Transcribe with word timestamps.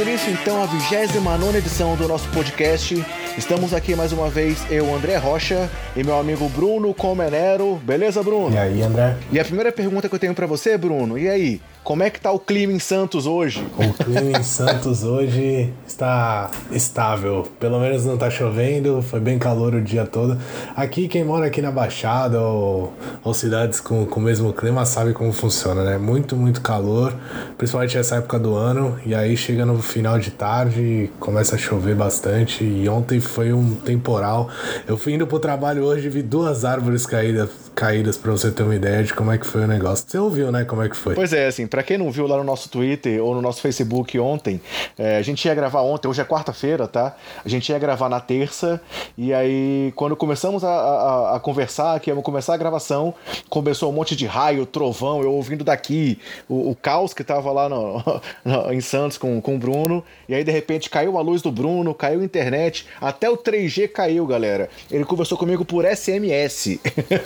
Dando 0.00 0.08
início 0.08 0.32
então 0.32 0.62
à 0.62 0.66
29 0.66 1.58
edição 1.58 1.94
do 1.94 2.08
nosso 2.08 2.26
podcast. 2.30 3.04
Estamos 3.36 3.74
aqui 3.74 3.94
mais 3.94 4.12
uma 4.12 4.30
vez, 4.30 4.64
eu, 4.70 4.94
André 4.94 5.16
Rocha, 5.18 5.68
e 5.94 6.02
meu 6.02 6.18
amigo 6.18 6.48
Bruno 6.48 6.94
Comenero. 6.94 7.76
Beleza, 7.84 8.22
Bruno? 8.22 8.54
E 8.54 8.58
aí, 8.58 8.80
André? 8.80 9.14
E 9.30 9.38
a 9.38 9.44
primeira 9.44 9.70
pergunta 9.70 10.08
que 10.08 10.14
eu 10.14 10.18
tenho 10.18 10.32
para 10.34 10.46
você, 10.46 10.78
Bruno, 10.78 11.18
e 11.18 11.28
aí? 11.28 11.60
Como 11.82 12.02
é 12.02 12.10
que 12.10 12.20
tá 12.20 12.30
o 12.30 12.38
clima 12.38 12.72
em 12.72 12.78
Santos 12.78 13.26
hoje? 13.26 13.66
O 13.76 14.04
clima 14.04 14.38
em 14.38 14.42
Santos 14.42 15.02
hoje 15.02 15.72
está 15.86 16.50
estável. 16.70 17.48
Pelo 17.58 17.80
menos 17.80 18.04
não 18.04 18.18
tá 18.18 18.30
chovendo, 18.30 19.02
foi 19.02 19.18
bem 19.18 19.38
calor 19.38 19.74
o 19.74 19.80
dia 19.80 20.04
todo. 20.04 20.38
Aqui, 20.76 21.08
quem 21.08 21.24
mora 21.24 21.46
aqui 21.46 21.62
na 21.62 21.72
Baixada 21.72 22.38
ou, 22.38 22.92
ou 23.24 23.32
cidades 23.32 23.80
com, 23.80 24.04
com 24.04 24.20
o 24.20 24.22
mesmo 24.22 24.52
clima 24.52 24.84
sabe 24.84 25.14
como 25.14 25.32
funciona, 25.32 25.82
né? 25.82 25.96
Muito, 25.96 26.36
muito 26.36 26.60
calor, 26.60 27.14
principalmente 27.56 27.96
essa 27.96 28.16
época 28.16 28.38
do 28.38 28.54
ano. 28.54 28.98
E 29.04 29.14
aí 29.14 29.36
chega 29.36 29.64
no 29.64 29.80
final 29.82 30.18
de 30.18 30.30
tarde, 30.30 31.10
começa 31.18 31.56
a 31.56 31.58
chover 31.58 31.96
bastante. 31.96 32.62
E 32.62 32.88
ontem 32.88 33.20
foi 33.20 33.54
um 33.54 33.74
temporal. 33.74 34.50
Eu 34.86 34.98
fui 34.98 35.14
indo 35.14 35.26
pro 35.26 35.38
trabalho 35.38 35.82
hoje 35.84 36.06
e 36.06 36.10
vi 36.10 36.22
duas 36.22 36.64
árvores 36.64 37.06
caídas, 37.06 37.48
caídas 37.80 38.18
para 38.18 38.30
você 38.30 38.50
ter 38.50 38.62
uma 38.62 38.74
ideia 38.74 39.02
de 39.02 39.14
como 39.14 39.32
é 39.32 39.38
que 39.38 39.46
foi 39.46 39.64
o 39.64 39.66
negócio. 39.66 40.04
Você 40.06 40.18
ouviu, 40.18 40.52
né? 40.52 40.66
Como 40.66 40.82
é 40.82 40.88
que 40.90 40.94
foi? 40.94 41.14
Pois 41.14 41.32
é, 41.32 41.46
assim, 41.46 41.66
para 41.66 41.82
quem 41.82 41.96
não 41.96 42.10
viu 42.10 42.26
lá 42.26 42.36
no 42.36 42.44
nosso 42.44 42.68
Twitter 42.68 43.24
ou 43.24 43.34
no 43.34 43.40
nosso 43.40 43.62
Facebook 43.62 44.18
ontem, 44.18 44.60
é, 44.98 45.16
a 45.16 45.22
gente 45.22 45.42
ia 45.46 45.54
gravar 45.54 45.80
ontem, 45.80 46.06
hoje 46.06 46.20
é 46.20 46.24
quarta-feira, 46.24 46.86
tá? 46.86 47.16
A 47.42 47.48
gente 47.48 47.70
ia 47.72 47.78
gravar 47.78 48.10
na 48.10 48.20
terça, 48.20 48.82
e 49.16 49.32
aí 49.32 49.94
quando 49.96 50.14
começamos 50.14 50.62
a, 50.62 50.68
a, 50.68 51.36
a 51.36 51.40
conversar, 51.40 51.98
que 52.00 52.10
íamos 52.10 52.22
começar 52.22 52.52
a 52.52 52.56
gravação, 52.58 53.14
começou 53.48 53.88
um 53.88 53.94
monte 53.94 54.14
de 54.14 54.26
raio, 54.26 54.66
trovão, 54.66 55.22
eu 55.22 55.32
ouvindo 55.32 55.64
daqui, 55.64 56.18
o, 56.50 56.72
o 56.72 56.76
caos 56.76 57.14
que 57.14 57.24
tava 57.24 57.50
lá 57.50 57.66
no, 57.66 58.04
no, 58.44 58.74
em 58.74 58.82
Santos 58.82 59.16
com, 59.16 59.40
com 59.40 59.54
o 59.56 59.58
Bruno, 59.58 60.04
e 60.28 60.34
aí 60.34 60.44
de 60.44 60.52
repente 60.52 60.90
caiu 60.90 61.16
a 61.16 61.22
luz 61.22 61.40
do 61.40 61.50
Bruno, 61.50 61.94
caiu 61.94 62.20
a 62.20 62.24
internet, 62.24 62.86
até 63.00 63.30
o 63.30 63.38
3G 63.38 63.88
caiu, 63.88 64.26
galera. 64.26 64.68
Ele 64.90 65.06
conversou 65.06 65.38
comigo 65.38 65.64
por 65.64 65.86
SMS. 65.86 66.78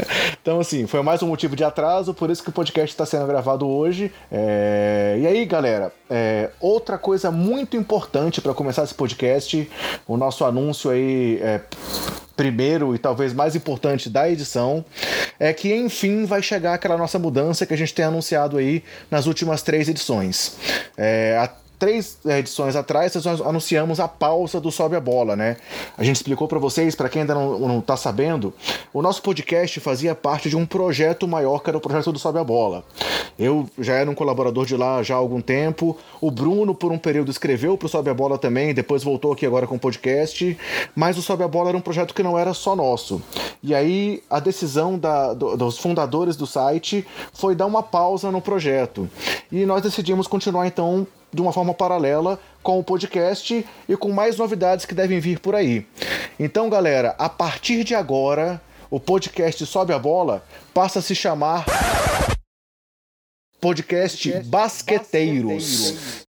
então, 0.45 0.61
assim, 0.61 0.87
foi 0.87 1.01
mais 1.01 1.23
um 1.23 1.29
motivo 1.29 1.57
de 1.57 1.65
atraso, 1.65 2.13
por 2.13 2.29
isso 2.29 2.43
que 2.43 2.51
o 2.51 2.53
podcast 2.53 2.93
está 2.93 3.07
sendo 3.07 3.27
gravado 3.27 3.67
hoje. 3.67 4.13
É... 4.31 5.17
E 5.19 5.27
aí, 5.27 5.47
galera, 5.47 5.91
é... 6.11 6.51
outra 6.61 6.99
coisa 6.99 7.31
muito 7.31 7.79
importante 7.79 8.43
para 8.43 8.53
começar 8.53 8.85
esse 8.85 8.95
podcast, 8.95 9.71
o 10.07 10.19
nosso 10.19 10.45
anúncio 10.45 10.91
aí. 10.91 11.39
É 11.41 11.63
primeiro 12.37 12.97
e 12.97 12.99
talvez 12.99 13.33
mais 13.33 13.55
importante 13.55 14.11
da 14.11 14.29
edição 14.29 14.85
é 15.39 15.53
que 15.53 15.73
enfim 15.73 16.25
vai 16.25 16.43
chegar 16.43 16.75
aquela 16.75 16.99
nossa 16.99 17.17
mudança 17.17 17.65
que 17.65 17.73
a 17.73 17.77
gente 17.77 17.95
tem 17.95 18.05
anunciado 18.05 18.57
aí 18.57 18.83
nas 19.09 19.27
últimas 19.27 19.63
três 19.63 19.89
edições. 19.89 20.57
É, 20.99 21.49
três 21.79 22.19
edições 22.25 22.77
atrás, 22.77 23.15
nós 23.15 23.41
anunciamos 23.41 24.01
a 24.01 24.09
pausa 24.09 24.61
do 24.61 24.71
Sobe 24.71 24.97
a 24.97 25.01
Bola, 25.01 25.37
né? 25.37 25.57
A 25.97 26.05
gente 26.05 26.17
explicou 26.17 26.49
para 26.49 26.59
vocês, 26.59 26.95
para 26.95 27.09
quem 27.09 27.23
ainda 27.23 27.35
não, 27.35 27.59
não 27.59 27.81
tá 27.81 27.97
sabendo, 27.97 28.53
o 28.93 29.03
nosso 29.03 29.23
podcast 29.23 29.79
fazia 29.81 30.15
parte 30.15 30.49
de 30.49 30.57
um 30.57 30.67
projeto 30.67 31.27
maior 31.27 31.61
que 31.61 31.71
era 31.71 31.77
o 31.77 31.81
projeto 31.81 32.13
do 32.13 32.19
Sobe 32.19 32.39
a 32.39 32.45
Bola. 32.45 32.85
Eu 33.39 33.69
já 33.79 33.95
era 33.95 34.09
um 34.09 34.15
colaborador 34.15 34.65
de 34.65 34.77
lá 34.77 35.03
já 35.03 35.15
há 35.15 35.19
algum 35.19 35.41
tempo. 35.41 35.97
O 36.21 36.31
Bruno, 36.31 36.75
por 36.75 36.93
um 36.93 36.99
período, 36.99 37.31
escreveu 37.31 37.77
pro 37.77 37.89
Sobe 37.89 38.11
a 38.11 38.15
Bola 38.15 38.39
também, 38.39 38.73
depois 38.73 39.03
voltou 39.03 39.33
aqui 39.33 39.45
agora 39.45 39.67
com 39.67 39.75
o 39.75 39.79
podcast. 39.79 40.57
Mas 40.95 41.19
o 41.19 41.23
Sobe 41.23 41.43
a 41.43 41.49
Bola 41.49 41.71
era 41.71 41.79
um 41.79 41.81
projeto 41.81 42.15
que 42.15 42.23
não 42.23 42.39
era 42.39 42.55
só 42.55 42.77
nosso. 42.77 43.21
E 43.63 43.75
aí 43.75 44.23
a 44.31 44.39
decisão 44.39 44.99
da, 44.99 45.35
do, 45.35 45.57
dos 45.57 45.79
fundadores 45.79 46.37
do 46.37 46.47
site 46.47 47.05
foi 47.33 47.55
dar 47.55 47.67
uma 47.67 47.83
pausa 47.83 48.31
no 48.31 48.41
projeto. 48.41 49.09
E 49.51 49.67
nós 49.67 49.83
decidimos 49.83 50.27
continuar 50.27 50.67
então 50.67 51.07
de 51.35 51.43
uma 51.43 51.53
forma 51.53 51.75
paralela 51.75 52.39
com 52.63 52.79
o 52.79 52.85
podcast 52.85 53.67
e 53.89 53.97
com 53.97 54.13
mais 54.13 54.37
novidades 54.37 54.87
que 54.87 54.95
devem 54.95 55.21
vir 55.21 55.41
por 55.41 55.55
aí. 55.55 55.87
Então, 56.39 56.71
galera, 56.71 57.15
a 57.19 57.29
partir 57.29 57.85
de 57.85 57.95
agora, 57.95 58.61
o 58.91 59.01
podcast 59.01 59.67
Sobe 59.67 59.93
a 59.93 59.99
Bola 59.99 60.45
passa 60.73 61.01
a 61.01 61.03
se 61.03 61.15
chamar 61.15 61.65
Podcast, 63.61 64.31
podcast 64.31 64.49
Basqueteiros. 64.49 65.53
Basqueteiros. 65.53 66.34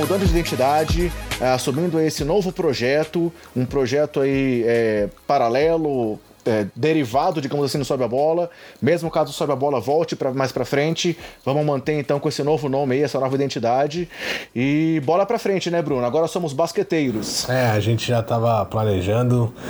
Mudando 0.00 0.24
de 0.24 0.30
identidade, 0.30 1.12
é, 1.40 1.48
assumindo 1.48 2.00
esse 2.00 2.24
novo 2.24 2.50
projeto, 2.50 3.30
um 3.54 3.66
projeto 3.66 4.20
aí 4.20 4.64
é, 4.66 5.08
paralelo, 5.26 6.18
é, 6.44 6.66
derivado, 6.74 7.38
digamos 7.38 7.66
assim, 7.66 7.76
no 7.76 7.84
Sobe 7.84 8.02
a 8.02 8.08
Bola. 8.08 8.48
Mesmo 8.80 9.10
caso 9.10 9.30
Sobe 9.30 9.52
a 9.52 9.56
Bola 9.56 9.78
volte 9.78 10.16
para 10.16 10.32
mais 10.32 10.52
para 10.52 10.64
frente, 10.64 11.18
vamos 11.44 11.64
manter 11.66 11.98
então 11.98 12.18
com 12.18 12.30
esse 12.30 12.42
novo 12.42 12.66
nome 12.66 12.94
aí, 12.94 13.02
essa 13.02 13.20
nova 13.20 13.34
identidade. 13.34 14.08
E 14.56 15.02
bola 15.04 15.26
para 15.26 15.38
frente, 15.38 15.70
né, 15.70 15.82
Bruno? 15.82 16.04
Agora 16.06 16.26
somos 16.26 16.54
basqueteiros. 16.54 17.46
É, 17.48 17.66
a 17.70 17.80
gente 17.80 18.08
já 18.08 18.22
tava 18.22 18.64
planejando. 18.64 19.52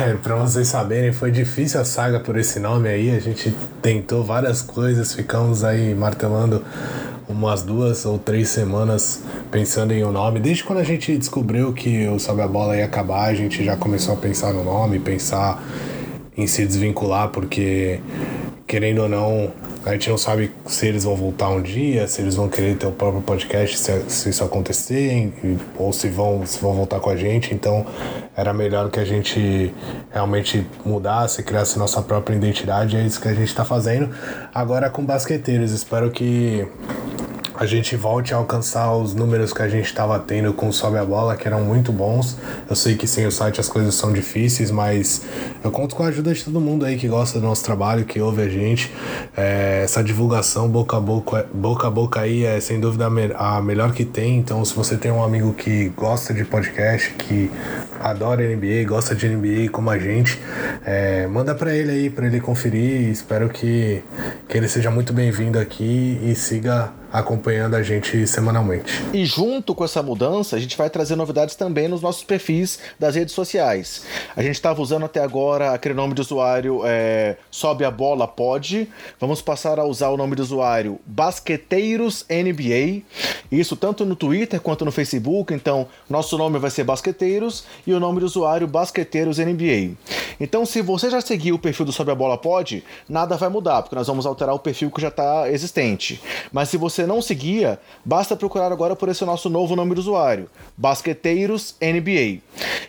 É, 0.00 0.14
para 0.14 0.36
vocês 0.36 0.68
saberem, 0.68 1.10
foi 1.10 1.30
difícil 1.30 1.80
a 1.80 1.84
saga 1.84 2.20
por 2.20 2.36
esse 2.36 2.60
nome 2.60 2.88
aí. 2.88 3.16
A 3.16 3.18
gente 3.18 3.52
tentou 3.80 4.22
várias 4.22 4.60
coisas, 4.60 5.14
ficamos 5.14 5.64
aí 5.64 5.94
martelando 5.94 6.62
umas 7.30 7.62
duas 7.62 8.04
ou 8.04 8.18
três 8.18 8.48
semanas 8.48 9.22
pensando 9.50 9.92
em 9.92 10.04
um 10.04 10.10
nome. 10.10 10.40
Desde 10.40 10.64
quando 10.64 10.80
a 10.80 10.84
gente 10.84 11.16
descobriu 11.16 11.72
que 11.72 12.06
o 12.08 12.18
Sobe 12.18 12.42
a 12.42 12.48
Bola 12.48 12.76
ia 12.76 12.84
acabar, 12.84 13.28
a 13.28 13.34
gente 13.34 13.64
já 13.64 13.76
começou 13.76 14.14
a 14.14 14.16
pensar 14.16 14.52
no 14.52 14.64
nome, 14.64 14.98
pensar 14.98 15.62
em 16.36 16.46
se 16.46 16.66
desvincular, 16.66 17.28
porque 17.28 18.00
querendo 18.66 19.02
ou 19.02 19.08
não, 19.08 19.52
a 19.84 19.92
gente 19.92 20.10
não 20.10 20.18
sabe 20.18 20.52
se 20.66 20.86
eles 20.86 21.04
vão 21.04 21.16
voltar 21.16 21.48
um 21.48 21.62
dia, 21.62 22.06
se 22.06 22.20
eles 22.20 22.34
vão 22.34 22.48
querer 22.48 22.76
ter 22.76 22.86
o 22.86 22.92
próprio 22.92 23.22
podcast, 23.22 23.78
se, 23.78 24.04
se 24.08 24.28
isso 24.28 24.44
acontecer, 24.44 25.32
ou 25.76 25.92
se 25.92 26.08
vão, 26.08 26.44
se 26.44 26.60
vão 26.60 26.74
voltar 26.74 27.00
com 27.00 27.08
a 27.08 27.16
gente. 27.16 27.54
Então 27.54 27.86
era 28.36 28.52
melhor 28.52 28.90
que 28.90 29.00
a 29.00 29.04
gente 29.04 29.74
realmente 30.10 30.66
mudasse, 30.84 31.42
criasse 31.42 31.78
nossa 31.78 32.02
própria 32.02 32.36
identidade. 32.36 32.96
É 32.96 33.02
isso 33.02 33.20
que 33.20 33.28
a 33.28 33.34
gente 33.34 33.48
está 33.48 33.64
fazendo. 33.64 34.14
Agora 34.54 34.90
com 34.90 35.04
basqueteiros. 35.04 35.72
Espero 35.72 36.10
que 36.10 36.66
a 37.60 37.66
gente 37.66 37.94
volte 37.94 38.32
a 38.32 38.38
alcançar 38.38 38.90
os 38.96 39.12
números 39.12 39.52
que 39.52 39.60
a 39.60 39.68
gente 39.68 39.84
estava 39.84 40.18
tendo 40.18 40.50
com 40.54 40.70
o 40.70 40.72
Sobe 40.72 40.96
a 40.96 41.04
Bola, 41.04 41.36
que 41.36 41.46
eram 41.46 41.60
muito 41.60 41.92
bons. 41.92 42.38
Eu 42.66 42.74
sei 42.74 42.96
que 42.96 43.06
sem 43.06 43.26
o 43.26 43.30
site 43.30 43.60
as 43.60 43.68
coisas 43.68 43.94
são 43.94 44.14
difíceis, 44.14 44.70
mas 44.70 45.20
eu 45.62 45.70
conto 45.70 45.94
com 45.94 46.02
a 46.02 46.06
ajuda 46.06 46.32
de 46.32 46.42
todo 46.42 46.58
mundo 46.58 46.86
aí 46.86 46.96
que 46.96 47.06
gosta 47.06 47.38
do 47.38 47.46
nosso 47.46 47.62
trabalho, 47.62 48.06
que 48.06 48.18
ouve 48.18 48.40
a 48.40 48.48
gente. 48.48 48.90
É, 49.36 49.82
essa 49.84 50.02
divulgação 50.02 50.70
boca 50.70 50.96
a 50.96 51.00
boca, 51.00 51.46
boca 51.52 51.86
a 51.86 51.90
boca 51.90 52.20
aí 52.20 52.46
é 52.46 52.58
sem 52.60 52.80
dúvida 52.80 53.10
a 53.36 53.60
melhor 53.60 53.92
que 53.92 54.06
tem. 54.06 54.38
Então, 54.38 54.64
se 54.64 54.74
você 54.74 54.96
tem 54.96 55.12
um 55.12 55.22
amigo 55.22 55.52
que 55.52 55.90
gosta 55.90 56.32
de 56.32 56.46
podcast, 56.46 57.10
que 57.10 57.50
adora 58.00 58.42
NBA, 58.42 58.88
gosta 58.88 59.14
de 59.14 59.28
NBA 59.28 59.68
como 59.70 59.90
a 59.90 59.98
gente, 59.98 60.40
é, 60.82 61.26
manda 61.26 61.54
para 61.54 61.76
ele 61.76 61.90
aí, 61.90 62.08
para 62.08 62.26
ele 62.26 62.40
conferir. 62.40 63.10
Espero 63.10 63.50
que, 63.50 64.02
que 64.48 64.56
ele 64.56 64.66
seja 64.66 64.90
muito 64.90 65.12
bem-vindo 65.12 65.58
aqui 65.58 66.18
e 66.22 66.34
siga 66.34 66.98
acompanhando 67.12 67.74
a 67.74 67.82
gente 67.82 68.26
semanalmente. 68.26 69.02
E 69.12 69.24
junto 69.24 69.74
com 69.74 69.84
essa 69.84 70.02
mudança, 70.02 70.56
a 70.56 70.58
gente 70.58 70.76
vai 70.76 70.88
trazer 70.88 71.16
novidades 71.16 71.54
também 71.54 71.88
nos 71.88 72.02
nossos 72.02 72.24
perfis 72.24 72.78
das 72.98 73.14
redes 73.14 73.34
sociais. 73.34 74.04
A 74.36 74.42
gente 74.42 74.54
estava 74.54 74.80
usando 74.80 75.04
até 75.04 75.20
agora 75.20 75.72
aquele 75.72 75.94
nome 75.94 76.14
de 76.14 76.20
usuário 76.20 76.82
é, 76.84 77.36
Sobe 77.50 77.84
a 77.84 77.90
Bola 77.90 78.26
Pod. 78.26 78.88
Vamos 79.18 79.42
passar 79.42 79.78
a 79.78 79.84
usar 79.84 80.08
o 80.08 80.16
nome 80.16 80.36
de 80.36 80.42
usuário 80.42 80.98
Basqueteiros 81.06 82.24
NBA. 82.28 83.02
Isso 83.50 83.76
tanto 83.76 84.04
no 84.04 84.14
Twitter 84.14 84.60
quanto 84.60 84.84
no 84.84 84.92
Facebook. 84.92 85.52
Então, 85.52 85.88
nosso 86.08 86.38
nome 86.38 86.58
vai 86.58 86.70
ser 86.70 86.84
Basqueteiros 86.84 87.64
e 87.86 87.92
o 87.92 88.00
nome 88.00 88.20
do 88.20 88.26
usuário 88.26 88.66
Basqueteiros 88.66 89.38
NBA. 89.38 89.96
Então, 90.38 90.64
se 90.64 90.80
você 90.80 91.10
já 91.10 91.20
seguiu 91.20 91.56
o 91.56 91.58
perfil 91.58 91.84
do 91.86 91.92
Sobe 91.92 92.10
a 92.10 92.14
Bola 92.14 92.38
Pod, 92.38 92.84
nada 93.08 93.36
vai 93.36 93.48
mudar, 93.48 93.82
porque 93.82 93.96
nós 93.96 94.06
vamos 94.06 94.24
alterar 94.24 94.54
o 94.54 94.58
perfil 94.58 94.90
que 94.90 95.00
já 95.00 95.08
está 95.08 95.50
existente. 95.50 96.20
Mas 96.52 96.68
se 96.68 96.76
você 96.76 96.99
você 97.00 97.06
não 97.06 97.22
seguia, 97.22 97.80
basta 98.04 98.36
procurar 98.36 98.70
agora 98.70 98.94
por 98.94 99.08
esse 99.08 99.24
nosso 99.24 99.48
novo 99.48 99.74
nome 99.74 99.94
do 99.94 100.00
usuário, 100.00 100.50
Basqueteiros 100.76 101.74
NBA. 101.80 102.42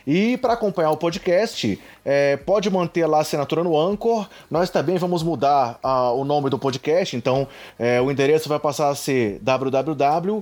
E 0.05 0.35
para 0.37 0.51
acompanhar 0.53 0.91
o 0.91 0.97
podcast, 0.97 1.79
é, 2.03 2.35
pode 2.37 2.69
manter 2.69 3.05
lá 3.05 3.19
a 3.19 3.21
assinatura 3.21 3.63
no 3.63 3.79
Anchor. 3.79 4.27
Nós 4.49 4.69
também 4.69 4.97
vamos 4.97 5.23
mudar 5.23 5.79
uh, 5.83 6.19
o 6.19 6.25
nome 6.25 6.49
do 6.49 6.57
podcast, 6.59 7.15
então 7.15 7.47
é, 7.77 8.01
o 8.01 8.11
endereço 8.11 8.49
vai 8.49 8.59
passar 8.59 8.89
a 8.89 8.95
ser 8.95 9.39
www.anchor, 9.41 10.41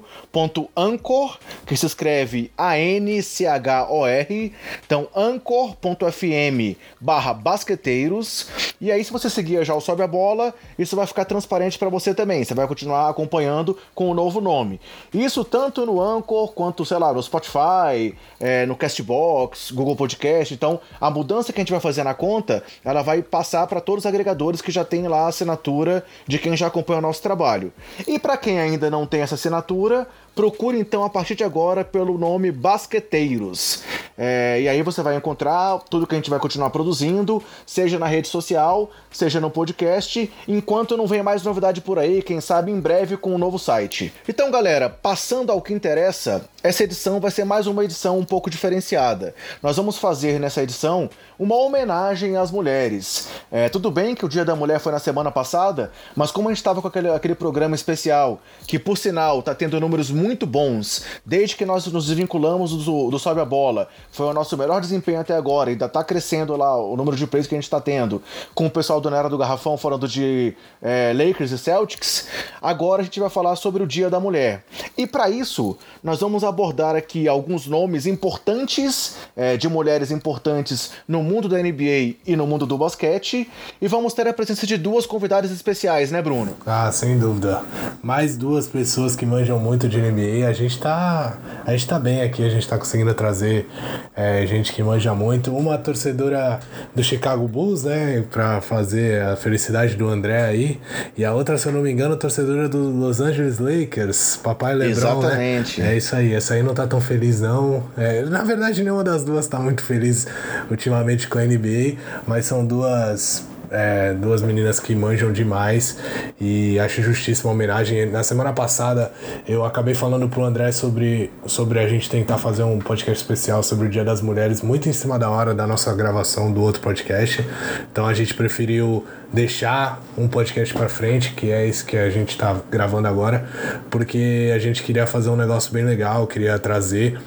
que 1.66 1.78
se 1.78 1.86
escreve 1.86 2.52
A-N-C-H-O-R. 2.58 4.54
Então, 4.86 5.08
anchor.fm 5.16 6.78
barra 7.00 7.34
basqueteiros. 7.34 8.48
E 8.82 8.92
aí, 8.92 9.04
se 9.04 9.12
você 9.12 9.30
seguir 9.30 9.64
já 9.66 9.76
o 9.76 9.82
Sobe 9.82 10.02
a 10.02 10.08
Bola, 10.08 10.54
isso 10.78 10.96
vai 10.96 11.06
ficar 11.06 11.26
transparente 11.26 11.78
para 11.78 11.90
você 11.90 12.16
também. 12.16 12.44
Você 12.44 12.54
vai 12.54 12.68
continuar 12.68 13.10
acompanhando 13.10 13.59
com 13.94 14.10
o 14.10 14.14
novo 14.14 14.42
nome. 14.42 14.80
Isso 15.14 15.44
tanto 15.44 15.86
no 15.86 16.02
Anchor 16.02 16.52
quanto, 16.54 16.86
sei 16.86 16.98
lá, 16.98 17.14
no 17.14 17.22
Spotify, 17.22 18.16
é, 18.40 18.66
no 18.66 18.76
Castbox, 18.76 19.72
Google 19.72 19.96
Podcast. 19.96 20.54
Então, 20.54 20.80
a 21.00 21.10
mudança 21.10 21.52
que 21.52 21.60
a 21.60 21.64
gente 21.64 21.72
vai 21.72 21.80
fazer 21.80 22.04
na 22.04 22.14
conta, 22.14 22.64
ela 22.84 23.02
vai 23.02 23.22
passar 23.22 23.68
para 23.68 23.82
todos 23.82 24.04
os 24.04 24.06
agregadores 24.06 24.62
que 24.62 24.72
já 24.72 24.84
tem 24.84 25.08
lá 25.08 25.26
a 25.26 25.28
assinatura 25.28 26.06
de 26.28 26.38
quem 26.38 26.56
já 26.56 26.68
acompanha 26.68 27.00
o 27.00 27.02
nosso 27.02 27.22
trabalho. 27.22 27.72
E 28.08 28.18
para 28.20 28.38
quem 28.38 28.60
ainda 28.60 28.90
não 28.90 29.06
tem 29.06 29.22
essa 29.22 29.36
assinatura, 29.36 30.08
procure 30.36 30.80
então 30.80 31.04
a 31.04 31.10
partir 31.10 31.36
de 31.36 31.44
agora 31.44 31.84
pelo 31.84 32.18
nome 32.18 32.52
Basqueteiros. 32.52 33.84
É, 34.18 34.60
e 34.62 34.68
aí 34.68 34.82
você 34.82 35.02
vai 35.02 35.16
encontrar 35.16 35.80
tudo 35.90 36.06
que 36.06 36.14
a 36.14 36.18
gente 36.18 36.30
vai 36.30 36.40
continuar 36.40 36.70
produzindo, 36.72 37.42
seja 37.66 37.98
na 37.98 38.06
rede 38.06 38.28
social, 38.28 38.90
seja 39.10 39.40
no 39.40 39.50
podcast, 39.50 40.30
enquanto 40.46 40.98
não 40.98 41.08
vem 41.08 41.24
mais 41.24 41.42
novidade 41.42 41.80
por 41.80 41.98
aí, 41.98 42.22
quem 42.22 42.42
sabe 42.42 42.70
em 42.70 42.80
breve 42.82 43.16
com 43.16 43.34
um 43.34 43.38
novo 43.38 43.58
site. 43.58 44.14
Então, 44.28 44.52
galera, 44.52 44.90
passando 44.90 45.52
ao 45.52 45.62
que 45.62 45.74
interessa, 45.74 46.50
essa 46.62 46.84
edição 46.84 47.22
vai 47.22 47.32
ser 47.32 47.46
mais 47.46 47.66
uma 47.66 47.86
edição 47.86 48.20
um 48.20 48.26
pouco 48.26 48.50
diferenciada. 48.50 49.34
Nós 49.64 49.78
vamos 49.78 49.98
fazer 49.98 50.38
nessa 50.38 50.62
edição 50.62 51.10
uma 51.40 51.56
homenagem 51.56 52.36
às 52.36 52.52
mulheres. 52.52 53.30
É, 53.50 53.70
tudo 53.70 53.90
bem 53.90 54.14
que 54.14 54.26
o 54.26 54.30
Dia 54.30 54.44
da 54.44 54.54
Mulher 54.56 54.80
foi 54.82 54.92
na 54.92 55.00
semana 55.00 55.32
passada, 55.32 55.92
mas 56.14 56.32
como 56.32 56.50
a 56.50 56.52
gente 56.52 56.58
estava 56.58 56.82
com 56.82 56.88
aquele, 56.90 57.10
aquele 57.10 57.36
programa 57.36 57.76
especial, 57.76 58.42
que 58.68 58.78
por 58.78 58.98
sinal 58.98 59.40
está 59.40 59.56
tendo 59.56 59.80
números 59.80 60.12
muito 60.20 60.46
bons. 60.46 61.04
Desde 61.26 61.56
que 61.56 61.66
nós 61.66 61.88
nos 61.88 62.08
desvinculamos 62.08 62.86
do, 62.86 63.10
do 63.10 63.18
Sobe 63.18 63.40
a 63.40 63.46
Bola, 63.46 63.88
foi 64.12 64.28
o 64.28 64.34
nosso 64.34 64.58
melhor 64.58 64.82
desempenho 64.82 65.20
até 65.20 65.36
agora. 65.36 65.70
Ainda 65.70 65.86
está 65.86 66.04
crescendo 66.04 66.56
lá 66.56 66.76
o 66.78 66.96
número 66.96 67.16
de 67.16 67.26
plays 67.26 67.48
que 67.48 67.56
a 67.56 67.58
gente 67.58 67.64
está 67.64 67.80
tendo. 67.80 68.22
Com 68.54 68.68
o 68.68 68.70
pessoal 68.70 69.00
do 69.00 69.10
Nera 69.10 69.30
do 69.30 69.38
Garrafão 69.38 69.78
falando 69.78 70.08
de 70.08 70.54
é, 70.82 71.14
Lakers 71.16 71.52
e 71.52 71.58
Celtics. 71.58 72.28
Agora 72.62 73.02
a 73.02 73.06
gente 73.06 73.20
vai 73.20 73.30
falar 73.30 73.56
sobre 73.56 73.82
o 73.82 73.88
Dia 73.88 74.10
da 74.10 74.20
Mulher. 74.20 74.64
E 74.98 75.08
para 75.08 75.30
isso, 75.30 75.78
nós 76.04 76.20
vamos 76.20 76.44
abordar 76.44 76.96
aqui 76.96 77.28
alguns 77.28 77.68
nomes 77.68 78.06
importantes, 78.06 79.16
é, 79.36 79.56
de 79.56 79.70
mulheres 79.70 80.12
importantes 80.12 80.92
no 81.08 81.24
mundo 81.24 81.48
da 81.48 81.58
NBA 81.58 82.16
e 82.26 82.36
no 82.36 82.46
mundo 82.46 82.66
do 82.66 82.78
basquete. 82.78 83.50
E 83.82 83.88
vamos 83.88 84.14
ter 84.14 84.28
a 84.28 84.34
presença 84.34 84.68
de 84.68 84.78
duas 84.78 85.06
convidadas 85.06 85.52
especiais, 85.52 86.12
né, 86.12 86.22
Bruno? 86.22 86.54
Ah, 86.66 86.92
sem 86.92 87.18
dúvida. 87.18 87.62
Mais 88.02 88.36
duas 88.36 88.68
pessoas 88.68 89.16
que 89.16 89.26
manjam 89.26 89.60
muito 89.60 89.88
de 89.88 90.00
NBA 90.12 90.48
a 90.48 90.54
gente 90.54 90.80
tá. 90.80 91.38
A 91.66 91.72
gente 91.72 91.88
tá 91.88 92.00
bem 92.00 92.22
aqui, 92.22 92.46
a 92.46 92.50
gente 92.50 92.68
tá 92.68 92.78
conseguindo 92.78 93.14
trazer 93.14 93.68
é, 94.16 94.46
gente 94.46 94.74
que 94.74 94.82
manja 94.82 95.14
muito. 95.14 95.56
Uma 95.56 95.78
torcedora 95.78 96.60
do 96.96 97.04
Chicago 97.04 97.48
Bulls, 97.48 97.84
né? 97.84 98.24
Pra 98.32 98.62
fazer 98.62 99.22
a 99.22 99.36
felicidade 99.36 99.96
do 99.96 100.08
André 100.08 100.42
aí. 100.44 100.80
E 101.18 101.24
a 101.24 101.34
outra, 101.34 101.58
se 101.58 101.68
eu 101.68 101.74
não 101.74 101.82
me 101.82 101.92
engano, 101.92 102.16
torcedora 102.18 102.68
do 102.68 102.78
Los 102.78 103.20
Angeles 103.20 103.60
Lakers, 103.60 104.38
papai 104.38 104.76
Lebron. 104.76 104.88
Né? 104.88 105.10
Exatamente. 105.10 105.82
Né? 105.82 105.94
É 105.94 105.98
isso 105.98 106.16
aí, 106.16 106.34
essa 106.34 106.54
aí 106.54 106.64
não 106.64 106.74
tá 106.74 106.88
tão 106.88 107.02
feliz, 107.02 107.40
não. 107.40 107.84
É, 107.98 108.24
na 108.24 108.44
verdade, 108.44 108.84
nenhuma 108.84 109.04
das 109.04 109.24
duas 109.24 109.48
tá 109.48 109.60
muito 109.60 109.84
feliz 109.84 110.28
ultimamente 110.70 111.28
com 111.28 111.38
a 111.38 111.44
NBA, 111.44 111.98
mas 112.28 112.46
são 112.46 112.66
duas 112.66 113.49
é, 113.72 114.14
duas 114.14 114.42
meninas 114.42 114.80
que 114.80 114.96
manjam 114.96 115.32
demais 115.32 115.98
e 116.40 116.80
acho 116.80 117.02
justíssima 117.02 117.52
a 117.52 117.54
homenagem. 117.54 118.06
Na 118.08 118.24
semana 118.24 118.54
passada 118.54 119.12
eu 119.48 119.64
acabei 119.64 119.94
falando 119.94 120.28
pro 120.28 120.44
André 120.44 120.72
sobre, 120.72 121.32
sobre 121.46 121.80
a 121.80 121.88
gente 121.88 122.10
tentar 122.10 122.38
fazer 122.38 122.64
um 122.64 122.80
podcast 122.80 123.22
especial 123.22 123.64
sobre 123.64 123.88
o 123.88 123.90
Dia 123.90 124.04
das 124.04 124.22
Mulheres, 124.22 124.62
muito 124.62 124.90
em 124.90 124.94
cima 124.94 125.18
da 125.18 125.30
hora 125.30 125.54
da 125.54 125.66
nossa 125.68 125.94
gravação 125.94 126.52
do 126.52 126.62
outro 126.62 126.82
podcast. 126.82 127.46
Então 127.92 128.06
a 128.06 128.14
gente 128.14 128.34
preferiu 128.34 129.06
deixar 129.32 130.02
um 130.18 130.28
podcast 130.28 130.74
para 130.74 130.90
frente, 130.90 131.34
que 131.34 131.52
é 131.52 131.68
esse 131.68 131.84
que 131.86 131.98
a 131.98 132.10
gente 132.10 132.38
tá 132.38 132.56
gravando 132.70 133.08
agora, 133.08 133.48
porque 133.90 134.52
a 134.54 134.60
gente 134.60 134.84
queria 134.84 135.06
fazer 135.06 135.30
um 135.30 135.36
negócio 135.36 135.72
bem 135.72 135.84
legal, 135.84 136.26
queria 136.28 136.58
trazer 136.58 137.20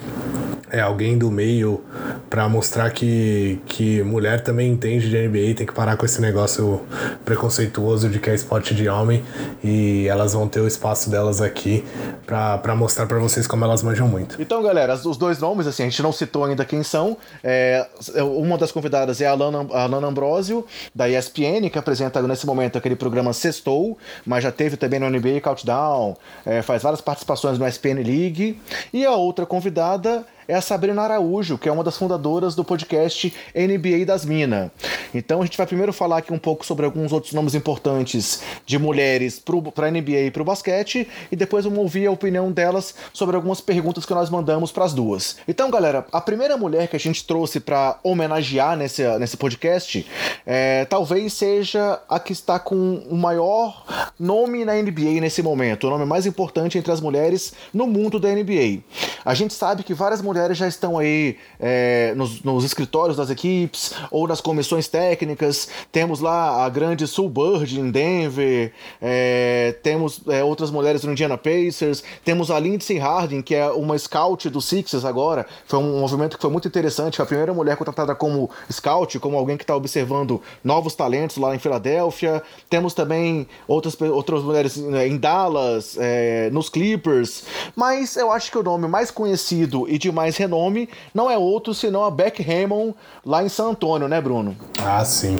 é 0.73 0.79
alguém 0.79 1.15
do 1.15 1.29
meio 1.29 1.83
para 2.31 2.49
mostrar 2.49 2.89
que, 2.89 3.61
que 3.67 4.01
mulher 4.01 4.41
também 4.41 4.71
entende 4.71 5.07
de 5.07 5.27
NBA, 5.27 5.53
tem 5.55 5.67
que 5.67 5.71
parar 5.71 5.95
com 5.95 6.03
esse 6.03 6.19
negócio 6.19 6.81
preconceituoso 7.23 8.09
de 8.09 8.17
que 8.17 8.31
é 8.31 8.33
esporte 8.33 8.73
de 8.73 8.89
homem 8.89 9.23
e 9.63 10.07
elas 10.07 10.33
vão 10.33 10.47
ter 10.47 10.61
o 10.61 10.67
espaço 10.67 11.11
delas 11.11 11.41
aqui 11.41 11.85
para 12.25 12.75
mostrar 12.75 13.05
para 13.05 13.19
vocês 13.19 13.45
como 13.45 13.63
elas 13.63 13.83
manjam 13.83 14.07
muito. 14.07 14.41
Então, 14.41 14.63
galera, 14.63 14.95
os 14.95 15.15
dois 15.15 15.37
nomes, 15.37 15.67
assim, 15.67 15.83
a 15.83 15.85
gente 15.85 16.01
não 16.01 16.11
citou 16.11 16.43
ainda 16.43 16.65
quem 16.65 16.81
são. 16.81 17.17
É, 17.43 17.85
uma 18.23 18.57
das 18.57 18.71
convidadas 18.71 19.21
é 19.21 19.27
a 19.27 19.31
Alana, 19.31 19.67
a 19.71 19.83
Alana 19.83 20.07
Ambrosio, 20.07 20.65
da 20.95 21.07
ESPN, 21.07 21.69
que 21.71 21.77
apresenta 21.93 22.21
nesse 22.23 22.45
momento 22.45 22.77
aquele 22.77 22.95
programa 22.95 23.31
Sextou, 23.33 23.97
mas 24.25 24.43
já 24.43 24.51
teve 24.51 24.75
também 24.77 24.99
no 24.99 25.09
NBA 25.09 25.41
Countdown, 25.41 26.17
é, 26.45 26.61
faz 26.61 26.81
várias 26.81 27.01
participações 27.01 27.59
no 27.59 27.67
ESPN 27.67 28.01
League. 28.03 28.59
E 28.91 29.05
a 29.05 29.11
outra 29.11 29.45
convidada 29.45 30.25
é 30.47 30.53
a 30.53 30.61
Sabrina 30.61 31.01
Araújo, 31.01 31.57
que 31.57 31.69
é 31.69 31.71
uma 31.71 31.83
das 31.83 31.97
fundadoras 31.97 32.55
do 32.55 32.63
podcast 32.63 33.33
NBA 33.55 34.05
das 34.05 34.25
Minas. 34.25 34.71
Então 35.13 35.41
a 35.41 35.45
gente 35.45 35.57
vai 35.57 35.67
primeiro 35.67 35.93
falar 35.93 36.17
aqui 36.17 36.33
um 36.33 36.39
pouco 36.39 36.65
sobre 36.65 36.85
alguns 36.85 37.11
outros 37.11 37.33
nomes 37.33 37.55
importantes 37.55 38.41
de 38.65 38.77
mulheres 38.79 39.41
para 39.73 39.87
a 39.87 39.91
NBA 39.91 40.21
e 40.27 40.31
para 40.31 40.41
o 40.41 40.45
basquete, 40.45 41.07
e 41.31 41.35
depois 41.35 41.65
vamos 41.65 41.79
ouvir 41.79 42.07
a 42.07 42.11
opinião 42.11 42.51
delas 42.51 42.95
sobre 43.13 43.35
algumas 43.35 43.61
perguntas 43.61 44.05
que 44.05 44.13
nós 44.13 44.29
mandamos 44.29 44.71
para 44.71 44.85
as 44.85 44.93
duas. 44.93 45.37
Então, 45.47 45.69
galera, 45.69 46.05
a 46.11 46.21
primeira 46.21 46.57
mulher 46.57 46.87
que 46.87 46.95
a 46.95 46.99
gente 46.99 47.25
trouxe 47.25 47.59
para 47.59 47.99
homenagear 48.03 48.75
nesse, 48.75 49.03
nesse 49.19 49.37
podcast 49.37 50.05
é, 50.45 50.85
talvez 50.85 51.33
seja 51.33 51.99
a 52.09 52.19
que 52.19 52.33
está 52.33 52.59
com 52.59 53.03
o 53.09 53.15
maior 53.15 53.85
nome 54.19 54.65
na 54.65 54.73
NBA 54.73 55.21
nesse 55.21 55.41
momento, 55.41 55.87
o 55.87 55.89
nome 55.89 56.05
mais 56.05 56.25
importante 56.25 56.77
entre 56.77 56.91
as 56.91 57.01
mulheres 57.01 57.53
no 57.73 57.87
mundo 57.87 58.19
da 58.19 58.29
NBA. 58.29 58.81
A 59.25 59.33
gente 59.33 59.53
sabe 59.53 59.83
que 59.83 59.93
várias 59.93 60.21
mulheres 60.21 60.32
mulheres 60.33 60.57
já 60.57 60.67
estão 60.67 60.97
aí 60.97 61.37
é, 61.59 62.13
nos, 62.15 62.41
nos, 62.41 62.63
escritórios 62.63 63.17
das 63.17 63.29
equipes 63.29 63.93
ou 64.09 64.27
nas 64.27 64.41
comissões 64.41 64.87
técnicas. 64.87 65.69
Temos 65.91 66.19
lá 66.19 66.65
a 66.65 66.69
grande 66.69 67.05
Sue 67.05 67.29
Bird 67.29 67.79
em 67.79 67.91
Denver, 67.91 68.73
é, 68.99 69.75
temos 69.83 70.21
é, 70.27 70.43
outras 70.43 70.71
mulheres 70.71 71.03
no 71.03 71.11
Indiana 71.11 71.37
Pacers, 71.37 72.03
temos 72.25 72.49
a 72.49 72.59
Lindsay 72.59 72.97
Harding, 72.97 73.43
que 73.43 73.53
é 73.53 73.69
uma 73.69 73.97
scout 73.97 74.49
do 74.49 74.59
Sixers 74.59 75.05
agora. 75.05 75.45
Foi 75.67 75.77
um 75.77 75.99
movimento 75.99 76.35
que 76.35 76.41
foi 76.41 76.49
muito 76.49 76.67
interessante. 76.67 77.17
Foi 77.17 77.23
a 77.23 77.27
primeira 77.27 77.53
mulher 77.53 77.77
contratada 77.77 78.15
como 78.15 78.49
scout, 78.71 79.19
como 79.19 79.37
alguém 79.37 79.55
que 79.55 79.63
está 79.63 79.75
observando 79.75 80.41
novos 80.63 80.95
talentos 80.95 81.37
lá 81.37 81.55
em 81.55 81.59
Filadélfia. 81.59 82.41
Temos 82.69 82.95
também 82.95 83.47
outras, 83.67 83.99
outras 84.01 84.41
mulheres 84.41 84.77
né, 84.77 85.07
em 85.07 85.17
Dallas, 85.17 85.95
é, 85.99 86.49
nos 86.51 86.69
Clippers. 86.69 87.43
Mas 87.75 88.15
eu 88.15 88.31
acho 88.31 88.49
que 88.49 88.57
o 88.57 88.63
nome 88.63 88.87
mais 88.87 89.11
conhecido 89.11 89.85
e 89.87 89.97
de 89.97 90.11
mais 90.11 90.22
mais 90.23 90.37
renome 90.37 90.87
não 91.13 91.29
é 91.29 91.37
outro 91.37 91.73
senão 91.73 92.05
a 92.05 92.09
Beck 92.09 92.41
Hammond 92.41 92.95
lá 93.25 93.43
em 93.43 93.49
San 93.49 93.71
Antônio, 93.71 94.07
né, 94.07 94.21
Bruno? 94.21 94.55
Ah, 94.81 95.03
sim. 95.03 95.35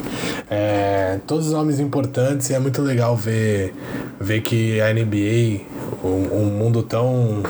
É, 0.50 1.18
todos 1.26 1.46
os 1.46 1.52
nomes 1.52 1.80
importantes 1.80 2.50
e 2.50 2.54
é 2.54 2.58
muito 2.58 2.82
legal 2.82 3.16
ver, 3.16 3.74
ver 4.20 4.42
que 4.42 4.78
a 4.82 4.92
NBA, 4.92 5.62
um, 6.04 6.38
um 6.38 6.44
mundo 6.46 6.82
tão, 6.82 7.42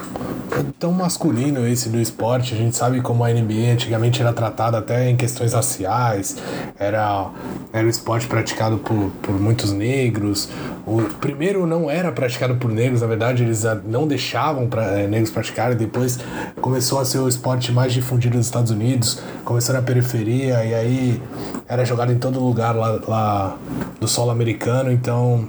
tão 0.79 0.93
masculino 0.93 1.67
esse 1.67 1.89
do 1.89 2.01
esporte, 2.01 2.55
a 2.55 2.57
gente 2.57 2.77
sabe 2.77 3.01
como 3.01 3.25
a 3.25 3.29
NBA 3.29 3.73
antigamente 3.73 4.21
era 4.21 4.33
tratada 4.33 4.79
até 4.79 5.11
em 5.11 5.17
questões 5.17 5.53
raciais, 5.53 6.37
era, 6.79 7.31
era 7.73 7.87
um 7.87 7.91
esporte 7.91 8.27
praticado 8.27 8.79
por, 8.79 9.11
por 9.23 9.41
muitos 9.41 9.73
negros. 9.73 10.49
O 10.87 11.03
primeiro 11.21 11.67
não 11.67 11.91
era 11.91 12.13
praticado 12.13 12.57
por 12.57 12.71
negros, 12.71 13.01
na 13.01 13.07
verdade 13.07 13.43
eles 13.43 13.65
não 13.85 14.07
deixavam 14.07 14.67
pra, 14.67 14.85
é, 14.99 15.07
negros 15.07 15.31
praticarem, 15.31 15.77
depois 15.77 16.19
começou 16.61 17.01
a 17.01 17.05
ser 17.05 17.19
o 17.19 17.29
esporte 17.29 17.73
mais 17.73 17.93
difundido 17.93 18.37
nos 18.37 18.47
Estados 18.47 18.71
Unidos, 18.71 19.21
começou 19.45 19.75
na 19.75 19.83
periferia 19.83 20.65
e 20.65 20.75
aí 20.75 21.23
era 21.67 21.85
jogado 21.85 22.13
em 22.13 22.19
todo 22.19 22.39
lugar 22.39 22.75
lá, 22.75 23.01
lá 23.07 23.59
do 24.01 24.07
solo 24.07 24.31
americano, 24.31 24.93
então 24.93 25.49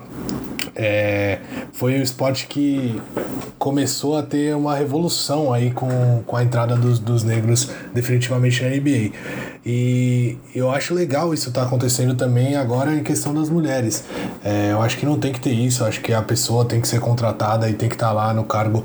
é, 0.75 1.39
foi 1.71 1.97
o 1.97 2.01
esporte 2.01 2.47
que 2.47 3.01
começou 3.57 4.17
a 4.17 4.23
ter 4.23 4.55
uma 4.55 4.75
revolução 4.75 5.53
aí 5.53 5.71
com, 5.71 6.21
com 6.25 6.35
a 6.35 6.43
entrada 6.43 6.75
dos, 6.75 6.99
dos 6.99 7.23
negros 7.23 7.69
definitivamente 7.93 8.61
na 8.61 8.69
NBA. 8.69 9.11
E 9.65 10.37
eu 10.53 10.69
acho 10.69 10.93
legal 10.93 11.33
isso 11.33 11.49
estar 11.49 11.61
tá 11.61 11.67
acontecendo 11.67 12.13
também 12.13 12.55
agora 12.55 12.93
em 12.93 13.01
questão 13.01 13.33
das 13.33 13.49
mulheres. 13.49 14.03
É, 14.43 14.71
eu 14.71 14.81
acho 14.81 14.97
que 14.97 15.05
não 15.05 15.17
tem 15.17 15.33
que 15.33 15.39
ter 15.39 15.53
isso, 15.53 15.81
eu 15.81 15.87
acho 15.87 16.01
que 16.01 16.13
a 16.13 16.21
pessoa 16.21 16.65
tem 16.65 16.79
que 16.79 16.87
ser 16.87 16.99
contratada 16.99 17.67
e 17.67 17.73
tem 17.73 17.89
que 17.89 17.95
estar 17.95 18.09
tá 18.09 18.13
lá 18.13 18.33
no 18.33 18.43
cargo 18.43 18.83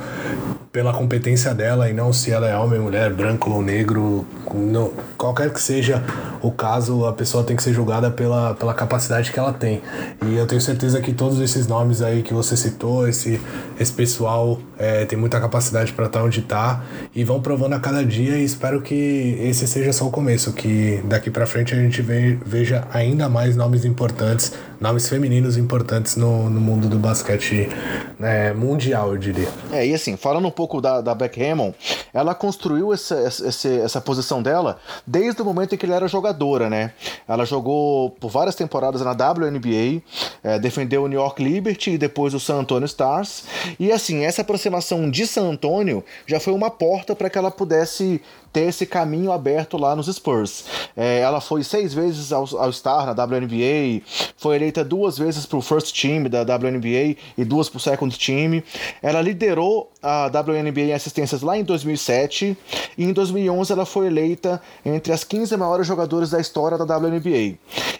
pela 0.73 0.93
competência 0.93 1.53
dela 1.53 1.91
e 1.91 1.93
não 1.93 2.13
se 2.13 2.31
ela 2.31 2.49
é 2.49 2.57
homem, 2.57 2.79
mulher, 2.79 3.13
branco 3.13 3.51
ou 3.51 3.61
negro, 3.61 4.25
não, 4.55 4.93
qualquer 5.19 5.53
que 5.53 5.61
seja 5.61 6.03
o 6.41 6.51
caso, 6.53 7.05
a 7.07 7.13
pessoa 7.13 7.43
tem 7.43 7.57
que 7.57 7.63
ser 7.63 7.73
julgada 7.73 8.09
pela, 8.09 8.55
pela 8.55 8.73
capacidade 8.73 9.33
que 9.33 9.39
ela 9.39 9.53
tem. 9.53 9.83
E 10.25 10.37
eu 10.37 10.47
tenho 10.47 10.61
certeza 10.61 11.01
que 11.01 11.13
todos 11.13 11.41
esses 11.41 11.67
nomes 11.67 12.03
aí 12.03 12.23
que 12.23 12.33
você 12.33 12.57
citou, 12.57 13.09
esse, 13.09 13.41
esse 13.81 13.93
pessoal 13.93 14.61
é, 14.79 15.05
tem 15.05 15.19
muita 15.19 15.41
capacidade 15.41 15.93
para 15.93 16.07
estar 16.07 16.21
tá 16.21 16.25
onde 16.25 16.39
está 16.39 16.85
e 17.15 17.25
vão 17.25 17.43
provando 17.43 17.75
a 17.75 17.81
cada 17.81 18.05
dia 18.05 18.39
e 18.39 18.45
espero 18.45 18.81
que 18.81 19.37
esse 19.41 19.67
seja 19.67 19.93
só 19.93 20.07
o 20.07 20.11
começo, 20.11 20.53
que 20.53 20.70
daqui 21.05 21.31
para 21.31 21.47
frente 21.47 21.75
a 21.75 21.77
gente 21.77 22.03
veja 22.03 22.87
ainda 22.93 23.29
mais 23.29 23.57
nomes 23.57 23.85
importantes 23.85 24.53
nomes 24.81 25.09
femininos 25.09 25.59
importantes 25.59 26.17
no, 26.17 26.49
no 26.49 26.59
mundo 26.59 26.89
do 26.89 26.99
basquete 26.99 27.69
né, 28.19 28.55
mundial, 28.55 29.11
eu 29.13 29.19
diria. 29.19 29.49
É, 29.71 29.87
e 29.87 29.95
assim, 29.95 30.17
falando 30.17 30.49
um 30.49 30.51
pouco 30.51 30.81
da, 30.81 31.03
da 31.03 31.15
Beck 31.15 31.41
Hammond, 31.41 31.75
ela 32.15 32.35
construiu 32.35 32.93
essa, 32.93 33.15
essa, 33.15 33.69
essa 33.69 34.01
posição 34.01 34.43
dela 34.43 34.79
desde 35.07 35.43
o 35.43 35.45
momento 35.45 35.75
em 35.75 35.79
que 35.79 35.85
ela 35.85 35.97
era 35.97 36.09
jogadora, 36.09 36.71
né? 36.71 36.93
Ela 37.29 37.45
jogou 37.45 38.11
por 38.13 38.31
várias 38.31 38.55
temporadas 38.55 39.03
na 39.03 39.11
WNBA, 39.11 40.03
é, 40.43 40.59
defendeu 40.59 41.05
o 41.05 41.09
New 41.09 41.21
York 41.21 41.45
Liberty 41.45 41.91
e 41.91 41.99
depois 41.99 42.33
o 42.33 42.41
San 42.41 42.61
Antonio 42.61 42.87
Stars. 42.87 43.45
E 43.79 43.93
assim, 43.93 44.25
essa 44.25 44.41
aproximação 44.41 45.11
de 45.11 45.27
San 45.27 45.51
Antonio 45.51 46.03
já 46.27 46.41
foi 46.41 46.55
uma 46.55 46.71
porta 46.71 47.15
para 47.15 47.29
que 47.29 47.37
ela 47.37 47.51
pudesse 47.51 48.23
ter 48.53 48.63
esse 48.63 48.85
caminho 48.85 49.33
aberto 49.33 49.77
lá 49.77 49.95
nos 49.95 50.07
Spurs. 50.07 50.65
É, 50.97 51.21
ela 51.21 51.41
foi 51.41 51.63
seis 51.63 51.95
vezes 51.95 52.33
ao, 52.33 52.45
ao 52.57 52.73
Star 52.73 53.07
na 53.07 53.13
WNBA, 53.13 54.03
foi 54.37 54.57
eleita 54.57 54.85
duas 54.85 55.17
vezes 55.17 55.47
para 55.47 55.59
o 55.59 55.63
First 55.63 55.99
Team 56.01 56.25
da 56.25 56.43
WNBA 56.43 57.17
e 57.39 57.45
duas 57.45 57.69
para 57.69 57.77
o 57.79 57.81
Second 57.81 58.19
Team. 58.19 58.63
Ela 59.03 59.21
liderou 59.21 59.91
a 60.03 60.27
WNBA 60.27 60.81
em 60.81 60.93
assistências 60.93 61.43
lá 61.43 61.57
em 61.57 61.63
2007 61.63 62.57
e 62.99 63.05
em 63.05 63.13
2011 63.13 63.73
ela 63.73 63.87
foi 63.87 64.07
eleita 64.07 64.61
entre 64.85 65.13
as 65.13 65.23
15 65.23 65.57
maiores 65.57 65.87
jogadoras 65.87 66.31
da 66.31 66.41
história 66.41 66.77
da 66.79 66.97
WNBA. 66.97 67.59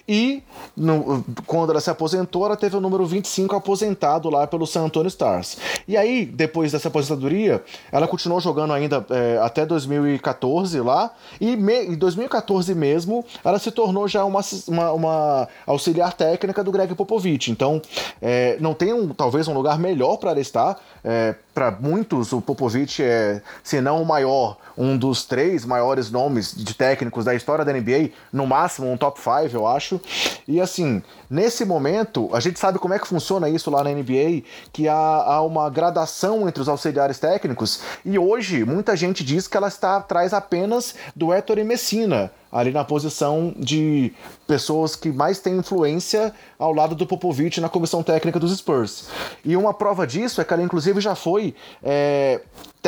E 0.09 0.43
no, 0.77 1.25
quando 1.47 1.71
ela 1.71 1.81
se 1.81 1.91
aposentou, 1.91 2.45
ela 2.47 2.57
teve 2.57 2.77
o 2.77 2.81
número 2.81 3.07
25 3.07 3.55
aposentado 3.55 4.29
lá 4.29 4.47
pelo 4.47 4.67
San 4.67 4.85
Antonio 4.85 5.09
Stars. 5.09 5.59
E 5.87 5.97
aí, 5.97 6.25
depois 6.25 6.73
dessa 6.73 6.89
aposentadoria, 6.89 7.63
ela 7.93 8.09
continuou 8.09 8.41
jogando 8.41 8.73
ainda 8.73 9.05
é, 9.11 9.39
até 9.43 9.65
2014 9.65 10.40
lá, 10.83 11.11
e 11.41 11.57
me, 11.57 11.87
em 11.87 11.95
2014 11.95 12.75
mesmo, 12.75 13.25
ela 13.45 13.59
se 13.59 13.71
tornou 13.71 14.07
já 14.09 14.25
uma, 14.25 14.41
uma, 14.67 14.93
uma 14.93 15.49
auxiliar 15.67 16.13
técnica 16.13 16.63
do 16.63 16.73
Greg 16.73 16.95
Popovich. 16.95 17.51
Então, 17.51 17.81
é, 18.21 18.57
não 18.61 18.75
tem 18.75 18.93
um, 18.93 19.09
talvez 19.09 19.49
um 19.49 19.55
lugar 19.55 19.79
melhor 19.79 20.17
para 20.17 20.31
ela 20.31 20.41
estar. 20.41 20.79
É, 21.05 21.35
para 21.61 21.71
muitos, 21.71 22.33
o 22.33 22.41
Popovich 22.41 23.03
é, 23.03 23.43
se 23.63 23.83
não 23.83 24.01
o 24.01 24.07
maior, 24.07 24.57
um 24.79 24.97
dos 24.97 25.27
três 25.27 25.63
maiores 25.63 26.11
nomes 26.11 26.55
de 26.57 26.73
técnicos 26.73 27.27
da 27.27 27.35
história 27.35 27.67
da 27.67 27.71
NBA, 27.71 28.13
no 28.33 28.47
máximo 28.47 28.91
um 28.91 28.97
top 28.97 29.21
5, 29.21 29.55
eu 29.55 29.67
acho. 29.67 30.01
E 30.49 30.59
assim, 30.59 31.03
nesse 31.29 31.67
momento, 31.67 32.31
a 32.33 32.41
gente 32.41 32.59
sabe 32.59 32.79
como 32.79 32.95
é 32.95 32.99
que 32.99 33.07
funciona 33.07 33.47
isso 33.47 33.71
lá 33.71 33.85
na 33.85 33.91
NBA, 33.91 34.43
que 34.73 34.89
há, 34.89 34.95
há 34.95 35.43
uma 35.43 35.69
gradação 35.69 36.49
entre 36.49 36.63
os 36.63 36.69
auxiliares 36.69 37.19
técnicos, 37.19 37.83
e 38.07 38.19
hoje 38.19 38.65
muita 38.65 38.97
gente 38.97 39.23
diz 39.23 39.47
que 39.47 39.55
ela 39.55 39.69
está 39.69 39.97
atrás 39.97 40.33
apenas 40.33 40.95
do 41.15 41.31
Ettore 41.35 41.63
Messina, 41.63 42.33
ali 42.53 42.73
na 42.73 42.85
posição 42.85 43.55
de 43.57 44.13
pessoas 44.47 44.97
que 44.97 45.11
mais 45.11 45.39
têm 45.39 45.59
influência 45.59 46.35
ao 46.59 46.73
lado 46.73 46.95
do 46.95 47.07
Popovich 47.07 47.61
na 47.61 47.69
comissão 47.69 48.03
técnica 48.03 48.39
dos 48.41 48.57
Spurs. 48.57 49.09
E 49.45 49.57
uma 49.57 49.73
prova 49.73 50.07
disso 50.07 50.41
é 50.41 50.45
que 50.45 50.53
ela 50.53 50.63
inclusive 50.63 51.01
já 51.01 51.15
foi 51.15 51.55
é, 51.83 52.41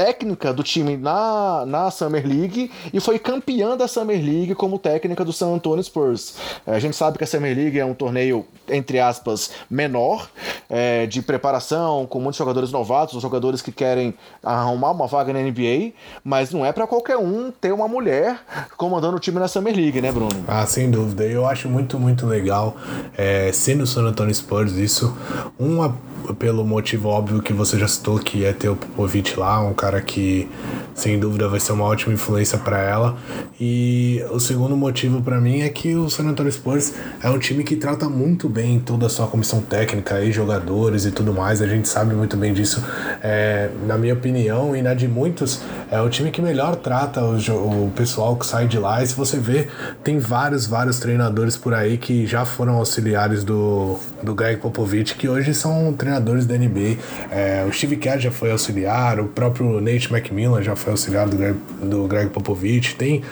técnica 0.03 0.53
do 0.53 0.65
time 0.65 0.97
na, 0.97 1.65
na 1.65 1.89
Summer 1.89 2.27
League 2.27 2.73
e 2.93 2.99
foi 2.99 3.21
campeã 3.21 3.77
da 3.77 3.87
Summer 3.87 4.21
League 4.21 4.53
como 4.57 4.77
técnica 4.77 5.25
do 5.25 5.33
San 5.33 5.55
Antonio 5.55 5.83
Spurs. 5.85 6.35
É, 6.67 6.75
a 6.75 6.79
gente 6.81 6.97
sabe 6.97 7.19
que 7.19 7.23
a 7.23 7.27
Summer 7.27 7.57
League 7.57 7.79
é 7.79 7.85
um 7.85 7.95
torneio, 7.95 8.45
entre 8.69 8.99
aspas, 8.99 9.53
menor, 9.71 10.29
é, 10.69 11.07
de 11.07 11.23
preparação, 11.23 12.05
com 12.05 12.19
muitos 12.19 12.37
jogadores 12.37 12.73
novatos, 12.73 13.23
jogadores 13.23 13.63
que 13.63 13.71
querem 13.71 14.13
arrumar 14.43 14.91
uma 14.91 15.07
vaga 15.07 15.33
na 15.33 15.39
NBA, 15.39 15.93
mas 16.25 16.51
não 16.51 16.67
é 16.67 16.73
para 16.73 16.85
qualquer 16.85 17.17
um 17.17 17.53
ter 17.53 17.73
uma 17.73 17.87
mulher 17.87 18.41
comandando 18.77 19.19
o 19.19 19.21
time 19.21 19.39
na 19.39 19.47
Summer 19.47 19.73
League, 19.73 20.01
né, 20.01 20.11
Bruno? 20.11 20.45
Ah, 20.49 20.67
sem 20.67 20.91
dúvida. 20.91 21.23
Eu 21.25 21.47
acho 21.47 21.69
muito, 21.69 21.97
muito 21.97 22.27
legal, 22.27 22.75
é, 23.17 23.53
sendo 23.53 23.85
o 23.85 23.87
San 23.87 24.03
Antonio 24.03 24.35
Spurs, 24.35 24.73
isso. 24.73 25.17
Uma 25.57 25.97
pelo 26.39 26.65
motivo 26.65 27.09
óbvio 27.09 27.43
que 27.43 27.53
você 27.53 27.79
já 27.79 27.89
citou, 27.89 28.19
que 28.19 28.45
é 28.45 28.53
ter 28.53 28.69
o 28.69 28.77
Popovich 28.77 29.39
lá, 29.39 29.61
um 29.61 29.75
cara 29.75 30.01
que 30.01 30.49
sem 30.95 31.19
dúvida 31.19 31.49
vai 31.49 31.61
ser 31.61 31.73
uma 31.73 31.85
ótima 31.85 32.15
influência 32.15 32.59
para 32.59 32.79
ela. 32.79 33.17
E 33.61 34.25
o 34.31 34.41
segundo 34.41 34.77
motivo 34.77 35.23
para 35.23 35.41
mim 35.41 35.61
é 35.61 35.69
que 35.69 35.95
o 35.95 36.11
San 36.11 36.25
Antonio 36.25 36.51
Spurs 36.51 36.95
é 37.23 37.31
um 37.31 37.39
time 37.39 37.65
que 37.65 37.77
trata 37.77 38.09
muito 38.09 38.49
bem 38.49 38.81
toda 38.81 39.07
a 39.07 39.09
sua 39.09 39.27
comissão 39.27 39.61
técnica 39.61 40.21
e 40.21 40.33
jogadores 40.33 41.05
e 41.05 41.11
tudo 41.11 41.33
mais. 41.33 41.63
A 41.63 41.67
gente 41.67 41.89
sabe 41.89 42.15
muito 42.15 42.37
bem 42.37 42.53
disso. 42.53 42.85
É, 43.23 43.71
na 43.87 43.97
minha 43.97 44.15
opinião 44.15 44.75
e 44.75 44.83
na 44.83 44.95
de 44.95 45.09
muitos, 45.09 45.61
é 45.91 46.01
o 46.01 46.09
time 46.09 46.31
que 46.31 46.41
melhor 46.41 46.77
trata 46.77 47.23
o, 47.23 47.87
o 47.87 47.93
pessoal 47.95 48.37
que 48.37 48.47
sai 48.47 48.67
de 48.67 48.79
lá. 48.79 49.03
E 49.03 49.07
se 49.07 49.15
você 49.15 49.39
vê, 49.39 49.69
tem 50.03 50.19
vários, 50.19 50.67
vários 50.67 50.99
treinadores 50.99 51.57
por 51.57 51.75
aí 51.75 51.99
que 51.99 52.27
já 52.27 52.45
foram 52.45 52.75
auxiliares 52.75 53.45
do, 53.45 53.99
do 54.23 54.35
Greg 54.35 54.61
Popovich, 54.61 55.15
que 55.15 55.29
hoje 55.29 55.55
são 55.55 55.93
treinadores 55.93 56.47
da 56.47 56.57
NBA. 56.57 56.97
É, 57.31 57.65
o 57.69 57.73
Steve 57.73 57.97
Kerr 57.97 58.19
já 58.19 58.31
foi 58.31 58.51
auxiliar, 58.51 59.21
o 59.21 59.27
próprio 59.27 59.81
Nate 59.81 60.13
McMillan 60.13 60.63
já 60.63 60.75
foi 60.83 60.93
auxiliar 60.93 61.29
do 61.29 61.37
Greg, 61.37 61.57
do 61.83 62.07
Greg 62.07 62.31
Popovich. 62.31 62.97
Tem, 62.97 63.23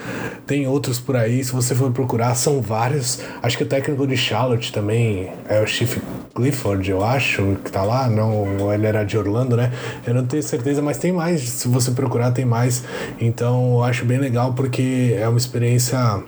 tem 0.47 0.67
outros 0.67 0.99
por 0.99 1.17
aí, 1.17 1.43
se 1.43 1.53
você 1.53 1.75
for 1.75 1.91
procurar, 1.91 2.35
são 2.35 2.61
vários. 2.61 3.21
Acho 3.43 3.57
que 3.57 3.65
o 3.65 3.67
técnico 3.67 4.07
de 4.07 4.17
Charlotte 4.17 4.73
também 4.73 5.31
é 5.49 5.61
o 5.63 5.67
Steve 5.67 6.01
Clifford, 6.35 6.91
eu 6.91 7.05
acho, 7.05 7.57
que 7.65 7.71
tá 7.71 7.83
lá. 7.83 8.09
Não, 8.09 8.73
ele 8.73 8.87
era 8.87 9.05
de 9.05 9.19
Orlando, 9.19 9.57
né? 9.57 9.73
Eu 10.07 10.15
não 10.15 10.25
tenho 10.25 10.43
certeza, 10.43 10.81
mas 10.81 10.99
tem 10.99 11.13
mais. 11.13 11.41
Se 11.43 11.69
você 11.69 11.91
procurar, 11.91 12.31
tem 12.31 12.45
mais. 12.45 12.85
Então 13.21 13.75
eu 13.75 13.85
acho 13.85 14.05
bem 14.05 14.19
legal 14.19 14.55
porque 14.55 15.17
é 15.19 15.29
uma 15.29 15.39
experiência 15.39 16.23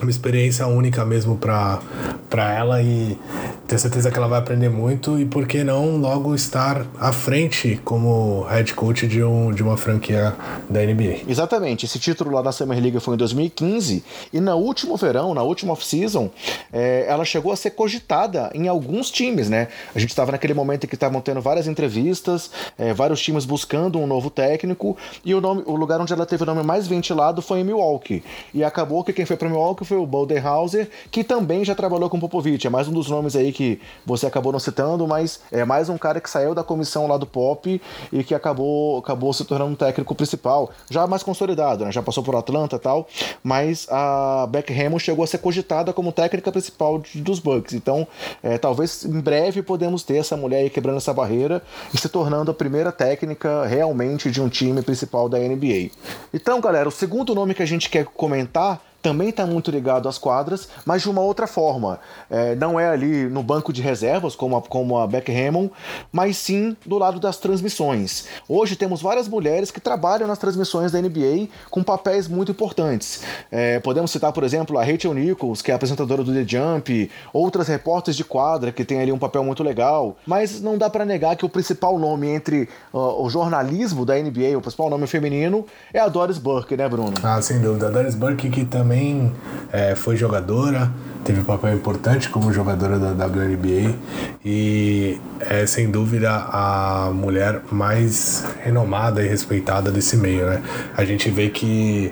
uma 0.00 0.10
experiência 0.10 0.66
única 0.66 1.04
mesmo 1.04 1.36
para 1.36 2.54
ela 2.54 2.82
e 2.82 3.18
tenho 3.66 3.78
certeza 3.78 4.10
que 4.10 4.16
ela 4.16 4.28
vai 4.28 4.38
aprender 4.38 4.68
muito 4.68 5.18
e 5.18 5.24
por 5.24 5.46
que 5.46 5.62
não 5.62 5.98
logo 5.98 6.34
estar 6.34 6.86
à 6.98 7.12
frente 7.12 7.80
como 7.84 8.42
head 8.44 8.72
coach 8.74 9.06
de, 9.06 9.22
um, 9.22 9.52
de 9.52 9.62
uma 9.62 9.76
franquia 9.76 10.34
da 10.70 10.80
NBA. 10.80 11.28
Exatamente, 11.28 11.84
esse 11.84 11.98
título 11.98 12.30
lá 12.30 12.42
na 12.42 12.52
Summer 12.52 12.80
League 12.80 12.98
foi 13.00 13.14
em 13.14 13.18
2015 13.18 14.04
e 14.32 14.40
no 14.40 14.56
último 14.56 14.96
verão, 14.96 15.34
na 15.34 15.42
última 15.42 15.72
off-season, 15.72 16.30
é, 16.72 17.04
ela 17.08 17.24
chegou 17.24 17.52
a 17.52 17.56
ser 17.56 17.70
cogitada 17.70 18.50
em 18.54 18.68
alguns 18.68 19.10
times, 19.10 19.50
né? 19.50 19.68
A 19.94 19.98
gente 19.98 20.10
estava 20.10 20.32
naquele 20.32 20.54
momento 20.54 20.84
em 20.84 20.86
que 20.88 20.94
estavam 20.94 21.20
tendo 21.20 21.40
várias 21.40 21.66
entrevistas, 21.66 22.50
é, 22.78 22.94
vários 22.94 23.20
times 23.20 23.44
buscando 23.44 23.98
um 23.98 24.06
novo 24.06 24.30
técnico 24.30 24.96
e 25.24 25.34
o, 25.34 25.40
nome, 25.40 25.62
o 25.66 25.76
lugar 25.76 26.00
onde 26.00 26.12
ela 26.12 26.24
teve 26.24 26.42
o 26.42 26.46
nome 26.46 26.62
mais 26.62 26.86
ventilado 26.86 27.42
foi 27.42 27.60
em 27.60 27.64
Milwaukee. 27.64 28.22
E 28.54 28.64
acabou 28.64 29.04
que 29.04 29.12
quem 29.12 29.26
foi 29.26 29.36
para 29.36 29.48
Milwaukee 29.48 29.84
foi 29.88 29.96
o 29.96 30.06
Bodenhauser, 30.06 30.88
que 31.10 31.24
também 31.24 31.64
já 31.64 31.74
trabalhou 31.74 32.10
com 32.10 32.20
Popovich. 32.20 32.66
É 32.66 32.70
mais 32.70 32.86
um 32.86 32.92
dos 32.92 33.08
nomes 33.08 33.34
aí 33.34 33.52
que 33.52 33.80
você 34.04 34.26
acabou 34.26 34.52
não 34.52 34.58
citando, 34.58 35.06
mas 35.08 35.40
é 35.50 35.64
mais 35.64 35.88
um 35.88 35.96
cara 35.96 36.20
que 36.20 36.28
saiu 36.28 36.54
da 36.54 36.62
comissão 36.62 37.06
lá 37.06 37.16
do 37.16 37.26
Pop 37.26 37.80
e 38.12 38.22
que 38.22 38.34
acabou, 38.34 38.98
acabou 38.98 39.32
se 39.32 39.44
tornando 39.44 39.72
um 39.72 39.74
técnico 39.74 40.14
principal, 40.14 40.70
já 40.90 41.06
mais 41.06 41.22
consolidado, 41.22 41.84
né? 41.84 41.90
Já 41.90 42.02
passou 42.02 42.22
por 42.22 42.36
Atlanta 42.36 42.76
e 42.76 42.78
tal, 42.78 43.08
mas 43.42 43.86
a 43.90 44.46
Beck 44.50 44.70
Hammond 44.72 45.02
chegou 45.02 45.24
a 45.24 45.26
ser 45.26 45.38
cogitada 45.38 45.92
como 45.92 46.12
técnica 46.12 46.52
principal 46.52 47.02
dos 47.14 47.38
Bucks. 47.38 47.72
Então, 47.72 48.06
é, 48.42 48.58
talvez 48.58 49.04
em 49.04 49.20
breve 49.20 49.62
podemos 49.62 50.02
ter 50.02 50.16
essa 50.16 50.36
mulher 50.36 50.58
aí 50.58 50.70
quebrando 50.70 50.98
essa 50.98 51.14
barreira 51.14 51.62
e 51.94 51.98
se 51.98 52.08
tornando 52.08 52.50
a 52.50 52.54
primeira 52.54 52.92
técnica 52.92 53.64
realmente 53.64 54.30
de 54.30 54.42
um 54.42 54.48
time 54.48 54.82
principal 54.82 55.28
da 55.28 55.38
NBA. 55.38 55.90
Então, 56.34 56.60
galera, 56.60 56.88
o 56.88 56.92
segundo 56.92 57.34
nome 57.34 57.54
que 57.54 57.62
a 57.62 57.66
gente 57.66 57.88
quer 57.88 58.04
comentar 58.04 58.82
também 59.00 59.28
está 59.28 59.46
muito 59.46 59.70
ligado 59.70 60.08
às 60.08 60.18
quadras, 60.18 60.68
mas 60.84 61.02
de 61.02 61.10
uma 61.10 61.20
outra 61.20 61.46
forma. 61.46 62.00
É, 62.30 62.54
não 62.56 62.78
é 62.78 62.88
ali 62.88 63.28
no 63.28 63.42
banco 63.42 63.72
de 63.72 63.80
reservas, 63.80 64.34
como 64.34 64.56
a, 64.56 64.62
como 64.62 64.98
a 64.98 65.06
Beck 65.06 65.30
Hammond, 65.30 65.70
mas 66.10 66.36
sim 66.36 66.76
do 66.84 66.98
lado 66.98 67.20
das 67.20 67.38
transmissões. 67.38 68.26
Hoje 68.48 68.76
temos 68.76 69.00
várias 69.00 69.28
mulheres 69.28 69.70
que 69.70 69.80
trabalham 69.80 70.26
nas 70.26 70.38
transmissões 70.38 70.92
da 70.92 71.00
NBA 71.00 71.48
com 71.70 71.82
papéis 71.82 72.26
muito 72.26 72.52
importantes. 72.52 73.22
É, 73.50 73.78
podemos 73.80 74.10
citar, 74.10 74.32
por 74.32 74.44
exemplo, 74.44 74.78
a 74.78 74.84
Rachel 74.84 75.14
Nichols, 75.14 75.62
que 75.62 75.70
é 75.70 75.74
apresentadora 75.74 76.24
do 76.24 76.32
The 76.32 76.44
Jump, 76.46 77.10
outras 77.32 77.68
repórteres 77.68 78.16
de 78.16 78.24
quadra 78.24 78.72
que 78.72 78.84
tem 78.84 79.00
ali 79.00 79.12
um 79.12 79.18
papel 79.18 79.44
muito 79.44 79.62
legal, 79.62 80.16
mas 80.26 80.60
não 80.60 80.76
dá 80.76 80.90
para 80.90 81.04
negar 81.04 81.36
que 81.36 81.46
o 81.46 81.48
principal 81.48 81.98
nome 81.98 82.28
entre 82.28 82.68
uh, 82.92 83.22
o 83.22 83.30
jornalismo 83.30 84.04
da 84.04 84.14
NBA, 84.16 84.56
o 84.56 84.60
principal 84.60 84.90
nome 84.90 85.06
feminino, 85.06 85.64
é 85.92 86.00
a 86.00 86.08
Doris 86.08 86.38
Burke, 86.38 86.76
né, 86.76 86.88
Bruno? 86.88 87.14
Ah, 87.22 87.40
sem 87.40 87.60
dúvida. 87.60 87.88
A 87.88 87.90
Doris 87.90 88.14
Burke 88.14 88.50
que 88.50 88.64
também 88.64 88.87
também 88.88 89.30
é, 89.70 89.94
foi 89.94 90.16
jogadora, 90.16 90.90
teve 91.22 91.40
um 91.40 91.44
papel 91.44 91.74
importante 91.74 92.30
como 92.30 92.50
jogadora 92.50 92.98
da 92.98 93.26
WNBA 93.26 93.94
e 94.42 95.20
é 95.40 95.66
sem 95.66 95.90
dúvida 95.90 96.30
a 96.30 97.10
mulher 97.12 97.60
mais 97.70 98.46
renomada 98.64 99.22
e 99.22 99.28
respeitada 99.28 99.90
desse 99.90 100.16
meio, 100.16 100.46
né? 100.46 100.62
A 100.96 101.04
gente 101.04 101.28
vê 101.28 101.50
que 101.50 102.10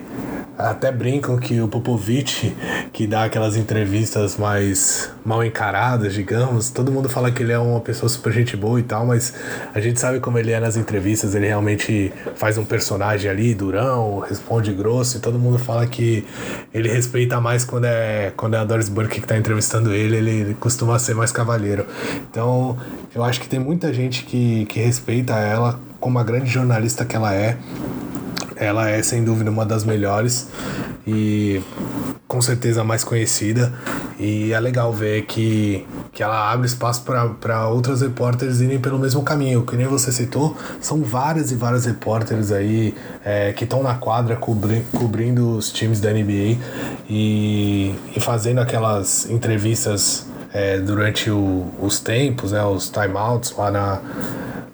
até 0.59 0.91
brincam 0.91 1.37
que 1.37 1.61
o 1.61 1.69
Popovich, 1.69 2.55
que 2.93 3.07
dá 3.07 3.25
aquelas 3.25 3.57
entrevistas 3.57 4.37
mais 4.37 5.11
mal 5.25 5.45
encaradas, 5.45 6.15
digamos, 6.15 6.71
todo 6.71 6.91
mundo 6.91 7.09
fala 7.09 7.31
que 7.31 7.43
ele 7.43 7.53
é 7.53 7.59
uma 7.59 7.81
pessoa 7.81 8.09
super 8.09 8.33
gente 8.33 8.57
boa 8.57 8.81
e 8.81 8.83
tal, 8.83 9.05
mas 9.07 9.35
a 9.75 9.81
gente 9.81 10.01
sabe 10.01 10.19
como 10.19 10.39
ele 10.39 10.53
é 10.53 10.61
nas 10.61 10.77
entrevistas, 10.77 11.35
ele 11.35 11.47
realmente 11.47 12.13
faz 12.37 12.57
um 12.57 12.65
personagem 12.65 13.31
ali, 13.31 13.55
durão, 13.55 14.21
responde 14.21 14.73
grosso, 14.73 15.19
e 15.19 15.21
todo 15.21 15.39
mundo 15.39 15.59
fala 15.59 15.87
que 15.87 16.25
ele 16.73 16.89
respeita 16.89 17.41
mais 17.41 17.65
quando 17.65 17.85
é, 17.85 18.33
quando 18.37 18.55
é 18.55 18.59
a 18.59 18.65
Doris 18.65 18.89
Burke 18.89 19.21
que 19.21 19.27
tá 19.27 19.37
entrevistando 19.37 19.93
ele, 19.93 20.17
ele 20.17 20.55
costuma 20.59 20.99
ser 20.99 21.15
mais 21.15 21.31
cavalheiro. 21.31 21.87
Então, 22.31 22.79
eu 23.15 23.23
acho 23.23 23.41
que 23.41 23.49
tem 23.49 23.59
muita 23.59 23.93
gente 23.93 24.25
que, 24.25 24.65
que 24.67 24.81
respeita 24.81 25.35
ela 25.35 25.79
como 26.01 26.19
a 26.19 26.25
grande 26.25 26.49
jornalista 26.49 27.05
que 27.05 27.17
ela 27.17 27.35
é 27.35 27.57
ela 28.57 28.89
é 28.89 29.03
sem 29.03 29.23
dúvida 29.23 29.51
uma 29.51 29.65
das 29.65 29.85
melhores 29.85 30.49
e 31.07 31.63
com 32.27 32.41
certeza 32.41 32.81
a 32.81 32.85
mais 32.85 33.05
conhecida. 33.05 33.73
E 34.19 34.53
é 34.53 34.59
legal 34.59 34.93
ver 34.93 35.27
que, 35.27 35.87
que 36.13 36.23
ela 36.23 36.51
abre 36.51 36.67
espaço 36.67 37.03
para 37.41 37.69
outras 37.69 38.01
repórteres 38.01 38.61
irem 38.61 38.79
pelo 38.79 38.99
mesmo 38.99 39.23
caminho. 39.23 39.65
Que 39.65 39.77
nem 39.77 39.87
você 39.87 40.11
citou, 40.11 40.57
são 40.81 41.03
várias 41.03 41.53
e 41.53 41.55
várias 41.55 41.85
repórteres 41.85 42.51
aí 42.51 42.95
é, 43.25 43.53
que 43.53 43.65
estão 43.65 43.83
na 43.83 43.95
quadra 43.95 44.35
cobri, 44.35 44.85
cobrindo 44.93 45.57
os 45.57 45.71
times 45.71 46.01
da 46.01 46.11
NBA 46.13 46.59
e, 47.09 47.95
e 48.15 48.21
fazendo 48.21 48.61
aquelas 48.61 49.29
entrevistas 49.31 50.27
é, 50.53 50.79
durante 50.79 51.31
o, 51.31 51.67
os 51.81 52.01
tempos, 52.01 52.53
né, 52.53 52.65
os 52.65 52.89
timeouts 52.89 53.55
lá 53.57 53.71
na 53.71 54.01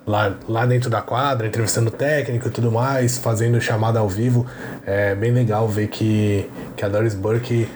lá, 0.07 0.35
lá 0.49 0.67
dentro 0.67 0.91
da 0.91 1.01
quadra, 1.01 1.47
entrevistando 1.47 1.91
técnico 1.91 2.49
e 2.49 2.51
tudo 2.51 2.71
mais, 2.71 3.19
fazendo 3.19 3.61
chamada 3.61 3.99
ao 3.99 4.09
vivo. 4.09 4.47
É 4.87 5.15
bem 5.15 5.33
legal 5.33 5.69
ver 5.69 5.89
que, 5.89 6.51
que 6.77 6.85
a 6.85 6.89
Doris 6.89 7.15
Burke, 7.15 7.69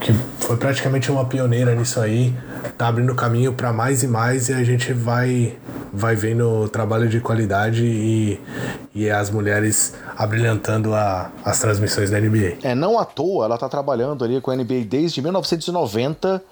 que 0.00 0.12
foi 0.40 0.56
praticamente 0.56 1.10
uma 1.10 1.24
pioneira 1.24 1.74
nisso 1.74 2.00
aí, 2.00 2.34
tá 2.76 2.88
abrindo 2.88 3.14
caminho 3.14 3.52
para 3.52 3.72
mais 3.72 4.02
e 4.02 4.08
mais 4.08 4.48
e 4.48 4.52
a 4.52 4.64
gente 4.64 4.92
vai 4.92 5.56
vai 5.92 6.16
vendo 6.16 6.68
trabalho 6.68 7.08
de 7.08 7.20
qualidade 7.20 7.84
e, 7.84 8.40
e 8.92 9.08
as 9.08 9.30
mulheres 9.30 9.94
abrilhantando 10.16 10.92
a, 10.92 11.30
as 11.44 11.60
transmissões 11.60 12.10
da 12.10 12.20
NBA. 12.20 12.58
É, 12.64 12.74
não 12.74 12.98
à 12.98 13.04
toa, 13.04 13.44
ela 13.44 13.54
está 13.54 13.68
trabalhando 13.68 14.24
ali 14.24 14.40
com 14.40 14.50
a 14.50 14.56
NBA 14.56 14.84
desde 14.88 15.22
1990 15.22 16.42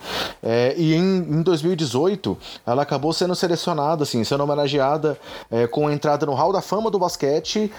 é, 0.40 0.74
e 0.76 0.94
em, 0.94 1.18
em 1.18 1.42
2018 1.42 2.38
ela 2.64 2.82
acabou 2.82 3.12
sendo 3.12 3.34
selecionada, 3.34 4.04
assim, 4.04 4.22
sendo 4.22 4.44
homenageada 4.44 5.18
é, 5.50 5.66
com 5.66 5.90
entrada 5.90 6.24
no 6.24 6.34
Hall 6.34 6.52
da 6.52 6.62
Fama 6.62 6.88
do 6.88 6.98
basquete 6.98 7.72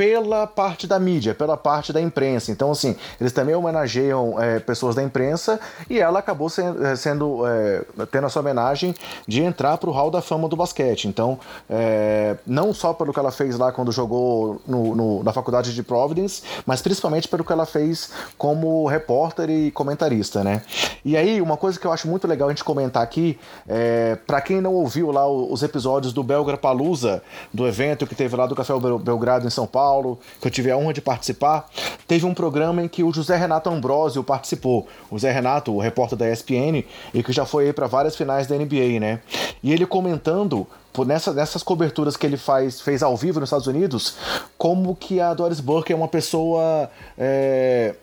pela 0.00 0.46
parte 0.46 0.86
da 0.86 0.98
mídia, 0.98 1.34
pela 1.34 1.58
parte 1.58 1.92
da 1.92 2.00
imprensa. 2.00 2.50
Então, 2.50 2.70
assim, 2.70 2.96
eles 3.20 3.34
também 3.34 3.54
homenageiam 3.54 4.40
é, 4.40 4.58
pessoas 4.58 4.94
da 4.94 5.02
imprensa 5.02 5.60
e 5.90 5.98
ela 6.00 6.20
acabou 6.20 6.48
sendo, 6.48 6.86
é, 6.86 6.96
sendo 6.96 7.46
é, 7.46 7.82
tendo 8.10 8.26
essa 8.26 8.40
homenagem 8.40 8.94
de 9.28 9.42
entrar 9.42 9.76
para 9.76 9.90
o 9.90 9.92
Hall 9.92 10.10
da 10.10 10.22
Fama 10.22 10.48
do 10.48 10.56
basquete. 10.56 11.06
Então, 11.06 11.38
é, 11.68 12.34
não 12.46 12.72
só 12.72 12.94
pelo 12.94 13.12
que 13.12 13.18
ela 13.18 13.30
fez 13.30 13.58
lá 13.58 13.72
quando 13.72 13.92
jogou 13.92 14.62
no, 14.66 14.96
no, 14.96 15.22
na 15.22 15.34
faculdade 15.34 15.74
de 15.74 15.82
Providence, 15.82 16.44
mas 16.64 16.80
principalmente 16.80 17.28
pelo 17.28 17.44
que 17.44 17.52
ela 17.52 17.66
fez 17.66 18.10
como 18.38 18.86
repórter 18.86 19.50
e 19.50 19.70
comentarista, 19.70 20.42
né? 20.42 20.62
E 21.04 21.14
aí, 21.14 21.42
uma 21.42 21.58
coisa 21.58 21.78
que 21.78 21.86
eu 21.86 21.92
acho 21.92 22.08
muito 22.08 22.26
legal 22.26 22.48
a 22.48 22.52
gente 22.52 22.64
comentar 22.64 23.02
aqui, 23.02 23.38
é, 23.68 24.16
para 24.26 24.40
quem 24.40 24.62
não 24.62 24.72
ouviu 24.72 25.10
lá 25.10 25.28
os 25.28 25.62
episódios 25.62 26.10
do 26.14 26.22
Belgra 26.22 26.56
Palusa, 26.56 27.22
do 27.52 27.66
evento 27.66 28.06
que 28.06 28.14
teve 28.14 28.34
lá 28.34 28.46
do 28.46 28.54
Café 28.54 28.72
Belgrado 28.98 29.46
em 29.46 29.50
São 29.50 29.66
Paulo, 29.66 29.89
Paulo, 29.90 30.20
que 30.40 30.46
eu 30.46 30.50
tive 30.52 30.70
a 30.70 30.76
honra 30.76 30.92
de 30.92 31.00
participar, 31.00 31.68
teve 32.06 32.24
um 32.24 32.32
programa 32.32 32.80
em 32.80 32.86
que 32.86 33.02
o 33.02 33.12
José 33.12 33.36
Renato 33.36 33.68
Ambrosio 33.68 34.22
participou. 34.22 34.86
O 35.10 35.16
José 35.16 35.32
Renato, 35.32 35.74
o 35.74 35.80
repórter 35.80 36.16
da 36.16 36.30
ESPN, 36.30 36.84
e 37.12 37.22
que 37.24 37.32
já 37.32 37.44
foi 37.44 37.72
para 37.72 37.88
várias 37.88 38.14
finais 38.14 38.46
da 38.46 38.54
NBA, 38.54 39.00
né? 39.00 39.20
E 39.60 39.72
ele 39.72 39.84
comentando 39.84 40.64
nessa, 41.04 41.32
nessas 41.32 41.64
coberturas 41.64 42.16
que 42.16 42.24
ele 42.24 42.36
faz, 42.36 42.80
fez 42.80 43.02
ao 43.02 43.16
vivo 43.16 43.40
nos 43.40 43.48
Estados 43.48 43.66
Unidos, 43.66 44.14
como 44.56 44.94
que 44.94 45.20
a 45.20 45.34
Doris 45.34 45.58
Burke 45.58 45.92
é 45.92 45.96
uma 45.96 46.08
pessoa 46.08 46.88
é, 47.18 47.96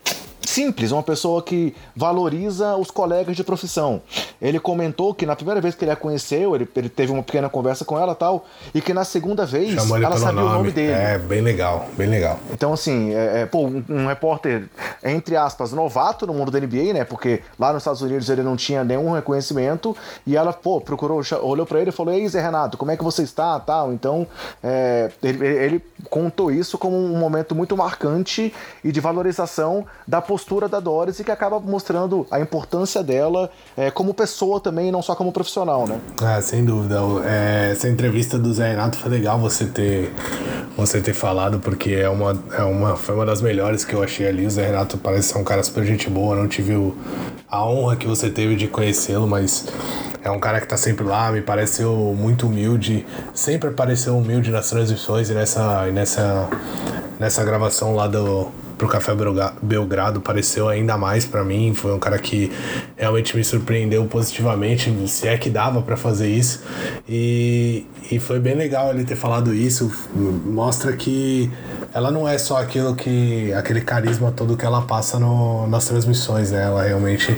simples, 0.48 0.92
uma 0.92 1.04
pessoa 1.04 1.42
que 1.42 1.76
valoriza 1.96 2.76
os 2.76 2.90
colegas 2.90 3.36
de 3.36 3.44
profissão. 3.44 4.02
Ele 4.42 4.60
comentou 4.60 5.14
que 5.14 5.26
na 5.26 5.36
primeira 5.36 5.60
vez 5.60 5.76
que 5.76 5.84
ele 5.84 5.92
a 5.92 5.96
conheceu, 5.96 6.56
ele, 6.56 6.68
ele 6.76 6.90
teve 6.90 7.12
uma 7.12 7.22
pequena 7.22 7.50
conversa 7.50 7.84
com 7.84 8.00
ela 8.00 8.16
tal, 8.16 8.46
e 8.74 8.82
que 8.82 8.94
na 8.94 9.04
segunda 9.04 9.46
vez 9.46 9.76
ela 9.76 10.18
sabia 10.18 10.42
nome. 10.42 10.48
o 10.48 10.54
nome 10.54 10.72
dele. 10.72 10.94
É, 10.94 11.18
bem 11.18 11.42
legal, 11.42 11.88
bem 11.98 12.08
legal. 12.08 12.40
Então, 12.52 12.74
assim, 12.74 13.14
é, 13.14 13.42
é, 13.42 13.46
pô, 13.46 13.68
um, 13.68 13.84
um, 13.90 14.08
repórter, 14.08 14.70
entre 15.04 15.36
aspas, 15.36 15.72
novato 15.72 16.26
no 16.26 16.34
mundo 16.34 16.50
da 16.50 16.60
NBA, 16.60 16.94
né? 16.94 17.04
Porque 17.04 17.42
lá 17.60 17.74
nos 17.74 17.82
Estados 17.82 18.02
Unidos 18.02 18.30
ele 18.30 18.44
não 18.44 18.56
tinha 18.56 18.84
nenhum 18.84 19.12
reconhecimento, 19.12 19.96
e 20.26 20.38
ela, 20.38 20.54
pô, 20.54 20.80
procurou, 20.80 21.22
olhou 21.42 21.66
para 21.66 21.82
ele 21.82 21.90
e 21.90 21.94
falou: 21.94 22.14
Ei, 22.14 22.28
Zé 22.28 22.42
Renato, 22.42 22.78
como 22.78 22.92
é 22.92 22.98
que 22.98 23.04
você 23.04 23.24
está? 23.24 23.58
tal. 23.60 23.94
Então, 23.94 24.26
é, 24.64 25.12
ele, 25.22 25.46
ele 25.46 25.84
contou 26.10 26.52
isso 26.52 26.78
como 26.78 26.96
um 26.96 27.18
momento 27.18 27.54
muito 27.54 27.76
marcante 27.76 28.54
e 28.84 28.92
de 28.92 29.00
valorização 29.00 29.86
da 30.08 30.22
postura 30.22 30.37
postura 30.38 30.70
da 30.70 30.80
Doris 30.80 31.20
e 31.20 31.24
que 31.24 31.32
acaba 31.32 31.60
mostrando 31.60 32.28
a 32.30 32.40
importância 32.40 33.02
dela 33.02 33.50
é, 33.76 33.90
como 33.90 34.14
pessoa 34.14 34.60
também, 34.60 34.92
não 34.92 35.02
só 35.02 35.16
como 35.16 35.32
profissional, 35.32 35.88
né? 35.88 36.00
Ah, 36.22 36.40
sem 36.44 36.64
dúvida. 36.64 37.00
É, 37.26 37.72
essa 37.72 37.90
entrevista 37.90 38.38
do 38.38 38.54
Zé 38.54 38.70
Renato 38.70 39.00
foi 39.00 39.10
legal 39.10 39.40
você 39.40 39.66
ter, 39.66 40.14
você 40.78 41.02
ter 41.02 41.14
falado, 41.14 41.58
porque 41.58 41.90
é 41.94 42.08
uma, 42.08 42.40
é 42.56 42.62
uma, 42.62 42.96
foi 42.96 43.16
uma 43.16 43.26
das 43.26 43.42
melhores 43.42 43.84
que 43.84 43.96
eu 43.96 44.04
achei 44.04 44.28
ali. 44.28 44.46
O 44.46 44.50
Zé 44.52 44.68
Renato 44.68 44.96
parece 45.00 45.30
ser 45.30 45.40
um 45.40 45.44
cara 45.44 45.64
super 45.64 45.84
gente 45.84 46.08
boa, 46.08 46.36
não 46.36 46.48
tive 46.48 46.76
o, 46.76 46.96
a 47.50 47.66
honra 47.66 47.96
que 47.96 48.06
você 48.06 48.30
teve 48.30 48.56
de 48.56 48.68
conhecê-lo, 48.68 49.26
mas 49.26 49.66
é 50.24 50.30
um 50.30 50.40
cara 50.40 50.62
que 50.62 50.68
tá 50.68 50.78
sempre 50.78 51.04
lá, 51.04 51.32
me 51.32 51.42
pareceu 51.42 52.16
muito 52.16 52.46
humilde, 52.46 53.08
sempre 53.34 53.72
pareceu 53.72 54.16
humilde 54.16 54.52
nas 54.52 54.70
transmissões 54.70 55.32
e 55.32 55.34
nessa, 55.34 55.88
e 55.90 55.92
nessa, 55.92 56.48
nessa 57.20 57.44
gravação 57.44 57.96
lá 57.96 58.06
do 58.06 58.52
pro 58.78 58.88
Café 58.88 59.14
Belgrado 59.62 60.22
pareceu 60.22 60.70
ainda 60.70 60.98
mais 60.98 61.26
para 61.26 61.44
mim. 61.44 61.74
Foi 61.74 61.94
um 61.94 62.00
cara 62.00 62.20
que 62.20 62.52
realmente 62.96 63.36
me 63.36 63.44
surpreendeu 63.44 64.06
positivamente, 64.06 64.92
se 65.08 65.28
é 65.28 65.38
que 65.38 65.50
dava 65.50 65.82
para 65.82 65.98
fazer 65.98 66.30
isso. 66.30 66.64
E, 67.08 67.86
e 68.12 68.20
foi 68.20 68.40
bem 68.40 68.56
legal 68.56 68.92
ele 68.92 69.04
ter 69.04 69.16
falado 69.16 69.54
isso. 69.54 69.92
Mostra 70.46 70.94
que 70.94 71.52
ela 71.94 72.12
não 72.12 72.28
é 72.28 72.38
só 72.38 72.58
aquilo 72.58 72.96
que. 72.96 73.52
aquele 73.54 73.82
carisma 73.82 74.32
todo 74.32 74.56
que 74.56 74.66
ela 74.66 74.82
passa 74.82 75.20
no, 75.20 75.68
nas 75.68 75.86
transmissões, 75.86 76.52
né? 76.52 76.64
Ela 76.64 76.84
realmente 76.84 77.36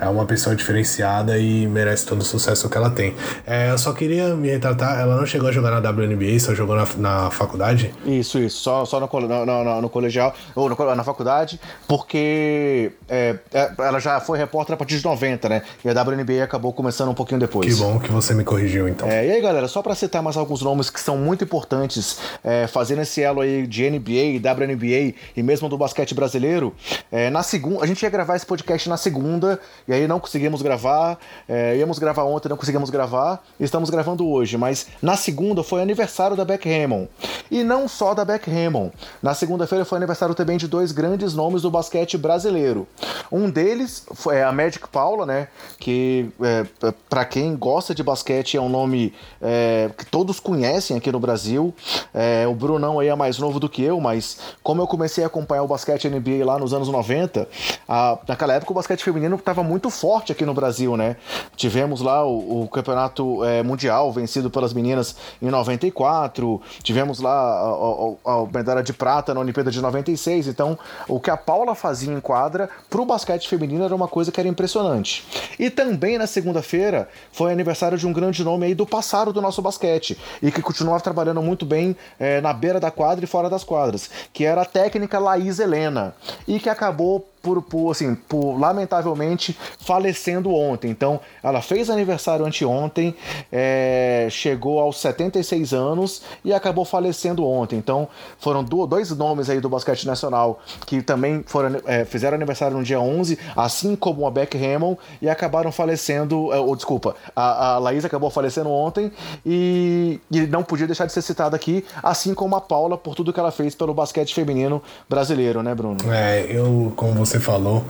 é 0.00 0.08
uma 0.08 0.24
pessoa 0.24 0.56
diferenciada 0.56 1.38
e 1.38 1.66
merece 1.66 2.06
todo 2.06 2.20
o 2.20 2.24
sucesso 2.24 2.68
que 2.68 2.76
ela 2.76 2.90
tem. 2.90 3.14
É, 3.46 3.70
eu 3.70 3.78
só 3.78 3.92
queria 3.92 4.34
me 4.34 4.48
retratar, 4.48 4.98
ela 4.98 5.16
não 5.16 5.26
chegou 5.26 5.48
a 5.48 5.52
jogar 5.52 5.70
na 5.70 5.90
WNBA, 5.90 6.40
só 6.40 6.54
jogou 6.54 6.74
na, 6.74 6.86
na 6.96 7.30
faculdade? 7.30 7.94
Isso, 8.04 8.38
isso, 8.38 8.58
só, 8.58 8.84
só 8.84 8.98
no, 8.98 9.08
no, 9.08 9.46
no, 9.46 9.82
no 9.82 9.88
colegial, 9.90 10.34
ou 10.54 10.68
no, 10.68 10.76
na 10.94 11.04
faculdade, 11.04 11.60
porque 11.86 12.92
é, 13.08 13.36
é, 13.52 13.72
ela 13.78 14.00
já 14.00 14.20
foi 14.20 14.38
repórter 14.38 14.74
a 14.74 14.76
partir 14.76 14.98
de 14.98 15.04
90, 15.04 15.48
né? 15.48 15.62
E 15.84 15.88
a 15.88 15.92
WNBA 15.92 16.42
acabou 16.42 16.72
começando 16.72 17.10
um 17.10 17.14
pouquinho 17.14 17.40
depois. 17.40 17.74
Que 17.74 17.80
bom 17.80 17.98
que 17.98 18.10
você 18.10 18.34
me 18.34 18.44
corrigiu, 18.44 18.88
então. 18.88 19.08
É, 19.08 19.26
e 19.26 19.30
aí, 19.32 19.40
galera, 19.40 19.68
só 19.68 19.82
para 19.82 19.94
citar 19.94 20.22
mais 20.22 20.36
alguns 20.36 20.62
nomes 20.62 20.90
que 20.90 21.00
são 21.00 21.16
muito 21.16 21.44
importantes, 21.44 22.18
é, 22.42 22.66
fazendo 22.66 23.02
esse 23.02 23.22
elo 23.22 23.40
aí 23.40 23.66
de 23.66 23.88
NBA, 23.88 24.40
WNBA 24.42 25.14
e 25.36 25.42
mesmo 25.42 25.68
do 25.68 25.76
basquete 25.76 26.14
brasileiro, 26.14 26.74
é, 27.10 27.30
na 27.30 27.42
segunda, 27.42 27.84
a 27.84 27.86
gente 27.86 28.02
ia 28.02 28.10
gravar 28.10 28.36
esse 28.36 28.46
podcast 28.46 28.88
na 28.88 28.96
segunda, 28.96 29.60
e 29.86 29.92
aí 29.92 30.06
não 30.06 30.20
conseguimos 30.20 30.62
gravar, 30.62 31.18
é, 31.48 31.76
íamos 31.76 31.98
gravar 31.98 32.24
ontem, 32.24 32.48
não 32.48 32.56
conseguimos 32.56 32.90
gravar, 32.90 33.42
estamos 33.58 33.90
gravando 33.90 34.26
hoje, 34.26 34.56
mas 34.56 34.86
na 35.00 35.16
segunda 35.16 35.62
foi 35.62 35.82
aniversário 35.82 36.36
da 36.36 36.44
Beck 36.44 36.68
Hammond. 36.68 37.08
E 37.50 37.64
não 37.64 37.88
só 37.88 38.14
da 38.14 38.24
Beck 38.24 38.48
Hammond. 38.48 38.92
Na 39.22 39.34
segunda-feira 39.34 39.84
foi 39.84 39.96
aniversário 39.96 40.34
também 40.34 40.56
de 40.56 40.68
dois 40.70 40.92
grandes 40.92 41.34
nomes 41.34 41.62
do 41.62 41.70
basquete 41.70 42.16
brasileiro. 42.16 42.86
Um 43.30 43.50
deles 43.50 44.06
foi 44.14 44.42
a 44.42 44.50
Magic 44.52 44.88
Paula, 44.88 45.26
né? 45.26 45.48
Que 45.78 46.30
é, 46.40 46.66
para 47.08 47.24
quem 47.24 47.56
gosta 47.56 47.94
de 47.94 48.02
basquete 48.02 48.56
é 48.56 48.60
um 48.60 48.68
nome 48.68 49.12
é, 49.42 49.90
que 49.96 50.06
todos 50.06 50.40
conhecem 50.40 50.96
aqui 50.96 51.12
no 51.12 51.20
Brasil. 51.20 51.74
É, 52.14 52.46
o 52.46 52.54
Brunão 52.54 53.00
aí 53.00 53.08
é 53.08 53.14
mais 53.14 53.38
novo 53.38 53.60
do 53.60 53.68
que 53.68 53.82
eu, 53.82 54.00
mas 54.00 54.38
como 54.62 54.80
eu 54.80 54.86
comecei 54.86 55.24
a 55.24 55.26
acompanhar 55.26 55.62
o 55.62 55.68
basquete 55.68 56.08
NBA 56.08 56.44
lá 56.44 56.58
nos 56.58 56.72
anos 56.72 56.88
90, 56.88 57.48
a, 57.88 58.18
naquela 58.26 58.54
época 58.54 58.72
o 58.72 58.74
basquete 58.74 59.02
feminino 59.02 59.36
estava 59.36 59.62
muito 59.62 59.90
forte 59.90 60.32
aqui 60.32 60.44
no 60.44 60.54
Brasil, 60.54 60.96
né? 60.96 61.16
Tivemos 61.56 62.00
lá 62.00 62.24
o, 62.24 62.62
o 62.62 62.68
campeonato 62.68 63.44
é, 63.44 63.62
mundial 63.62 64.12
vencido 64.12 64.50
pelas 64.50 64.72
meninas 64.72 65.16
em 65.42 65.50
94, 65.50 66.60
tivemos 66.82 67.20
lá 67.20 67.30
a, 67.32 68.32
a, 68.32 68.46
medalha 68.52 68.82
de 68.82 68.92
prata 68.92 69.34
na 69.34 69.40
Olimpíada 69.40 69.70
de 69.70 69.80
96. 69.80 70.48
Então, 70.48 70.59
o 71.08 71.20
que 71.20 71.30
a 71.30 71.36
Paula 71.36 71.74
fazia 71.74 72.12
em 72.12 72.20
quadra 72.20 72.68
pro 72.88 73.04
basquete 73.04 73.48
feminino 73.48 73.84
era 73.84 73.94
uma 73.94 74.08
coisa 74.08 74.30
que 74.32 74.40
era 74.40 74.48
impressionante. 74.48 75.24
E 75.58 75.70
também 75.70 76.18
na 76.18 76.26
segunda-feira 76.26 77.08
foi 77.32 77.52
aniversário 77.52 77.96
de 77.96 78.06
um 78.06 78.12
grande 78.12 78.44
nome 78.44 78.66
aí 78.66 78.74
do 78.74 78.86
passado 78.86 79.32
do 79.32 79.40
nosso 79.40 79.62
basquete 79.62 80.18
e 80.42 80.50
que 80.50 80.62
continuava 80.62 81.00
trabalhando 81.00 81.42
muito 81.42 81.64
bem 81.64 81.96
é, 82.18 82.40
na 82.40 82.52
beira 82.52 82.80
da 82.80 82.90
quadra 82.90 83.24
e 83.24 83.28
fora 83.28 83.48
das 83.48 83.64
quadras, 83.64 84.10
que 84.32 84.44
era 84.44 84.62
a 84.62 84.66
técnica 84.66 85.18
Laís 85.18 85.58
Helena 85.58 86.14
e 86.46 86.58
que 86.58 86.68
acabou 86.68 87.26
por, 87.42 87.62
por, 87.62 87.90
assim, 87.90 88.14
por 88.14 88.58
lamentavelmente 88.58 89.56
falecendo 89.80 90.52
ontem. 90.54 90.90
Então, 90.90 91.20
ela 91.42 91.60
fez 91.62 91.88
aniversário 91.90 92.44
anteontem, 92.44 93.14
é, 93.50 94.28
chegou 94.30 94.80
aos 94.80 95.00
76 95.00 95.72
anos 95.72 96.22
e 96.44 96.52
acabou 96.52 96.84
falecendo 96.84 97.46
ontem. 97.46 97.76
Então, 97.76 98.08
foram 98.38 98.62
do, 98.62 98.86
dois 98.86 99.10
nomes 99.10 99.48
aí 99.48 99.60
do 99.60 99.68
basquete 99.68 100.06
nacional 100.06 100.60
que 100.86 101.02
também 101.02 101.42
foram, 101.46 101.80
é, 101.86 102.04
fizeram 102.04 102.34
aniversário 102.36 102.76
no 102.76 102.82
dia 102.82 103.00
11, 103.00 103.38
assim 103.56 103.96
como 103.96 104.26
a 104.26 104.30
Beck 104.30 104.56
Hammond, 104.56 104.98
e 105.20 105.28
acabaram 105.28 105.72
falecendo, 105.72 106.52
é, 106.52 106.58
ou 106.58 106.74
desculpa, 106.76 107.14
a, 107.34 107.74
a 107.74 107.78
Laís 107.78 108.04
acabou 108.04 108.30
falecendo 108.30 108.70
ontem 108.70 109.12
e, 109.44 110.20
e 110.30 110.40
não 110.46 110.62
podia 110.62 110.86
deixar 110.86 111.06
de 111.06 111.12
ser 111.12 111.22
citada 111.22 111.56
aqui, 111.56 111.84
assim 112.02 112.34
como 112.34 112.56
a 112.56 112.60
Paula, 112.60 112.96
por 112.96 113.14
tudo 113.14 113.32
que 113.32 113.40
ela 113.40 113.50
fez 113.50 113.74
pelo 113.74 113.94
basquete 113.94 114.34
feminino 114.34 114.82
brasileiro, 115.08 115.62
né, 115.62 115.74
Bruno? 115.74 115.96
É, 116.12 116.46
eu, 116.48 116.92
como 116.96 117.14
você 117.14 117.29
você 117.30 117.38
falou, 117.38 117.84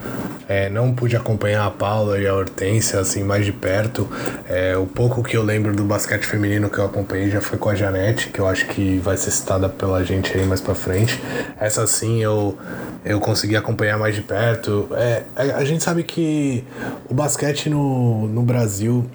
é, 0.46 0.68
não 0.68 0.92
pude 0.92 1.16
acompanhar 1.16 1.64
a 1.64 1.70
Paula 1.70 2.18
e 2.18 2.26
a 2.26 2.34
Hortência 2.34 3.00
assim 3.00 3.22
mais 3.22 3.46
de 3.46 3.52
perto. 3.52 4.06
É, 4.48 4.76
o 4.76 4.84
pouco 4.84 5.22
que 5.22 5.36
eu 5.36 5.42
lembro 5.42 5.74
do 5.74 5.84
basquete 5.84 6.26
feminino 6.26 6.68
que 6.68 6.78
eu 6.78 6.84
acompanhei 6.84 7.30
já 7.30 7.40
foi 7.40 7.58
com 7.58 7.70
a 7.70 7.74
Janete, 7.74 8.28
que 8.28 8.38
eu 8.38 8.46
acho 8.46 8.66
que 8.66 8.98
vai 8.98 9.16
ser 9.16 9.30
citada 9.30 9.68
pela 9.68 10.04
gente 10.04 10.36
aí 10.36 10.44
mais 10.44 10.60
pra 10.60 10.74
frente. 10.74 11.18
Essa 11.58 11.86
sim 11.86 12.22
eu, 12.22 12.58
eu 13.04 13.18
consegui 13.18 13.56
acompanhar 13.56 13.98
mais 13.98 14.14
de 14.14 14.20
perto. 14.20 14.88
É, 14.92 15.22
a 15.36 15.64
gente 15.64 15.82
sabe 15.82 16.02
que 16.02 16.62
o 17.08 17.14
basquete 17.14 17.70
no, 17.70 18.26
no 18.28 18.42
Brasil 18.42 19.06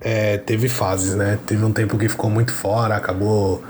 é, 0.00 0.38
teve 0.38 0.68
fases, 0.68 1.14
né? 1.14 1.38
Teve 1.46 1.64
um 1.64 1.72
tempo 1.72 1.98
que 1.98 2.08
ficou 2.08 2.30
muito 2.30 2.52
fora, 2.52 2.96
acabou 2.96 3.62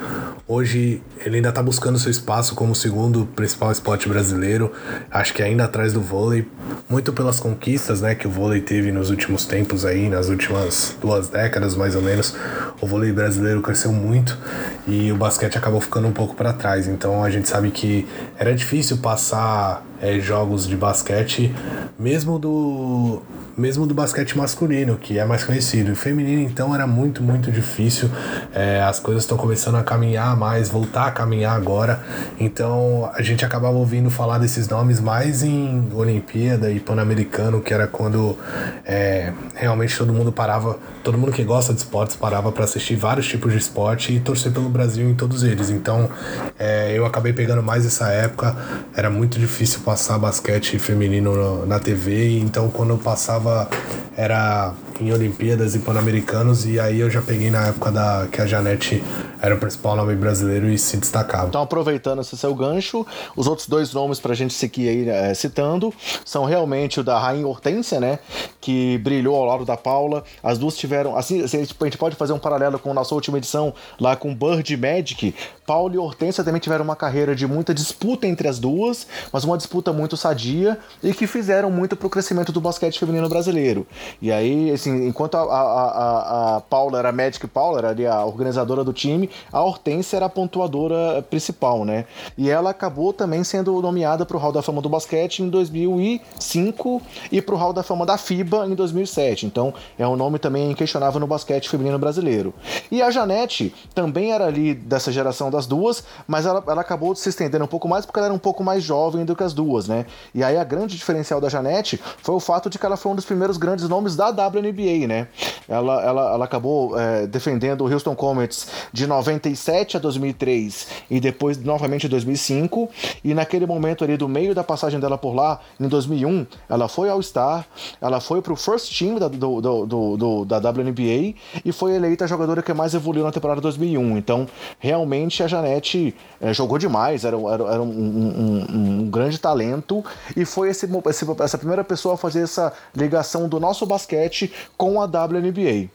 Hoje 0.51 1.03
ele 1.27 1.37
ainda 1.37 1.51
está 1.51 1.63
buscando 1.63 1.99
seu 1.99 2.11
espaço 2.11 2.55
como 2.55 2.75
segundo 2.75 3.27
principal 3.37 3.71
esporte 3.71 4.09
brasileiro, 4.09 4.73
acho 5.11 5.35
que 5.35 5.43
ainda 5.43 5.65
atrás 5.65 5.93
do 5.93 6.01
vôlei, 6.01 6.49
muito 6.89 7.13
pelas 7.13 7.39
conquistas 7.39 8.01
né, 8.01 8.15
que 8.15 8.27
o 8.27 8.31
vôlei 8.31 8.63
teve 8.63 8.91
nos 8.91 9.11
últimos 9.11 9.45
tempos 9.45 9.85
aí, 9.85 10.09
nas 10.09 10.31
últimas 10.31 10.97
duas 11.03 11.29
décadas 11.29 11.77
mais 11.77 11.95
ou 11.95 12.01
menos. 12.01 12.35
O 12.81 12.87
vôlei 12.87 13.13
brasileiro 13.13 13.61
cresceu 13.61 13.93
muito 13.93 14.39
e 14.87 15.13
o 15.13 15.17
basquete 15.17 15.59
acabou 15.59 15.83
ficando 15.83 16.09
um 16.09 16.13
pouco 16.13 16.35
para 16.35 16.51
trás. 16.55 16.89
Então 16.89 17.23
a 17.23 17.29
gente 17.29 17.47
sabe 17.47 17.71
que 17.71 18.09
era 18.39 18.55
difícil 18.55 18.97
passar 18.97 19.85
é, 20.01 20.19
jogos 20.21 20.67
de 20.67 20.77
basquete, 20.77 21.55
mesmo 21.99 22.39
do 22.39 23.23
mesmo 23.59 23.85
do 23.89 23.93
basquete 23.93 24.39
masculino, 24.39 24.97
que 24.97 25.19
é 25.19 25.25
mais 25.25 25.43
conhecido. 25.43 25.91
O 25.91 25.97
feminino, 25.97 26.41
então, 26.43 26.73
era 26.73 26.87
muito, 26.87 27.25
muito 27.25 27.51
difícil. 27.51 28.09
É, 28.55 28.81
as 28.81 29.01
coisas 29.01 29.25
estão 29.25 29.37
começando 29.37 29.75
a 29.75 29.83
caminhar 29.83 30.37
mais, 30.37 30.69
voltar 30.69 31.09
a 31.09 31.11
caminhar 31.11 31.57
agora. 31.57 32.01
Então, 32.39 33.11
a 33.13 33.21
gente 33.21 33.45
acabava 33.45 33.77
ouvindo 33.77 34.11
falar 34.11 34.39
desses 34.39 34.69
nomes 34.69 35.01
mais 35.01 35.43
em 35.43 35.89
Olimpíada 35.93 36.71
e 36.71 36.79
Pan-Americano, 36.79 37.61
que 37.61 37.75
era 37.75 37.89
quando 37.89 38.39
é, 38.87 39.33
realmente 39.57 39.99
todo 39.99 40.13
mundo 40.13 40.31
parava, 40.31 40.79
todo 41.03 41.19
mundo 41.19 41.33
que 41.33 41.43
gosta 41.43 41.73
de 41.75 41.81
esportes 41.81 42.15
parava 42.15 42.53
para 42.53 42.63
assistir 42.63 42.95
vários 42.95 43.27
tipos 43.27 43.51
de 43.51 43.59
esporte 43.59 44.13
e 44.13 44.21
torcer 44.21 44.53
pelo 44.53 44.69
Brasil 44.69 45.11
em 45.11 45.15
todos 45.15 45.43
eles. 45.43 45.69
Então, 45.69 46.09
é, 46.57 46.97
eu 46.97 47.05
acabei 47.05 47.33
pegando 47.33 47.63
mais 47.63 47.85
essa 47.85 48.09
época. 48.09 48.57
Era 48.95 49.11
muito 49.11 49.37
difícil 49.37 49.81
passar 49.89 50.19
basquete 50.19 50.79
feminino 50.79 51.65
na 51.65 51.79
TV, 51.79 52.39
então 52.41 52.69
quando 52.69 52.91
eu 52.91 52.99
passava 52.99 53.67
era 54.15 54.75
em 55.01 55.11
Olimpíadas 55.15 55.75
e 55.75 55.79
Pan-Americanos, 55.79 56.67
e 56.67 56.79
aí 56.79 57.01
eu 57.01 57.09
já 57.09 57.23
peguei 57.23 57.51
na 57.51 57.69
época 57.69 57.91
da 57.91 58.29
que 58.31 58.39
a 58.39 58.47
Janete 58.47 59.03
era 59.41 59.55
o 59.55 59.59
principal 59.59 59.97
nome 59.97 60.15
brasileiro 60.15 60.69
e 60.69 60.79
se 60.79 60.97
destacava. 60.97 61.49
Então, 61.49 61.63
aproveitando 61.63 62.21
esse 62.21 62.37
seu 62.37 62.55
gancho, 62.55 63.07
os 63.37 63.47
outros 63.47 63.67
dois 63.69 63.93
nomes 63.93 64.21
pra 64.21 64.35
gente 64.35 64.55
seguir 64.55 64.89
aí 64.89 65.09
é, 65.09 65.35
citando 65.35 65.93
são 66.25 66.45
realmente 66.45 67.01
o 67.01 67.05
da 67.05 67.19
Rainha 67.19 67.47
Hortência, 67.47 68.01
né? 68.01 68.19
Que 68.61 68.99
brilhou 68.99 69.37
ao 69.37 69.45
lado 69.45 69.65
da 69.65 69.77
Paula. 69.77 70.25
As 70.43 70.59
duas 70.59 70.77
tiveram. 70.77 71.17
Assim, 71.17 71.43
assim, 71.43 71.59
a 71.59 71.85
gente 71.85 71.99
pode 71.99 72.17
fazer 72.17 72.33
um 72.33 72.39
paralelo 72.39 72.79
com 72.79 72.91
a 72.91 72.95
nossa 72.95 73.15
última 73.15 73.39
edição 73.39 73.73
lá 74.01 74.17
com 74.17 74.35
Bird 74.35 74.77
Magic. 74.77 75.35
Paula 75.67 75.95
e 75.95 75.99
Hortência 75.99 76.43
também 76.43 76.61
tiveram 76.61 76.85
uma 76.85 76.97
carreira 76.97 77.37
de 77.37 77.47
muita 77.47 77.75
disputa 77.75 78.27
entre 78.27 78.49
as 78.49 78.59
duas, 78.59 79.07
mas 79.31 79.45
uma 79.45 79.57
disputa 79.57 79.93
muito 79.93 80.17
sadia 80.17 80.79
e 81.03 81.13
que 81.13 81.27
fizeram 81.27 81.71
muito 81.71 81.95
pro 81.95 82.09
crescimento 82.09 82.51
do 82.51 82.61
basquete 82.61 82.99
feminino 82.99 83.29
brasileiro. 83.29 83.87
E 84.21 84.33
aí, 84.33 84.71
assim, 84.71 85.07
enquanto 85.07 85.35
a, 85.37 85.43
a, 85.43 85.61
a, 85.63 86.57
a 86.57 86.61
Paula 86.63 86.99
era 86.99 87.13
Magic 87.13 87.47
Paula, 87.47 87.79
era 87.79 87.89
ali 87.91 88.07
a 88.07 88.25
organizadora 88.25 88.83
do 88.83 88.93
time, 88.93 89.28
a 89.53 89.63
Hortência 89.63 90.17
era 90.17 90.27
a 90.27 90.29
pontuadora 90.29 91.23
principal, 91.29 91.85
né? 91.85 92.05
E 92.37 92.51
ela 92.51 92.71
acabou 92.71 93.13
também 93.13 93.43
sendo 93.45 93.81
nomeada 93.81 94.25
para 94.25 94.37
o 94.37 94.41
Hall 94.41 94.53
da 94.53 94.63
Fama 94.63 94.81
do 94.81 94.89
Basquete 94.89 95.41
em 95.41 95.49
2005 95.49 97.03
e 97.31 97.41
para 97.43 97.55
o 97.55 97.59
Hall 97.59 97.73
da 97.73 97.83
Fama 97.83 98.05
da 98.05 98.17
FIBA 98.17 98.67
em 98.67 98.75
2007. 98.75 99.47
Então 99.47 99.73
é 99.99 100.07
um 100.07 100.17
nome 100.17 100.39
também 100.39 100.71
inquestionável 100.71 101.21
no 101.21 101.27
basquete 101.27 101.69
feminino 101.69 101.99
brasileiro. 101.99 102.55
E 102.91 103.03
a 103.03 103.11
Janete 103.11 103.75
também 103.95 104.33
era 104.33 104.47
ali 104.47 104.75
dessa 104.75 105.11
geração 105.11 105.51
das 105.51 105.67
duas, 105.67 106.05
mas 106.27 106.47
ela, 106.47 106.63
ela 106.67 106.81
acabou 106.81 107.15
se 107.15 107.29
estendendo 107.29 107.65
um 107.65 107.69
pouco 107.69 107.89
mais 107.89 108.05
porque 108.05 108.19
ela 108.19 108.27
era 108.27 108.35
um 108.35 108.39
pouco 108.39 108.63
mais 108.63 108.83
jovem 108.83 109.25
do 109.25 109.35
que 109.35 109.43
as 109.43 109.53
duas, 109.53 109.89
né? 109.89 110.07
E 110.35 110.43
aí 110.43 110.57
a 110.57 110.65
grande 110.65 110.97
diferencial 110.97 111.41
da 111.41 111.49
Janete 111.49 112.01
foi 112.23 112.35
o 112.35 112.41
fato 112.41 112.69
de 112.71 112.79
que 112.79 112.87
ela 112.87 112.97
foi 112.97 113.13
um 113.13 113.15
dos 113.15 113.25
primeiros 113.25 113.57
grandes 113.57 113.89
nomes 113.89 114.17
da 114.17 114.29
WNBA, 114.29 115.07
né? 115.07 115.29
Ela, 115.69 116.03
ela, 116.03 116.33
ela 116.35 116.45
acabou 116.45 116.99
é, 116.99 117.27
defendendo 117.27 117.85
o 117.85 117.93
Houston 117.93 118.15
Comets 118.15 118.69
de 118.93 119.07
97 119.19 119.97
a 119.97 120.01
2003 120.01 120.87
e 121.11 121.21
depois 121.21 121.59
novamente 121.59 122.07
em 122.07 122.09
2005. 122.09 122.89
E 123.25 123.35
naquele 123.35 123.67
momento 123.67 124.05
ali 124.05 124.17
do 124.17 124.29
meio 124.29 124.55
da 124.55 124.63
passagem 124.63 125.01
dela 125.01 125.19
por 125.19 125.35
lá, 125.35 125.61
em 125.79 125.89
2001, 125.89 126.47
ela 126.69 126.89
foi 126.89 127.09
ao 127.09 127.23
Star, 127.23 127.67
ela 128.01 128.21
foi 128.21 128.41
pro 128.41 128.57
first 128.57 128.97
team 128.97 129.19
da, 129.19 129.29
do, 129.29 129.61
do, 129.61 130.17
do, 130.17 130.45
da 130.45 130.59
WNBA 130.59 131.35
e 131.65 131.73
foi 131.73 131.95
eleita 131.95 132.25
a 132.25 132.29
jogadora 132.29 132.63
que 132.63 132.73
mais 132.73 132.95
evoluiu 132.95 133.25
na 133.25 133.33
temporada 133.33 133.61
2001. 133.61 134.19
Então, 134.19 134.47
realmente 134.79 135.43
a 135.43 135.49
Janete 135.49 136.15
é, 136.41 136.53
jogou 136.53 136.79
demais, 136.79 137.25
era, 137.25 137.37
era, 137.37 137.65
era 137.75 137.83
um, 137.83 137.89
um, 137.89 138.67
um, 138.71 139.01
um, 139.03 139.11
grande 139.11 139.39
talento 139.39 140.05
e 140.37 140.45
foi 140.45 140.71
esse, 140.71 140.89
esse, 141.09 141.27
essa 141.41 141.59
primeira 141.59 141.83
pessoa 141.83 142.15
a 142.15 142.19
fazer 142.19 142.43
essa 142.43 142.73
ligação 142.95 143.49
do 143.49 143.59
nosso 143.59 143.85
basquete 143.85 144.53
com 144.77 145.01
a 145.01 145.05
WNBA. 145.05 145.89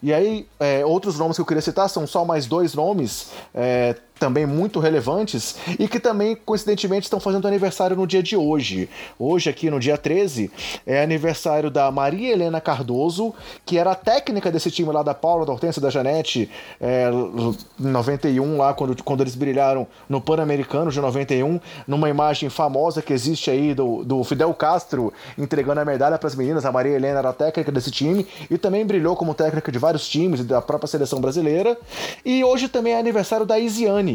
E 0.00 0.14
aí, 0.14 0.46
é, 0.60 0.86
outros 0.86 1.18
nomes 1.18 1.36
que 1.36 1.40
eu 1.40 1.46
queria 1.46 1.60
citar 1.60 1.90
são 1.90 2.06
só 2.06 2.24
mais 2.24 2.37
dois 2.46 2.74
nomes. 2.74 3.30
É, 3.54 3.94
também 4.18 4.44
muito 4.44 4.80
relevantes 4.80 5.56
e 5.78 5.86
que 5.88 6.00
também, 6.00 6.36
coincidentemente, 6.36 7.04
estão 7.04 7.20
fazendo 7.20 7.46
aniversário 7.46 7.96
no 7.96 8.06
dia 8.06 8.22
de 8.22 8.36
hoje. 8.36 8.88
Hoje, 9.18 9.48
aqui 9.48 9.70
no 9.70 9.78
dia 9.78 9.96
13, 9.96 10.50
é 10.86 11.02
aniversário 11.02 11.70
da 11.70 11.90
Maria 11.90 12.32
Helena 12.32 12.60
Cardoso, 12.60 13.34
que 13.64 13.78
era 13.78 13.92
a 13.92 13.94
técnica 13.94 14.50
desse 14.50 14.70
time 14.70 14.90
lá 14.92 15.02
da 15.02 15.14
Paula, 15.14 15.46
da 15.46 15.52
Hortência, 15.52 15.80
da 15.80 15.90
Janete, 15.90 16.50
é, 16.80 17.10
em 17.80 17.86
91, 17.86 18.58
lá 18.58 18.74
quando, 18.74 19.02
quando 19.02 19.20
eles 19.20 19.34
brilharam 19.34 19.86
no 20.08 20.20
Pan-Americano 20.20 20.90
de 20.90 21.00
91, 21.00 21.60
numa 21.86 22.10
imagem 22.10 22.50
famosa 22.50 23.00
que 23.00 23.12
existe 23.12 23.50
aí 23.50 23.74
do, 23.74 24.04
do 24.04 24.24
Fidel 24.24 24.52
Castro 24.54 25.12
entregando 25.36 25.80
a 25.80 25.84
medalha 25.84 26.18
para 26.18 26.26
as 26.26 26.34
meninas. 26.34 26.64
A 26.64 26.72
Maria 26.72 26.96
Helena 26.96 27.20
era 27.20 27.28
a 27.30 27.32
técnica 27.32 27.70
desse 27.70 27.90
time 27.90 28.26
e 28.50 28.58
também 28.58 28.84
brilhou 28.84 29.14
como 29.14 29.34
técnica 29.34 29.70
de 29.70 29.78
vários 29.78 30.08
times 30.08 30.44
da 30.44 30.60
própria 30.60 30.88
seleção 30.88 31.20
brasileira. 31.20 31.78
E 32.24 32.42
hoje 32.42 32.68
também 32.68 32.94
é 32.94 32.98
aniversário 32.98 33.46
da 33.46 33.58
Isiane 33.58 34.07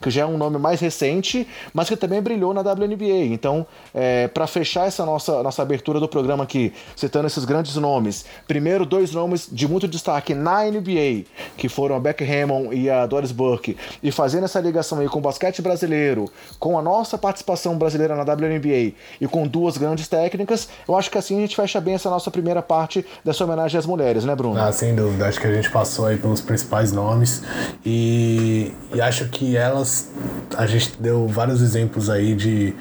que 0.00 0.10
já 0.10 0.22
é 0.22 0.26
um 0.26 0.36
nome 0.36 0.58
mais 0.58 0.80
recente, 0.80 1.46
mas 1.72 1.88
que 1.88 1.96
também 1.96 2.20
brilhou 2.20 2.52
na 2.54 2.60
WNBA. 2.60 3.26
Então, 3.30 3.66
é, 3.94 4.28
para 4.28 4.46
fechar 4.46 4.86
essa 4.86 5.04
nossa, 5.04 5.42
nossa 5.42 5.62
abertura 5.62 6.00
do 6.00 6.08
programa 6.08 6.44
aqui, 6.44 6.72
citando 6.96 7.26
esses 7.26 7.44
grandes 7.44 7.76
nomes, 7.76 8.24
primeiro 8.46 8.84
dois 8.86 9.12
nomes 9.12 9.48
de 9.50 9.66
muito 9.68 9.86
destaque 9.86 10.34
na 10.34 10.64
NBA, 10.64 11.24
que 11.56 11.68
foram 11.68 11.96
a 11.96 12.00
Beck 12.00 12.22
Hammond 12.22 12.74
e 12.74 12.88
a 12.90 13.06
Doris 13.06 13.32
Burke, 13.32 13.76
e 14.02 14.10
fazendo 14.10 14.44
essa 14.44 14.60
ligação 14.60 14.98
aí 14.98 15.08
com 15.08 15.18
o 15.18 15.22
basquete 15.22 15.62
brasileiro, 15.62 16.26
com 16.58 16.78
a 16.78 16.82
nossa 16.82 17.16
participação 17.18 17.76
brasileira 17.76 18.14
na 18.14 18.22
WNBA 18.22 18.94
e 19.20 19.28
com 19.30 19.46
duas 19.46 19.76
grandes 19.76 20.08
técnicas, 20.08 20.68
eu 20.86 20.96
acho 20.96 21.10
que 21.10 21.18
assim 21.18 21.38
a 21.38 21.40
gente 21.40 21.56
fecha 21.56 21.80
bem 21.80 21.94
essa 21.94 22.10
nossa 22.10 22.30
primeira 22.30 22.62
parte 22.62 23.04
dessa 23.24 23.44
homenagem 23.44 23.78
às 23.78 23.86
mulheres, 23.86 24.24
né, 24.24 24.34
Bruno? 24.34 24.60
Ah, 24.60 24.72
sem 24.72 24.94
dúvida. 24.94 25.26
Acho 25.26 25.40
que 25.40 25.46
a 25.46 25.54
gente 25.54 25.70
passou 25.70 26.06
aí 26.06 26.16
pelos 26.16 26.40
principais 26.40 26.92
nomes 26.92 27.42
e, 27.84 28.72
e 28.94 29.00
acho 29.00 29.28
que 29.28 29.39
elas. 29.56 30.08
A 30.56 30.66
gente 30.66 30.92
deu 30.98 31.26
vários 31.28 31.62
exemplos 31.62 32.10
aí 32.10 32.34
de, 32.34 32.74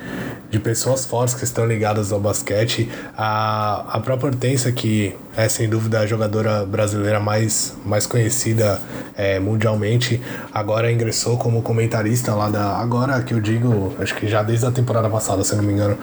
de 0.50 0.60
pessoas 0.60 1.06
fortes 1.06 1.36
que 1.36 1.44
estão 1.44 1.66
ligadas 1.66 2.12
ao 2.12 2.20
basquete. 2.20 2.90
A, 3.18 3.86
a 3.98 4.00
própria 4.00 4.30
Hortência, 4.30 4.72
que 4.72 5.16
é 5.38 5.48
sem 5.48 5.70
dúvida 5.70 6.00
a 6.00 6.08
jogadora 6.08 6.66
brasileira 6.66 7.20
mais, 7.20 7.76
mais 7.86 8.06
conhecida 8.06 8.80
é, 9.16 9.40
mundialmente, 9.40 10.22
agora 10.54 10.92
ingressou 10.92 11.38
como 11.38 11.62
comentarista 11.62 12.34
lá 12.34 12.50
da. 12.50 12.78
Agora 12.78 13.22
que 13.22 13.34
eu 13.34 13.40
digo, 13.40 13.94
acho 14.00 14.16
que 14.16 14.28
já 14.28 14.44
desde 14.44 14.66
a 14.66 14.72
temporada 14.72 15.10
passada, 15.10 15.44
se 15.44 15.56
não 15.56 15.64
me 15.64 15.74
engano, 15.74 15.98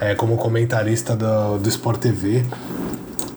é, 0.00 0.14
como 0.14 0.36
comentarista 0.36 1.16
do, 1.16 1.58
do 1.58 1.68
Sport 1.68 2.00
TV. 2.00 2.44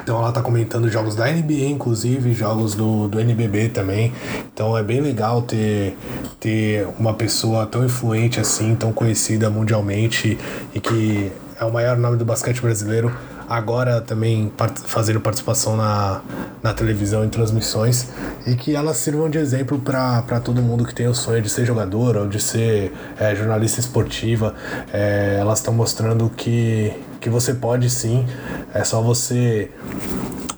Então 0.03 0.17
ela 0.17 0.31
tá 0.31 0.41
comentando 0.41 0.89
jogos 0.89 1.15
da 1.15 1.31
NBA, 1.31 1.65
inclusive, 1.65 2.33
jogos 2.33 2.75
do, 2.75 3.07
do 3.07 3.19
NBB 3.19 3.69
também. 3.69 4.11
Então 4.53 4.77
é 4.77 4.83
bem 4.83 5.01
legal 5.01 5.41
ter, 5.41 5.97
ter 6.39 6.87
uma 6.99 7.13
pessoa 7.13 7.65
tão 7.65 7.85
influente 7.85 8.39
assim, 8.39 8.75
tão 8.75 8.91
conhecida 8.91 9.49
mundialmente 9.49 10.37
e 10.73 10.79
que 10.79 11.31
é 11.59 11.65
o 11.65 11.71
maior 11.71 11.97
nome 11.97 12.17
do 12.17 12.25
basquete 12.25 12.61
brasileiro 12.61 13.11
agora 13.51 13.99
também 13.99 14.47
part 14.55 14.79
fazendo 14.85 15.19
participação 15.19 15.75
na, 15.75 16.21
na 16.63 16.73
televisão 16.73 17.25
em 17.25 17.29
transmissões 17.29 18.07
e 18.47 18.55
que 18.55 18.73
elas 18.77 18.95
sirvam 18.95 19.29
de 19.29 19.37
exemplo 19.37 19.77
para 19.77 20.39
todo 20.39 20.61
mundo 20.61 20.85
que 20.85 20.95
tem 20.95 21.05
o 21.07 21.13
sonho 21.13 21.41
de 21.41 21.49
ser 21.49 21.65
jogador 21.65 22.15
ou 22.15 22.27
de 22.29 22.39
ser 22.39 22.93
é, 23.19 23.35
jornalista 23.35 23.81
esportiva. 23.81 24.55
É, 24.93 25.37
elas 25.41 25.59
estão 25.59 25.73
mostrando 25.73 26.29
que, 26.29 26.93
que 27.21 27.29
você 27.29 27.53
pode 27.53 27.89
sim, 27.89 28.25
é 28.73 28.83
só 28.83 29.01
você 29.01 29.69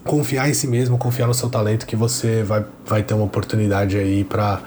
confiar 0.03 0.49
em 0.49 0.53
si 0.53 0.65
mesmo, 0.65 0.97
confiar 0.97 1.27
no 1.27 1.33
seu 1.33 1.49
talento 1.49 1.85
que 1.85 1.95
você 1.95 2.41
vai, 2.41 2.65
vai 2.85 3.03
ter 3.03 3.13
uma 3.13 3.25
oportunidade 3.25 3.97
aí 3.97 4.23
para 4.23 4.61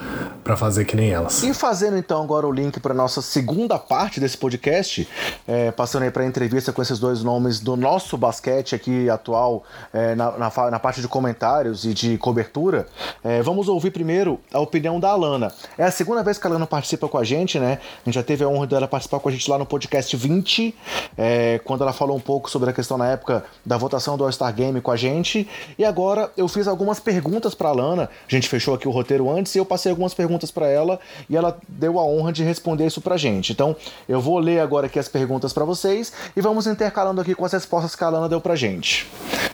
para 0.47 0.57
fazer 0.57 0.85
que 0.85 0.95
nem 0.95 1.11
elas. 1.11 1.43
E 1.43 1.53
fazendo 1.53 1.99
então 1.99 2.23
agora 2.23 2.47
o 2.47 2.53
link 2.53 2.79
para 2.79 2.95
nossa 2.95 3.21
segunda 3.21 3.81
parte 3.81 4.21
desse 4.21 4.39
podcast, 4.39 5.09
é, 5.45 5.73
passando 5.73 6.05
aí 6.05 6.11
para 6.13 6.25
entrevista 6.25 6.73
com 6.73 6.81
esses 6.81 7.01
dois 7.01 7.21
nomes 7.25 7.59
do 7.59 7.77
nosso 7.77 8.17
basquete 8.17 8.73
aqui 8.73 9.11
atual 9.11 9.65
é, 9.93 10.15
na, 10.15 10.31
na, 10.39 10.71
na, 10.71 10.79
parte 10.79 11.01
de 11.01 11.09
comentários 11.09 11.85
e 11.85 11.93
de 11.93 12.17
cobertura, 12.19 12.87
é, 13.25 13.43
vamos 13.43 13.67
ouvir 13.67 13.91
primeiro 13.91 14.39
a 14.53 14.61
opinião 14.61 15.01
da 15.01 15.09
Alana. 15.09 15.53
É 15.77 15.83
a 15.83 15.91
segunda 15.91 16.23
vez 16.23 16.39
que 16.39 16.47
a 16.47 16.51
Alana 16.51 16.65
participa 16.65 17.09
com 17.09 17.19
a 17.19 17.25
gente, 17.25 17.59
né? 17.59 17.81
A 18.03 18.05
gente 18.05 18.15
já 18.15 18.23
teve 18.23 18.45
a 18.45 18.49
honra 18.49 18.69
dela 18.69 18.87
participar 18.87 19.19
com 19.19 19.29
a 19.29 19.33
gente 19.33 19.51
lá 19.51 19.59
no 19.59 19.67
podcast 19.67 20.17
20, 20.17 20.77
é, 21.19 21.61
quando 21.65 21.83
ela 21.83 21.93
falou 21.93 22.17
um 22.17 22.21
pouco 22.21 22.49
sobre 22.49 22.71
a 22.71 22.73
questão 22.73 22.97
na 22.97 23.09
época 23.09 23.45
da 23.65 23.77
votação 23.77 24.17
do 24.17 24.23
All-Star 24.23 24.55
Game 24.55 24.81
com 24.81 24.93
a 24.93 24.97
gente. 24.97 25.49
E 25.77 25.85
agora 25.85 26.31
eu 26.37 26.47
fiz 26.47 26.69
algumas 26.69 27.01
perguntas 27.01 27.53
para 27.53 27.67
a 27.67 27.73
Alana. 27.73 28.09
A 28.29 28.31
gente 28.33 28.49
fechou 28.49 28.77
aqui 28.77 28.87
o 28.87 28.93
roteiro 28.93 29.29
antes 29.29 29.53
e 29.53 29.59
eu 29.59 29.67
passei 29.67 29.91
algumas 29.91 30.15
perguntas 30.15 30.36
perguntas 30.37 30.51
para 30.51 30.69
ela 30.69 31.01
e 31.29 31.37
ela 31.37 31.59
deu 31.67 31.99
a 31.99 32.05
honra 32.05 32.33
de 32.33 32.45
responder 32.45 32.87
isso 32.87 33.01
pra 33.01 33.17
gente. 33.17 33.53
Então, 33.53 33.75
eu 34.09 34.21
vou 34.21 34.39
ler 34.39 34.61
agora 34.61 34.87
aqui 34.87 34.99
as 34.99 35.09
perguntas 35.09 35.53
para 35.53 35.65
vocês 35.65 36.13
e 36.37 36.41
vamos 36.41 36.67
intercalando 36.67 37.21
aqui 37.21 37.35
com 37.35 37.45
as 37.45 37.53
respostas 37.53 37.97
que 37.97 38.05
a 38.05 38.07
Alana 38.07 38.29
deu 38.29 38.41
pra 38.41 38.55
gente. 38.55 39.07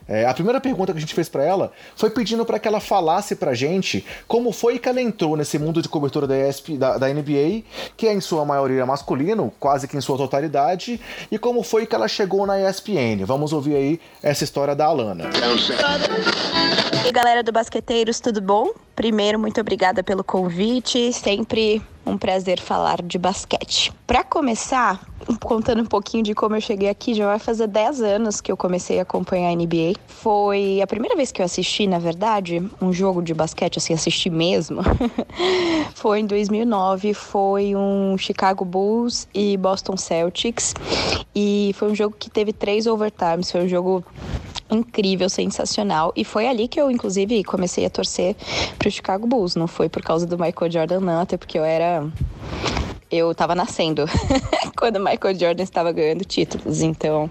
É, 0.09 0.27
a 0.27 0.35
primeira 0.35 0.61
pergunta 0.61 0.93
que 0.93 0.99
a 0.99 1.01
gente 1.01 1.15
fez 1.15 1.29
para 1.29 1.45
ela 1.45 1.73
foi 1.95 2.11
pedindo 2.11 2.45
para 2.45 2.59
que 2.59 2.67
ela 2.67 2.81
falasse 2.81 3.37
pra 3.37 3.55
gente 3.55 4.05
como 4.27 4.51
foi 4.51 4.79
que 4.79 4.89
ela 4.89 5.01
entrou 5.01 5.37
nesse 5.37 5.59
mundo 5.59 5.81
de 5.81 5.89
cobertura 5.89 6.27
da, 6.27 6.37
ESP, 6.37 6.77
da, 6.77 6.99
da 6.99 7.09
NBA, 7.09 7.63
que 7.97 8.09
é 8.09 8.13
em 8.13 8.21
sua 8.21 8.45
maioria 8.45 8.85
masculino, 8.85 9.53
quase 9.61 9.87
que 9.87 9.97
em 9.97 10.01
sua 10.01 10.17
totalidade, 10.17 11.01
e 11.31 11.39
como 11.39 11.63
foi 11.63 11.87
que 11.87 11.95
ela 11.95 12.09
chegou 12.09 12.47
na 12.47 12.61
ESPN. 12.69 13.25
Vamos 13.25 13.53
ouvir 13.53 13.77
aí 13.77 14.01
essa 14.23 14.43
história 14.43 14.75
da 14.75 14.87
Alana. 14.87 15.31
E 17.07 17.13
galera 17.13 17.43
do 17.43 17.53
Basqueteiros, 17.53 18.19
tudo 18.19 18.41
bom? 18.41 18.73
Primeiro, 19.03 19.37
muito 19.37 19.61
obrigada 19.61 20.01
pelo 20.01 20.23
convite. 20.23 21.13
Sempre 21.13 21.83
um 22.07 22.17
prazer 22.17 22.61
falar 22.61 23.03
de 23.03 23.19
basquete. 23.19 23.93
Para 24.07 24.23
começar, 24.23 25.05
contando 25.43 25.83
um 25.83 25.87
pouquinho 25.87 26.23
de 26.23 26.37
como 26.37 26.55
eu 26.55 26.61
cheguei 26.61 26.89
aqui, 26.89 27.13
já 27.13 27.27
vai 27.27 27.41
fazer 27.41 27.67
10 27.67 28.01
anos 28.01 28.41
que 28.41 28.53
eu 28.53 28.57
comecei 28.57 29.01
a 29.01 29.03
acompanhar 29.03 29.51
a 29.51 29.57
NBA. 29.57 29.95
Foi 30.07 30.81
a 30.81 30.87
primeira 30.87 31.17
vez 31.17 31.33
que 31.33 31.43
eu 31.43 31.45
assisti, 31.45 31.85
na 31.89 31.99
verdade, 31.99 32.63
um 32.81 32.93
jogo 32.93 33.21
de 33.21 33.35
basquete, 33.35 33.79
assim, 33.79 33.93
assisti 33.93 34.31
mesmo. 34.31 34.83
foi 35.97 36.21
em 36.21 36.27
2009, 36.27 37.13
foi 37.13 37.75
um 37.75 38.17
Chicago 38.17 38.65
Bulls 38.65 39.27
e 39.35 39.57
Boston 39.57 39.97
Celtics. 39.97 40.75
E 41.35 41.73
foi 41.75 41.91
um 41.91 41.95
jogo 41.95 42.15
que 42.17 42.31
teve 42.31 42.53
três 42.53 42.87
overtimes, 42.87 43.51
foi 43.51 43.65
um 43.65 43.69
jogo 43.69 44.05
incrível, 44.71 45.29
sensacional. 45.29 46.13
E 46.17 46.25
foi 46.25 46.49
ali 46.49 46.69
que 46.69 46.81
eu, 46.81 46.91
inclusive, 46.91 47.43
comecei 47.45 47.85
a 47.85 47.91
torcer 47.91 48.37
pro 48.79 48.91
Chicago 48.91 49.27
Bulls. 49.27 49.57
Não 49.57 49.67
foi 49.67 49.89
por 49.89 50.03
causa 50.03 50.27
do 50.27 50.39
Michael 50.39 50.71
Jordan, 50.71 51.01
não, 51.01 51.21
até 51.21 51.37
porque 51.37 51.59
eu 51.59 51.65
era. 51.65 52.07
Eu 53.11 53.35
tava 53.35 53.55
nascendo 53.55 54.07
quando 54.77 54.97
o 54.97 55.05
Michael 55.05 55.39
Jordan 55.39 55.63
estava 55.63 55.93
ganhando 55.93 56.25
títulos. 56.25 56.81
Então, 56.81 57.29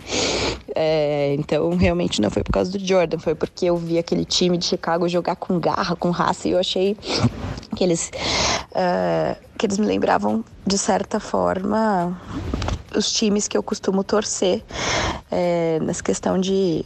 é, 0.76 1.36
então, 1.38 1.76
realmente 1.76 2.22
não 2.22 2.30
foi 2.30 2.44
por 2.44 2.52
causa 2.52 2.72
do 2.72 2.80
Jordan, 2.80 3.18
foi 3.18 3.36
porque 3.36 3.66
eu 3.66 3.76
vi 3.76 3.98
aquele 3.98 4.24
time 4.24 4.58
de 4.58 4.66
Chicago 4.66 5.08
jogar 5.10 5.36
com 5.36 5.60
garra, 5.60 5.96
com 5.96 6.10
raça, 6.12 6.48
e 6.48 6.52
eu 6.52 6.60
achei 6.60 6.96
que 7.76 7.84
eles, 7.84 8.12
uh, 8.72 9.36
que 9.58 9.66
eles 9.66 9.78
me 9.78 9.86
lembravam, 9.86 10.44
de 10.66 10.78
certa 10.78 11.20
forma, 11.20 12.18
os 12.96 13.12
times 13.12 13.48
que 13.48 13.58
eu 13.58 13.64
costumo 13.64 14.04
torcer 14.04 14.64
é, 15.32 15.80
nessa 15.82 16.04
questão 16.04 16.40
de 16.40 16.86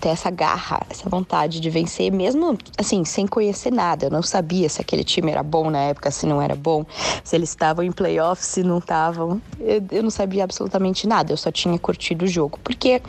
ter 0.00 0.10
essa 0.10 0.30
garra, 0.30 0.82
essa 0.90 1.08
vontade 1.08 1.60
de 1.60 1.70
vencer, 1.70 2.12
mesmo 2.12 2.58
assim, 2.78 3.04
sem 3.04 3.26
conhecer 3.26 3.72
nada. 3.72 4.06
Eu 4.06 4.10
não 4.10 4.22
sabia 4.22 4.68
se 4.68 4.80
aquele 4.80 5.02
time 5.02 5.30
era 5.30 5.42
bom 5.42 5.70
na 5.70 5.78
época, 5.78 6.10
se 6.10 6.26
não 6.26 6.42
era 6.42 6.54
bom, 6.54 6.84
se 7.22 7.34
eles 7.34 7.48
estavam 7.48 7.84
em 7.84 7.90
playoffs, 7.90 8.46
se 8.46 8.62
não 8.62 8.78
estavam. 8.78 9.40
Eu, 9.58 9.82
eu 9.90 10.02
não 10.02 10.10
sabia 10.10 10.44
absolutamente 10.44 11.06
nada, 11.06 11.32
eu 11.32 11.36
só 11.36 11.50
tinha 11.50 11.78
curtido 11.78 12.24
o 12.24 12.28
jogo. 12.28 12.58
Porque 12.62 13.00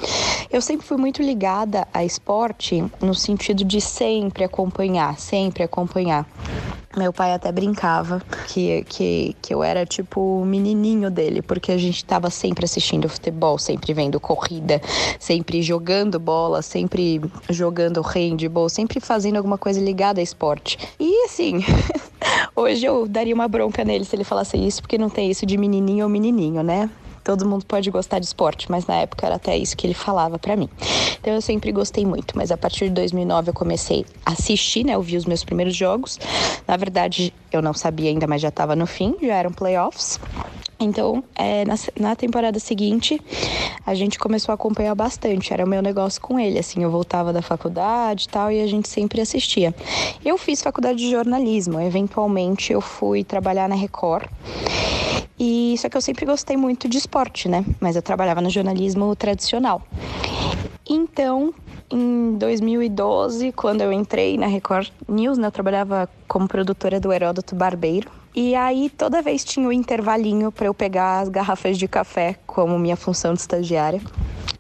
eu 0.50 0.62
sempre 0.62 0.86
fui 0.86 0.98
muito 0.98 1.22
ligada 1.22 1.86
a 1.94 2.06
esporte 2.06 2.84
no 3.02 3.14
sentido 3.14 3.66
de 3.66 3.82
sempre 3.82 4.44
acompanhar, 4.44 5.20
sempre 5.20 5.64
acompanhar. 5.64 6.26
Meu 6.98 7.12
pai 7.12 7.34
até 7.34 7.52
brincava 7.52 8.22
que, 8.48 8.84
que, 8.86 9.36
que 9.42 9.54
eu 9.54 9.62
era 9.62 9.86
tipo 9.86 10.42
o 10.42 10.46
menininho 10.46 11.12
dele, 11.12 11.42
porque 11.42 11.74
a 11.74 11.78
gente 11.78 11.98
estava 11.98 12.30
sempre 12.30 12.64
assistindo 12.64 13.10
futebol, 13.10 13.58
sempre 13.58 13.94
vendo 13.94 14.20
corrida, 14.20 14.82
sempre 15.20 15.62
jogando 15.62 16.18
bola, 16.20 16.62
sempre 16.62 17.22
jogando 17.50 18.02
handball, 18.02 18.70
sempre 18.70 19.02
fazendo 19.02 19.36
alguma 19.36 19.58
coisa 19.58 19.82
ligada 19.82 20.22
a 20.22 20.24
esporte. 20.24 20.78
E 20.98 21.26
assim, 21.26 21.66
hoje 22.56 22.86
eu 22.86 23.08
daria 23.08 23.36
uma 23.36 23.48
bronca 23.48 23.84
nele 23.84 24.06
se 24.06 24.16
ele 24.16 24.24
falasse 24.24 24.56
isso, 24.56 24.82
porque 24.82 24.98
não 24.98 25.10
tem 25.10 25.30
isso 25.30 25.46
de 25.46 25.58
menininho 25.58 26.06
ou 26.06 26.10
menininho, 26.10 26.64
né? 26.64 26.90
Todo 27.26 27.46
mundo 27.46 27.66
pode 27.66 27.90
gostar 27.90 28.20
de 28.20 28.26
esporte, 28.28 28.70
mas 28.70 28.86
na 28.86 28.98
época 28.98 29.26
era 29.26 29.36
até 29.36 29.58
isso 29.58 29.76
que 29.76 29.86
ele 29.86 29.96
falava 29.96 30.38
para 30.38 30.56
mim. 30.56 30.70
Então 31.20 31.34
eu 31.34 31.42
sempre 31.42 31.72
gostei 31.72 32.06
muito, 32.06 32.38
mas 32.38 32.52
a 32.52 32.58
partir 32.58 32.86
de 32.86 32.92
2009 32.92 33.50
eu 33.50 33.54
comecei 33.54 34.06
a 34.24 34.34
assistir, 34.34 34.86
né? 34.86 34.94
Eu 34.94 35.02
vi 35.02 35.18
os 35.18 35.26
meus 35.26 35.44
primeiros 35.44 35.76
jogos. 35.76 36.20
Na 36.68 36.78
verdade, 36.78 37.34
eu 37.52 37.64
não 37.64 37.74
sabia 37.74 38.12
ainda, 38.12 38.28
mas 38.28 38.42
já 38.42 38.50
estava 38.50 38.76
no 38.76 38.86
fim, 38.86 39.16
já 39.22 39.34
eram 39.34 39.52
playoffs. 39.52 40.20
Então, 40.80 41.24
é, 41.36 41.64
na, 41.66 41.76
na, 42.00 42.16
temporada 42.16 42.60
seguinte, 42.60 43.22
a 43.86 43.96
gente 43.96 44.20
começou 44.20 44.52
a 44.52 44.56
acompanhar 44.56 44.94
bastante. 44.94 45.54
Era 45.54 45.64
o 45.64 45.68
meu 45.68 45.82
negócio 45.82 46.22
com 46.22 46.38
ele, 46.38 46.60
assim, 46.60 46.84
eu 46.84 46.92
voltava 46.92 47.32
da 47.32 47.42
faculdade 47.42 48.26
e 48.26 48.30
tal, 48.30 48.52
e 48.52 48.62
a 48.62 48.68
gente 48.68 48.90
sempre 48.90 49.22
assistia. 49.22 49.74
Eu 50.24 50.38
fiz 50.38 50.62
faculdade 50.62 50.98
de 50.98 51.10
jornalismo, 51.10 51.80
eventualmente 51.80 52.74
eu 52.74 52.82
fui 52.82 53.24
trabalhar 53.24 53.70
na 53.70 53.76
Record. 53.76 54.28
E 55.40 55.76
só 55.78 55.90
que 55.90 55.98
eu 55.98 56.02
sempre 56.02 56.26
gostei 56.26 56.56
muito 56.56 56.88
de 56.88 56.98
esporte, 56.98 57.48
né? 57.50 57.66
Mas 57.80 57.96
eu 57.96 58.02
trabalhava 58.02 58.42
no 58.42 58.50
jornalismo 58.50 59.16
tradicional. 59.16 59.82
Então, 60.88 61.54
em 61.92 62.36
2012, 62.38 63.52
quando 63.52 63.82
eu 63.82 63.92
entrei 63.92 64.38
na 64.38 64.48
Record 64.48 64.90
News, 65.08 65.38
né, 65.38 65.48
eu 65.48 65.52
trabalhava 65.52 66.10
como 66.28 66.48
produtora 66.48 67.00
do 67.00 67.12
Heródoto 67.12 67.56
Barbeiro. 67.56 68.10
E 68.36 68.54
aí 68.54 68.90
toda 68.90 69.22
vez 69.22 69.46
tinha 69.46 69.66
o 69.66 69.70
um 69.70 69.72
intervalinho 69.72 70.52
para 70.52 70.68
eu 70.68 70.74
pegar 70.74 71.22
as 71.22 71.30
garrafas 71.30 71.78
de 71.78 71.88
café 71.88 72.36
como 72.46 72.78
minha 72.78 72.98
função 72.98 73.34
de 73.34 73.40
estagiária. 73.40 74.02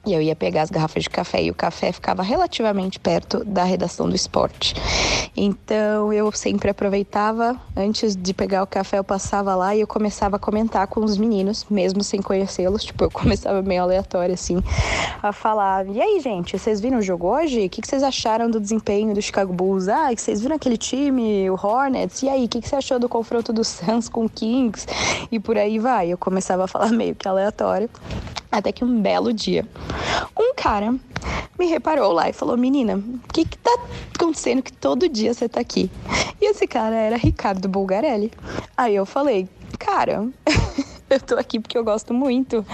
E 0.05 0.13
eu 0.13 0.21
ia 0.21 0.35
pegar 0.35 0.61
as 0.61 0.69
garrafas 0.69 1.03
de 1.03 1.09
café 1.09 1.41
e 1.41 1.49
o 1.49 1.53
café 1.55 1.91
ficava 1.91 2.21
relativamente 2.21 2.99
perto 2.99 3.43
da 3.43 3.63
redação 3.63 4.07
do 4.07 4.15
esporte. 4.15 4.75
Então 5.35 6.13
eu 6.13 6.31
sempre 6.31 6.69
aproveitava, 6.69 7.59
antes 7.75 8.15
de 8.15 8.31
pegar 8.31 8.61
o 8.61 8.67
café, 8.67 8.99
eu 8.99 9.03
passava 9.03 9.55
lá 9.55 9.75
e 9.75 9.81
eu 9.81 9.87
começava 9.87 10.35
a 10.35 10.39
comentar 10.39 10.85
com 10.87 11.03
os 11.03 11.17
meninos, 11.17 11.65
mesmo 11.71 12.03
sem 12.03 12.21
conhecê-los. 12.21 12.83
Tipo, 12.83 13.05
eu 13.05 13.09
começava 13.11 13.63
meio 13.63 13.81
aleatório 13.81 14.35
assim, 14.35 14.61
a 15.23 15.33
falar: 15.33 15.87
E 15.87 15.99
aí, 15.99 16.19
gente, 16.21 16.57
vocês 16.57 16.79
viram 16.79 16.99
o 16.99 17.01
jogo 17.01 17.27
hoje? 17.27 17.65
O 17.65 17.69
que 17.69 17.81
vocês 17.83 18.03
acharam 18.03 18.49
do 18.49 18.59
desempenho 18.59 19.13
do 19.13 19.21
Chicago 19.21 19.51
Bulls? 19.51 19.89
Ah, 19.89 20.11
vocês 20.15 20.39
viram 20.39 20.55
aquele 20.55 20.77
time, 20.77 21.49
o 21.49 21.55
Hornets? 21.55 22.21
E 22.21 22.29
aí, 22.29 22.45
o 22.45 22.47
que 22.47 22.61
você 22.61 22.75
achou 22.75 22.99
do 22.99 23.09
confronto 23.09 23.51
do 23.51 23.63
Suns 23.67 24.07
com 24.09 24.27
Kings? 24.27 24.85
E 25.31 25.39
por 25.39 25.57
aí 25.57 25.79
vai. 25.79 26.09
Eu 26.09 26.17
começava 26.17 26.65
a 26.65 26.67
falar 26.67 26.89
meio 26.89 27.15
que 27.15 27.27
aleatório. 27.27 27.89
Até 28.51 28.71
que 28.71 28.85
um 28.85 29.01
belo 29.01 29.33
dia, 29.33 29.67
um 30.39 30.53
cara 30.55 30.95
me 31.59 31.65
reparou 31.65 32.11
lá 32.11 32.29
e 32.29 32.33
falou: 32.33 32.55
Menina, 32.55 32.95
o 32.95 33.33
que 33.33 33.43
que 33.43 33.57
tá 33.57 33.77
acontecendo 34.13 34.61
que 34.61 34.71
todo 34.71 35.09
dia 35.09 35.33
você 35.33 35.49
tá 35.49 35.59
aqui? 35.59 35.91
E 36.39 36.49
esse 36.49 36.65
cara 36.65 36.95
era 36.95 37.17
Ricardo 37.17 37.67
Bulgarelli. 37.67 38.31
Aí 38.77 38.95
eu 38.95 39.05
falei: 39.05 39.49
Cara. 39.77 40.27
eu 41.09 41.19
tô 41.19 41.35
aqui 41.35 41.59
porque 41.59 41.77
eu 41.77 41.83
gosto 41.83 42.13
muito 42.13 42.65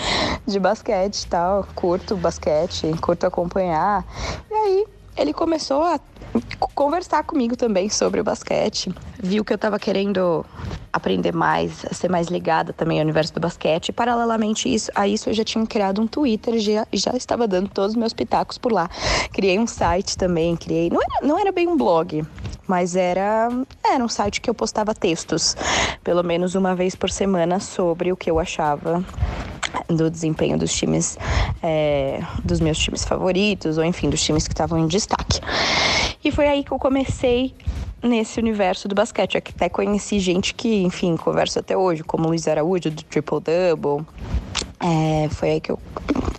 de 0.47 0.59
basquete 0.59 1.23
e 1.23 1.27
tal, 1.27 1.67
curto 1.75 2.15
basquete, 2.15 2.93
curto 3.01 3.25
acompanhar. 3.25 4.05
E 4.49 4.53
aí 4.53 4.85
ele 5.17 5.33
começou 5.33 5.83
a 5.83 5.99
conversar 6.73 7.23
comigo 7.23 7.55
também 7.55 7.89
sobre 7.89 8.19
o 8.19 8.23
basquete. 8.23 8.93
Viu 9.21 9.43
que 9.43 9.53
eu 9.53 9.55
estava 9.55 9.77
querendo 9.77 10.45
aprender 10.91 11.33
mais, 11.33 11.85
ser 11.91 12.09
mais 12.09 12.27
ligada 12.27 12.73
também 12.73 12.99
ao 12.99 13.03
universo 13.03 13.33
do 13.33 13.39
basquete. 13.39 13.91
Paralelamente 13.91 14.73
isso, 14.73 14.91
a 14.95 15.07
isso, 15.07 15.29
eu 15.29 15.33
já 15.33 15.43
tinha 15.43 15.65
criado 15.65 16.01
um 16.01 16.07
Twitter, 16.07 16.59
já, 16.59 16.85
já 16.91 17.11
estava 17.11 17.47
dando 17.47 17.69
todos 17.69 17.91
os 17.91 17.97
meus 17.97 18.13
pitacos 18.13 18.57
por 18.57 18.71
lá. 18.71 18.89
Criei 19.31 19.59
um 19.59 19.67
site 19.67 20.17
também, 20.17 20.55
criei. 20.55 20.89
Não 20.89 21.01
era, 21.01 21.27
não 21.27 21.39
era 21.39 21.51
bem 21.51 21.67
um 21.67 21.77
blog, 21.77 22.25
mas 22.67 22.95
era, 22.95 23.49
era 23.83 24.03
um 24.03 24.09
site 24.09 24.41
que 24.41 24.49
eu 24.49 24.53
postava 24.53 24.93
textos, 24.93 25.55
pelo 26.03 26.23
menos 26.23 26.55
uma 26.55 26.75
vez 26.75 26.95
por 26.95 27.09
semana, 27.09 27.59
sobre 27.59 28.11
o 28.11 28.17
que 28.17 28.29
eu 28.29 28.39
achava 28.39 29.03
do 29.87 30.09
desempenho 30.09 30.57
dos 30.57 30.73
times, 30.73 31.17
é, 31.61 32.21
dos 32.43 32.59
meus 32.59 32.77
times 32.77 33.03
favoritos, 33.03 33.77
ou 33.77 33.83
enfim, 33.83 34.09
dos 34.09 34.21
times 34.21 34.47
que 34.47 34.53
estavam 34.53 34.79
em 34.79 34.87
destaque. 34.87 35.39
E 36.23 36.31
foi 36.31 36.47
aí 36.47 36.63
que 36.63 36.71
eu 36.71 36.79
comecei 36.79 37.53
nesse 38.01 38.39
universo 38.39 38.87
do 38.87 38.95
basquete. 38.95 39.37
Até 39.37 39.69
conheci 39.69 40.19
gente 40.19 40.53
que, 40.53 40.83
enfim, 40.83 41.15
converso 41.15 41.59
até 41.59 41.77
hoje, 41.77 42.03
como 42.03 42.27
Luiz 42.27 42.47
Araújo, 42.47 42.89
do 42.89 43.03
Triple 43.03 43.39
Double. 43.39 44.05
É, 44.79 45.29
foi 45.29 45.51
aí 45.51 45.61
que 45.61 45.71
eu 45.71 45.79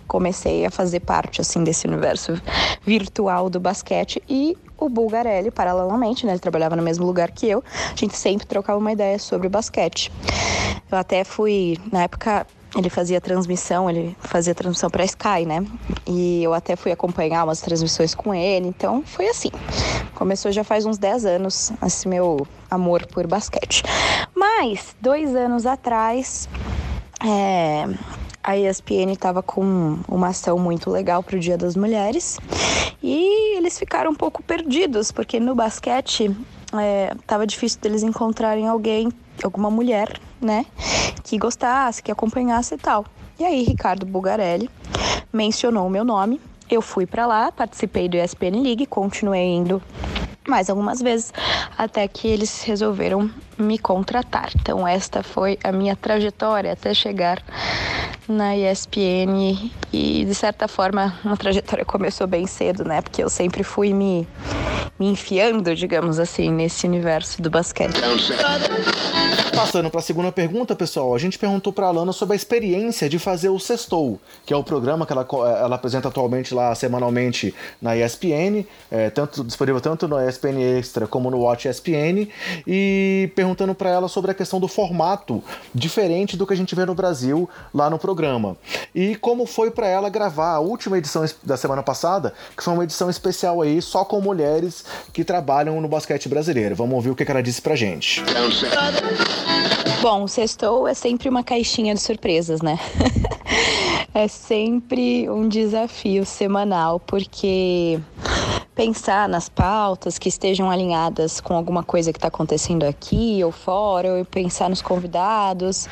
comecei 0.07 0.65
a 0.65 0.69
fazer 0.69 0.99
parte, 0.99 1.41
assim, 1.41 1.63
desse 1.63 1.87
universo 1.87 2.39
virtual 2.85 3.49
do 3.49 3.59
basquete. 3.59 4.21
E 4.27 4.57
o 4.77 4.89
Bulgarelli, 4.89 5.49
paralelamente, 5.49 6.25
né? 6.25 6.33
Ele 6.33 6.39
trabalhava 6.39 6.75
no 6.75 6.83
mesmo 6.83 7.05
lugar 7.05 7.31
que 7.31 7.47
eu. 7.47 7.63
A 7.91 7.95
gente 7.95 8.15
sempre 8.17 8.45
trocava 8.45 8.77
uma 8.77 8.91
ideia 8.91 9.17
sobre 9.17 9.47
basquete. 9.47 10.11
Eu 10.91 10.97
até 10.97 11.23
fui, 11.23 11.77
na 11.91 12.03
época, 12.03 12.45
ele 12.75 12.89
fazia 12.89 13.21
transmissão, 13.21 13.89
ele 13.89 14.15
fazia 14.19 14.55
transmissão 14.55 14.89
para 14.89 15.05
Sky, 15.05 15.45
né? 15.45 15.63
E 16.07 16.43
eu 16.43 16.53
até 16.53 16.75
fui 16.75 16.91
acompanhar 16.91 17.43
umas 17.43 17.61
transmissões 17.61 18.15
com 18.15 18.33
ele, 18.33 18.67
então 18.67 19.03
foi 19.05 19.27
assim. 19.27 19.51
Começou 20.15 20.51
já 20.51 20.63
faz 20.63 20.85
uns 20.85 20.97
10 20.97 21.25
anos 21.25 21.71
esse 21.85 22.07
meu 22.07 22.47
amor 22.69 23.05
por 23.07 23.27
basquete. 23.27 23.83
Mas, 24.35 24.95
dois 24.99 25.35
anos 25.35 25.65
atrás, 25.65 26.49
é, 27.23 27.85
a 28.43 28.57
ESPN 28.57 29.11
estava 29.13 29.43
com 29.43 29.99
uma 30.07 30.29
ação 30.29 30.57
muito 30.57 30.89
legal 30.89 31.21
para 31.21 31.37
o 31.37 31.39
Dia 31.39 31.57
das 31.57 31.75
Mulheres 31.75 32.39
e 33.01 33.55
eles 33.55 33.77
ficaram 33.77 34.11
um 34.11 34.15
pouco 34.15 34.41
perdidos, 34.41 35.11
porque 35.11 35.39
no 35.39 35.53
basquete 35.53 36.35
estava 37.19 37.43
é, 37.43 37.45
difícil 37.45 37.79
deles 37.79 38.01
encontrarem 38.01 38.67
alguém, 38.67 39.11
alguma 39.43 39.69
mulher 39.69 40.19
né? 40.45 40.65
Que 41.23 41.37
gostasse, 41.37 42.03
que 42.03 42.11
acompanhasse 42.11 42.75
e 42.75 42.77
tal. 42.77 43.05
E 43.39 43.43
aí, 43.43 43.63
Ricardo 43.63 44.05
Bugarelli 44.05 44.69
mencionou 45.31 45.87
o 45.87 45.89
meu 45.89 46.03
nome. 46.03 46.39
Eu 46.69 46.81
fui 46.81 47.05
para 47.05 47.25
lá, 47.25 47.51
participei 47.51 48.07
do 48.07 48.17
ESPN 48.17 48.61
League, 48.61 48.85
continuei 48.85 49.45
indo 49.45 49.81
mais 50.47 50.69
algumas 50.69 51.01
vezes 51.01 51.33
até 51.77 52.07
que 52.07 52.27
eles 52.27 52.63
resolveram 52.63 53.29
me 53.57 53.77
contratar. 53.77 54.51
Então 54.55 54.87
esta 54.87 55.23
foi 55.23 55.57
a 55.63 55.71
minha 55.71 55.95
trajetória 55.95 56.73
até 56.73 56.93
chegar 56.93 57.41
na 58.27 58.55
ESPN 58.55 59.71
e 59.91 60.25
de 60.25 60.35
certa 60.35 60.67
forma 60.67 61.17
uma 61.23 61.37
trajetória 61.37 61.85
começou 61.85 62.27
bem 62.27 62.47
cedo, 62.47 62.83
né? 62.83 63.01
Porque 63.01 63.23
eu 63.23 63.29
sempre 63.29 63.63
fui 63.63 63.93
me 63.93 64.27
me 64.99 65.07
enfiando, 65.07 65.75
digamos 65.75 66.19
assim, 66.19 66.51
nesse 66.51 66.85
universo 66.85 67.41
do 67.41 67.49
basquete. 67.49 67.99
Passando 69.55 69.89
para 69.89 69.99
a 69.99 70.03
segunda 70.03 70.31
pergunta, 70.31 70.75
pessoal, 70.75 71.13
a 71.15 71.17
gente 71.17 71.37
perguntou 71.37 71.73
para 71.73 71.85
a 71.87 71.89
Alana 71.89 72.11
sobre 72.11 72.33
a 72.33 72.35
experiência 72.35 73.09
de 73.09 73.17
fazer 73.17 73.49
o 73.49 73.59
Sextou, 73.59 74.19
que 74.45 74.53
é 74.53 74.57
o 74.57 74.63
programa 74.63 75.05
que 75.05 75.11
ela, 75.11 75.27
ela 75.59 75.75
apresenta 75.75 76.07
atualmente 76.07 76.53
lá 76.53 76.73
semanalmente 76.75 77.53
na 77.81 77.95
ESPN, 77.97 78.65
é, 78.91 79.09
tanto 79.09 79.43
disponível 79.43 79.81
tanto 79.81 80.07
no 80.07 80.19
ESPN 80.19 80.32
Extra 80.77 81.07
como 81.07 81.29
no 81.29 81.39
Watch 81.39 81.67
ESPN, 81.67 82.27
e 82.67 83.31
perguntando 83.35 83.75
para 83.75 83.89
ela 83.89 84.07
sobre 84.07 84.31
a 84.31 84.33
questão 84.33 84.59
do 84.59 84.67
formato 84.67 85.43
diferente 85.73 86.37
do 86.37 86.45
que 86.45 86.53
a 86.53 86.57
gente 86.57 86.75
vê 86.75 86.85
no 86.85 86.95
Brasil 86.95 87.49
lá 87.73 87.89
no 87.89 87.97
programa. 87.97 88.57
E 88.93 89.15
como 89.15 89.45
foi 89.45 89.71
para 89.71 89.87
ela 89.87 90.09
gravar 90.09 90.51
a 90.51 90.59
última 90.59 90.97
edição 90.97 91.25
da 91.43 91.57
semana 91.57 91.83
passada, 91.83 92.33
que 92.55 92.63
foi 92.63 92.73
uma 92.73 92.83
edição 92.83 93.09
especial 93.09 93.61
aí 93.61 93.81
só 93.81 94.05
com 94.05 94.21
mulheres 94.21 94.85
que 95.11 95.23
trabalham 95.23 95.79
no 95.81 95.87
basquete 95.87 96.29
brasileiro. 96.29 96.75
Vamos 96.75 96.95
ouvir 96.95 97.09
o 97.09 97.15
que 97.15 97.29
ela 97.29 97.41
disse 97.41 97.61
pra 97.61 97.75
gente. 97.75 98.23
Bom, 100.01 100.23
o 100.23 100.27
sextou 100.27 100.87
é 100.87 100.93
sempre 100.93 101.29
uma 101.29 101.43
caixinha 101.43 101.93
de 101.93 102.01
surpresas, 102.01 102.61
né? 102.61 102.77
é 104.13 104.27
sempre 104.27 105.29
um 105.29 105.47
desafio 105.47 106.25
semanal, 106.25 106.99
porque 106.99 107.99
pensar 108.75 109.29
nas 109.29 109.49
pautas 109.49 110.17
que 110.17 110.27
estejam 110.27 110.69
alinhadas 110.69 111.39
com 111.39 111.55
alguma 111.55 111.83
coisa 111.83 112.11
que 112.11 112.17
está 112.17 112.27
acontecendo 112.27 112.83
aqui 112.83 113.43
ou 113.43 113.51
fora, 113.51 114.13
ou 114.13 114.25
pensar 114.25 114.69
nos 114.69 114.81
convidados, 114.81 115.87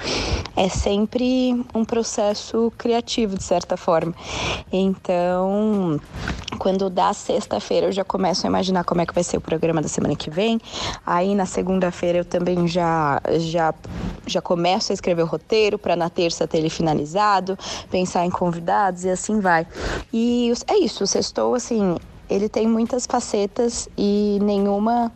é 0.56 0.67
sempre 0.67 1.63
um 1.74 1.86
processo 1.86 2.72
criativo, 2.78 3.38
de 3.38 3.44
certa 3.44 3.78
forma. 3.78 4.13
Então, 4.72 6.00
quando 6.58 6.89
dá 6.89 7.13
sexta-feira, 7.13 7.88
eu 7.88 7.91
já 7.91 8.04
começo 8.04 8.46
a 8.46 8.50
imaginar 8.50 8.84
como 8.84 9.02
é 9.02 9.06
que 9.06 9.13
vai 9.13 9.24
ser 9.24 9.38
o 9.38 9.41
programa 9.41 9.82
da 9.82 9.88
semana 9.88 10.15
que 10.15 10.30
vem. 10.30 10.60
Aí, 11.06 11.36
na 11.36 11.46
segunda-feira, 11.46 12.20
eu 12.20 12.26
também 12.26 12.67
já, 12.67 13.22
já, 13.39 13.74
já 14.26 14.41
começo 14.41 14.91
a 14.91 14.94
escrever 14.94 15.24
o 15.24 15.28
roteiro 15.28 15.78
para 15.78 15.96
na 15.96 16.10
terça 16.10 16.48
ter 16.48 16.58
ele 16.58 16.70
finalizado, 16.70 17.58
pensar 17.89 18.26
em 18.26 18.32
convidados 18.32 19.06
e 19.06 19.10
assim 19.10 19.39
vai. 19.39 19.65
E 20.12 20.52
é 20.67 20.78
isso, 20.78 21.06
sextou, 21.08 21.56
assim, 21.56 21.96
ele 22.32 22.48
tem 22.48 22.65
muitas 22.67 23.06
facetas 23.06 23.89
e 23.98 24.39
nenhuma 24.41 25.12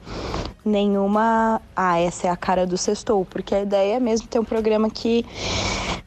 nenhuma 0.63 1.61
ah 1.75 1.99
essa 1.99 2.27
é 2.27 2.29
a 2.29 2.35
cara 2.35 2.67
do 2.67 2.77
sextou 2.77 3.23
porque 3.25 3.55
a 3.55 3.61
ideia 3.61 3.95
é 3.95 3.99
mesmo 3.99 4.27
ter 4.27 4.39
um 4.39 4.43
programa 4.43 4.89
que 4.89 5.25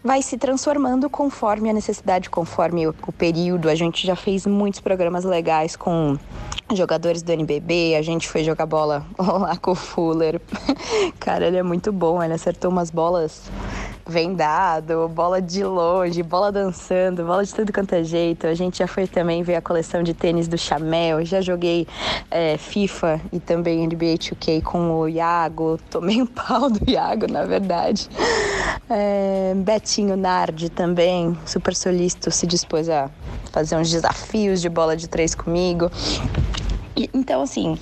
vai 0.03 0.21
se 0.21 0.37
transformando 0.37 1.09
conforme 1.09 1.71
a 1.71 1.73
necessidade 1.73 2.29
conforme 2.29 2.87
o, 2.87 2.95
o 3.07 3.13
período 3.13 3.69
a 3.69 3.75
gente 3.75 4.07
já 4.07 4.15
fez 4.15 4.47
muitos 4.47 4.81
programas 4.81 5.25
legais 5.25 5.77
com 5.77 6.19
jogadores 6.75 7.23
do 7.23 7.33
NBB, 7.33 7.97
a 7.97 8.03
gente 8.03 8.29
foi 8.29 8.45
jogar 8.45 8.67
bola 8.67 9.07
lá 9.19 9.57
com 9.57 9.71
o 9.71 9.75
Fuller. 9.75 10.41
Cara, 11.19 11.47
ele 11.47 11.57
é 11.57 11.63
muito 11.63 11.91
bom, 11.91 12.23
ele 12.23 12.35
acertou 12.35 12.71
umas 12.71 12.91
bolas 12.91 13.51
vendado, 14.09 15.07
bola 15.09 15.41
de 15.41 15.63
longe, 15.63 16.23
bola 16.23 16.51
dançando, 16.51 17.25
bola 17.25 17.45
de 17.45 17.55
tudo 17.55 17.73
quanto 17.73 17.93
é 17.95 18.03
jeito. 18.03 18.47
A 18.47 18.55
gente 18.55 18.79
já 18.79 18.87
foi 18.87 19.07
também 19.07 19.43
ver 19.43 19.57
a 19.57 19.61
coleção 19.61 20.03
de 20.03 20.15
tênis 20.15 20.49
do 20.49 20.57
Chamel, 20.57 21.25
já 21.25 21.41
joguei 21.41 21.87
é, 22.31 22.57
FIFA 22.57 23.21
e 23.31 23.39
também 23.39 23.87
NBA 23.87 24.17
2K 24.17 24.63
com 24.63 24.99
o 24.99 25.09
Iago, 25.09 25.79
tomei 25.91 26.23
um 26.23 26.27
pau 26.27 26.71
do 26.71 26.91
Iago, 26.91 27.31
na 27.31 27.45
verdade. 27.45 28.09
É, 28.89 29.53
Betinho 29.55 30.17
Nardi 30.17 30.71
também, 30.71 31.37
super 31.45 31.75
solícito, 31.75 32.31
se 32.31 32.47
dispôs 32.47 32.89
a 32.89 33.11
fazer 33.53 33.77
uns 33.77 33.91
desafios 33.91 34.61
de 34.63 34.69
bola 34.69 34.97
de 34.97 35.07
três 35.09 35.35
comigo. 35.35 35.91
E, 36.97 37.09
então, 37.13 37.43
assim, 37.43 37.79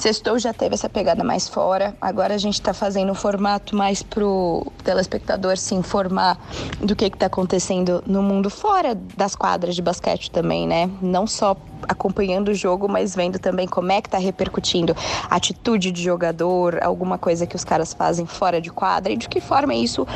Sextou 0.00 0.38
já 0.38 0.54
teve 0.54 0.74
essa 0.74 0.88
pegada 0.88 1.22
mais 1.22 1.46
fora, 1.46 1.94
agora 2.00 2.34
a 2.34 2.38
gente 2.38 2.54
está 2.54 2.72
fazendo 2.72 3.12
um 3.12 3.14
formato 3.14 3.76
mais 3.76 4.02
pro 4.02 4.66
telespectador 4.82 5.58
se 5.58 5.74
informar 5.74 6.38
do 6.80 6.96
que 6.96 7.04
está 7.04 7.26
acontecendo 7.26 8.02
no 8.06 8.22
mundo 8.22 8.48
fora 8.48 8.94
das 8.94 9.36
quadras 9.36 9.74
de 9.74 9.82
basquete 9.82 10.30
também, 10.30 10.66
né? 10.66 10.88
Não 11.02 11.26
só 11.26 11.54
acompanhando 11.88 12.48
o 12.48 12.54
jogo, 12.54 12.88
mas 12.88 13.14
vendo 13.14 13.38
também 13.38 13.66
como 13.66 13.92
é 13.92 14.00
que 14.00 14.08
está 14.08 14.18
repercutindo 14.18 14.94
a 15.28 15.36
atitude 15.36 15.90
de 15.90 16.02
jogador, 16.02 16.82
alguma 16.82 17.18
coisa 17.18 17.46
que 17.46 17.56
os 17.56 17.64
caras 17.64 17.92
fazem 17.92 18.26
fora 18.26 18.60
de 18.60 18.70
quadra 18.70 19.12
e 19.12 19.16
de 19.16 19.28
que 19.28 19.40
forma 19.40 19.74
isso 19.74 20.06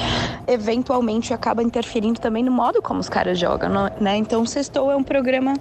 eventualmente 0.46 1.32
acaba 1.32 1.62
interferindo 1.62 2.20
também 2.20 2.42
no 2.42 2.52
modo 2.52 2.82
como 2.82 3.00
os 3.00 3.08
caras 3.08 3.38
jogam, 3.38 3.70
né? 4.00 4.16
Então, 4.16 4.44
Sextou 4.46 4.90
é 4.90 4.96
um 4.96 5.02
programa 5.02 5.54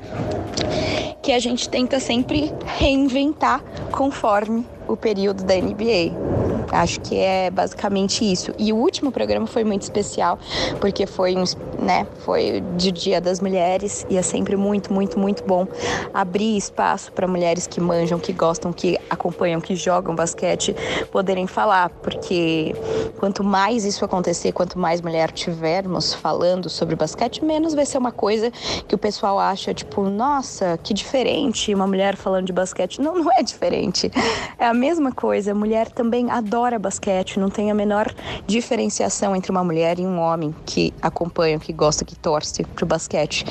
que 1.21 1.31
a 1.31 1.39
gente 1.39 1.69
tenta 1.69 1.99
sempre 1.99 2.53
reinventar 2.77 3.61
conforme 3.91 4.65
o 4.87 4.97
período 4.97 5.43
da 5.43 5.55
NBA. 5.55 6.52
Acho 6.73 6.99
que 7.01 7.17
é 7.17 7.49
basicamente 7.49 8.29
isso. 8.29 8.53
E 8.57 8.71
o 8.73 8.75
último 8.75 9.11
programa 9.11 9.47
foi 9.47 9.63
muito 9.63 9.83
especial, 9.83 10.39
porque 10.79 11.05
foi 11.05 11.35
um, 11.35 11.43
né, 11.79 12.07
foi 12.19 12.63
de 12.75 12.91
Dia 12.91 13.19
das 13.19 13.39
Mulheres 13.39 14.05
e 14.09 14.17
é 14.17 14.21
sempre 14.21 14.55
muito, 14.55 14.93
muito, 14.93 15.19
muito 15.19 15.43
bom 15.43 15.67
abrir 16.13 16.57
espaço 16.57 17.11
para 17.11 17.27
mulheres 17.27 17.67
que 17.67 17.79
manjam, 17.81 18.19
que 18.19 18.33
gostam, 18.33 18.71
que 18.71 18.97
acompanham, 19.09 19.59
que 19.61 19.75
jogam 19.75 20.15
basquete, 20.15 20.75
poderem 21.11 21.47
falar, 21.47 21.89
porque 21.89 22.73
quanto 23.19 23.43
mais 23.43 23.85
isso 23.85 24.03
acontecer, 24.05 24.51
quanto 24.51 24.79
mais 24.79 25.01
mulher 25.01 25.31
tivermos 25.31 26.13
falando 26.13 26.69
sobre 26.69 26.95
basquete, 26.95 27.43
menos 27.43 27.73
vai 27.73 27.85
ser 27.85 27.97
uma 27.97 28.11
coisa 28.11 28.51
que 28.87 28.95
o 28.95 28.97
pessoal 28.97 29.39
acha 29.39 29.73
tipo, 29.73 30.09
nossa, 30.09 30.77
que 30.81 30.93
diferente 30.93 31.73
uma 31.73 31.87
mulher 31.87 32.15
falando 32.15 32.45
de 32.45 32.53
basquete. 32.53 33.01
Não, 33.01 33.15
não 33.15 33.31
é 33.37 33.43
diferente. 33.43 34.11
É 34.57 34.65
a 34.65 34.73
mesma 34.73 35.11
coisa. 35.11 35.51
A 35.51 35.55
mulher 35.55 35.89
também 35.89 36.29
adora 36.31 36.62
basquete, 36.79 37.39
não 37.39 37.49
tem 37.49 37.69
a 37.69 37.73
menor 37.73 38.13
diferenciação 38.47 39.35
entre 39.35 39.51
uma 39.51 39.63
mulher 39.63 39.99
e 39.99 40.05
um 40.05 40.19
homem 40.19 40.55
que 40.65 40.93
acompanha, 41.01 41.59
que 41.59 41.73
gosta, 41.73 42.05
que 42.05 42.15
torce 42.15 42.63
pro 42.63 42.85
basquete 42.85 43.45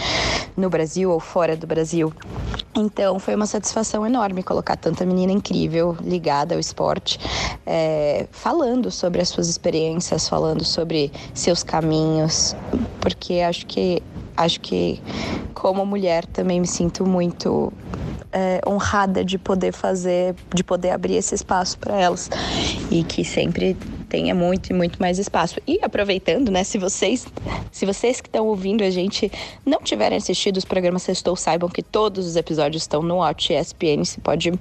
no 0.56 0.68
Brasil 0.68 1.10
ou 1.10 1.20
fora 1.20 1.56
do 1.56 1.66
Brasil. 1.66 2.12
Então 2.74 3.18
foi 3.18 3.34
uma 3.34 3.46
satisfação 3.46 4.06
enorme 4.06 4.42
colocar 4.42 4.76
tanta 4.76 5.04
menina 5.04 5.32
incrível 5.32 5.96
ligada 6.00 6.54
ao 6.54 6.60
esporte, 6.60 7.18
é, 7.66 8.26
falando 8.30 8.90
sobre 8.90 9.20
as 9.20 9.28
suas 9.28 9.48
experiências, 9.48 10.28
falando 10.28 10.64
sobre 10.64 11.12
seus 11.34 11.62
caminhos, 11.62 12.56
porque 13.00 13.40
acho 13.40 13.66
que 13.66 14.02
acho 14.36 14.60
que 14.60 15.00
como 15.54 15.84
mulher 15.86 16.26
também 16.26 16.60
me 16.60 16.66
sinto 16.66 17.06
muito 17.06 17.72
é, 18.32 18.60
honrada 18.66 19.24
de 19.24 19.38
poder 19.38 19.72
fazer, 19.72 20.34
de 20.52 20.64
poder 20.64 20.90
abrir 20.90 21.16
esse 21.16 21.34
espaço 21.34 21.78
para 21.78 22.00
elas 22.00 22.30
e 22.90 23.04
que 23.04 23.24
sempre 23.24 23.76
tenha 24.08 24.34
muito 24.34 24.70
e 24.70 24.74
muito 24.74 25.00
mais 25.00 25.18
espaço. 25.18 25.60
E 25.66 25.78
aproveitando, 25.82 26.50
né, 26.50 26.64
se 26.64 26.78
vocês, 26.78 27.26
se 27.70 27.86
vocês 27.86 28.20
que 28.20 28.28
estão 28.28 28.46
ouvindo 28.46 28.82
a 28.82 28.90
gente 28.90 29.30
não 29.64 29.80
tiverem 29.80 30.18
assistido 30.18 30.56
os 30.56 30.64
programas 30.64 31.02
Sextou, 31.02 31.36
saibam 31.36 31.68
que 31.68 31.82
todos 31.82 32.26
os 32.26 32.36
episódios 32.36 32.82
estão 32.82 33.02
no 33.02 33.16
Watch 33.16 33.52
ESPN, 33.52 34.04
você 34.04 34.20
pode 34.20 34.52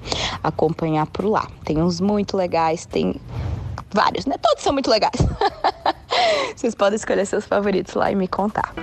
acompanhar 0.43 1.07
por 1.07 1.25
lá. 1.25 1.49
Tem 1.65 1.81
uns 1.81 1.99
muito 1.99 2.37
legais, 2.37 2.85
tem 2.85 3.15
vários, 3.93 4.25
né? 4.25 4.35
Todos 4.41 4.63
são 4.63 4.73
muito 4.73 4.89
legais. 4.89 5.19
Vocês 6.55 6.75
podem 6.75 6.95
escolher 6.95 7.25
seus 7.25 7.45
favoritos 7.45 7.93
lá 7.93 8.11
e 8.11 8.15
me 8.15 8.27
contar. 8.27 8.73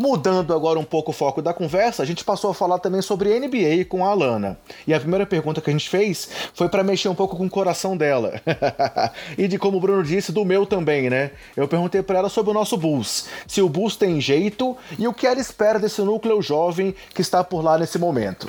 Mudando 0.00 0.52
agora 0.52 0.78
um 0.78 0.84
pouco 0.84 1.12
o 1.12 1.14
foco 1.14 1.40
da 1.40 1.54
conversa, 1.54 2.02
a 2.02 2.06
gente 2.06 2.24
passou 2.24 2.50
a 2.50 2.54
falar 2.54 2.78
também 2.78 3.00
sobre 3.00 3.38
NBA 3.38 3.84
com 3.88 4.04
a 4.04 4.10
Alana. 4.10 4.58
E 4.86 4.92
a 4.92 4.98
primeira 4.98 5.24
pergunta 5.24 5.60
que 5.60 5.70
a 5.70 5.72
gente 5.72 5.88
fez 5.88 6.28
foi 6.52 6.68
para 6.68 6.82
mexer 6.82 7.08
um 7.08 7.14
pouco 7.14 7.36
com 7.36 7.46
o 7.46 7.50
coração 7.50 7.96
dela. 7.96 8.40
e 9.38 9.46
de 9.46 9.58
como 9.58 9.78
o 9.78 9.80
Bruno 9.80 10.02
disse, 10.02 10.32
do 10.32 10.44
meu 10.44 10.66
também, 10.66 11.08
né? 11.08 11.30
Eu 11.56 11.68
perguntei 11.68 12.02
para 12.02 12.18
ela 12.18 12.28
sobre 12.28 12.50
o 12.50 12.54
nosso 12.54 12.76
Bulls, 12.76 13.28
se 13.46 13.62
o 13.62 13.68
Bulls 13.68 13.96
tem 13.96 14.20
jeito 14.20 14.76
e 14.98 15.06
o 15.06 15.14
que 15.14 15.26
ela 15.26 15.40
espera 15.40 15.78
desse 15.78 16.02
núcleo 16.02 16.42
jovem 16.42 16.94
que 17.14 17.20
está 17.20 17.44
por 17.44 17.62
lá 17.62 17.78
nesse 17.78 17.98
momento. 17.98 18.48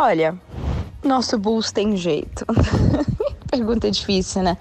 Olha, 0.00 0.34
nosso 1.04 1.38
Bulls 1.38 1.70
tem 1.70 1.96
jeito. 1.96 2.46
Pergunta 3.50 3.90
difícil, 3.90 4.42
né? 4.42 4.56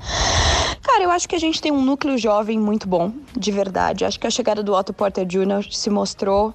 Cara, 0.82 1.04
eu 1.04 1.12
acho 1.12 1.30
que 1.30 1.36
a 1.36 1.40
gente 1.40 1.62
tem 1.62 1.72
um 1.72 1.82
núcleo 1.82 2.18
jovem 2.18 2.60
muito 2.60 2.88
bom, 2.88 3.12
de 3.38 3.52
verdade. 3.52 4.04
Acho 4.04 4.20
que 4.20 4.26
a 4.26 4.32
chegada 4.32 4.64
do 4.64 4.74
Otto 4.74 4.92
Porter 4.92 5.26
Jr. 5.26 5.64
se 5.72 5.90
mostrou 5.90 6.54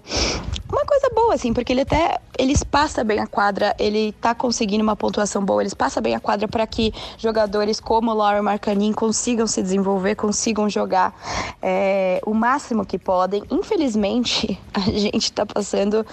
uma 0.68 0.84
coisa 0.84 1.08
boa, 1.14 1.34
assim, 1.34 1.52
porque 1.52 1.72
ele 1.72 1.82
até 1.82 2.18
ele 2.36 2.52
espaça 2.52 3.04
bem 3.04 3.20
a 3.20 3.26
quadra, 3.28 3.74
ele 3.78 4.12
tá 4.20 4.34
conseguindo 4.34 4.82
uma 4.82 4.96
pontuação 4.96 5.44
boa, 5.44 5.62
ele 5.62 5.68
espaça 5.68 6.00
bem 6.00 6.16
a 6.16 6.20
quadra 6.20 6.48
para 6.48 6.66
que 6.66 6.92
jogadores 7.16 7.78
como 7.78 8.10
o 8.10 8.14
Laurie 8.14 8.42
Marcanin 8.42 8.92
consigam 8.92 9.46
se 9.46 9.62
desenvolver, 9.62 10.16
consigam 10.16 10.68
jogar 10.68 11.14
é, 11.62 12.20
o 12.26 12.34
máximo 12.34 12.84
que 12.84 12.98
podem. 12.98 13.44
Infelizmente, 13.48 14.60
a 14.74 14.90
gente 14.90 15.32
tá 15.32 15.46
passando 15.46 16.04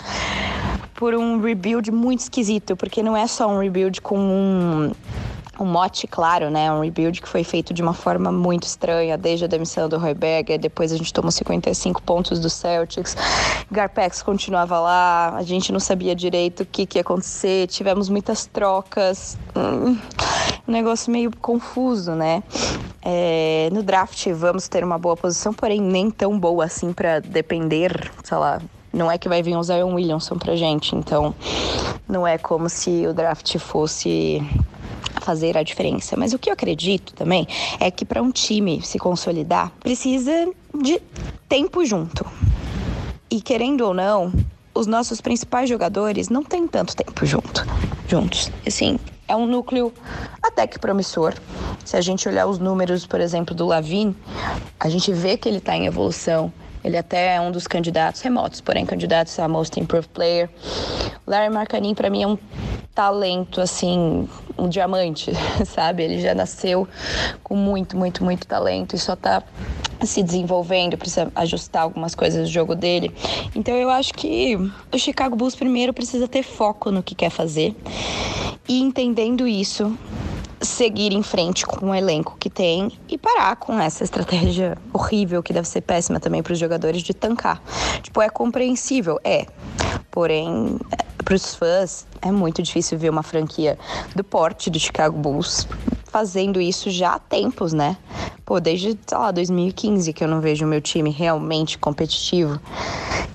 por 0.93 1.15
um 1.15 1.41
rebuild 1.41 1.89
muito 1.91 2.19
esquisito, 2.19 2.75
porque 2.75 3.01
não 3.01 3.17
é 3.17 3.25
só 3.25 3.47
um 3.47 3.59
rebuild 3.59 3.99
com 4.01 4.19
um 4.19 4.91
um 5.61 5.65
mote 5.65 6.07
claro, 6.07 6.49
né? 6.49 6.71
Um 6.71 6.81
rebuild 6.81 7.21
que 7.21 7.29
foi 7.29 7.43
feito 7.43 7.73
de 7.73 7.81
uma 7.81 7.93
forma 7.93 8.31
muito 8.31 8.63
estranha, 8.63 9.17
desde 9.17 9.45
a 9.45 9.47
demissão 9.47 9.87
do 9.87 9.97
Roy 9.97 10.13
Berger, 10.13 10.59
depois 10.59 10.91
a 10.91 10.97
gente 10.97 11.13
tomou 11.13 11.31
55 11.31 12.01
pontos 12.01 12.39
do 12.39 12.49
Celtics, 12.49 13.15
Garpex 13.69 14.23
continuava 14.23 14.79
lá, 14.79 15.35
a 15.35 15.43
gente 15.43 15.71
não 15.71 15.79
sabia 15.79 16.15
direito 16.15 16.63
o 16.63 16.65
que, 16.65 16.85
que 16.85 16.97
ia 16.97 17.01
acontecer, 17.01 17.67
tivemos 17.67 18.09
muitas 18.09 18.47
trocas, 18.47 19.37
hum, 19.55 19.97
um 20.67 20.71
negócio 20.71 21.11
meio 21.11 21.31
confuso, 21.37 22.13
né? 22.13 22.41
É, 23.03 23.69
no 23.71 23.83
draft 23.83 24.27
vamos 24.31 24.67
ter 24.67 24.83
uma 24.83 24.97
boa 24.97 25.15
posição, 25.15 25.53
porém 25.53 25.79
nem 25.79 26.09
tão 26.09 26.39
boa 26.39 26.65
assim 26.65 26.91
para 26.91 27.19
depender, 27.19 28.11
sei 28.23 28.37
lá, 28.37 28.59
não 28.91 29.11
é 29.11 29.17
que 29.17 29.29
vai 29.29 29.41
vir 29.43 29.55
o 29.55 29.63
Zion 29.63 29.93
Williamson 29.93 30.37
pra 30.37 30.55
gente, 30.55 30.95
então 30.95 31.33
não 32.09 32.27
é 32.27 32.37
como 32.37 32.67
se 32.67 33.05
o 33.07 33.13
draft 33.13 33.57
fosse 33.57 34.41
fazer 35.21 35.57
a 35.57 35.63
diferença. 35.63 36.17
Mas 36.17 36.33
o 36.33 36.39
que 36.39 36.49
eu 36.49 36.53
acredito 36.53 37.13
também 37.13 37.47
é 37.79 37.89
que 37.89 38.03
para 38.03 38.21
um 38.21 38.31
time 38.31 38.81
se 38.81 38.99
consolidar, 38.99 39.71
precisa 39.79 40.51
de 40.81 41.01
tempo 41.47 41.85
junto. 41.85 42.25
E 43.29 43.41
querendo 43.41 43.81
ou 43.81 43.93
não, 43.93 44.33
os 44.73 44.87
nossos 44.87 45.21
principais 45.21 45.69
jogadores 45.69 46.29
não 46.29 46.43
têm 46.43 46.67
tanto 46.67 46.95
tempo 46.95 47.25
junto, 47.25 47.65
juntos. 48.07 48.51
Assim, 48.65 48.99
é 49.27 49.35
um 49.35 49.45
núcleo 49.45 49.93
até 50.43 50.67
que 50.67 50.77
promissor. 50.77 51.33
Se 51.85 51.95
a 51.95 52.01
gente 52.01 52.27
olhar 52.27 52.47
os 52.47 52.59
números, 52.59 53.05
por 53.05 53.21
exemplo, 53.21 53.55
do 53.55 53.65
Lavin, 53.65 54.15
a 54.79 54.89
gente 54.89 55.11
vê 55.13 55.37
que 55.37 55.47
ele 55.47 55.59
está 55.59 55.75
em 55.75 55.85
evolução. 55.85 56.51
Ele 56.83 56.97
até 56.97 57.35
é 57.35 57.41
um 57.41 57.51
dos 57.51 57.67
candidatos 57.67 58.21
remotos, 58.21 58.61
porém 58.61 58.85
candidatos 58.85 59.37
a 59.39 59.47
Most 59.47 59.79
Improved 59.79 60.09
Player. 60.09 60.49
Larry 61.27 61.53
Marcanin, 61.53 61.93
para 61.93 62.09
mim, 62.09 62.23
é 62.23 62.27
um 62.27 62.37
talento, 62.93 63.61
assim, 63.61 64.27
um 64.57 64.67
diamante, 64.67 65.31
sabe? 65.65 66.03
Ele 66.03 66.19
já 66.19 66.33
nasceu 66.33 66.87
com 67.43 67.55
muito, 67.55 67.95
muito, 67.95 68.23
muito 68.23 68.47
talento 68.47 68.95
e 68.95 68.99
só 68.99 69.15
tá 69.15 69.43
se 70.01 70.23
desenvolvendo, 70.23 70.97
precisa 70.97 71.31
ajustar 71.35 71.83
algumas 71.83 72.15
coisas 72.15 72.47
do 72.47 72.51
jogo 72.51 72.75
dele. 72.75 73.13
Então 73.55 73.75
eu 73.75 73.89
acho 73.89 74.13
que 74.13 74.57
o 74.91 74.97
Chicago 74.97 75.35
Bulls 75.35 75.55
primeiro 75.55 75.93
precisa 75.93 76.27
ter 76.27 76.43
foco 76.43 76.91
no 76.91 77.03
que 77.03 77.13
quer 77.13 77.29
fazer 77.29 77.75
e 78.67 78.81
entendendo 78.81 79.47
isso, 79.47 79.95
seguir 80.61 81.13
em 81.13 81.23
frente 81.23 81.65
com 81.65 81.89
o 81.89 81.95
elenco 81.95 82.35
que 82.39 82.49
tem 82.49 82.91
e 83.09 83.17
parar 83.17 83.55
com 83.55 83.79
essa 83.79 84.03
estratégia 84.03 84.77
horrível 84.93 85.41
que 85.41 85.53
deve 85.53 85.67
ser 85.67 85.81
péssima 85.81 86.19
também 86.19 86.43
para 86.43 86.53
os 86.53 86.59
jogadores 86.59 87.01
de 87.01 87.13
tancar. 87.13 87.61
Tipo, 88.01 88.21
é 88.21 88.29
compreensível, 88.29 89.19
é. 89.23 89.45
Porém, 90.11 90.77
para 91.23 91.35
os 91.35 91.55
fãs, 91.55 92.05
é 92.21 92.31
muito 92.31 92.61
difícil 92.61 92.97
ver 92.97 93.09
uma 93.09 93.23
franquia 93.23 93.77
do 94.15 94.23
porte 94.23 94.69
do 94.69 94.79
Chicago 94.79 95.17
Bulls 95.17 95.67
fazendo 96.11 96.59
isso 96.59 96.89
já 96.89 97.13
há 97.13 97.19
tempos, 97.19 97.71
né? 97.71 97.95
Pô, 98.43 98.59
desde, 98.59 98.99
sei 99.07 99.17
lá, 99.17 99.31
2015 99.31 100.11
que 100.11 100.21
eu 100.21 100.27
não 100.27 100.41
vejo 100.41 100.65
o 100.65 100.67
meu 100.67 100.81
time 100.81 101.09
realmente 101.09 101.77
competitivo. 101.77 102.59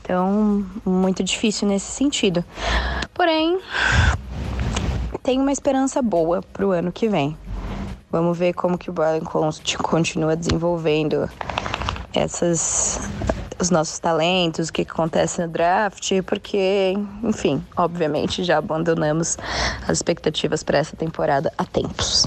Então, 0.03 0.65
muito 0.85 1.25
difícil 1.25 1.67
nesse 1.67 1.91
sentido. 1.91 2.45
Porém, 3.15 3.59
tem 5.23 5.41
uma 5.41 5.53
esperança 5.53 6.01
boa 6.03 6.43
pro 6.53 6.71
ano 6.71 6.93
que 6.93 7.09
vem. 7.09 7.37
Vamos 8.11 8.39
ver 8.39 8.53
como 8.53 8.79
que 8.79 8.91
o 8.91 8.93
Brian 8.93 9.21
continua 9.83 10.37
desenvolvendo 10.37 11.29
essas 12.15 13.01
os 13.59 13.71
nossos 13.71 13.99
talentos, 13.99 14.69
o 14.69 14.73
que, 14.73 14.85
que 14.85 14.91
acontece 14.91 15.41
no 15.41 15.49
draft, 15.49 16.13
porque, 16.27 16.95
enfim, 17.23 17.65
obviamente 17.77 18.45
já 18.45 18.59
abandonamos 18.59 19.39
as 19.87 19.99
expectativas 19.99 20.63
para 20.63 20.79
essa 20.79 20.97
temporada 20.97 21.53
há 21.57 21.65
tempos. 21.65 22.27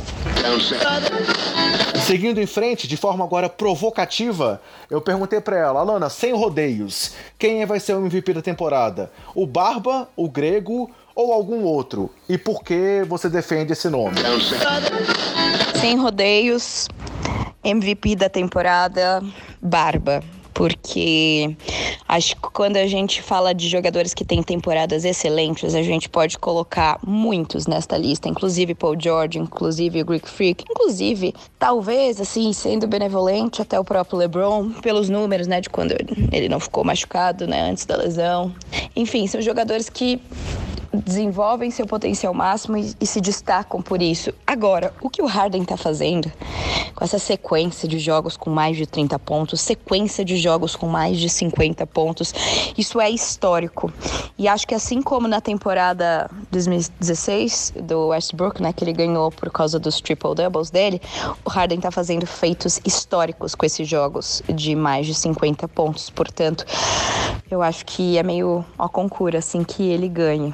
Seguindo 2.05 2.39
em 2.39 2.47
frente, 2.47 2.87
de 2.87 2.97
forma 2.97 3.23
agora 3.23 3.47
provocativa, 3.47 4.59
eu 4.89 4.99
perguntei 5.01 5.39
para 5.39 5.57
ela, 5.57 5.81
Alana, 5.81 6.09
sem 6.09 6.33
rodeios, 6.33 7.13
quem 7.37 7.65
vai 7.65 7.79
ser 7.79 7.93
o 7.93 7.99
MVP 7.99 8.33
da 8.33 8.41
temporada? 8.41 9.11
O 9.35 9.45
Barba, 9.45 10.09
o 10.15 10.27
Grego 10.27 10.89
ou 11.19 11.33
algum 11.33 11.63
outro? 11.63 12.09
E 12.29 12.37
por 12.37 12.63
que 12.63 13.03
você 13.05 13.27
defende 13.27 13.73
esse 13.73 13.89
nome? 13.89 14.15
Sem 15.81 15.97
rodeios, 15.97 16.87
MVP 17.61 18.15
da 18.15 18.29
temporada, 18.29 19.21
Barba 19.61 20.23
porque 20.59 21.55
acho 22.05 22.35
que 22.35 22.41
quando 22.51 22.75
a 22.75 22.85
gente 22.85 23.21
fala 23.21 23.53
de 23.53 23.69
jogadores 23.69 24.13
que 24.13 24.25
têm 24.25 24.43
temporadas 24.43 25.05
excelentes, 25.05 25.73
a 25.73 25.81
gente 25.81 26.09
pode 26.09 26.37
colocar 26.37 26.99
muitos 27.01 27.65
nesta 27.65 27.97
lista, 27.97 28.27
inclusive 28.27 28.75
Paul 28.75 28.99
George, 28.99 29.39
inclusive 29.39 30.01
o 30.01 30.05
Greek 30.05 30.27
Freak, 30.27 30.65
inclusive, 30.69 31.33
talvez, 31.57 32.19
assim, 32.19 32.51
sendo 32.51 32.87
benevolente 32.87 33.61
até 33.61 33.79
o 33.79 33.85
próprio 33.85 34.19
LeBron, 34.19 34.69
pelos 34.81 35.07
números, 35.07 35.47
né, 35.47 35.61
de 35.61 35.69
quando 35.69 35.95
ele 36.33 36.49
não 36.49 36.59
ficou 36.59 36.83
machucado, 36.83 37.47
né, 37.47 37.61
antes 37.61 37.85
da 37.85 37.95
lesão. 37.95 38.53
Enfim, 38.97 39.27
são 39.27 39.41
jogadores 39.41 39.89
que 39.89 40.21
desenvolvem 40.93 41.71
seu 41.71 41.85
potencial 41.85 42.33
máximo 42.33 42.77
e, 42.77 42.93
e, 42.99 43.05
se 43.05 43.21
destacam 43.21 43.81
por 43.81 44.01
isso. 44.01 44.33
Agora, 44.45 44.93
o 45.01 45.09
que 45.09 45.21
o 45.21 45.25
Harden 45.25 45.61
está 45.61 45.77
fazendo 45.77 46.31
com 46.95 47.03
essa 47.03 47.19
sequência 47.19 47.87
de 47.87 47.99
jogos 47.99 48.35
com 48.35 48.49
mais 48.49 48.75
de 48.75 48.85
30 48.85 49.17
pontos, 49.19 49.61
sequência 49.61 50.25
de 50.25 50.37
jogos 50.37 50.75
com 50.75 50.87
mais 50.87 51.17
de 51.17 51.29
50 51.29 51.85
pontos, 51.87 52.33
isso 52.77 52.99
é 52.99 53.09
histórico. 53.09 53.91
E 54.37 54.47
acho 54.47 54.67
que 54.67 54.75
assim 54.75 55.01
como 55.01 55.27
na 55.27 55.39
temporada 55.39 56.29
2016 56.51 57.73
do 57.83 58.07
Westbrook, 58.07 58.61
né, 58.61 58.73
que 58.73 58.83
ele 58.83 58.93
ganhou 58.93 59.31
por 59.31 59.51
causa 59.51 59.79
dos 59.79 60.01
triple 60.01 60.35
doubles 60.35 60.69
dele, 60.69 61.01
o 61.45 61.49
Harden 61.49 61.77
está 61.77 61.91
fazendo 61.91 62.25
feitos 62.25 62.79
históricos 62.85 63.55
com 63.55 63.65
esses 63.65 63.87
jogos 63.87 64.41
de 64.53 64.75
mais 64.75 65.05
de 65.05 65.13
50 65.13 65.67
pontos. 65.67 66.09
Portanto, 66.09 66.65
eu 67.49 67.61
acho 67.61 67.85
que 67.85 68.17
é 68.17 68.23
meio 68.23 68.65
ó 68.77 68.87
concura 68.87 69.39
assim 69.39 69.63
que 69.63 69.83
ele 69.83 70.07
ganhe. 70.07 70.53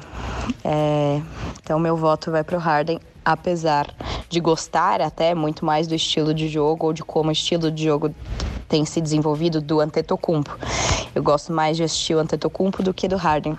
É, 0.64 1.22
então 1.62 1.78
meu 1.78 1.96
voto 1.96 2.30
vai 2.30 2.44
para 2.44 2.56
o 2.56 2.60
Harden, 2.60 3.00
apesar 3.26 3.92
de 4.28 4.38
gostar 4.38 5.00
até 5.00 5.34
muito 5.34 5.64
mais 5.64 5.88
do 5.88 5.96
estilo 5.96 6.32
de 6.32 6.48
jogo 6.48 6.86
ou 6.86 6.92
de 6.92 7.02
como 7.02 7.28
o 7.28 7.32
estilo 7.32 7.72
de 7.72 7.84
jogo 7.84 8.14
tem 8.68 8.84
se 8.84 9.00
desenvolvido 9.00 9.60
do 9.60 9.80
Antetokounmpo. 9.80 10.56
Eu 11.12 11.22
gosto 11.22 11.52
mais 11.52 11.76
de 11.76 11.82
assistir 11.82 12.14
o 12.14 12.20
Antetokounmpo 12.20 12.82
do 12.84 12.94
que 12.94 13.08
do 13.08 13.16
Harden. 13.16 13.58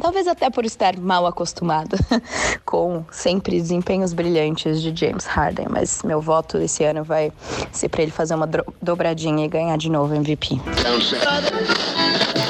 Talvez 0.00 0.26
até 0.26 0.50
por 0.50 0.64
estar 0.64 0.96
mal 0.98 1.26
acostumado 1.26 1.96
com 2.66 3.04
sempre 3.10 3.60
desempenhos 3.60 4.12
brilhantes 4.12 4.82
de 4.82 4.94
James 4.94 5.24
Harden, 5.24 5.66
mas 5.70 6.02
meu 6.02 6.20
voto 6.20 6.58
esse 6.58 6.82
ano 6.82 7.04
vai 7.04 7.32
ser 7.70 7.88
para 7.88 8.02
ele 8.02 8.10
fazer 8.10 8.34
uma 8.34 8.48
dobradinha 8.82 9.44
e 9.44 9.48
ganhar 9.48 9.76
de 9.78 9.88
novo 9.88 10.14
MVP. 10.14 10.60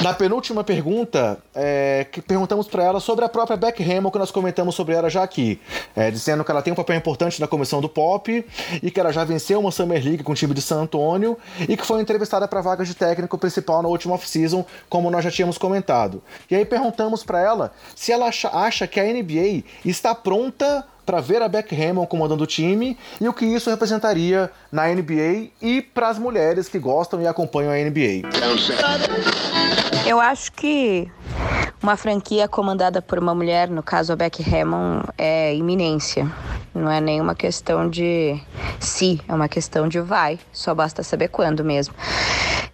Na 0.02 0.12
penúltima 0.12 0.62
pergunta, 0.62 1.38
é, 1.54 2.06
perguntamos 2.26 2.66
para 2.66 2.84
ela 2.84 3.00
sobre 3.00 3.24
a 3.24 3.28
própria 3.28 3.56
Beck 3.56 3.82
Hammond, 3.82 4.12
que 4.12 4.18
nós 4.18 4.30
comentamos 4.30 4.74
sobre 4.74 4.94
ela 4.94 5.08
já 5.08 5.22
aqui, 5.22 5.58
é, 5.96 6.10
dizendo 6.10 6.44
que 6.44 6.50
ela 6.55 6.62
tem 6.62 6.72
um 6.72 6.76
papel 6.76 6.96
importante 6.96 7.40
na 7.40 7.46
comissão 7.46 7.80
do 7.80 7.88
pop 7.88 8.44
e 8.82 8.90
que 8.90 9.00
ela 9.00 9.12
já 9.12 9.24
venceu 9.24 9.61
uma 9.61 9.70
Summer 9.70 10.02
League 10.02 10.22
com 10.22 10.32
o 10.32 10.34
time 10.34 10.55
de 10.55 10.62
San 10.62 10.82
Antonio 10.82 11.36
e 11.68 11.76
que 11.76 11.84
foi 11.84 12.00
entrevistada 12.00 12.46
para 12.48 12.61
vaga 12.61 12.84
de 12.84 12.94
técnico 12.94 13.36
principal 13.36 13.82
na 13.82 13.88
última 13.88 14.14
off-season, 14.14 14.64
como 14.88 15.11
nós 15.11 15.24
já 15.24 15.30
tínhamos 15.30 15.59
comentado. 15.59 16.22
E 16.50 16.55
aí 16.55 16.64
perguntamos 16.64 17.22
para 17.22 17.40
ela 17.40 17.72
se 17.94 18.12
ela 18.12 18.26
acha, 18.26 18.48
acha 18.48 18.86
que 18.86 19.00
a 19.00 19.05
NBA 19.05 19.64
está 19.84 20.14
pronta 20.14 20.84
para 21.05 21.20
ver 21.20 21.42
a 21.42 21.48
Beck 21.48 21.74
Hammond 21.74 22.09
comandando 22.09 22.44
o 22.44 22.46
time 22.46 22.96
e 23.20 23.28
o 23.28 23.32
que 23.32 23.44
isso 23.44 23.68
representaria 23.68 24.50
na 24.72 24.88
NBA 24.88 25.50
e 25.61 25.82
para 25.82 26.09
as 26.09 26.18
mulheres 26.18 26.68
que 26.68 26.78
gostam 26.78 27.20
e 27.20 27.26
acompanham 27.26 27.72
a 27.72 27.76
NBA. 27.76 28.28
Eu 30.07 30.20
acho 30.20 30.52
que 30.52 31.11
uma 31.85 31.99
franquia 31.99 32.49
comandada 32.49 33.03
por 33.03 33.18
uma 33.18 33.35
mulher, 33.35 33.68
no 33.68 33.82
caso 33.82 34.11
a 34.11 34.16
Beck 34.16 34.43
Hammond, 34.43 35.07
é 35.18 35.55
iminência. 35.55 36.26
Não 36.74 36.91
é 36.91 36.99
nenhuma 36.99 37.35
questão 37.35 37.91
de 37.91 38.41
se, 38.80 39.20
é 39.28 39.35
uma 39.35 39.49
questão 39.49 39.87
de 39.87 40.01
vai. 40.01 40.41
Só 40.51 40.74
basta 40.74 41.03
saber 41.03 41.28
quando 41.28 41.62
mesmo. 41.62 41.95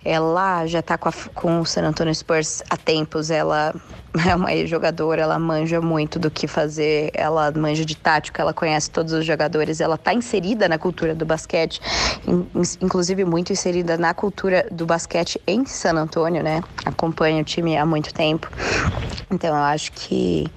Ela 0.04 0.64
já 0.68 0.78
está 0.78 0.96
com, 0.96 1.10
com 1.34 1.60
o 1.60 1.66
San 1.66 1.82
Antonio 1.88 2.14
Spurs 2.14 2.62
há 2.70 2.76
tempos. 2.76 3.32
Ela 3.32 3.74
é 4.28 4.34
uma 4.34 4.66
jogadora, 4.66 5.22
ela 5.22 5.38
manja 5.38 5.80
muito 5.80 6.18
do 6.18 6.30
que 6.30 6.46
fazer, 6.46 7.10
ela 7.14 7.52
manja 7.52 7.84
de 7.84 7.96
tática, 7.96 8.42
ela 8.42 8.52
conhece 8.52 8.90
todos 8.90 9.12
os 9.12 9.24
jogadores, 9.24 9.80
ela 9.80 9.94
está 9.94 10.12
inserida 10.12 10.68
na 10.68 10.78
cultura 10.78 11.14
do 11.14 11.24
basquete, 11.24 11.80
inclusive 12.80 13.24
muito 13.24 13.52
inserida 13.52 13.96
na 13.96 14.12
cultura 14.12 14.66
do 14.70 14.84
basquete 14.84 15.40
em 15.46 15.64
San 15.64 15.94
Antônio, 15.94 16.42
né? 16.42 16.60
Acompanha 16.84 17.40
o 17.40 17.44
time 17.44 17.76
há 17.76 17.86
muito 17.86 18.12
tempo. 18.12 18.50
Então 19.30 19.50
eu 19.50 19.62
acho 19.62 19.92
que 19.92 20.50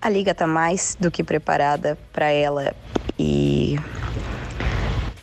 a 0.00 0.08
liga 0.08 0.30
está 0.30 0.46
mais 0.46 0.96
do 0.98 1.10
que 1.10 1.22
preparada 1.22 1.98
para 2.12 2.30
ela 2.30 2.74
e 3.18 3.78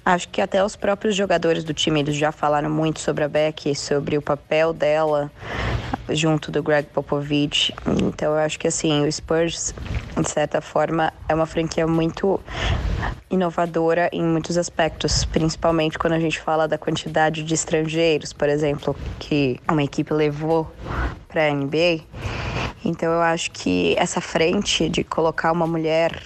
Acho 0.06 0.30
que 0.30 0.40
até 0.40 0.64
os 0.64 0.76
próprios 0.76 1.16
jogadores 1.16 1.64
do 1.64 1.74
time 1.74 2.00
eles 2.00 2.16
já 2.16 2.32
falaram 2.32 2.70
muito 2.70 3.00
sobre 3.00 3.24
a 3.24 3.28
Beck, 3.28 3.74
sobre 3.76 4.16
o 4.16 4.22
papel 4.22 4.72
dela 4.72 5.32
junto 6.10 6.52
do 6.52 6.62
Greg 6.62 6.88
Popovich. 6.94 7.74
Então 8.04 8.34
eu 8.34 8.38
acho 8.38 8.60
que 8.60 8.68
assim, 8.68 9.04
o 9.04 9.12
Spurs, 9.12 9.74
de 10.16 10.30
certa 10.30 10.62
forma, 10.62 11.12
é 11.28 11.34
uma 11.34 11.48
franquia 11.48 11.88
muito 11.88 12.40
inovadora 13.32 14.08
em 14.14 14.24
muitos 14.24 14.60
aspectos, 14.60 15.26
principalmente 15.26 15.98
quando 15.98 16.14
a 16.14 16.20
gente 16.20 16.40
fala 16.40 16.68
da 16.68 16.78
quantidade 16.78 17.44
de 17.44 17.54
estrangeiros, 17.56 18.32
por 18.32 18.48
exemplo, 18.48 18.96
que 19.18 19.60
uma 19.68 19.84
equipe 19.84 20.14
levou 20.14 20.72
para 21.28 21.48
a 21.48 21.52
NBA. 21.52 22.02
Então 22.84 23.12
eu 23.12 23.22
acho 23.22 23.50
que 23.50 23.96
essa 23.98 24.22
frente 24.22 24.88
de 24.88 25.04
colocar 25.04 25.52
uma 25.52 25.66
mulher 25.66 26.22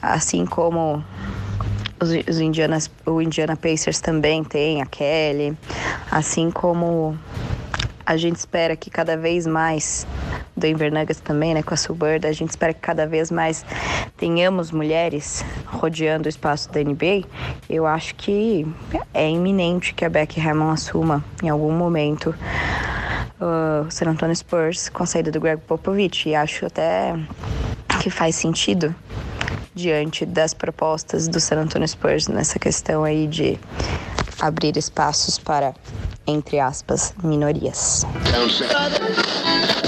assim 0.00 0.46
como 0.46 1.04
os, 2.00 2.10
os 2.28 2.40
Indianas, 2.40 2.90
o 3.04 3.20
Indiana 3.20 3.56
Pacers 3.56 4.00
também 4.00 4.44
tem 4.44 4.82
a 4.82 4.86
Kelly, 4.86 5.56
assim 6.10 6.50
como 6.50 7.18
a 8.08 8.16
gente 8.16 8.36
espera 8.36 8.74
que 8.74 8.88
cada 8.88 9.18
vez 9.18 9.46
mais 9.46 10.06
Denver 10.56 10.90
Nuggets 10.90 11.20
também, 11.20 11.52
né, 11.52 11.62
com 11.62 11.74
a 11.74 11.76
Suburb, 11.76 12.26
a 12.26 12.32
gente 12.32 12.48
espera 12.48 12.72
que 12.72 12.80
cada 12.80 13.06
vez 13.06 13.30
mais 13.30 13.66
tenhamos 14.16 14.70
mulheres 14.70 15.44
rodeando 15.66 16.26
o 16.26 16.28
espaço 16.28 16.72
da 16.72 16.82
NBA. 16.82 17.24
Eu 17.68 17.86
acho 17.86 18.14
que 18.14 18.66
é 19.12 19.28
iminente 19.28 19.92
que 19.92 20.06
a 20.06 20.08
Becky 20.08 20.40
Hammond 20.40 20.72
assuma 20.72 21.22
em 21.42 21.50
algum 21.50 21.70
momento 21.70 22.34
o 23.38 23.86
uh, 23.86 23.90
San 23.90 24.06
Antonio 24.06 24.34
Spurs 24.34 24.88
com 24.88 25.02
a 25.02 25.06
saída 25.06 25.30
do 25.30 25.38
Greg 25.38 25.60
Popovich 25.60 26.30
e 26.30 26.34
acho 26.34 26.64
até 26.64 27.14
que 28.00 28.08
faz 28.08 28.34
sentido 28.34 28.94
diante 29.78 30.26
das 30.26 30.52
propostas 30.52 31.28
do 31.28 31.38
San 31.38 31.60
Antonio 31.60 31.86
Spurs 31.86 32.26
nessa 32.26 32.58
questão 32.58 33.04
aí 33.04 33.28
de 33.28 33.58
abrir 34.40 34.76
espaços 34.76 35.38
para, 35.38 35.72
entre 36.26 36.58
aspas, 36.58 37.14
minorias. 37.22 38.04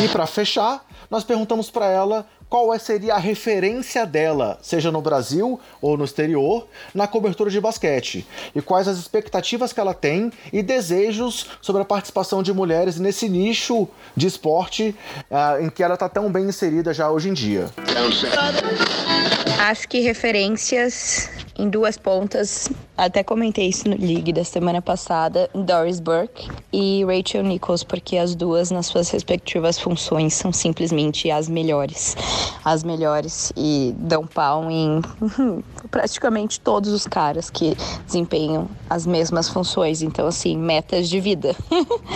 E 0.02 0.08
para 0.08 0.26
fechar, 0.26 0.80
nós 1.10 1.24
perguntamos 1.24 1.70
para 1.70 1.86
ela 1.86 2.26
qual 2.48 2.74
é, 2.74 2.78
seria 2.78 3.14
a 3.14 3.18
referência 3.18 4.04
dela, 4.04 4.58
seja 4.60 4.90
no 4.90 5.00
Brasil 5.00 5.60
ou 5.80 5.96
no 5.96 6.04
exterior, 6.04 6.66
na 6.92 7.06
cobertura 7.06 7.48
de 7.48 7.60
basquete, 7.60 8.26
e 8.54 8.60
quais 8.60 8.88
as 8.88 8.98
expectativas 8.98 9.72
que 9.72 9.80
ela 9.80 9.94
tem 9.94 10.32
e 10.52 10.62
desejos 10.62 11.46
sobre 11.60 11.82
a 11.82 11.84
participação 11.84 12.42
de 12.42 12.52
mulheres 12.52 12.98
nesse 12.98 13.28
nicho 13.28 13.88
de 14.16 14.26
esporte 14.26 14.94
uh, 15.30 15.64
em 15.64 15.70
que 15.70 15.82
ela 15.82 15.94
está 15.94 16.08
tão 16.08 16.30
bem 16.30 16.44
inserida 16.44 16.92
já 16.92 17.10
hoje 17.10 17.28
em 17.28 17.32
dia. 17.32 17.66
Acho 19.60 19.88
que 19.88 20.00
referências 20.00 21.28
em 21.60 21.68
duas 21.68 21.98
pontas, 21.98 22.70
até 22.96 23.22
comentei 23.22 23.68
isso 23.68 23.86
no 23.86 23.96
League 23.96 24.32
da 24.32 24.42
semana 24.44 24.80
passada, 24.80 25.50
Doris 25.54 26.00
Burke 26.00 26.48
e 26.72 27.04
Rachel 27.04 27.42
Nichols, 27.42 27.84
porque 27.84 28.16
as 28.16 28.34
duas, 28.34 28.70
nas 28.70 28.86
suas 28.86 29.10
respectivas 29.10 29.78
funções, 29.78 30.32
são 30.32 30.52
simplesmente 30.52 31.30
as 31.30 31.48
melhores. 31.48 32.16
As 32.64 32.82
melhores 32.82 33.52
e 33.54 33.94
dão 33.98 34.26
pau 34.26 34.70
em 34.70 35.02
praticamente 35.90 36.60
todos 36.60 36.90
os 36.92 37.06
caras 37.06 37.50
que 37.50 37.76
desempenham 38.06 38.66
as 38.88 39.04
mesmas 39.04 39.48
funções. 39.48 40.00
Então, 40.00 40.26
assim, 40.26 40.56
metas 40.56 41.10
de 41.10 41.20
vida. 41.20 41.54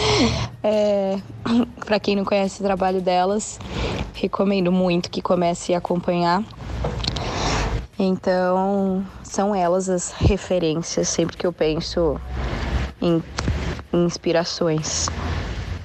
é, 0.62 1.18
para 1.84 2.01
quem 2.01 2.16
não 2.16 2.24
conhece 2.24 2.61
o 2.61 2.64
trabalho 2.64 3.03
delas, 3.03 3.59
recomendo 4.14 4.72
muito 4.72 5.11
que 5.11 5.20
comece 5.20 5.74
a 5.74 5.78
acompanhar. 5.78 6.42
Então, 7.99 9.05
são 9.22 9.55
elas 9.55 9.88
as 9.88 10.11
referências 10.11 11.09
sempre 11.09 11.36
que 11.36 11.47
eu 11.47 11.53
penso 11.53 12.20
em, 13.01 13.22
em 13.92 14.05
inspirações 14.05 15.07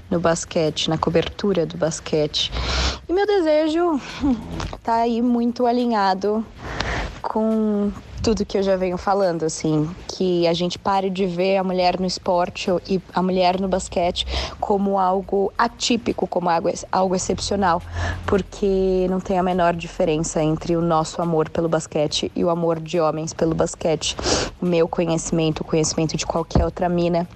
no 0.09 0.19
basquete, 0.19 0.89
na 0.89 0.97
cobertura 0.97 1.65
do 1.65 1.77
basquete. 1.77 2.51
E 3.07 3.13
meu 3.13 3.27
desejo 3.27 4.01
tá 4.81 4.95
aí 4.95 5.21
muito 5.21 5.67
alinhado 5.67 6.43
com 7.21 7.91
tudo 8.21 8.45
que 8.45 8.57
eu 8.57 8.63
já 8.63 8.75
venho 8.75 8.97
falando, 8.97 9.43
assim, 9.43 9.89
que 10.07 10.47
a 10.47 10.53
gente 10.53 10.77
pare 10.77 11.09
de 11.09 11.25
ver 11.25 11.57
a 11.57 11.63
mulher 11.63 11.99
no 11.99 12.05
esporte 12.05 12.69
e 12.87 13.01
a 13.13 13.21
mulher 13.21 13.59
no 13.59 13.67
basquete 13.67 14.25
como 14.59 14.99
algo 14.99 15.51
atípico, 15.57 16.27
como 16.27 16.49
algo, 16.49 16.69
algo 16.91 17.15
excepcional, 17.15 17.81
porque 18.25 19.07
não 19.09 19.19
tem 19.19 19.37
a 19.37 19.43
menor 19.43 19.73
diferença 19.73 20.41
entre 20.43 20.75
o 20.75 20.81
nosso 20.81 21.21
amor 21.21 21.49
pelo 21.49 21.69
basquete 21.69 22.31
e 22.35 22.43
o 22.43 22.49
amor 22.49 22.79
de 22.79 22.99
homens 22.99 23.33
pelo 23.33 23.55
basquete. 23.55 24.15
O 24.61 24.65
meu 24.65 24.87
conhecimento, 24.87 25.61
o 25.61 25.63
conhecimento 25.63 26.17
de 26.17 26.25
qualquer 26.25 26.65
outra 26.65 26.89
mina 26.89 27.27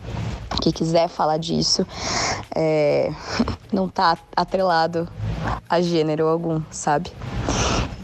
que 0.62 0.72
quiser 0.72 1.08
falar 1.08 1.38
disso, 1.38 1.86
é, 2.56 3.12
não 3.72 3.88
tá 3.88 4.18
atrelado 4.36 5.08
a 5.70 5.82
gênero 5.82 6.28
algum, 6.28 6.62
sabe? 6.72 7.12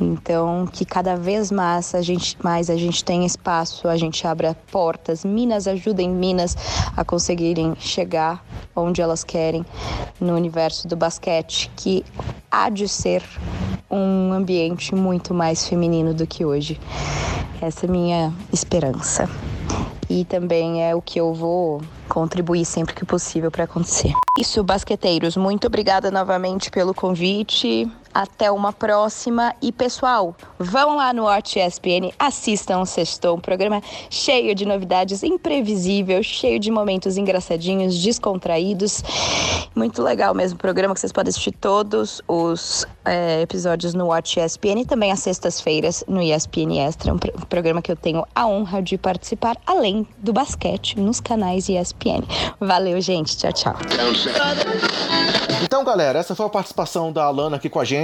Então, 0.01 0.65
que 0.65 0.85
cada 0.85 1.15
vez 1.17 1.51
mais 1.51 1.93
a 1.93 2.01
gente, 2.01 2.37
mais 2.41 2.69
a 2.69 2.75
gente 2.77 3.03
tem 3.03 3.25
espaço, 3.25 3.87
a 3.87 3.97
gente 3.97 4.25
abra 4.25 4.55
portas, 4.71 5.25
Minas 5.25 5.67
ajudem 5.67 6.09
Minas 6.09 6.55
a 6.95 7.03
conseguirem 7.03 7.75
chegar 7.77 8.43
onde 8.73 9.01
elas 9.01 9.23
querem 9.23 9.65
no 10.19 10.35
universo 10.35 10.87
do 10.87 10.95
basquete, 10.95 11.69
que 11.75 12.05
há 12.49 12.69
de 12.69 12.87
ser 12.87 13.23
um 13.91 14.31
ambiente 14.31 14.95
muito 14.95 15.33
mais 15.33 15.67
feminino 15.67 16.13
do 16.13 16.25
que 16.25 16.45
hoje. 16.45 16.79
Essa 17.61 17.85
é 17.85 17.89
a 17.89 17.91
minha 17.91 18.33
esperança. 18.53 19.29
E 20.09 20.25
também 20.25 20.83
é 20.83 20.95
o 20.95 21.01
que 21.01 21.19
eu 21.19 21.33
vou 21.33 21.81
contribuir 22.07 22.65
sempre 22.65 22.95
que 22.95 23.05
possível 23.05 23.51
para 23.51 23.65
acontecer. 23.65 24.11
Isso, 24.39 24.63
basqueteiros, 24.63 25.37
muito 25.37 25.67
obrigada 25.67 26.09
novamente 26.09 26.71
pelo 26.71 26.93
convite. 26.93 27.87
Até 28.13 28.51
uma 28.51 28.73
próxima. 28.73 29.55
E 29.61 29.71
pessoal, 29.71 30.35
vão 30.57 30.95
lá 30.95 31.13
no 31.13 31.23
Watch 31.23 31.59
ESPN, 31.59 32.11
assistam 32.17 32.79
o 32.79 32.85
Sextou, 32.85 33.37
um 33.37 33.39
programa 33.39 33.81
cheio 34.09 34.55
de 34.55 34.65
novidades, 34.65 35.23
imprevisível, 35.23 36.21
cheio 36.23 36.59
de 36.59 36.71
momentos 36.71 37.17
engraçadinhos, 37.17 38.01
descontraídos. 38.01 39.03
Muito 39.75 40.01
legal 40.01 40.33
mesmo 40.33 40.55
o 40.55 40.59
programa 40.59 40.93
que 40.93 40.99
vocês 40.99 41.11
podem 41.11 41.29
assistir 41.29 41.51
todos 41.51 42.21
os 42.27 42.85
é, 43.05 43.41
episódios 43.41 43.93
no 43.93 44.07
Watch 44.07 44.39
ESPN 44.39 44.81
e 44.81 44.85
também 44.85 45.11
às 45.11 45.19
sextas-feiras 45.19 46.03
no 46.07 46.21
ESPN 46.21 46.79
Extra, 46.79 47.13
um, 47.13 47.17
pr 47.17 47.29
um 47.35 47.41
programa 47.41 47.81
que 47.81 47.91
eu 47.91 47.95
tenho 47.95 48.25
a 48.33 48.47
honra 48.47 48.81
de 48.81 48.97
participar, 48.97 49.55
além 49.65 50.07
do 50.17 50.33
basquete, 50.33 50.99
nos 50.99 51.19
canais 51.19 51.69
ESPN. 51.69 52.23
Valeu, 52.59 52.99
gente. 52.99 53.37
Tchau, 53.37 53.53
tchau. 53.53 53.75
Então, 55.63 55.83
galera, 55.83 56.19
essa 56.19 56.35
foi 56.35 56.45
a 56.45 56.49
participação 56.49 57.11
da 57.11 57.25
Alana 57.25 57.57
aqui 57.57 57.69
com 57.69 57.79
a 57.79 57.85
gente 57.85 57.98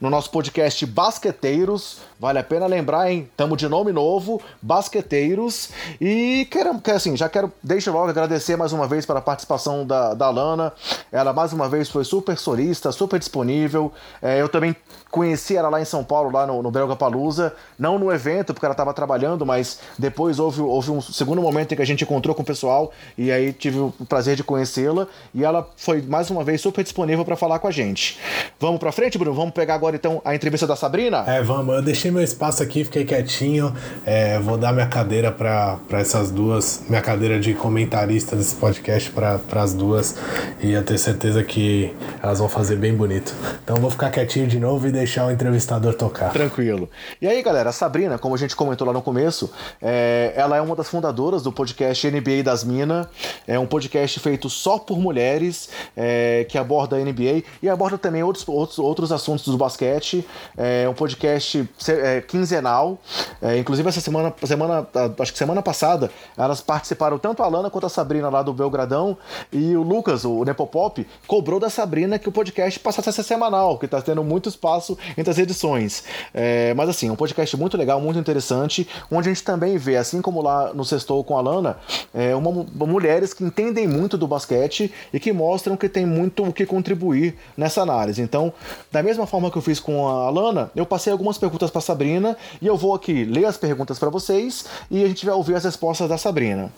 no 0.00 0.10
nosso 0.10 0.30
podcast 0.30 0.84
Basqueteiros. 0.86 1.98
Vale 2.20 2.38
a 2.38 2.44
pena 2.44 2.66
lembrar, 2.66 3.10
hein? 3.10 3.28
Tamo 3.36 3.56
de 3.56 3.68
nome 3.68 3.90
novo, 3.90 4.40
Basqueteiros. 4.60 5.70
E 6.00 6.46
quero, 6.50 6.80
assim, 6.94 7.16
já 7.16 7.28
quero, 7.28 7.52
deixa 7.62 7.90
logo 7.90 8.08
agradecer 8.08 8.56
mais 8.56 8.72
uma 8.72 8.86
vez 8.86 9.04
pela 9.04 9.20
participação 9.20 9.86
da, 9.86 10.14
da 10.14 10.26
Alana. 10.26 10.72
Ela, 11.10 11.32
mais 11.32 11.52
uma 11.52 11.68
vez, 11.68 11.88
foi 11.88 12.04
super 12.04 12.38
solista, 12.38 12.92
super 12.92 13.18
disponível. 13.18 13.92
É, 14.20 14.40
eu 14.40 14.48
também 14.48 14.76
conheci 15.12 15.54
ela 15.54 15.68
lá 15.68 15.80
em 15.80 15.84
São 15.84 16.02
Paulo, 16.02 16.32
lá 16.32 16.46
no, 16.46 16.62
no 16.62 16.70
Belga 16.70 16.96
Palusa. 16.96 17.54
Não 17.78 17.98
no 17.98 18.10
evento, 18.10 18.54
porque 18.54 18.64
ela 18.64 18.72
estava 18.72 18.92
trabalhando, 18.94 19.44
mas 19.44 19.78
depois 19.98 20.38
houve, 20.38 20.62
houve 20.62 20.90
um 20.90 21.00
segundo 21.00 21.40
momento 21.42 21.72
em 21.72 21.76
que 21.76 21.82
a 21.82 21.86
gente 21.86 22.02
encontrou 22.02 22.34
com 22.34 22.42
o 22.42 22.44
pessoal 22.44 22.90
e 23.16 23.30
aí 23.30 23.52
tive 23.52 23.78
o 23.78 23.92
prazer 24.08 24.34
de 24.34 24.42
conhecê-la. 24.42 25.06
E 25.34 25.44
ela 25.44 25.68
foi, 25.76 26.00
mais 26.00 26.30
uma 26.30 26.42
vez, 26.42 26.62
super 26.62 26.82
disponível 26.82 27.24
para 27.24 27.36
falar 27.36 27.58
com 27.58 27.68
a 27.68 27.70
gente. 27.70 28.18
Vamos 28.58 28.80
para 28.80 28.90
frente, 28.90 29.18
Bruno? 29.18 29.36
Vamos 29.36 29.52
pegar 29.52 29.74
agora 29.74 29.94
então 29.94 30.22
a 30.24 30.34
entrevista 30.34 30.66
da 30.66 30.74
Sabrina? 30.74 31.24
É, 31.26 31.42
vamos. 31.42 31.74
Eu 31.74 31.82
deixei 31.82 32.10
meu 32.10 32.22
espaço 32.22 32.62
aqui, 32.62 32.82
fiquei 32.82 33.04
quietinho. 33.04 33.74
É, 34.06 34.38
vou 34.38 34.56
dar 34.56 34.72
minha 34.72 34.86
cadeira 34.86 35.30
para 35.30 35.78
essas 35.92 36.30
duas, 36.30 36.82
minha 36.88 37.02
cadeira 37.02 37.38
de 37.38 37.52
comentarista 37.52 38.34
desse 38.34 38.54
podcast 38.54 39.10
para 39.10 39.40
as 39.56 39.74
duas. 39.74 40.16
E 40.58 40.72
eu 40.72 40.82
tenho 40.82 40.98
certeza 40.98 41.44
que 41.44 41.94
elas 42.22 42.38
vão 42.38 42.48
fazer 42.48 42.76
bem 42.76 42.94
bonito. 42.94 43.34
Então 43.62 43.76
vou 43.76 43.90
ficar 43.90 44.10
quietinho 44.10 44.46
de 44.46 44.58
novo 44.58 44.86
e 44.86 45.01
deixar 45.02 45.26
o 45.26 45.32
entrevistador 45.32 45.94
tocar. 45.94 46.32
Tranquilo. 46.32 46.88
E 47.20 47.26
aí, 47.26 47.42
galera, 47.42 47.70
a 47.70 47.72
Sabrina, 47.72 48.18
como 48.18 48.36
a 48.36 48.38
gente 48.38 48.54
comentou 48.54 48.86
lá 48.86 48.92
no 48.92 49.02
começo, 49.02 49.50
é, 49.80 50.32
ela 50.36 50.56
é 50.56 50.60
uma 50.60 50.76
das 50.76 50.88
fundadoras 50.88 51.42
do 51.42 51.50
podcast 51.50 52.08
NBA 52.08 52.44
das 52.44 52.62
Minas. 52.62 53.08
É 53.44 53.58
um 53.58 53.66
podcast 53.66 54.20
feito 54.20 54.48
só 54.48 54.78
por 54.78 55.00
mulheres, 55.00 55.68
é, 55.96 56.46
que 56.48 56.56
aborda 56.56 56.96
a 56.96 57.00
NBA 57.00 57.42
e 57.60 57.68
aborda 57.68 57.98
também 57.98 58.22
outros, 58.22 58.46
outros, 58.46 58.78
outros 58.78 59.10
assuntos 59.10 59.44
do 59.46 59.56
basquete. 59.56 60.24
É 60.56 60.88
um 60.88 60.94
podcast 60.94 61.68
é, 61.88 62.20
quinzenal. 62.20 62.96
É, 63.40 63.58
inclusive, 63.58 63.88
essa 63.88 64.00
semana, 64.00 64.32
semana, 64.44 64.86
acho 65.18 65.32
que 65.32 65.38
semana 65.38 65.62
passada, 65.62 66.12
elas 66.38 66.60
participaram 66.60 67.18
tanto 67.18 67.42
a 67.42 67.46
Alana 67.46 67.70
quanto 67.70 67.86
a 67.86 67.90
Sabrina 67.90 68.28
lá 68.28 68.40
do 68.40 68.52
Belgradão. 68.52 69.18
E 69.52 69.76
o 69.76 69.82
Lucas, 69.82 70.24
o 70.24 70.44
Nepopop, 70.44 71.04
cobrou 71.26 71.58
da 71.58 71.68
Sabrina 71.68 72.20
que 72.20 72.28
o 72.28 72.32
podcast 72.32 72.78
passasse 72.78 73.08
a 73.08 73.12
ser 73.12 73.24
semanal, 73.24 73.76
que 73.78 73.86
está 73.86 74.00
tendo 74.00 74.22
muito 74.22 74.48
espaço 74.48 74.91
entre 75.16 75.30
as 75.30 75.38
edições. 75.38 76.04
É, 76.32 76.72
mas 76.74 76.88
assim, 76.88 77.10
um 77.10 77.16
podcast 77.16 77.56
muito 77.56 77.76
legal, 77.76 78.00
muito 78.00 78.18
interessante, 78.18 78.88
onde 79.10 79.28
a 79.28 79.32
gente 79.32 79.44
também 79.44 79.76
vê, 79.76 79.96
assim 79.96 80.20
como 80.20 80.42
lá 80.42 80.72
no 80.74 80.84
Sextou 80.84 81.22
com 81.24 81.36
a 81.36 81.40
Lana, 81.40 81.76
é, 82.14 82.34
uma, 82.34 82.66
mulheres 82.86 83.32
que 83.34 83.44
entendem 83.44 83.86
muito 83.86 84.16
do 84.16 84.26
basquete 84.26 84.92
e 85.12 85.20
que 85.20 85.32
mostram 85.32 85.76
que 85.76 85.88
tem 85.88 86.06
muito 86.06 86.44
o 86.44 86.52
que 86.52 86.66
contribuir 86.66 87.36
nessa 87.56 87.82
análise. 87.82 88.22
Então, 88.22 88.52
da 88.90 89.02
mesma 89.02 89.26
forma 89.26 89.50
que 89.50 89.58
eu 89.58 89.62
fiz 89.62 89.80
com 89.80 90.08
a 90.08 90.30
Lana, 90.30 90.70
eu 90.74 90.86
passei 90.86 91.12
algumas 91.12 91.38
perguntas 91.38 91.70
para 91.70 91.80
Sabrina 91.80 92.36
e 92.60 92.66
eu 92.66 92.76
vou 92.76 92.94
aqui 92.94 93.24
ler 93.24 93.44
as 93.44 93.56
perguntas 93.56 93.98
para 93.98 94.10
vocês 94.10 94.64
e 94.90 95.04
a 95.04 95.08
gente 95.08 95.24
vai 95.24 95.34
ouvir 95.34 95.54
as 95.54 95.64
respostas 95.64 96.08
da 96.08 96.18
Sabrina. 96.18 96.72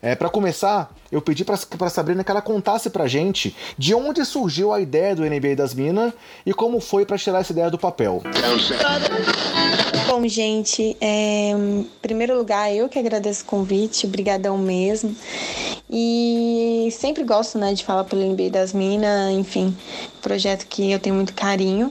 É, 0.00 0.14
para 0.14 0.28
começar, 0.28 0.92
eu 1.10 1.20
pedi 1.20 1.44
para 1.44 1.88
Sabrina 1.88 2.22
que 2.22 2.30
ela 2.30 2.42
contasse 2.42 2.90
pra 2.90 3.06
gente 3.06 3.56
de 3.76 3.94
onde 3.94 4.24
surgiu 4.24 4.72
a 4.72 4.80
ideia 4.80 5.16
do 5.16 5.24
NBA 5.24 5.56
das 5.56 5.74
Minas 5.74 6.12
e 6.44 6.52
como 6.52 6.80
foi 6.80 7.04
para 7.04 7.18
tirar 7.18 7.40
essa 7.48 7.52
ideia 7.52 7.70
do 7.70 7.78
papel. 7.78 8.22
Bom, 10.06 10.26
gente, 10.26 10.96
é, 11.00 11.50
em 11.50 11.88
primeiro 12.02 12.36
lugar, 12.36 12.74
eu 12.74 12.88
que 12.88 12.98
agradeço 12.98 13.42
o 13.42 13.46
convite, 13.46 14.06
brigadão 14.06 14.58
mesmo. 14.58 15.14
E 15.90 16.88
sempre 16.92 17.24
gosto, 17.24 17.58
né, 17.58 17.72
de 17.72 17.82
falar 17.82 18.04
pelo 18.04 18.22
NBA 18.22 18.50
das 18.50 18.74
Minas, 18.74 19.32
enfim, 19.32 19.74
projeto 20.20 20.66
que 20.66 20.90
eu 20.92 20.98
tenho 20.98 21.14
muito 21.14 21.32
carinho. 21.32 21.90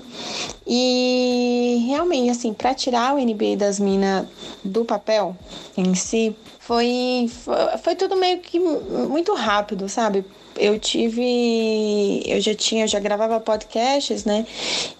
E 0.66 1.86
realmente, 1.88 2.30
assim, 2.30 2.54
para 2.54 2.76
tirar 2.76 3.16
o 3.16 3.18
NBA 3.18 3.56
das 3.58 3.80
Minas 3.80 4.28
do 4.64 4.86
papel 4.86 5.36
em 5.76 5.96
si, 5.96 6.36
foi, 6.60 7.30
foi, 7.44 7.78
foi 7.84 7.96
tudo 7.96 8.16
meio 8.16 8.40
que 8.40 8.60
muito 8.60 9.34
rápido, 9.34 9.90
sabe? 9.90 10.24
Eu 10.60 10.80
tive. 10.80 12.24
Eu 12.26 12.40
já 12.42 12.54
tinha, 12.54 12.84
eu 12.84 12.88
já 12.88 13.00
gravava 13.00 13.40
podcasts, 13.40 14.26
né? 14.26 14.46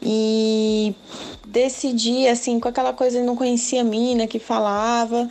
E 0.02 0.94
decidi, 1.46 2.28
assim, 2.28 2.60
com 2.60 2.68
aquela 2.68 2.94
coisa, 2.94 3.24
não 3.24 3.36
conhecia 3.36 3.82
a 3.82 3.84
mina 3.84 4.28
que 4.28 4.38
falava. 4.38 5.28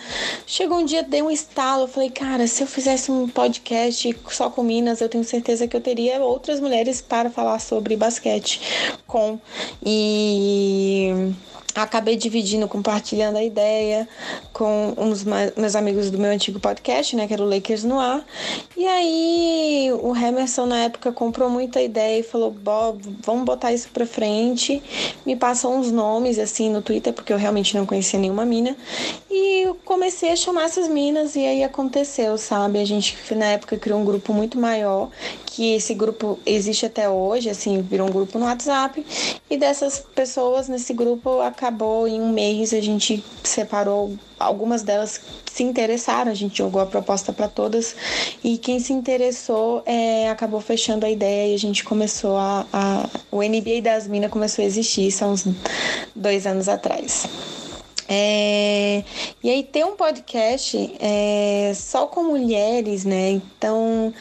Chegou 0.47 0.79
um 0.79 0.85
dia, 0.85 1.03
dei 1.03 1.23
um 1.23 1.31
estalo, 1.31 1.85
eu 1.85 1.89
falei, 1.89 2.11
cara, 2.11 2.47
se 2.47 2.63
eu 2.63 2.67
fizesse 2.67 3.11
um 3.13 3.29
podcast 3.29 4.17
só 4.31 4.51
com 4.51 4.63
minas, 4.63 5.01
eu 5.01 5.09
tenho 5.09 5.25
certeza 5.25 5.69
que 5.69 5.77
eu 5.77 5.81
teria 5.81 6.21
outras 6.21 6.59
mulheres 6.59 7.01
para 7.01 7.31
falar 7.31 7.59
sobre 7.61 7.97
basquete 7.97 8.61
com. 9.07 9.39
E 9.85 11.33
acabei 11.83 12.17
dividindo, 12.17 12.67
compartilhando 12.69 13.37
a 13.37 13.45
ideia 13.45 14.09
com 14.53 14.95
uns 14.97 15.25
meus 15.25 15.75
amigos 15.75 16.11
do 16.11 16.19
meu 16.19 16.31
antigo 16.31 16.59
podcast, 16.59 17.15
né, 17.15 17.27
que 17.27 17.35
era 17.35 17.43
o 17.43 17.49
Lakers 17.49 17.85
no 17.85 17.99
ar. 17.99 18.25
E 18.77 18.87
aí 18.87 19.91
o 20.01 20.17
Emerson 20.17 20.67
na 20.67 20.85
época 20.85 21.13
comprou 21.13 21.49
muita 21.49 21.81
ideia 21.81 22.21
e 22.21 22.23
falou: 22.23 22.51
"Bob, 22.51 23.01
vamos 23.25 23.45
botar 23.45 23.73
isso 23.73 23.89
para 23.93 24.07
frente". 24.07 24.83
Me 25.25 25.37
passou 25.37 25.75
uns 25.75 25.91
nomes 25.91 26.39
assim 26.39 26.71
no 26.71 26.83
Twitter 26.83 27.13
porque 27.13 27.33
eu 27.33 27.37
realmente 27.39 27.77
não 27.77 27.87
conhecia 27.87 28.19
nenhuma 28.19 28.45
mina 28.45 28.77
e 29.31 29.67
eu 29.67 29.75
comecei 29.85 30.31
a 30.31 30.37
chamar 30.37 30.65
essas 30.65 30.89
minas 30.89 31.37
e 31.37 31.45
aí 31.45 31.63
aconteceu, 31.63 32.39
sabe? 32.39 32.79
A 32.79 32.85
gente 32.85 33.17
na 33.35 33.47
época 33.47 33.77
criou 33.77 34.01
um 34.01 34.05
grupo 34.05 34.33
muito 34.33 34.59
maior, 34.59 35.11
que 35.57 35.73
esse 35.73 35.95
grupo 35.95 36.39
existe 36.45 36.85
até 36.85 37.09
hoje, 37.09 37.49
assim, 37.49 37.81
virou 37.81 38.07
um 38.07 38.13
grupo 38.13 38.39
no 38.39 38.45
WhatsApp 38.45 39.03
e 39.49 39.57
dessas 39.57 39.99
pessoas 40.15 40.69
nesse 40.69 40.93
grupo 40.93 41.41
acabou 41.41 42.07
em 42.07 42.21
um 42.21 42.29
mês, 42.29 42.75
a 42.75 42.81
gente 42.83 43.25
separou 43.43 44.15
algumas 44.39 44.83
delas 44.83 45.19
se 45.51 45.63
interessaram, 45.63 46.31
a 46.31 46.35
gente 46.35 46.59
jogou 46.59 46.83
a 46.83 46.85
proposta 46.85 47.33
para 47.33 47.49
todas 47.49 47.97
e 48.45 48.59
quem 48.59 48.79
se 48.79 48.93
interessou 48.93 49.83
é, 49.87 50.29
acabou 50.29 50.61
fechando 50.61 51.07
a 51.07 51.11
ideia 51.11 51.51
e 51.51 51.55
a 51.55 51.59
gente 51.59 51.83
começou 51.85 52.37
a, 52.37 52.67
a 52.71 53.09
o 53.31 53.43
NBA 53.43 53.81
das 53.83 54.07
Minas 54.07 54.31
começou 54.31 54.63
a 54.63 54.67
existir, 54.67 55.11
são 55.11 55.33
uns 55.33 55.47
dois 56.15 56.47
anos 56.47 56.69
atrás. 56.69 57.27
É, 58.07 59.03
e 59.43 59.51
aí 59.51 59.63
tem 59.65 59.85
um 59.85 59.97
podcast 59.97 60.95
é, 61.01 61.73
só 61.75 62.07
com 62.07 62.25
mulheres, 62.25 63.07
né? 63.07 63.31
Então 63.31 64.13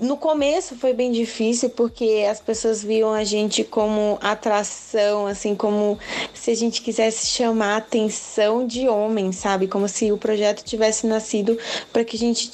no 0.00 0.16
começo 0.16 0.76
foi 0.76 0.92
bem 0.92 1.10
difícil 1.10 1.70
porque 1.70 2.24
as 2.30 2.40
pessoas 2.40 2.82
viam 2.82 3.12
a 3.12 3.24
gente 3.24 3.64
como 3.64 4.18
atração, 4.20 5.26
assim, 5.26 5.54
como 5.54 5.98
se 6.32 6.50
a 6.52 6.54
gente 6.54 6.82
quisesse 6.82 7.26
chamar 7.26 7.74
a 7.74 7.76
atenção 7.78 8.66
de 8.66 8.88
homens, 8.88 9.36
sabe? 9.36 9.66
Como 9.66 9.88
se 9.88 10.12
o 10.12 10.18
projeto 10.18 10.62
tivesse 10.62 11.06
nascido 11.06 11.58
para 11.92 12.04
que 12.04 12.16
a 12.16 12.18
gente 12.18 12.48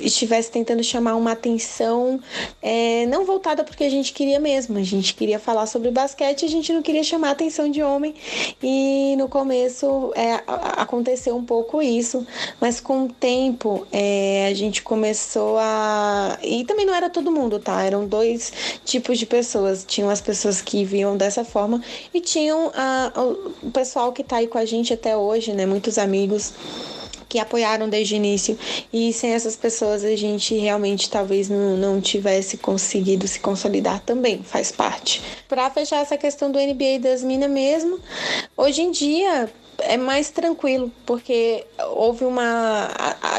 estivesse 0.00 0.50
tentando 0.50 0.82
chamar 0.82 1.16
uma 1.16 1.32
atenção 1.32 2.18
é, 2.62 3.04
não 3.06 3.24
voltada 3.24 3.62
porque 3.62 3.84
a 3.84 3.90
gente 3.90 4.12
queria 4.12 4.40
mesmo, 4.40 4.78
a 4.78 4.82
gente 4.82 5.14
queria 5.14 5.38
falar 5.38 5.66
sobre 5.66 5.90
basquete, 5.90 6.44
a 6.44 6.48
gente 6.48 6.72
não 6.72 6.82
queria 6.82 7.04
chamar 7.04 7.28
a 7.28 7.32
atenção 7.32 7.70
de 7.70 7.82
homem 7.82 8.14
e 8.62 9.14
no 9.18 9.28
começo 9.28 10.12
é, 10.14 10.42
aconteceu 10.46 11.36
um 11.36 11.44
pouco 11.44 11.82
isso, 11.82 12.26
mas 12.60 12.80
com 12.80 13.04
o 13.04 13.08
tempo 13.08 13.86
é, 13.92 14.48
a 14.50 14.54
gente 14.54 14.82
começou 14.82 15.58
a 15.58 16.38
e 16.42 16.64
também 16.70 16.86
não 16.86 16.94
era 16.94 17.10
todo 17.10 17.32
mundo, 17.32 17.58
tá? 17.58 17.82
Eram 17.82 18.06
dois 18.06 18.52
tipos 18.84 19.18
de 19.18 19.26
pessoas. 19.26 19.84
Tinham 19.84 20.08
as 20.08 20.20
pessoas 20.20 20.62
que 20.62 20.84
viam 20.84 21.16
dessa 21.16 21.44
forma 21.44 21.82
e 22.14 22.20
tinham 22.20 22.70
a, 22.72 23.12
o 23.60 23.72
pessoal 23.72 24.12
que 24.12 24.22
tá 24.22 24.36
aí 24.36 24.46
com 24.46 24.56
a 24.56 24.64
gente 24.64 24.92
até 24.92 25.16
hoje, 25.16 25.52
né? 25.52 25.66
Muitos 25.66 25.98
amigos 25.98 26.52
que 27.28 27.40
apoiaram 27.40 27.88
desde 27.88 28.14
o 28.14 28.16
início. 28.16 28.56
E 28.92 29.12
sem 29.12 29.32
essas 29.32 29.56
pessoas 29.56 30.04
a 30.04 30.14
gente 30.14 30.54
realmente 30.54 31.10
talvez 31.10 31.48
não, 31.48 31.76
não 31.76 32.00
tivesse 32.00 32.56
conseguido 32.56 33.26
se 33.26 33.40
consolidar 33.40 33.98
também, 34.00 34.40
faz 34.44 34.70
parte. 34.70 35.20
Para 35.48 35.68
fechar 35.70 36.00
essa 36.02 36.16
questão 36.16 36.52
do 36.52 36.58
NBA 36.60 37.00
das 37.00 37.24
minas 37.24 37.50
mesmo, 37.50 37.98
hoje 38.56 38.82
em 38.82 38.92
dia 38.92 39.50
é 39.82 39.96
mais 39.96 40.30
tranquilo, 40.30 40.90
porque 41.04 41.64
houve 41.94 42.24
uma. 42.24 42.90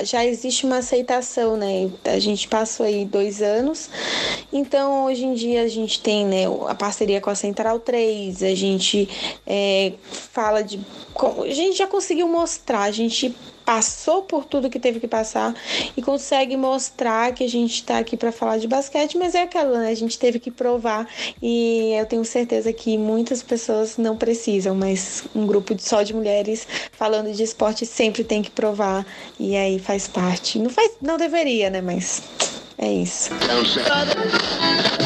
Já 0.04 0.26
existe 0.26 0.66
uma 0.66 0.78
aceitação, 0.78 1.56
né? 1.58 1.90
A 2.06 2.20
gente 2.20 2.48
passou 2.48 2.86
aí 2.86 3.06
dois 3.06 3.42
anos, 3.42 3.90
então 4.52 5.06
hoje 5.06 5.26
em 5.26 5.34
dia 5.34 5.64
a 5.64 5.68
gente 5.68 6.02
tem 6.02 6.26
né, 6.26 6.44
a 6.68 6.76
parceria 6.76 7.22
com 7.22 7.30
a 7.30 7.36
Central 7.36 7.80
3, 7.80 8.44
a 8.44 8.56
gente 8.56 9.08
é, 9.46 9.94
fala 10.02 10.62
de. 10.62 10.80
A 11.44 11.54
gente 11.54 11.78
já 11.78 11.88
conseguiu 11.88 12.28
mostrar, 12.28 12.82
a 12.82 12.92
gente 12.92 13.36
passou 13.66 14.24
por 14.24 14.46
tudo 14.46 14.70
que 14.70 14.80
teve 14.80 15.00
que 15.00 15.08
passar 15.08 15.56
e 15.96 16.02
consegue 16.02 16.58
mostrar 16.58 17.34
que 17.34 17.44
a 17.44 17.50
gente 17.50 17.76
está 17.76 18.00
aqui 18.00 18.18
para 18.18 18.32
falar 18.32 18.58
de 18.58 18.68
basquete, 18.68 19.18
mas 19.18 19.36
é 19.36 19.44
aquela, 19.44 19.80
né? 19.80 19.90
A 19.90 19.96
gente 19.96 20.18
teve 20.18 20.40
que 20.40 20.52
provar 20.52 21.08
e 21.42 21.94
eu 21.94 22.06
tenho 22.06 22.26
certeza 22.26 22.72
que 22.74 22.98
muitas 22.98 23.42
pessoas 23.44 23.98
não 23.98 24.18
precisam, 24.18 24.76
mas 24.76 25.24
um 25.36 25.46
grupo 25.46 25.76
só 25.80 26.02
de 26.02 26.14
mulheres 26.14 26.68
falando 26.92 27.32
de 27.32 27.44
esporte 27.44 27.86
sempre 27.86 28.24
tem 28.24 28.42
que 28.42 28.52
provar 28.52 29.06
e 29.40 29.56
aí 29.56 29.80
faz 29.80 30.08
parte. 30.08 30.60
Não 30.60 30.70
faz, 30.70 30.94
não 31.02 31.18
deveria, 31.18 31.70
né? 31.70 31.82
Mas 31.82 32.22
é 32.78 32.92
isso. 32.92 33.32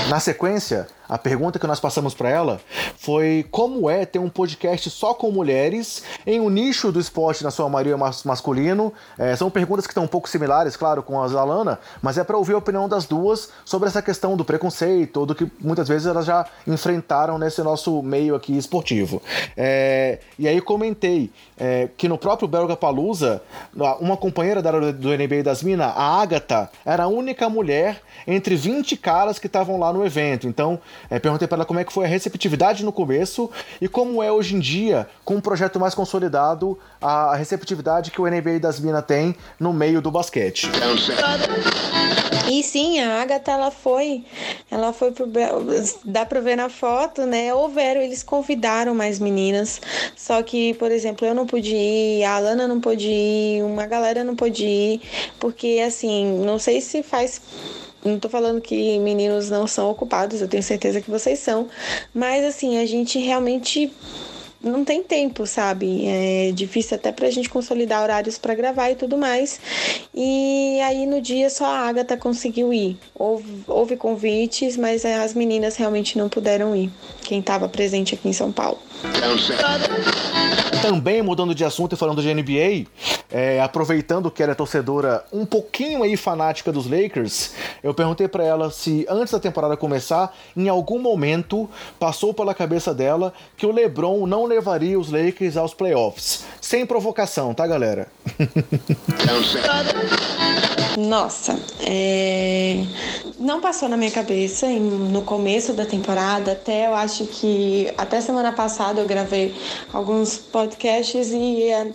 Na 0.10 0.20
sequência, 0.20 0.88
a 1.08 1.18
pergunta 1.18 1.60
que 1.60 1.68
nós 1.68 1.80
passamos 1.80 2.14
para 2.14 2.30
ela 2.30 2.60
foi 2.98 3.46
como 3.52 3.90
é 3.90 4.06
ter 4.06 4.20
um 4.20 4.30
podcast 4.30 4.90
só 4.90 5.14
com 5.14 5.32
mulheres 5.32 6.04
em 6.26 6.40
um 6.40 6.50
nicho 6.50 6.92
do 6.92 7.00
esporte 7.00 7.44
na 7.44 7.52
sua 7.52 7.70
maioria 7.70 7.96
mas 7.96 8.24
masculino. 8.24 8.92
É, 9.18 9.36
são 9.36 9.50
perguntas 9.50 9.86
que 9.86 9.92
estão 9.92 10.04
um 10.04 10.08
pouco 10.08 10.28
similares, 10.28 10.76
claro, 10.76 11.04
com 11.04 11.22
as 11.22 11.32
da 11.32 11.42
Alana, 11.42 11.80
mas 12.02 12.18
é 12.18 12.24
para 12.24 12.38
ouvir 12.38 12.54
a 12.54 12.58
opinião 12.58 12.90
das 12.90 13.06
duas 13.06 13.50
sobre 13.64 13.88
essa 13.88 14.02
questão 14.02 14.36
do 14.36 14.44
preconceito, 14.44 15.26
do 15.26 15.36
que 15.36 15.50
muitas 15.60 15.88
vezes 15.88 16.08
elas 16.08 16.26
já 16.26 16.46
enfrentaram 16.66 17.38
nesse 17.38 17.62
nosso 17.62 18.02
meio 18.02 18.36
aqui 18.36 18.58
esportivo. 18.58 19.22
É, 19.56 20.20
e 20.40 20.48
aí 20.48 20.60
comentei 20.60 21.32
é, 21.58 21.90
que 21.98 22.08
no 22.08 22.18
próprio 22.18 22.48
Belga 22.48 22.76
Palusa, 22.76 23.42
uma 24.00 24.18
companheira 24.18 24.62
da, 24.62 24.72
do 24.72 25.10
NBA 25.10 25.44
das 25.44 25.62
Minas, 25.62 25.94
a 25.96 26.22
Agatha, 26.22 26.70
era 26.86 27.04
a 27.04 27.08
única 27.08 27.50
mulher 27.56 28.02
entre 28.28 28.56
20 28.56 28.96
caras 28.98 29.40
que 29.40 29.48
estavam 29.48 29.80
lá 29.80 29.92
no 29.92 30.06
evento. 30.06 30.48
Então, 30.48 30.80
é, 31.10 31.18
perguntei 31.18 31.48
para 31.48 31.58
ela 31.58 31.66
como 31.66 31.80
é 31.80 31.84
que 31.84 31.94
foi 31.94 32.06
a 32.06 32.08
receptividade 32.08 32.84
no 32.84 32.92
começo 32.92 33.50
e 33.82 33.88
como 33.88 34.22
é 34.22 34.32
hoje 34.32 34.56
em 34.56 34.60
dia, 34.60 35.08
com 35.24 35.36
um 35.36 35.42
projeto 35.42 35.80
mais 35.80 35.96
consolidado, 35.96 36.78
a 37.02 37.36
receptividade 37.36 38.12
que 38.12 38.22
o 38.22 38.26
NBA 38.26 38.60
das 38.60 38.80
Minas 38.80 39.06
tem 39.06 39.36
no 39.60 39.74
meio 39.74 40.02
do 40.02 40.12
basquete. 40.12 40.70
E 42.52 42.62
sim, 42.62 43.00
a 43.00 43.22
Agatha 43.22 43.52
ela 43.52 43.72
foi, 43.72 44.24
ela 44.70 44.92
foi 44.92 45.12
pro 45.12 45.30
dá 46.04 46.26
para 46.26 46.42
ver 46.42 46.56
na 46.56 46.70
foto, 46.70 47.26
né? 47.26 47.54
Houveram, 47.54 48.02
eles 48.02 48.24
convidaram 48.24 48.96
mais 48.96 49.20
meninas, 49.20 49.80
só 50.16 50.42
que, 50.42 50.74
por 50.76 50.92
exemplo, 50.92 51.26
eu 51.26 51.36
não 51.36 51.46
pude 51.46 51.76
ir, 51.76 52.24
a 52.24 52.36
Alana 52.36 52.68
não 52.68 52.82
pôde 52.82 53.08
ir, 53.08 53.64
uma 53.64 53.86
galera 53.86 54.24
não 54.24 54.36
pôde 54.36 54.66
ir, 54.66 55.02
porque 55.40 55.82
assim, 55.86 56.40
não 56.44 56.58
sei 56.60 56.82
se 56.82 57.04
faz 57.04 57.42
não 58.04 58.20
tô 58.20 58.30
falando 58.30 58.62
que 58.62 59.00
meninos 59.00 59.50
não 59.50 59.66
são 59.66 59.90
ocupados, 59.90 60.40
eu 60.40 60.48
tenho 60.48 60.62
certeza 60.62 61.02
que 61.02 61.10
vocês 61.10 61.40
são, 61.40 61.68
mas 62.14 62.46
assim, 62.46 62.78
a 62.78 62.86
gente 62.86 63.18
realmente 63.18 63.92
não 64.66 64.84
tem 64.84 65.04
tempo, 65.04 65.46
sabe? 65.46 66.06
É 66.08 66.52
difícil 66.52 66.96
até 66.96 67.12
pra 67.12 67.30
gente 67.30 67.50
consolidar 67.50 68.02
horários 68.02 68.38
para 68.38 68.56
gravar 68.56 68.90
e 68.90 68.96
tudo 68.96 69.18
mais. 69.18 69.60
E 70.14 70.80
aí 70.82 71.06
no 71.06 71.22
dia 71.22 71.50
só 71.50 71.66
a 71.66 71.88
Agatha 71.88 72.18
conseguiu 72.18 72.74
ir. 72.74 72.98
Houve, 73.14 73.64
houve 73.68 73.96
convites, 73.96 74.76
mas 74.76 75.06
as 75.06 75.34
meninas 75.34 75.76
realmente 75.76 76.18
não 76.18 76.28
puderam 76.28 76.76
ir. 76.76 76.90
Quem 77.26 77.40
estava 77.40 77.68
presente 77.68 78.14
aqui 78.14 78.30
em 78.30 78.34
São 78.34 78.52
Paulo. 78.52 78.78
Também 80.82 81.24
mudando 81.24 81.56
de 81.56 81.66
assunto 81.66 81.94
e 81.94 81.98
falando 81.98 82.22
de 82.22 82.32
NBA, 82.32 82.88
é, 83.32 83.60
aproveitando 83.60 84.30
que 84.30 84.44
ela 84.44 84.52
é 84.52 84.56
torcedora 84.56 85.26
um 85.34 85.44
pouquinho 85.46 86.04
aí 86.04 86.16
fanática 86.16 86.72
dos 86.72 86.88
Lakers, 86.88 87.54
eu 87.82 87.94
perguntei 87.94 88.28
para 88.28 88.44
ela 88.44 88.70
se 88.70 89.06
antes 89.10 89.34
da 89.34 89.40
temporada 89.40 89.76
começar, 89.76 90.36
em 90.56 90.70
algum 90.70 91.00
momento 91.00 91.68
passou 92.00 92.34
pela 92.34 92.54
cabeça 92.54 92.94
dela 92.94 93.34
que 93.58 93.66
o 93.66 93.72
LeBron 93.72 94.28
não 94.28 94.46
levaria 94.46 95.00
os 95.00 95.10
Lakers 95.12 95.58
aos 95.58 95.74
playoffs. 95.74 96.46
Sem 96.62 96.86
provocação, 96.86 97.54
tá, 97.54 97.66
galera? 97.66 98.08
Nossa, 100.98 101.60
é... 101.82 102.86
não 103.38 103.60
passou 103.60 103.90
na 103.90 103.98
minha 103.98 104.12
cabeça 104.12 104.68
no 104.68 105.24
começo 105.24 105.74
da 105.74 105.86
temporada, 105.86 106.54
até 106.54 106.88
eu 106.88 106.96
acho 106.96 107.15
que 107.24 107.94
até 107.98 108.20
semana 108.20 108.52
passada 108.52 109.00
eu 109.00 109.08
gravei 109.08 109.56
alguns 109.94 110.38
podcasts 110.38 111.32
e 111.32 111.64
é, 111.64 111.92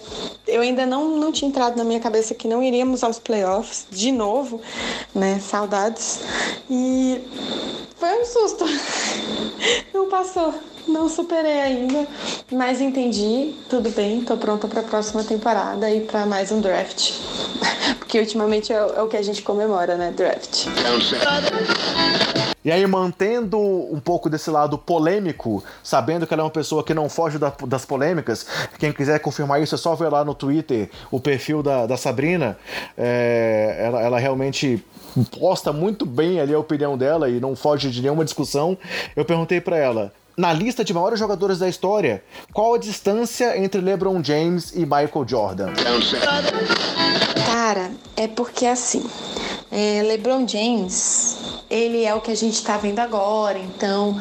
eu 0.47 0.63
ainda 0.63 0.87
não, 0.87 1.17
não 1.19 1.31
tinha 1.31 1.49
entrado 1.49 1.77
na 1.77 1.85
minha 1.85 2.01
cabeça 2.01 2.35
que 2.35 2.49
não 2.49 2.63
iríamos 2.63 3.05
aos 3.05 3.19
playoffs 3.19 3.87
de 3.91 4.11
novo, 4.11 4.61
né? 5.15 5.39
Saudades. 5.41 6.21
E 6.71 7.21
foi 7.97 8.19
um 8.19 8.25
susto. 8.25 8.65
Não 9.93 10.09
passou. 10.09 10.55
Não 10.91 11.09
superei 11.09 11.61
ainda, 11.61 12.07
mas 12.51 12.81
entendi, 12.81 13.55
tudo 13.69 13.91
bem, 13.91 14.23
tô 14.23 14.37
pronta 14.37 14.67
para 14.67 14.81
a 14.81 14.83
próxima 14.83 15.23
temporada 15.23 15.89
e 15.89 16.01
para 16.01 16.27
mais 16.27 16.51
um 16.51 16.61
draft. 16.61 17.13
Porque 18.01 18.19
ultimamente 18.19 18.73
é, 18.73 18.77
é, 18.77 19.01
o 19.01 19.07
que 19.07 19.17
a 19.17 19.23
gente 19.23 19.41
comemora, 19.43 19.97
né? 19.97 20.11
Draft. 20.11 20.67
E 22.65 22.73
aí, 22.73 22.85
mantendo 22.89 23.57
um 23.57 24.01
pouco 24.01 24.29
desse 24.29 24.51
lado 24.51 24.77
polêmico, 24.77 25.63
sabendo 25.83 26.27
que 26.27 26.35
ela 26.35 26.43
é 26.43 26.45
uma 26.45 26.51
pessoa 26.51 26.83
que 26.83 26.93
não 26.93 27.09
foge 27.09 27.39
da, 27.39 27.53
das 27.67 27.85
polêmicas, 27.85 28.45
quem 28.79 28.93
quiser 28.93 29.21
confirmar 29.21 29.63
isso 29.63 29.77
é 29.77 29.79
só 29.79 29.95
ver 29.95 30.09
lá 30.09 30.25
no 30.25 30.35
Twitter 30.35 30.91
o 31.11 31.21
perfil 31.21 31.63
da, 31.63 31.87
da 31.87 31.97
Sabrina. 31.97 32.59
É, 32.99 33.77
ela, 33.87 34.03
ela 34.03 34.19
realmente 34.19 34.85
posta 35.39 35.73
muito 35.73 36.05
bem 36.05 36.41
ali 36.41 36.53
a 36.53 36.59
opinião 36.59 36.99
dela 36.99 37.29
e 37.29 37.41
não 37.41 37.55
foge 37.55 37.91
de 37.91 38.03
nenhuma 38.03 38.25
discussão. 38.25 38.77
Eu 39.17 39.25
perguntei 39.25 39.61
para 39.61 39.77
ela: 39.77 40.13
na 40.41 40.55
lista 40.55 40.83
de 40.83 40.95
maiores 40.95 41.19
jogadores 41.19 41.59
da 41.59 41.69
história, 41.69 42.25
qual 42.51 42.75
a 42.75 42.79
distância 42.79 43.59
entre 43.59 43.79
LeBron 43.81 44.25
James 44.25 44.73
e 44.75 44.81
Michael 44.81 45.27
Jordan? 45.27 45.73
Cara, 47.47 47.91
é 48.17 48.27
porque 48.27 48.65
assim, 48.65 49.05
é, 49.71 50.03
LeBron 50.03 50.49
James, 50.49 51.37
ele 51.69 52.05
é 52.05 52.15
o 52.15 52.23
que 52.23 52.31
a 52.31 52.35
gente 52.35 52.55
está 52.55 52.79
vendo 52.79 53.01
agora. 53.01 53.59
Então, 53.59 54.19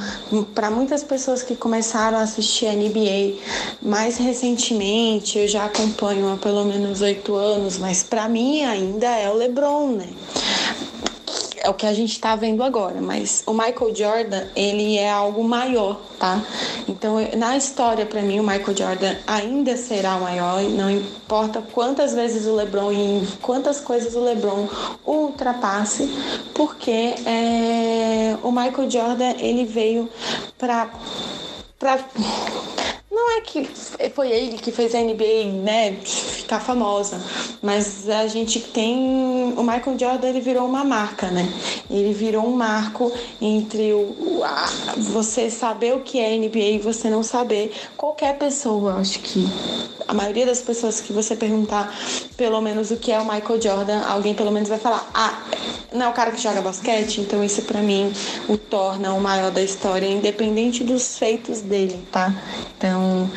para 0.54 0.70
muitas 0.70 1.06
pessoas 1.06 1.42
que 1.42 1.56
começaram 1.56 2.18
a 2.18 2.22
assistir 2.22 2.68
a 2.68 2.74
NBA 2.74 3.40
mais 3.82 4.18
recentemente, 4.18 5.40
eu 5.40 5.48
já 5.48 5.66
acompanho 5.66 6.34
há 6.34 6.36
pelo 6.36 6.66
menos 6.66 7.00
oito 7.00 7.34
anos, 7.36 7.78
mas 7.78 8.04
para 8.04 8.28
mim 8.28 8.66
ainda 8.66 9.08
é 9.08 9.30
o 9.30 9.36
LeBron, 9.36 9.94
né? 9.94 10.10
É 11.62 11.70
o 11.70 11.74
que 11.74 11.86
a 11.86 11.94
gente 11.94 12.12
está 12.14 12.36
vendo 12.36 12.64
agora, 12.64 13.02
mas 13.02 13.44
o 13.46 13.54
Michael 13.54 13.96
Jordan, 13.96 14.44
ele 14.56 14.98
é 14.98 15.10
algo 15.10 15.44
maior, 15.44 16.00
tá? 16.18 16.42
Então, 16.88 17.18
na 17.38 17.58
história, 17.58 18.06
para 18.06 18.22
mim, 18.22 18.40
o 18.40 18.44
Michael 18.44 18.76
Jordan 18.76 19.16
ainda 19.28 19.76
será 19.78 20.16
o 20.16 20.22
maior, 20.22 20.62
não 20.64 20.90
importa 20.90 21.62
quantas 21.74 22.14
vezes 22.14 22.46
o 22.46 22.56
LeBron 22.56 22.92
e 22.92 23.28
quantas 23.42 23.80
coisas 23.80 24.16
o 24.16 24.22
LeBron 24.22 24.68
ultrapasse, 25.06 26.10
porque 26.54 27.16
é, 27.26 28.38
o 28.44 28.52
Michael 28.52 28.90
Jordan, 28.90 29.34
ele 29.40 29.66
veio 29.66 30.10
para 30.58 30.90
para 31.80 31.98
não 33.12 33.38
é 33.38 33.42
que 33.42 33.66
foi 34.14 34.30
ele 34.32 34.58
que 34.58 34.72
fez 34.72 34.94
a 34.94 35.00
NBA, 35.00 35.46
né, 35.64 35.94
ficar 36.04 36.60
famosa, 36.60 37.20
mas 37.62 38.08
a 38.08 38.28
gente 38.28 38.60
tem 38.60 39.54
o 39.58 39.64
Michael 39.64 39.98
Jordan, 39.98 40.28
ele 40.30 40.42
virou 40.42 40.68
uma 40.68 40.84
marca, 40.84 41.32
né? 41.32 41.52
Ele 41.90 42.14
virou 42.14 42.46
um 42.46 42.56
marco 42.56 43.12
entre 43.42 43.94
o 43.94 44.44
você 44.98 45.50
saber 45.50 45.94
o 45.96 46.02
que 46.02 46.20
é 46.20 46.38
NBA 46.38 46.60
e 46.60 46.80
você 46.80 47.10
não 47.10 47.24
saber. 47.24 47.74
Qualquer 47.98 48.38
pessoa, 48.38 48.96
acho 48.96 49.20
que 49.20 49.46
a 50.08 50.14
maioria 50.14 50.46
das 50.46 50.62
pessoas 50.62 51.02
que 51.02 51.12
você 51.12 51.36
perguntar 51.36 51.94
pelo 52.38 52.62
menos 52.62 52.92
o 52.92 52.98
que 52.98 53.12
é 53.12 53.20
o 53.20 53.24
Michael 53.26 53.62
Jordan, 53.62 54.02
alguém 54.02 54.34
pelo 54.34 54.52
menos 54.52 54.70
vai 54.70 54.80
falar: 54.80 55.10
"Ah, 55.14 55.44
não 55.94 56.08
é 56.08 56.10
o 56.10 56.14
cara 56.14 56.32
que 56.32 56.42
joga 56.42 56.62
basquete?" 56.62 57.22
Então 57.22 57.44
isso 57.44 57.62
para 57.64 57.82
mim 57.82 58.12
o 58.48 58.58
torna 58.58 59.14
o 59.14 59.22
maior 59.22 59.52
da 59.52 59.62
história, 59.62 60.08
independente 60.08 60.84
dos 60.84 61.18
feitos 61.18 61.62
dele, 61.62 62.06
tá? 62.12 62.34
Então, 62.78 63.30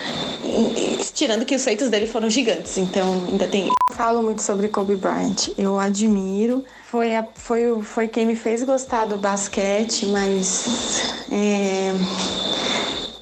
tirando 1.14 1.44
que 1.44 1.55
os 1.55 1.64
feitos 1.64 1.88
dele 1.88 2.07
foram 2.07 2.30
gigantes, 2.30 2.78
então 2.78 3.24
ainda 3.28 3.46
tem. 3.46 3.66
Eu 3.66 3.96
falo 3.96 4.22
muito 4.22 4.42
sobre 4.42 4.68
Kobe 4.68 4.96
Bryant. 4.96 5.48
Eu 5.59 5.78
admiro. 5.78 6.64
Foi, 6.90 7.16
a, 7.16 7.26
foi, 7.34 7.82
foi 7.82 8.07
quem 8.07 8.26
me 8.26 8.36
fez 8.36 8.62
gostar 8.62 9.07
do 9.07 9.16
basquete, 9.16 10.07
mas 10.07 11.14
é, 11.30 11.92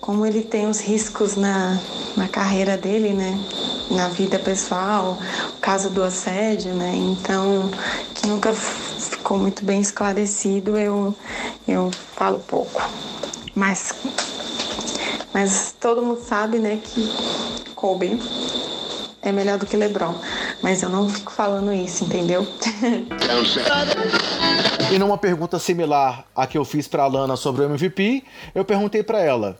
como 0.00 0.26
ele 0.26 0.42
tem 0.42 0.66
os 0.68 0.80
riscos 0.80 1.36
na, 1.36 1.78
na 2.16 2.28
carreira 2.28 2.76
dele, 2.76 3.10
né? 3.10 3.38
na 3.90 4.08
vida 4.08 4.38
pessoal, 4.38 5.18
o 5.56 5.60
caso 5.60 5.90
do 5.90 6.02
assédio, 6.02 6.72
né? 6.74 6.92
Então, 6.94 7.70
que 8.14 8.26
nunca 8.26 8.52
ficou 9.08 9.38
muito 9.38 9.64
bem 9.64 9.80
esclarecido, 9.80 10.76
eu, 10.76 11.14
eu 11.66 11.90
falo 12.14 12.38
pouco. 12.40 12.82
Mas, 13.54 13.94
mas 15.32 15.74
todo 15.78 16.02
mundo 16.02 16.22
sabe, 16.22 16.58
né, 16.58 16.80
que 16.82 17.08
Kobe 17.74 18.20
é 19.22 19.32
melhor 19.32 19.58
do 19.58 19.66
que 19.66 19.76
LeBron. 19.76 20.14
Mas 20.62 20.82
eu 20.82 20.88
não 20.88 21.08
fico 21.08 21.32
falando 21.32 21.72
isso, 21.72 22.04
entendeu? 22.04 22.46
e 24.92 24.98
numa 24.98 25.18
pergunta 25.18 25.58
similar 25.58 26.24
à 26.34 26.46
que 26.46 26.58
eu 26.58 26.64
fiz 26.64 26.86
para 26.86 27.06
Lana 27.06 27.36
sobre 27.36 27.62
o 27.62 27.64
MVP, 27.64 28.24
eu 28.54 28.64
perguntei 28.64 29.02
para 29.02 29.20
ela: 29.20 29.58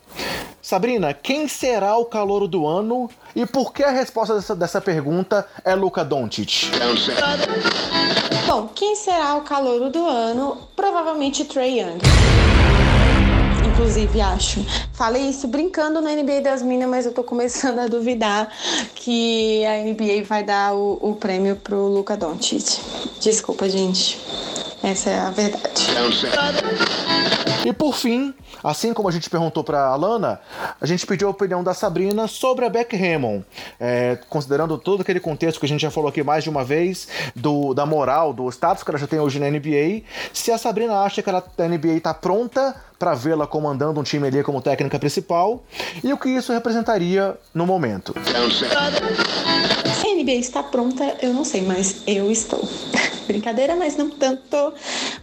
Sabrina, 0.63 1.15
quem 1.15 1.49
será 1.49 1.97
o 1.97 2.05
calouro 2.05 2.47
do 2.47 2.67
ano 2.67 3.11
e 3.35 3.47
por 3.47 3.73
que 3.73 3.83
a 3.83 3.91
resposta 3.91 4.35
dessa, 4.35 4.55
dessa 4.55 4.81
pergunta 4.81 5.47
é 5.65 5.75
Luca 5.75 6.05
Doncic? 6.05 6.71
Bom, 8.51 8.69
quem 8.75 8.97
será 8.97 9.37
o 9.37 9.43
calouro 9.43 9.91
do 9.91 10.05
ano? 10.05 10.59
Provavelmente 10.75 11.45
Trey 11.45 11.79
Young 11.79 12.01
inclusive, 13.81 14.21
acho. 14.21 14.67
Falei 14.93 15.23
isso 15.31 15.49
brincando 15.49 16.01
na 16.01 16.11
NBA 16.11 16.43
das 16.43 16.61
Minas, 16.61 16.89
mas 16.89 17.07
eu 17.07 17.13
tô 17.13 17.23
começando 17.23 17.79
a 17.79 17.87
duvidar 17.87 18.53
que 18.95 19.65
a 19.65 19.83
NBA 19.85 20.25
vai 20.25 20.43
dar 20.43 20.75
o, 20.75 20.99
o 21.01 21.15
prêmio 21.15 21.57
pro 21.57 21.87
Luca 21.87 22.17
Doncic. 22.17 22.79
Desculpa, 23.21 23.69
gente. 23.69 24.19
Essa 24.83 25.11
é 25.11 25.19
a 25.21 25.31
verdade. 25.31 25.87
E 27.65 27.73
por 27.73 27.95
fim, 27.95 28.35
assim 28.63 28.93
como 28.93 29.09
a 29.09 29.13
gente 29.13 29.29
perguntou 29.29 29.65
para 29.65 29.81
a 29.81 29.89
Alana, 29.89 30.41
a 30.81 30.87
gente 30.87 31.07
pediu 31.07 31.29
a 31.29 31.31
opinião 31.31 31.63
da 31.63 31.75
Sabrina 31.75 32.27
sobre 32.27 32.65
a 32.65 32.69
Beck 32.69 32.95
Hammond, 32.97 33.45
é, 33.79 34.19
considerando 34.29 34.79
todo 34.79 35.03
aquele 35.03 35.21
contexto 35.21 35.61
que 35.61 35.67
a 35.67 35.69
gente 35.69 35.81
já 35.81 35.91
falou 35.91 36.09
aqui 36.09 36.23
mais 36.23 36.45
de 36.45 36.51
uma 36.51 36.65
vez, 36.65 37.09
do, 37.35 37.75
da 37.75 37.87
moral, 37.87 38.33
do 38.33 38.49
status 38.51 38.83
que 38.83 38.91
ela 38.91 38.99
já 38.99 39.07
tem 39.07 39.19
hoje 39.19 39.39
na 39.39 39.51
NBA, 39.51 40.03
se 40.33 40.51
a 40.51 40.59
Sabrina 40.59 41.01
acha 41.01 41.23
que 41.23 41.29
ela, 41.29 41.45
a 41.59 41.63
NBA 41.69 41.95
está 41.95 42.15
pronta 42.15 42.75
para 42.99 43.15
vê-la 43.15 43.47
comandando 43.47 43.99
um 43.99 44.03
time 44.03 44.27
ali 44.29 44.43
como 44.43 44.61
técnica 44.61 44.99
principal 44.99 45.65
e 46.05 46.13
o 46.13 46.19
que 46.19 46.29
isso 46.29 46.53
representaria 46.53 47.35
no 47.55 47.67
momento. 47.67 48.15
Se 50.01 50.07
a 50.07 50.15
NBA 50.15 50.33
está 50.33 50.63
pronta, 50.63 51.17
eu 51.23 51.33
não 51.33 51.45
sei, 51.45 51.63
mas 51.63 52.03
eu 52.07 52.31
estou. 52.31 52.69
Brincadeira, 53.31 53.77
mas 53.77 53.97
não 53.97 54.11
tanto. 54.11 54.75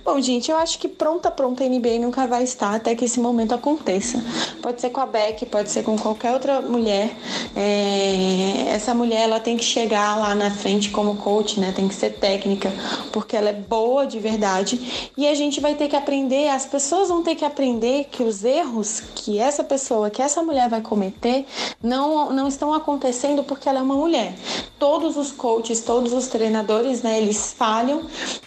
Bom, 0.03 0.21
gente, 0.21 0.49
eu 0.49 0.57
acho 0.57 0.79
que 0.79 0.87
pronta, 0.87 1.29
pronta 1.29 1.63
a 1.63 1.67
NBA 1.67 1.99
nunca 1.99 2.25
vai 2.25 2.43
estar 2.43 2.73
até 2.73 2.95
que 2.95 3.03
esse 3.03 3.19
momento 3.19 3.53
aconteça. 3.53 4.23
Pode 4.61 4.79
ser 4.79 4.91
com 4.91 5.01
a 5.01 5.05
Beck, 5.05 5.45
pode 5.47 5.69
ser 5.69 5.83
com 5.83 5.97
qualquer 5.97 6.31
outra 6.31 6.61
mulher. 6.61 7.11
É... 7.53 8.69
Essa 8.69 8.93
mulher, 8.93 9.23
ela 9.23 9.41
tem 9.41 9.57
que 9.57 9.63
chegar 9.63 10.17
lá 10.17 10.33
na 10.33 10.49
frente 10.49 10.89
como 10.89 11.17
coach, 11.17 11.59
né? 11.59 11.73
Tem 11.75 11.87
que 11.87 11.95
ser 11.95 12.11
técnica, 12.11 12.71
porque 13.11 13.35
ela 13.35 13.49
é 13.49 13.53
boa 13.53 14.07
de 14.07 14.19
verdade. 14.19 15.11
E 15.17 15.27
a 15.27 15.33
gente 15.33 15.59
vai 15.59 15.75
ter 15.75 15.89
que 15.89 15.95
aprender, 15.95 16.47
as 16.47 16.65
pessoas 16.65 17.09
vão 17.09 17.23
ter 17.23 17.35
que 17.35 17.43
aprender 17.43 18.05
que 18.05 18.23
os 18.23 18.45
erros 18.45 19.01
que 19.15 19.39
essa 19.39 19.63
pessoa, 19.63 20.09
que 20.09 20.21
essa 20.21 20.41
mulher 20.41 20.69
vai 20.69 20.81
cometer, 20.81 21.45
não, 21.83 22.31
não 22.31 22.47
estão 22.47 22.73
acontecendo 22.73 23.43
porque 23.43 23.67
ela 23.67 23.79
é 23.79 23.81
uma 23.81 23.95
mulher. 23.95 24.33
Todos 24.79 25.17
os 25.17 25.31
coaches, 25.31 25.81
todos 25.81 26.13
os 26.13 26.27
treinadores, 26.27 27.01
né? 27.01 27.19
Eles 27.19 27.53
falham 27.57 27.96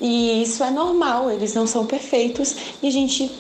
e 0.01 0.43
isso 0.43 0.63
é 0.63 0.71
normal, 0.71 1.31
eles 1.31 1.55
não 1.55 1.67
são 1.67 1.87
perfeitos 1.87 2.55
e 2.83 2.89
a 2.89 2.91
gente, 2.91 3.31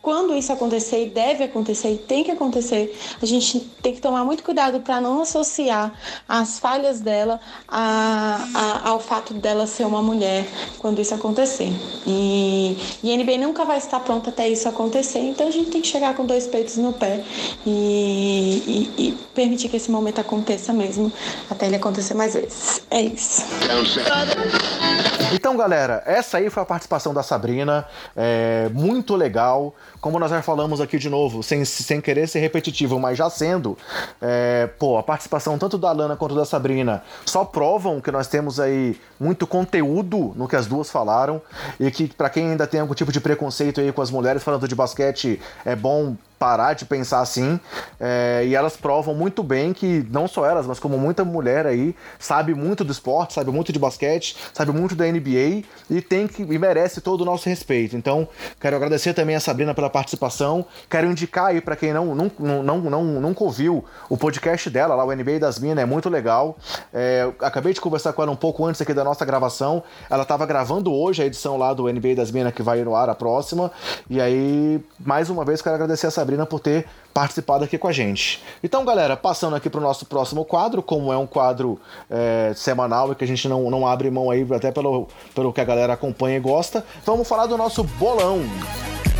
quando 0.00 0.34
isso 0.34 0.52
acontecer 0.52 1.06
e 1.06 1.10
deve 1.10 1.44
acontecer 1.44 1.92
e 1.92 1.96
tem 1.96 2.24
que 2.24 2.30
acontecer, 2.30 2.96
a 3.20 3.26
gente 3.26 3.60
tem 3.82 3.94
que 3.94 4.00
tomar 4.00 4.24
muito 4.24 4.42
cuidado 4.42 4.80
para 4.80 5.00
não 5.00 5.22
associar 5.22 5.92
as 6.28 6.58
falhas 6.58 7.00
dela 7.00 7.40
a, 7.68 8.48
a, 8.54 8.88
ao 8.90 9.00
fato 9.00 9.34
dela 9.34 9.66
ser 9.66 9.84
uma 9.84 10.02
mulher 10.02 10.46
quando 10.78 11.00
isso 11.00 11.14
acontecer. 11.14 11.72
E, 12.06 12.76
e 13.02 13.12
a 13.12 13.16
NBA 13.16 13.38
nunca 13.38 13.64
vai 13.64 13.78
estar 13.78 14.00
pronta 14.00 14.30
até 14.30 14.48
isso 14.48 14.68
acontecer, 14.68 15.20
então 15.20 15.48
a 15.48 15.50
gente 15.50 15.70
tem 15.70 15.80
que 15.80 15.88
chegar 15.88 16.14
com 16.14 16.24
dois 16.24 16.46
peitos 16.46 16.76
no 16.76 16.92
pé 16.92 17.24
e, 17.66 18.90
e, 18.98 19.02
e 19.08 19.12
permitir 19.34 19.68
que 19.68 19.76
esse 19.76 19.90
momento 19.90 20.20
aconteça 20.20 20.72
mesmo, 20.72 21.12
até 21.50 21.66
ele 21.66 21.76
acontecer 21.76 22.14
mais 22.14 22.34
vezes. 22.34 22.82
É 22.90 23.00
isso. 23.00 23.42
Então, 25.32 25.51
galera, 25.56 26.02
essa 26.06 26.38
aí 26.38 26.50
foi 26.50 26.62
a 26.62 26.66
participação 26.66 27.12
da 27.14 27.22
Sabrina, 27.22 27.86
é, 28.16 28.68
muito 28.72 29.14
legal. 29.16 29.74
Como 30.00 30.18
nós 30.18 30.30
já 30.30 30.42
falamos 30.42 30.80
aqui 30.80 30.98
de 30.98 31.08
novo, 31.08 31.42
sem, 31.42 31.64
sem 31.64 32.00
querer 32.00 32.26
ser 32.26 32.40
repetitivo, 32.40 32.98
mas 32.98 33.16
já 33.16 33.30
sendo, 33.30 33.78
é, 34.20 34.68
pô, 34.78 34.98
a 34.98 35.02
participação 35.02 35.58
tanto 35.58 35.78
da 35.78 35.92
Lana 35.92 36.16
quanto 36.16 36.34
da 36.34 36.44
Sabrina 36.44 37.02
só 37.24 37.44
provam 37.44 38.00
que 38.00 38.10
nós 38.10 38.26
temos 38.26 38.58
aí 38.58 39.00
muito 39.18 39.46
conteúdo 39.46 40.32
no 40.36 40.48
que 40.48 40.56
as 40.56 40.66
duas 40.66 40.90
falaram 40.90 41.40
e 41.78 41.90
que 41.90 42.08
para 42.08 42.28
quem 42.28 42.50
ainda 42.50 42.66
tem 42.66 42.80
algum 42.80 42.94
tipo 42.94 43.12
de 43.12 43.20
preconceito 43.20 43.80
aí 43.80 43.92
com 43.92 44.02
as 44.02 44.10
mulheres 44.10 44.42
falando 44.42 44.66
de 44.66 44.74
basquete, 44.74 45.40
é 45.64 45.76
bom 45.76 46.16
parar 46.42 46.74
de 46.74 46.84
pensar 46.84 47.20
assim. 47.20 47.60
É, 48.00 48.42
e 48.44 48.56
elas 48.56 48.76
provam 48.76 49.14
muito 49.14 49.44
bem 49.44 49.72
que 49.72 50.04
não 50.10 50.26
só 50.26 50.44
elas, 50.44 50.66
mas 50.66 50.80
como 50.80 50.98
muita 50.98 51.24
mulher 51.24 51.68
aí 51.68 51.94
sabe 52.18 52.52
muito 52.52 52.82
do 52.82 52.90
esporte, 52.90 53.34
sabe 53.34 53.52
muito 53.52 53.72
de 53.72 53.78
basquete, 53.78 54.36
sabe 54.52 54.72
muito 54.72 54.96
da 54.96 55.06
NBA 55.06 55.62
e 55.88 56.02
tem 56.02 56.26
que 56.26 56.42
e 56.42 56.58
merece 56.58 57.00
todo 57.00 57.20
o 57.20 57.24
nosso 57.24 57.48
respeito. 57.48 57.96
Então, 57.96 58.26
quero 58.60 58.74
agradecer 58.74 59.14
também 59.14 59.36
a 59.36 59.40
Sabrina 59.40 59.72
pela 59.72 59.88
participação. 59.88 60.66
Quero 60.90 61.06
indicar 61.08 61.46
aí 61.46 61.60
para 61.60 61.76
quem 61.76 61.92
não, 61.92 62.12
não, 62.12 62.32
não, 62.40 62.78
não, 62.80 63.04
nunca 63.04 63.44
ouviu 63.44 63.84
o 64.08 64.16
podcast 64.16 64.68
dela, 64.68 64.96
lá 64.96 65.04
o 65.04 65.14
NBA 65.14 65.38
das 65.38 65.60
Minas, 65.60 65.84
é 65.84 65.86
muito 65.86 66.08
legal. 66.08 66.58
É, 66.92 67.30
acabei 67.38 67.72
de 67.72 67.80
conversar 67.80 68.14
com 68.14 68.20
ela 68.20 68.32
um 68.32 68.36
pouco 68.36 68.66
antes 68.66 68.82
aqui 68.82 68.92
da 68.92 69.04
nossa 69.04 69.24
gravação. 69.24 69.80
Ela 70.10 70.24
estava 70.24 70.44
gravando 70.44 70.92
hoje 70.92 71.22
a 71.22 71.26
edição 71.26 71.56
lá 71.56 71.72
do 71.72 71.84
NBA 71.84 72.16
das 72.16 72.32
Minas 72.32 72.52
que 72.52 72.64
vai 72.64 72.82
no 72.82 72.96
ar 72.96 73.08
a 73.08 73.14
próxima. 73.14 73.70
E 74.10 74.20
aí, 74.20 74.84
mais 74.98 75.30
uma 75.30 75.44
vez, 75.44 75.62
quero 75.62 75.76
agradecer 75.76 76.08
a 76.08 76.10
Sabrina 76.10 76.31
Por 76.46 76.60
ter 76.60 76.86
participado 77.12 77.64
aqui 77.64 77.76
com 77.76 77.88
a 77.88 77.92
gente. 77.92 78.42
Então, 78.62 78.84
galera, 78.84 79.16
passando 79.16 79.54
aqui 79.54 79.68
para 79.68 79.80
o 79.80 79.82
nosso 79.82 80.06
próximo 80.06 80.44
quadro, 80.44 80.82
como 80.82 81.12
é 81.12 81.16
um 81.16 81.26
quadro 81.26 81.78
é, 82.10 82.52
semanal 82.56 83.12
e 83.12 83.14
que 83.14 83.24
a 83.24 83.26
gente 83.26 83.48
não, 83.48 83.70
não 83.70 83.86
abre 83.86 84.10
mão 84.10 84.30
aí, 84.30 84.46
até 84.50 84.72
pelo, 84.72 85.08
pelo 85.34 85.52
que 85.52 85.60
a 85.60 85.64
galera 85.64 85.92
acompanha 85.92 86.36
e 86.36 86.40
gosta, 86.40 86.84
vamos 87.04 87.28
falar 87.28 87.46
do 87.46 87.56
nosso 87.56 87.84
bolão. 87.84 88.40
galera, 88.40 89.11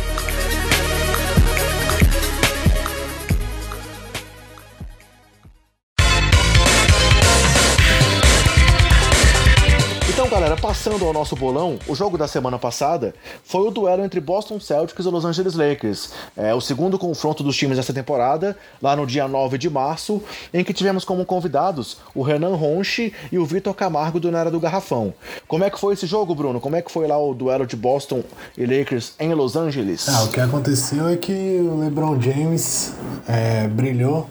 passando 10.63 11.03
ao 11.03 11.11
nosso 11.11 11.35
bolão, 11.35 11.77
o 11.89 11.93
jogo 11.93 12.17
da 12.17 12.25
semana 12.25 12.57
passada 12.57 13.13
foi 13.43 13.67
o 13.67 13.69
duelo 13.69 14.01
entre 14.01 14.21
Boston 14.21 14.61
Celtics 14.61 15.05
e 15.05 15.09
Los 15.09 15.25
Angeles 15.25 15.55
Lakers. 15.55 16.11
É 16.37 16.55
o 16.55 16.61
segundo 16.61 16.97
confronto 16.97 17.43
dos 17.43 17.57
times 17.57 17.75
dessa 17.75 17.91
temporada, 17.91 18.55
lá 18.81 18.95
no 18.95 19.05
dia 19.05 19.27
9 19.27 19.57
de 19.57 19.69
março, 19.69 20.23
em 20.53 20.63
que 20.63 20.73
tivemos 20.73 21.03
como 21.03 21.25
convidados 21.25 21.97
o 22.15 22.21
Renan 22.21 22.55
Ronchi 22.55 23.13
e 23.29 23.37
o 23.37 23.45
Vitor 23.45 23.73
Camargo 23.73 24.21
do 24.21 24.31
Nera 24.31 24.49
do 24.49 24.57
Garrafão. 24.57 25.13
Como 25.49 25.65
é 25.65 25.69
que 25.69 25.77
foi 25.77 25.95
esse 25.95 26.07
jogo, 26.07 26.33
Bruno? 26.33 26.61
Como 26.61 26.77
é 26.77 26.81
que 26.81 26.89
foi 26.89 27.07
lá 27.07 27.17
o 27.17 27.33
duelo 27.33 27.67
de 27.67 27.75
Boston 27.75 28.23
e 28.57 28.65
Lakers 28.65 29.15
em 29.19 29.33
Los 29.33 29.57
Angeles? 29.57 30.07
Ah, 30.07 30.23
o 30.23 30.29
que 30.29 30.39
aconteceu 30.39 31.09
é 31.09 31.17
que 31.17 31.59
o 31.59 31.77
LeBron 31.81 32.21
James 32.21 32.93
é, 33.27 33.67
brilhou, 33.67 34.29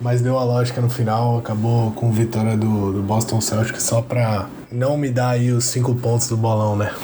mas 0.00 0.20
deu 0.20 0.38
a 0.38 0.44
lógica 0.44 0.80
no 0.80 0.88
final, 0.88 1.38
acabou 1.38 1.90
com 1.90 2.12
vitória 2.12 2.56
do, 2.56 2.92
do 2.92 3.02
Boston 3.02 3.40
Celtics 3.40 3.82
só 3.82 4.00
para 4.00 4.48
não 4.70 4.96
me 4.96 5.10
dá 5.10 5.30
aí 5.30 5.47
os 5.52 5.64
cinco 5.64 5.94
pontos 5.94 6.28
do 6.28 6.36
bolão, 6.36 6.76
né? 6.76 6.94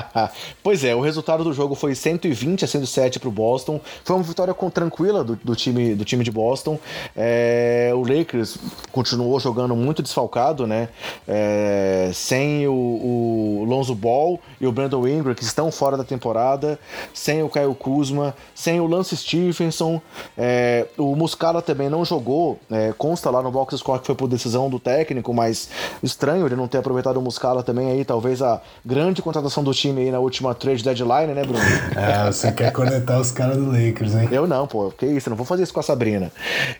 pois 0.62 0.84
é, 0.84 0.94
o 0.94 1.00
resultado 1.00 1.44
do 1.44 1.52
jogo 1.52 1.74
foi 1.74 1.94
120 1.94 2.64
a 2.64 2.68
107 2.68 3.18
para 3.18 3.28
o 3.28 3.32
Boston. 3.32 3.80
Foi 4.04 4.16
uma 4.16 4.22
vitória 4.22 4.54
com, 4.54 4.70
tranquila 4.70 5.24
do, 5.24 5.36
do, 5.36 5.56
time, 5.56 5.94
do 5.94 6.04
time 6.04 6.24
de 6.24 6.30
Boston. 6.30 6.78
É, 7.16 7.90
o 7.94 8.00
Lakers 8.00 8.58
continuou 8.90 9.38
jogando 9.40 9.74
muito 9.74 10.02
desfalcado, 10.02 10.66
né? 10.66 10.88
É, 11.26 12.10
sem 12.14 12.66
o, 12.66 12.72
o 12.72 13.64
Lonzo 13.66 13.94
Ball 13.94 14.40
e 14.62 14.66
o 14.66 14.70
Brandon 14.70 15.08
Ingram, 15.08 15.34
que 15.34 15.42
estão 15.42 15.72
fora 15.72 15.96
da 15.96 16.04
temporada, 16.04 16.78
sem 17.12 17.42
o 17.42 17.48
Kyle 17.48 17.74
Kuzma, 17.74 18.32
sem 18.54 18.80
o 18.80 18.86
Lance 18.86 19.16
Stephenson. 19.16 20.00
É, 20.38 20.86
o 20.96 21.16
Muscala 21.16 21.60
também 21.60 21.90
não 21.90 22.04
jogou, 22.04 22.60
é, 22.70 22.94
consta 22.96 23.28
lá 23.28 23.42
no 23.42 23.50
box 23.50 23.76
score 23.78 23.98
que 23.98 24.06
foi 24.06 24.14
por 24.14 24.28
decisão 24.28 24.70
do 24.70 24.78
técnico, 24.78 25.34
mas 25.34 25.68
estranho 26.00 26.46
ele 26.46 26.54
não 26.54 26.68
ter 26.68 26.78
aproveitado 26.78 27.16
o 27.16 27.20
Muscala 27.20 27.64
também 27.64 27.90
aí, 27.90 28.04
talvez 28.04 28.40
a 28.40 28.62
grande 28.86 29.20
contratação 29.20 29.64
do 29.64 29.74
time 29.74 30.02
aí 30.02 30.10
na 30.12 30.20
última 30.20 30.54
trade 30.54 30.84
deadline, 30.84 31.34
né, 31.34 31.42
Bruno? 31.42 31.62
É, 31.96 32.30
você 32.30 32.50
quer 32.52 32.72
conectar 32.72 33.18
os 33.18 33.30
caras 33.30 33.56
do 33.56 33.66
Lakers, 33.66 34.14
hein? 34.14 34.28
Eu 34.30 34.46
não, 34.46 34.66
pô, 34.66 34.90
que 34.90 35.06
isso, 35.06 35.28
não 35.28 35.36
vou 35.36 35.44
fazer 35.44 35.62
isso 35.62 35.74
com 35.74 35.80
a 35.80 35.82
Sabrina. 35.82 36.32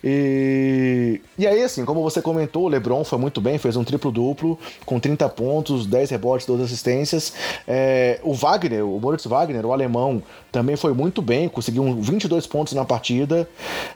E, 0.03 1.21
e 1.39 1.47
aí, 1.47 1.63
assim, 1.63 1.85
como 1.85 2.03
você 2.03 2.23
comentou, 2.23 2.65
o 2.65 2.69
LeBron 2.69 3.05
foi 3.05 3.19
muito 3.19 3.41
bem, 3.41 3.59
fez 3.59 3.77
um 3.77 3.85
triplo-duplo, 3.85 4.59
com 4.87 5.01
30 5.01 5.29
pontos, 5.29 5.87
10 5.87 6.11
rebotes, 6.11 6.47
12 6.47 6.63
assistências. 6.63 7.33
É, 7.75 8.21
o 8.23 8.35
Wagner, 8.35 8.85
o 8.87 9.01
Moritz 9.01 9.25
Wagner, 9.25 9.65
o 9.65 9.73
alemão, 9.73 10.23
também 10.51 10.77
foi 10.77 10.93
muito 10.93 11.23
bem, 11.23 11.49
conseguiu 11.49 11.95
22 11.95 12.47
pontos 12.47 12.75
na 12.75 12.85
partida, 12.85 13.49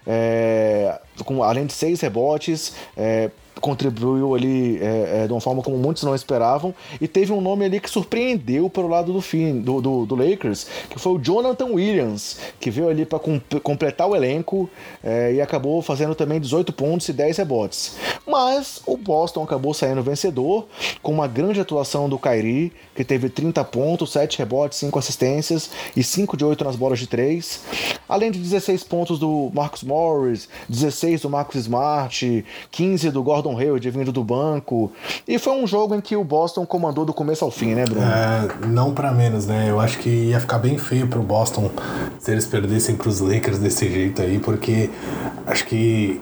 é, 0.07 0.99
com, 1.27 1.43
além 1.43 1.67
de 1.67 1.75
6 1.75 2.01
rebotes. 2.01 2.75
É, 2.97 3.31
contribuiu 3.61 4.35
ali 4.35 4.79
é, 4.79 5.23
é, 5.23 5.27
de 5.27 5.33
uma 5.33 5.41
forma 5.41 5.63
como 5.63 5.77
muitos 5.77 6.03
não 6.03 6.15
esperavam. 6.15 6.75
E 7.01 7.09
teve 7.09 7.33
um 7.33 7.41
nome 7.41 7.65
ali 7.65 7.81
que 7.81 7.91
surpreendeu 7.91 8.69
pelo 8.69 8.89
lado 8.89 9.13
do 9.13 9.21
fim 9.21 9.61
do, 9.61 9.81
do, 9.81 10.07
do 10.07 10.15
Lakers, 10.15 10.67
que 10.91 10.99
foi 10.99 11.13
o 11.13 11.19
Jonathan 11.19 11.67
Williams, 11.67 12.39
que 12.61 12.71
veio 12.71 12.89
ali 12.89 13.05
para 13.05 13.19
completar 13.63 14.09
o 14.09 14.15
elenco 14.15 14.69
é, 15.03 15.35
e 15.35 15.41
acabou 15.41 15.81
fazendo 15.83 16.15
também 16.15 16.41
18 16.41 16.73
pontos 16.73 17.09
e 17.09 17.13
10 17.13 17.39
rebotes. 17.39 17.97
Mas 18.27 18.83
o 18.87 18.97
Boston 18.97 19.45
acabou 19.45 19.73
saindo 19.73 20.03
vencedor 20.03 20.67
com 21.03 21.13
uma 21.13 21.27
grande 21.27 21.61
atuação 21.61 22.09
do 22.09 22.19
Kyrie, 22.19 22.73
que 22.95 23.05
teve 23.05 23.29
30 23.29 23.65
pontos, 23.65 24.13
7 24.13 24.39
rebotes, 24.39 24.79
5 24.79 24.99
assistências 24.99 25.71
e 25.97 26.03
5 26.03 26.37
de 26.37 26.45
8 26.45 26.65
nas 26.65 26.77
bolas 26.77 26.99
de 26.99 27.07
3. 27.07 27.61
Além 28.09 28.31
de 28.31 28.39
16 28.39 28.85
pontos 28.85 29.19
do 29.19 29.51
Marcus 29.55 29.83
Morris, 29.83 30.49
16 30.69 31.23
do 31.23 31.31
Marcus 31.31 31.63
Smart, 31.63 32.45
15 32.71 33.11
do 33.11 33.23
Gordon 33.23 33.46
Hayward 33.55 33.91
vindo 33.91 34.11
do 34.11 34.25
banco. 34.25 34.91
E 35.29 35.39
foi 35.39 35.53
um 35.53 35.67
jogo 35.67 35.95
em 35.95 36.01
que 36.01 36.17
o 36.17 36.25
Boston 36.25 36.65
comandou 36.65 37.05
do 37.05 37.13
começo 37.13 37.45
ao 37.45 37.51
fim, 37.51 37.75
né, 37.75 37.85
Bruno? 37.85 38.07
É, 38.07 38.67
não 38.67 38.95
para 38.95 39.13
menos, 39.13 39.47
né? 39.47 39.67
Eu 39.69 39.79
acho 39.79 39.99
que 39.99 40.09
ia 40.09 40.41
ficar 40.41 40.59
bem 40.59 40.79
feio 40.79 41.07
pro 41.07 41.23
Boston 41.23 41.71
se 42.19 42.31
eles 42.31 42.47
perdessem 42.47 42.97
pros 42.97 43.21
Lakers 43.21 43.59
desse 43.59 43.87
jeito 43.91 44.23
aí, 44.23 44.39
porque 44.39 44.89
acho 45.47 45.67
que 45.67 46.19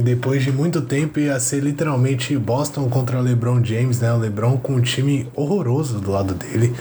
depois 0.00 0.42
de 0.42 0.50
muito 0.50 0.80
tempo 0.80 1.20
ia 1.20 1.38
ser 1.38 1.60
literalmente 1.60 2.36
Boston 2.38 2.88
contra 2.88 3.20
LeBron 3.20 3.62
James, 3.62 4.00
né? 4.00 4.12
O 4.12 4.16
LeBron 4.16 4.56
com 4.56 4.74
um 4.74 4.80
time 4.80 5.28
horroroso 5.34 6.00
do 6.00 6.10
lado 6.10 6.34
dele. 6.34 6.74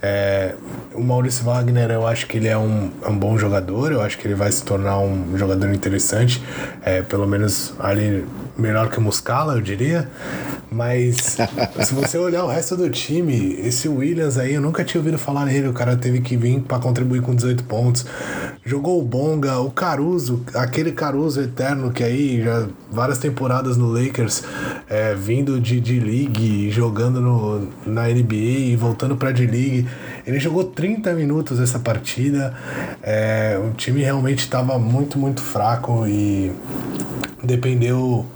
É, 0.00 0.54
o 0.94 1.02
Maurício 1.02 1.44
Wagner, 1.44 1.90
eu 1.90 2.06
acho 2.06 2.26
que 2.26 2.36
ele 2.36 2.48
é 2.48 2.56
um, 2.56 2.90
um 3.06 3.18
bom 3.18 3.36
jogador, 3.36 3.90
eu 3.90 4.00
acho 4.00 4.16
que 4.16 4.26
ele 4.26 4.34
vai 4.34 4.50
se 4.52 4.62
tornar 4.62 4.98
um 5.00 5.36
jogador 5.36 5.72
interessante, 5.72 6.42
é, 6.82 7.02
pelo 7.02 7.26
menos 7.26 7.74
ali 7.80 8.24
melhor 8.56 8.90
que 8.90 8.98
o 8.98 9.00
Muscala, 9.00 9.54
eu 9.54 9.60
diria. 9.60 10.08
Mas 10.70 11.38
se 11.82 11.94
você 11.94 12.18
olhar 12.18 12.44
o 12.44 12.48
resto 12.48 12.76
do 12.76 12.90
time, 12.90 13.56
esse 13.60 13.88
Williams 13.88 14.36
aí, 14.36 14.54
eu 14.54 14.60
nunca 14.60 14.84
tinha 14.84 15.00
ouvido 15.00 15.18
falar 15.18 15.46
nele. 15.46 15.68
O 15.68 15.72
cara 15.72 15.96
teve 15.96 16.20
que 16.20 16.36
vir 16.36 16.60
para 16.60 16.78
contribuir 16.78 17.22
com 17.22 17.34
18 17.34 17.64
pontos. 17.64 18.04
Jogou 18.64 19.00
o 19.00 19.02
Bonga, 19.02 19.58
o 19.60 19.70
Caruso, 19.70 20.44
aquele 20.54 20.92
Caruso 20.92 21.40
eterno 21.40 21.90
que 21.90 22.04
aí 22.04 22.42
já 22.42 22.66
várias 22.90 23.18
temporadas 23.18 23.76
no 23.76 23.90
Lakers, 23.90 24.42
é, 24.88 25.14
vindo 25.14 25.58
de, 25.58 25.80
de 25.80 25.98
League, 25.98 26.70
jogando 26.70 27.20
no, 27.20 27.68
na 27.86 28.06
NBA 28.08 28.34
e 28.34 28.76
voltando 28.76 29.16
pra 29.16 29.30
D-League. 29.30 29.87
Ele 30.26 30.38
jogou 30.38 30.64
30 30.64 31.12
minutos 31.14 31.60
essa 31.60 31.78
partida. 31.78 32.54
É, 33.02 33.58
o 33.62 33.74
time 33.74 34.02
realmente 34.02 34.40
estava 34.40 34.78
muito, 34.78 35.18
muito 35.18 35.42
fraco 35.42 36.06
e 36.06 36.52
dependeu 37.42 38.26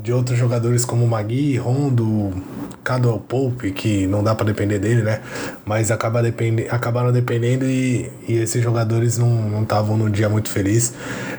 de 0.00 0.12
outros 0.12 0.38
jogadores 0.38 0.84
como 0.84 1.06
Magui, 1.06 1.56
Rondo, 1.56 2.32
Cadwell 2.84 3.18
Pope, 3.18 3.72
que 3.72 4.06
não 4.06 4.22
dá 4.22 4.34
para 4.34 4.46
depender 4.46 4.78
dele, 4.78 5.02
né? 5.02 5.20
Mas 5.64 5.90
acaba 5.90 6.22
depende, 6.22 6.68
acabaram 6.70 7.10
dependendo 7.10 7.64
e, 7.64 8.08
e 8.28 8.34
esses 8.34 8.62
jogadores 8.62 9.18
não 9.18 9.62
estavam 9.62 9.96
num 9.96 10.08
dia 10.08 10.28
muito 10.28 10.48
feliz. 10.48 10.94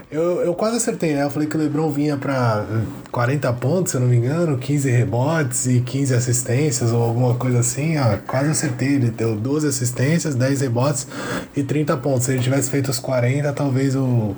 Eu, 0.09 0.39
eu 0.39 0.53
quase 0.53 0.77
acertei, 0.77 1.13
né? 1.13 1.23
Eu 1.23 1.29
falei 1.29 1.49
que 1.49 1.57
o 1.57 1.59
LeBron 1.59 1.91
vinha 1.91 2.15
para 2.15 2.65
40 3.11 3.51
pontos, 3.53 3.91
se 3.91 3.97
eu 3.97 4.01
não 4.01 4.07
me 4.07 4.15
engano, 4.15 4.57
15 4.57 4.89
rebotes 4.89 5.67
e 5.67 5.81
15 5.81 6.13
assistências 6.13 6.93
ou 6.93 7.03
alguma 7.03 7.35
coisa 7.35 7.59
assim. 7.59 7.97
Ah, 7.97 8.17
quase 8.25 8.49
acertei. 8.49 8.95
Ele 8.95 9.09
deu 9.09 9.35
12 9.35 9.67
assistências, 9.67 10.33
10 10.33 10.61
rebotes 10.61 11.07
e 11.53 11.61
30 11.61 11.97
pontos. 11.97 12.23
Se 12.23 12.31
ele 12.31 12.41
tivesse 12.41 12.69
feito 12.69 12.89
os 12.89 12.99
40, 12.99 13.51
talvez 13.51 13.97
o, 13.97 14.33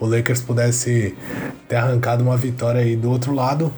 o 0.00 0.06
Lakers 0.06 0.40
pudesse 0.40 1.14
ter 1.68 1.76
arrancado 1.76 2.24
uma 2.24 2.36
vitória 2.36 2.80
aí 2.80 2.96
do 2.96 3.08
outro 3.08 3.32
lado 3.32 3.72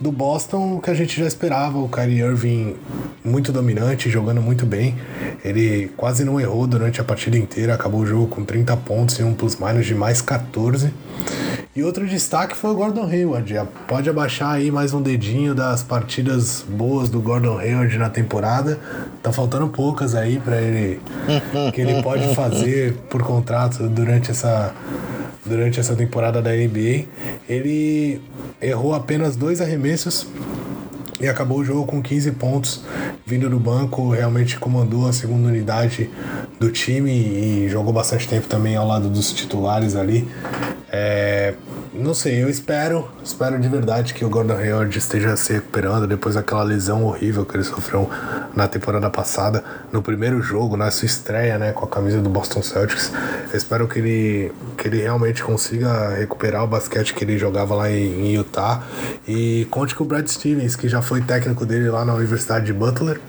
do 0.00 0.10
Boston, 0.10 0.76
o 0.76 0.80
que 0.80 0.90
a 0.90 0.94
gente 0.94 1.18
já 1.18 1.26
esperava, 1.26 1.76
o 1.76 1.86
Kyrie 1.86 2.20
Irving 2.20 2.74
muito 3.22 3.52
dominante, 3.52 4.08
jogando 4.08 4.40
muito 4.40 4.64
bem. 4.64 4.96
Ele 5.44 5.90
quase 5.94 6.24
não 6.24 6.40
errou 6.40 6.66
durante 6.66 7.02
a 7.02 7.04
partida 7.04 7.36
inteira, 7.36 7.74
acabou 7.74 8.00
o 8.00 8.06
jogo 8.06 8.26
com 8.26 8.42
30 8.42 8.74
pontos 8.78 9.18
e 9.18 9.22
um 9.22 9.34
plus 9.34 9.56
minus 9.56 9.84
de 9.84 9.94
mais 9.94 10.22
14. 10.22 10.49
E 11.74 11.84
outro 11.84 12.06
destaque 12.06 12.56
foi 12.56 12.70
o 12.70 12.74
Gordon 12.74 13.06
Hayward. 13.06 13.68
Pode 13.86 14.10
abaixar 14.10 14.54
aí 14.54 14.70
mais 14.72 14.92
um 14.92 15.00
dedinho 15.00 15.54
das 15.54 15.82
partidas 15.84 16.64
boas 16.68 17.08
do 17.08 17.20
Gordon 17.20 17.58
Hayward 17.58 17.96
na 17.96 18.10
temporada. 18.10 18.78
Tá 19.22 19.32
faltando 19.32 19.68
poucas 19.68 20.14
aí 20.14 20.40
para 20.40 20.60
ele 20.60 21.00
que 21.72 21.80
ele 21.80 22.02
pode 22.02 22.34
fazer 22.34 22.94
por 23.08 23.22
contrato 23.22 23.88
durante 23.88 24.32
essa 24.32 24.74
durante 25.46 25.78
essa 25.78 25.94
temporada 25.94 26.42
da 26.42 26.50
NBA. 26.50 27.04
Ele 27.48 28.20
errou 28.60 28.92
apenas 28.92 29.36
dois 29.36 29.60
arremessos 29.60 30.26
e 31.20 31.28
acabou 31.28 31.58
o 31.58 31.64
jogo 31.64 31.84
com 31.86 32.02
15 32.02 32.32
pontos 32.32 32.82
vindo 33.26 33.48
do 33.48 33.60
banco, 33.60 34.10
realmente 34.10 34.58
comandou 34.58 35.06
a 35.06 35.12
segunda 35.12 35.48
unidade 35.48 36.10
do 36.58 36.70
time 36.70 37.12
e 37.12 37.68
jogou 37.68 37.92
bastante 37.92 38.26
tempo 38.26 38.48
também 38.48 38.74
ao 38.76 38.86
lado 38.86 39.08
dos 39.08 39.32
titulares 39.32 39.94
ali. 39.94 40.26
É, 40.90 41.54
não 42.00 42.14
sei, 42.14 42.42
eu 42.42 42.48
espero, 42.48 43.08
espero 43.22 43.58
de 43.58 43.68
verdade 43.68 44.14
que 44.14 44.24
o 44.24 44.30
Gordon 44.30 44.54
Hayward 44.54 44.96
esteja 44.96 45.36
se 45.36 45.52
recuperando 45.52 46.06
depois 46.06 46.34
daquela 46.34 46.62
lesão 46.62 47.04
horrível 47.04 47.44
que 47.44 47.56
ele 47.56 47.64
sofreu 47.64 48.08
na 48.54 48.66
temporada 48.66 49.10
passada, 49.10 49.62
no 49.92 50.02
primeiro 50.02 50.40
jogo, 50.40 50.76
na 50.76 50.90
sua 50.90 51.06
estreia, 51.06 51.58
né, 51.58 51.72
com 51.72 51.84
a 51.84 51.88
camisa 51.88 52.20
do 52.20 52.30
Boston 52.30 52.62
Celtics. 52.62 53.12
Eu 53.50 53.56
espero 53.56 53.86
que 53.86 53.98
ele, 53.98 54.52
que 54.78 54.88
ele 54.88 55.02
realmente 55.02 55.42
consiga 55.42 56.10
recuperar 56.16 56.64
o 56.64 56.66
basquete 56.66 57.12
que 57.14 57.22
ele 57.22 57.36
jogava 57.38 57.74
lá 57.74 57.90
em, 57.90 58.28
em 58.28 58.34
Utah 58.34 58.82
e 59.28 59.66
conte 59.70 59.94
com 59.94 60.04
o 60.04 60.06
Brad 60.06 60.26
Stevens, 60.26 60.76
que 60.76 60.88
já 60.88 61.02
foi 61.02 61.20
técnico 61.20 61.66
dele 61.66 61.90
lá 61.90 62.04
na 62.04 62.14
Universidade 62.14 62.66
de 62.66 62.72
Butler, 62.72 63.20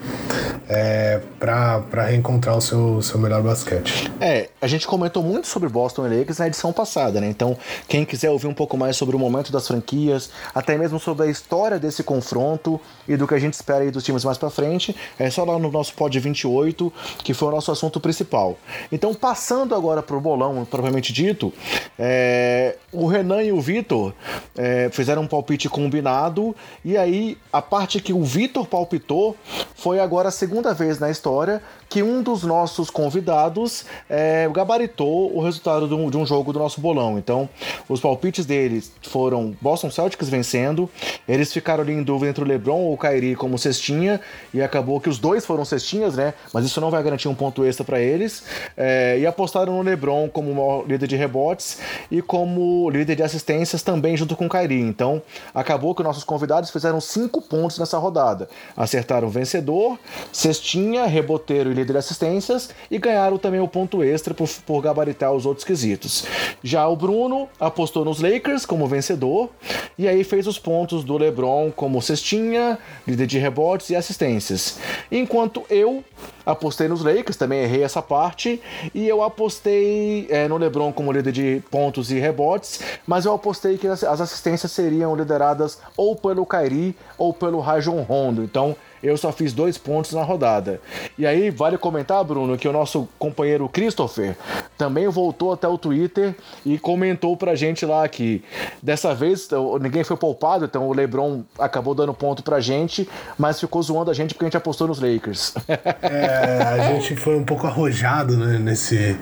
é, 0.70 1.20
para 1.38 2.06
reencontrar 2.06 2.56
o 2.56 2.62
seu, 2.62 3.02
seu 3.02 3.20
melhor 3.20 3.42
basquete. 3.42 4.12
É, 4.20 4.50
a 4.62 4.68
gente 4.68 4.88
comentou 4.88 5.22
muito 5.22 5.48
sobre 5.48 5.68
Boston 5.68 6.04
Lakers 6.04 6.38
na 6.38 6.48
edição 6.48 6.72
passada, 6.72 7.20
né? 7.20 7.28
Então, 7.28 7.58
quem 7.88 8.06
quiser 8.06 8.30
ouvir 8.30 8.48
um 8.48 8.54
pouco 8.62 8.78
mais 8.78 8.96
sobre 8.96 9.16
o 9.16 9.20
momento 9.20 9.52
das 9.52 9.68
franquias, 9.68 10.30
até 10.54 10.78
mesmo 10.78 11.00
sobre 11.00 11.26
a 11.26 11.30
história 11.32 11.80
desse 11.80 12.04
confronto 12.04 12.80
e 13.08 13.18
do 13.18 13.28
que 13.28 13.34
a 13.34 13.40
gente 13.40 13.56
espera 13.56 13.80
aí 13.84 13.90
dos 13.90 14.04
times 14.04 14.24
mais 14.24 14.38
para 14.38 14.52
frente, 14.52 14.96
é 15.18 15.32
só 15.32 15.44
lá 15.44 15.58
no 15.58 15.72
nosso 15.72 15.96
pod 15.96 16.20
28, 16.20 16.94
que 17.24 17.34
foi 17.34 17.48
o 17.48 17.52
nosso 17.52 17.72
assunto 17.72 18.00
principal. 18.00 18.56
Então, 18.92 19.16
passando 19.16 19.74
agora 19.74 20.04
pro 20.04 20.22
bolão 20.22 20.64
propriamente 20.64 21.12
dito, 21.12 21.52
é, 21.98 22.76
o 22.92 23.08
Renan 23.08 23.42
e 23.42 23.52
o 23.52 23.60
Vitor 23.60 24.14
é, 24.56 24.90
fizeram 24.92 25.24
um 25.24 25.28
palpite 25.28 25.68
combinado 25.68 26.56
e 26.86 26.96
aí 26.96 27.40
a 27.52 27.64
parte 27.64 28.00
que 28.00 28.14
o 28.14 28.24
Vitor 28.24 28.68
palpitou 28.68 29.36
foi 29.74 30.00
agora 30.00 30.28
a 30.28 30.32
segunda 30.32 30.72
vez 30.72 31.00
na 31.00 31.10
história 31.10 31.64
que 31.92 32.02
um 32.02 32.24
dos 32.24 32.44
nossos 32.44 32.90
convidados 32.90 33.86
é, 34.10 34.48
gabaritou 34.54 35.36
o 35.36 35.44
resultado 35.44 35.90
de 35.90 35.94
um, 35.94 36.10
de 36.10 36.16
um, 36.16 36.26
jogo 36.26 36.54
do 36.54 36.60
nosso 36.60 36.80
bolão. 36.80 37.18
Então, 37.18 37.50
os 37.90 38.00
palpites 38.00 38.46
deles 38.52 38.92
foram 39.02 39.56
Boston 39.62 39.90
Celtics 39.90 40.28
vencendo, 40.28 40.90
eles 41.26 41.54
ficaram 41.54 41.84
ali 41.84 41.94
em 41.94 42.04
dúvida 42.04 42.30
entre 42.30 42.44
o 42.44 42.48
LeBron 42.48 42.82
ou 42.82 42.94
o 42.94 42.98
Kyrie 42.98 43.34
como 43.34 43.58
cestinha, 43.58 44.20
e 44.54 44.62
acabou 44.62 45.00
que 45.00 45.08
os 45.08 45.18
dois 45.18 45.46
foram 45.46 45.64
cestinhas, 45.64 46.18
né? 46.18 46.34
Mas 46.54 46.66
isso 46.66 46.82
não 46.82 46.92
vai 46.92 47.02
garantir 47.02 47.30
um 47.30 47.34
ponto 47.34 47.64
extra 47.64 47.86
para 47.86 48.02
eles. 48.02 48.44
É, 48.76 49.18
e 49.18 49.26
apostaram 49.26 49.78
no 49.78 49.82
LeBron 49.82 50.28
como 50.28 50.84
líder 50.86 51.08
de 51.08 51.16
rebotes 51.16 51.80
e 52.10 52.22
como 52.22 52.90
líder 52.90 53.16
de 53.16 53.24
assistências 53.24 53.82
também 53.82 54.18
junto 54.18 54.36
com 54.36 54.48
o 54.48 54.50
Kyrie. 54.50 54.82
Então, 54.82 55.22
acabou 55.56 55.96
que 55.96 56.04
nossos 56.04 56.26
convidados 56.26 56.70
fizeram 56.70 57.00
cinco 57.00 57.42
pontos 57.42 57.80
nessa 57.80 57.98
rodada. 57.98 58.50
Acertaram 58.76 59.30
vencedor, 59.30 59.98
cestinha, 60.34 61.06
reboteiro 61.06 61.72
e 61.72 61.74
líder 61.74 61.94
de 61.94 62.00
assistências 62.00 62.70
e 62.90 62.98
ganharam 62.98 63.38
também 63.38 63.62
o 63.62 63.68
ponto 63.68 64.04
extra 64.04 64.34
por, 64.34 64.50
por 64.66 64.82
gabaritar 64.82 65.32
os 65.32 65.46
outros 65.46 65.64
quesitos. 65.64 66.26
Já 66.62 66.86
o 66.88 66.98
Bruno 66.98 67.48
apostou 67.58 68.04
nos 68.04 68.20
como 68.68 68.88
vencedor 68.88 69.50
e 69.98 70.08
aí 70.08 70.24
fez 70.24 70.48
os 70.48 70.58
pontos 70.58 71.04
do 71.04 71.18
LeBron 71.18 71.72
como 71.72 72.02
cestinha, 72.02 72.78
líder 73.08 73.28
de 73.28 73.38
rebotes 73.38 73.90
e 73.90 73.96
assistências. 73.96 74.80
Enquanto 75.12 75.64
eu 75.70 76.04
apostei 76.46 76.88
nos 76.88 77.04
Lakers, 77.04 77.38
também 77.38 77.64
errei 77.64 77.84
essa 77.84 78.02
parte, 78.02 78.62
e 78.94 79.08
eu 79.08 79.22
apostei 79.24 80.28
é, 80.30 80.48
no 80.48 80.58
LeBron 80.58 80.92
como 80.92 81.12
líder 81.12 81.32
de 81.32 81.64
pontos 81.70 82.12
e 82.12 82.20
rebotes, 82.20 82.80
mas 83.06 83.26
eu 83.26 83.34
apostei 83.34 83.78
que 83.78 83.88
as 83.88 84.04
assistências 84.04 84.72
seriam 84.72 85.16
lideradas 85.16 85.80
ou 85.96 86.16
pelo 86.16 86.46
Kyrie 86.46 86.96
ou 87.18 87.34
pelo 87.34 87.60
Rajon 87.60 88.02
Rondo. 88.02 88.44
Então 88.44 88.76
eu 89.04 89.18
só 89.18 89.32
fiz 89.32 89.54
dois 89.54 89.78
pontos 89.78 90.14
na 90.14 90.24
rodada. 90.24 90.80
E 91.18 91.26
aí, 91.26 91.50
vale 91.50 91.78
comentar, 91.78 92.24
Bruno, 92.24 92.58
que 92.58 92.68
o 92.68 92.72
nosso 92.72 93.08
companheiro 93.18 93.68
Christopher 93.70 94.36
também 94.78 95.08
voltou 95.08 95.52
até 95.54 95.68
o 95.68 95.78
Twitter 95.78 96.36
e 96.66 96.78
comentou 96.78 97.36
pra 97.36 97.56
gente 97.56 97.86
lá 97.86 98.08
que 98.08 98.44
dessa 98.82 99.14
vez 99.14 99.48
ninguém 99.80 100.04
foi 100.04 100.18
poupado, 100.18 100.66
então 100.66 100.88
o 100.88 100.94
LeBron 100.94 101.44
acabou 101.58 101.94
dando 101.94 102.14
ponto 102.14 102.44
pra 102.44 102.60
gente, 102.60 103.08
mas 103.38 103.60
ficou 103.60 103.82
zoando 103.82 104.12
a 104.12 104.14
gente 104.14 104.34
porque 104.34 104.46
a 104.46 104.48
gente 104.48 104.58
apostou 104.58 104.88
nos 104.88 105.00
Lakers. 105.00 105.54
É, 106.02 106.62
a 106.64 106.94
gente 106.94 107.16
foi 107.16 107.38
um 107.38 107.44
pouco 107.44 107.68
arrojado 107.68 108.36
né, 108.36 108.58
nesse, 108.60 109.18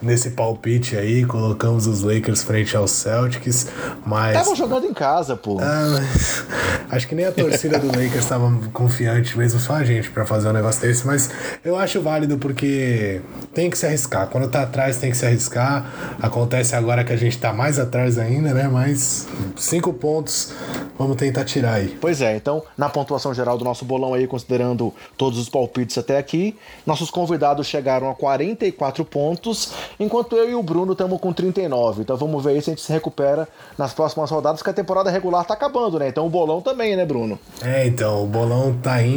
nesse 0.00 0.30
palpite 0.30 0.96
aí, 0.96 1.24
colocamos 1.24 1.86
os 1.86 2.02
Lakers 2.02 2.42
frente 2.42 2.76
aos 2.76 2.90
Celtics, 2.90 3.68
mas. 4.04 4.36
Estavam 4.36 4.56
jogando 4.56 4.86
em 4.86 4.94
casa, 4.94 5.36
pô. 5.36 5.58
Ah, 5.60 5.86
mas... 5.92 6.44
Acho 6.90 7.06
que 7.06 7.14
nem 7.14 7.26
a 7.26 7.32
torcida 7.32 7.78
do 7.78 7.86
Lakers 7.86 8.16
estava 8.16 8.50
confiante 8.72 9.19
mesmo, 9.36 9.60
só 9.60 9.74
a 9.74 9.84
gente, 9.84 10.10
para 10.10 10.24
fazer 10.24 10.48
um 10.48 10.52
negócio 10.52 10.80
desse, 10.80 11.06
mas 11.06 11.30
eu 11.64 11.76
acho 11.76 12.00
válido 12.00 12.38
porque 12.38 13.20
tem 13.54 13.70
que 13.70 13.76
se 13.76 13.86
arriscar. 13.86 14.26
Quando 14.28 14.48
tá 14.48 14.62
atrás, 14.62 14.98
tem 14.98 15.10
que 15.10 15.16
se 15.16 15.26
arriscar. 15.26 16.16
Acontece 16.20 16.74
agora 16.74 17.04
que 17.04 17.12
a 17.12 17.16
gente 17.16 17.38
tá 17.38 17.52
mais 17.52 17.78
atrás 17.78 18.18
ainda, 18.18 18.54
né? 18.54 18.68
Mas 18.68 19.28
cinco 19.56 19.92
pontos, 19.92 20.52
vamos 20.98 21.16
tentar 21.16 21.44
tirar 21.44 21.74
aí. 21.74 21.96
Pois 22.00 22.20
é, 22.20 22.36
então, 22.36 22.62
na 22.76 22.88
pontuação 22.88 23.34
geral 23.34 23.58
do 23.58 23.64
nosso 23.64 23.84
bolão 23.84 24.14
aí, 24.14 24.26
considerando 24.26 24.92
todos 25.16 25.38
os 25.38 25.48
palpites 25.48 25.98
até 25.98 26.18
aqui, 26.18 26.56
nossos 26.86 27.10
convidados 27.10 27.66
chegaram 27.66 28.10
a 28.10 28.14
44 28.14 29.04
pontos, 29.04 29.72
enquanto 29.98 30.36
eu 30.36 30.50
e 30.50 30.54
o 30.54 30.62
Bruno 30.62 30.92
estamos 30.92 31.20
com 31.20 31.32
39. 31.32 32.02
Então 32.02 32.16
vamos 32.16 32.42
ver 32.42 32.50
aí 32.50 32.62
se 32.62 32.70
a 32.70 32.72
gente 32.72 32.82
se 32.82 32.92
recupera 32.92 33.48
nas 33.76 33.92
próximas 33.92 34.30
rodadas, 34.30 34.62
que 34.62 34.70
a 34.70 34.72
temporada 34.72 35.10
regular 35.10 35.44
tá 35.44 35.54
acabando, 35.54 35.98
né? 35.98 36.08
Então 36.08 36.26
o 36.26 36.30
bolão 36.30 36.60
também, 36.60 36.96
né, 36.96 37.04
Bruno? 37.04 37.38
É, 37.62 37.86
então, 37.86 38.24
o 38.24 38.26
bolão 38.26 38.72
tá 38.80 39.02
indo 39.02 39.09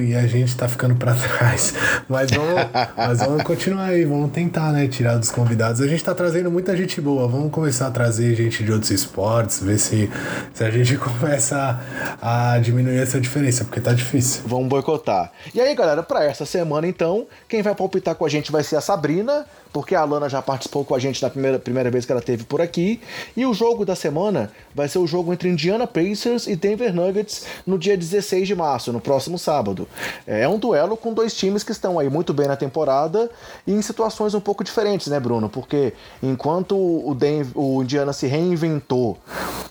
e 0.00 0.14
a 0.14 0.26
gente 0.26 0.56
tá 0.56 0.68
ficando 0.68 0.94
para 0.94 1.14
trás. 1.36 1.74
Mas 2.08 2.30
vamos, 2.30 2.66
mas 2.96 3.18
vamos 3.18 3.42
continuar 3.42 3.86
aí, 3.86 4.04
vamos 4.04 4.30
tentar, 4.32 4.72
né, 4.72 4.86
tirar 4.86 5.16
dos 5.16 5.30
convidados. 5.30 5.80
A 5.80 5.86
gente 5.86 6.02
tá 6.02 6.14
trazendo 6.14 6.50
muita 6.50 6.76
gente 6.76 7.00
boa, 7.00 7.26
vamos 7.26 7.50
começar 7.50 7.88
a 7.88 7.90
trazer 7.90 8.34
gente 8.34 8.62
de 8.62 8.72
outros 8.72 8.90
esportes, 8.90 9.62
ver 9.62 9.78
se, 9.78 10.10
se 10.54 10.64
a 10.64 10.70
gente 10.70 10.96
começa 10.98 11.80
a, 12.20 12.52
a 12.52 12.58
diminuir 12.58 12.98
essa 12.98 13.20
diferença, 13.20 13.64
porque 13.64 13.80
tá 13.80 13.92
difícil. 13.92 14.42
Vamos 14.46 14.68
boicotar. 14.68 15.32
E 15.54 15.60
aí, 15.60 15.74
galera, 15.74 16.02
para 16.02 16.24
essa 16.24 16.46
semana, 16.46 16.86
então, 16.86 17.26
quem 17.48 17.62
vai 17.62 17.74
palpitar 17.74 18.14
com 18.14 18.24
a 18.24 18.28
gente 18.28 18.52
vai 18.52 18.62
ser 18.62 18.76
a 18.76 18.80
Sabrina 18.80 19.44
porque 19.72 19.94
a 19.94 20.00
Alana 20.00 20.28
já 20.28 20.42
participou 20.42 20.84
com 20.84 20.94
a 20.94 20.98
gente 20.98 21.22
na 21.22 21.30
primeira, 21.30 21.58
primeira 21.58 21.90
vez 21.90 22.04
que 22.04 22.12
ela 22.12 22.20
teve 22.20 22.44
por 22.44 22.60
aqui. 22.60 23.00
E 23.36 23.46
o 23.46 23.54
jogo 23.54 23.84
da 23.84 23.96
semana 23.96 24.50
vai 24.74 24.88
ser 24.88 24.98
o 24.98 25.06
jogo 25.06 25.32
entre 25.32 25.48
Indiana 25.48 25.86
Pacers 25.86 26.46
e 26.46 26.54
Denver 26.54 26.94
Nuggets 26.94 27.46
no 27.66 27.78
dia 27.78 27.96
16 27.96 28.46
de 28.46 28.54
março, 28.54 28.92
no 28.92 29.00
próximo 29.00 29.38
sábado. 29.38 29.88
É 30.26 30.46
um 30.48 30.58
duelo 30.58 30.96
com 30.96 31.14
dois 31.14 31.34
times 31.34 31.62
que 31.62 31.72
estão 31.72 31.98
aí 31.98 32.08
muito 32.08 32.34
bem 32.34 32.46
na 32.46 32.56
temporada 32.56 33.30
e 33.66 33.72
em 33.72 33.82
situações 33.82 34.34
um 34.34 34.40
pouco 34.40 34.62
diferentes, 34.62 35.06
né, 35.06 35.18
Bruno? 35.18 35.48
Porque 35.48 35.94
enquanto 36.22 36.76
o, 36.76 37.14
Denver, 37.14 37.52
o 37.54 37.82
Indiana 37.82 38.12
se 38.12 38.26
reinventou, 38.26 39.18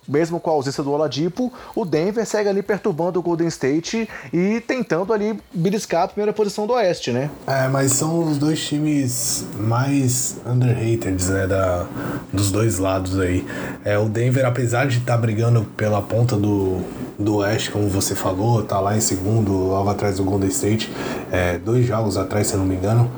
mesmo 0.08 0.40
com 0.40 0.50
a 0.50 0.54
ausência 0.54 0.84
do 0.84 0.92
Oladipo, 0.92 1.52
o 1.76 1.86
Denver 1.86 2.26
segue 2.26 2.50
ali 2.50 2.62
perturbando 2.62 3.20
o 3.20 3.22
Golden 3.22 3.48
State 3.48 4.10
e 4.34 4.62
tentando 4.62 5.14
ali 5.14 5.40
beliscar 5.54 6.04
a 6.04 6.08
primeira 6.08 6.34
posição 6.34 6.66
do 6.66 6.74
Oeste, 6.74 7.12
né? 7.12 7.30
É, 7.46 7.68
mas 7.68 7.94
são 7.94 8.24
os 8.24 8.38
dois 8.38 8.66
times 8.66 9.46
mais 9.58 9.91
mais 9.92 10.38
underrated, 10.46 11.24
né, 11.26 11.48
da, 11.48 11.86
dos 12.32 12.52
dois 12.52 12.80
lados 12.80 13.20
aí. 13.20 13.46
É, 13.84 13.98
o 13.98 14.08
Denver, 14.08 14.46
apesar 14.46 14.88
de 14.88 15.00
estar 15.00 15.16
tá 15.16 15.18
brigando 15.18 15.66
pela 15.76 16.02
ponta 16.02 16.38
do, 16.38 16.80
do 17.20 17.38
Oeste, 17.38 17.72
como 17.72 17.88
você 17.90 18.16
falou, 18.16 18.64
tá 18.64 18.80
lá 18.80 18.96
em 18.96 19.02
segundo, 19.02 19.52
logo 19.52 19.90
atrás 19.90 20.18
do 20.18 20.24
Golden 20.24 20.50
State, 20.50 20.92
é, 21.32 21.58
dois 21.58 21.86
jogos 21.86 22.18
atrás, 22.18 22.48
se 22.48 22.56
não 22.56 22.66
me 22.66 22.76
engano, 22.76 23.12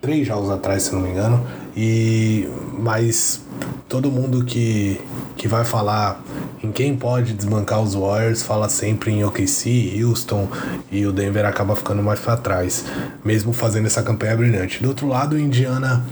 três 0.00 0.26
jogos 0.26 0.50
atrás, 0.50 0.84
se 0.84 0.94
não 0.94 1.00
me 1.00 1.10
engano, 1.10 1.44
e 1.76 2.48
mas 2.78 3.42
todo 3.88 4.10
mundo 4.10 4.44
que, 4.44 5.00
que 5.36 5.48
vai 5.48 5.64
falar 5.64 6.22
em 6.62 6.70
quem 6.70 6.94
pode 6.96 7.32
desbancar 7.32 7.80
os 7.80 7.94
Warriors 7.94 8.42
fala 8.42 8.68
sempre 8.68 9.10
em 9.10 9.24
OKC, 9.24 10.00
Houston 10.02 10.48
e 10.92 11.06
o 11.06 11.12
Denver 11.12 11.44
acaba 11.46 11.74
ficando 11.74 12.02
mais 12.02 12.20
para 12.20 12.36
trás, 12.36 12.84
mesmo 13.24 13.52
fazendo 13.52 13.86
essa 13.86 14.02
campanha 14.02 14.36
brilhante. 14.36 14.82
Do 14.82 14.88
outro 14.88 15.08
lado, 15.08 15.36
o 15.36 15.38
Indiana 15.38 16.04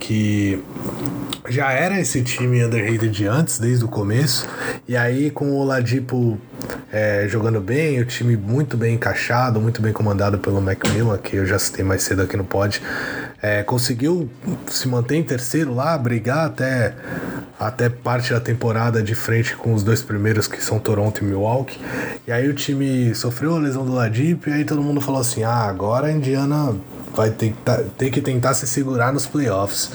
que 0.00 0.60
já 1.52 1.70
era 1.70 2.00
esse 2.00 2.22
time 2.22 2.64
underrated 2.64 3.26
antes, 3.26 3.58
desde 3.58 3.84
o 3.84 3.88
começo, 3.88 4.48
e 4.88 4.96
aí 4.96 5.30
com 5.30 5.50
o 5.50 5.56
Oladipo 5.58 6.38
é, 6.92 7.26
jogando 7.28 7.60
bem, 7.60 8.00
o 8.00 8.06
time 8.06 8.36
muito 8.36 8.76
bem 8.76 8.94
encaixado, 8.94 9.60
muito 9.60 9.80
bem 9.82 9.92
comandado 9.92 10.38
pelo 10.38 10.60
Macmillan, 10.60 11.18
que 11.18 11.36
eu 11.36 11.46
já 11.46 11.58
citei 11.58 11.84
mais 11.84 12.02
cedo 12.02 12.22
aqui 12.22 12.36
no 12.36 12.44
pod, 12.44 12.82
é, 13.42 13.62
conseguiu 13.62 14.30
se 14.66 14.88
manter 14.88 15.16
em 15.16 15.22
terceiro 15.22 15.74
lá, 15.74 15.96
brigar 15.98 16.46
até, 16.46 16.94
até 17.58 17.88
parte 17.88 18.32
da 18.32 18.40
temporada 18.40 19.02
de 19.02 19.14
frente 19.14 19.56
com 19.56 19.74
os 19.74 19.82
dois 19.82 20.02
primeiros, 20.02 20.46
que 20.46 20.62
são 20.62 20.78
Toronto 20.78 21.22
e 21.22 21.26
Milwaukee. 21.26 21.80
E 22.26 22.32
aí 22.32 22.48
o 22.48 22.54
time 22.54 23.14
sofreu 23.14 23.56
a 23.56 23.58
lesão 23.58 23.84
do 23.84 23.92
Ladip, 23.92 24.48
e 24.48 24.52
aí 24.52 24.64
todo 24.64 24.82
mundo 24.82 25.00
falou 25.00 25.20
assim: 25.20 25.42
ah, 25.42 25.64
agora 25.64 26.06
a 26.06 26.12
Indiana 26.12 26.74
vai 27.14 27.30
ter, 27.30 27.54
ter 27.96 28.10
que 28.10 28.20
tentar 28.20 28.54
se 28.54 28.66
segurar 28.66 29.12
nos 29.12 29.26
playoffs. 29.26 29.90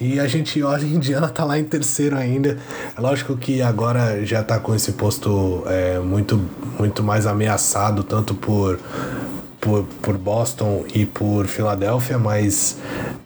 E 0.00 0.18
a 0.18 0.26
gente 0.26 0.62
olha, 0.62 0.82
a 0.84 0.88
Indiana 0.88 1.28
tá 1.28 1.44
lá 1.44 1.58
em 1.58 1.64
terceiro 1.64 2.16
ainda. 2.16 2.58
É 2.96 3.00
lógico 3.00 3.36
que 3.36 3.62
agora 3.62 4.24
já 4.24 4.42
tá 4.42 4.58
com 4.58 4.74
esse 4.74 4.92
posto 4.92 5.62
é, 5.66 5.98
muito, 5.98 6.40
muito 6.78 7.02
mais 7.02 7.26
ameaçado, 7.26 8.02
tanto 8.02 8.34
por 8.34 8.78
por, 9.60 9.84
por 10.02 10.16
Boston 10.16 10.84
e 10.94 11.04
por 11.04 11.46
Filadélfia, 11.46 12.18
mas 12.18 12.76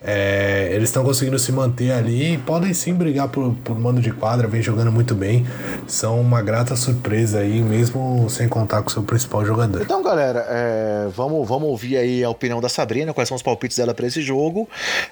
é, 0.02 0.70
eles 0.72 0.88
estão 0.88 1.04
conseguindo 1.04 1.38
se 1.38 1.52
manter 1.52 1.92
ali 1.92 2.34
e 2.34 2.38
podem 2.38 2.72
sim 2.72 2.94
brigar 2.94 3.28
por, 3.28 3.54
por 3.64 3.78
mando 3.78 4.00
de 4.00 4.10
quadra, 4.10 4.48
vem 4.48 4.62
jogando 4.62 4.90
muito 4.90 5.14
bem. 5.14 5.46
São 5.86 6.20
uma 6.20 6.40
grata 6.40 6.74
surpresa 6.76 7.40
aí, 7.40 7.60
mesmo 7.60 8.28
sem 8.30 8.48
contar 8.48 8.82
com 8.82 8.88
o 8.88 8.92
seu 8.92 9.02
principal 9.02 9.44
jogador. 9.44 9.82
Então, 9.82 10.02
galera, 10.02 10.46
é, 10.48 11.08
vamos, 11.14 11.46
vamos 11.46 11.68
ouvir 11.68 11.96
aí 11.96 12.24
a 12.24 12.30
opinião 12.30 12.60
da 12.60 12.68
Sabrina, 12.68 13.12
quais 13.12 13.28
são 13.28 13.36
os 13.36 13.42
palpites 13.42 13.76
dela 13.76 13.92
para 13.92 14.06
esse 14.06 14.22
jogo. 14.22 14.68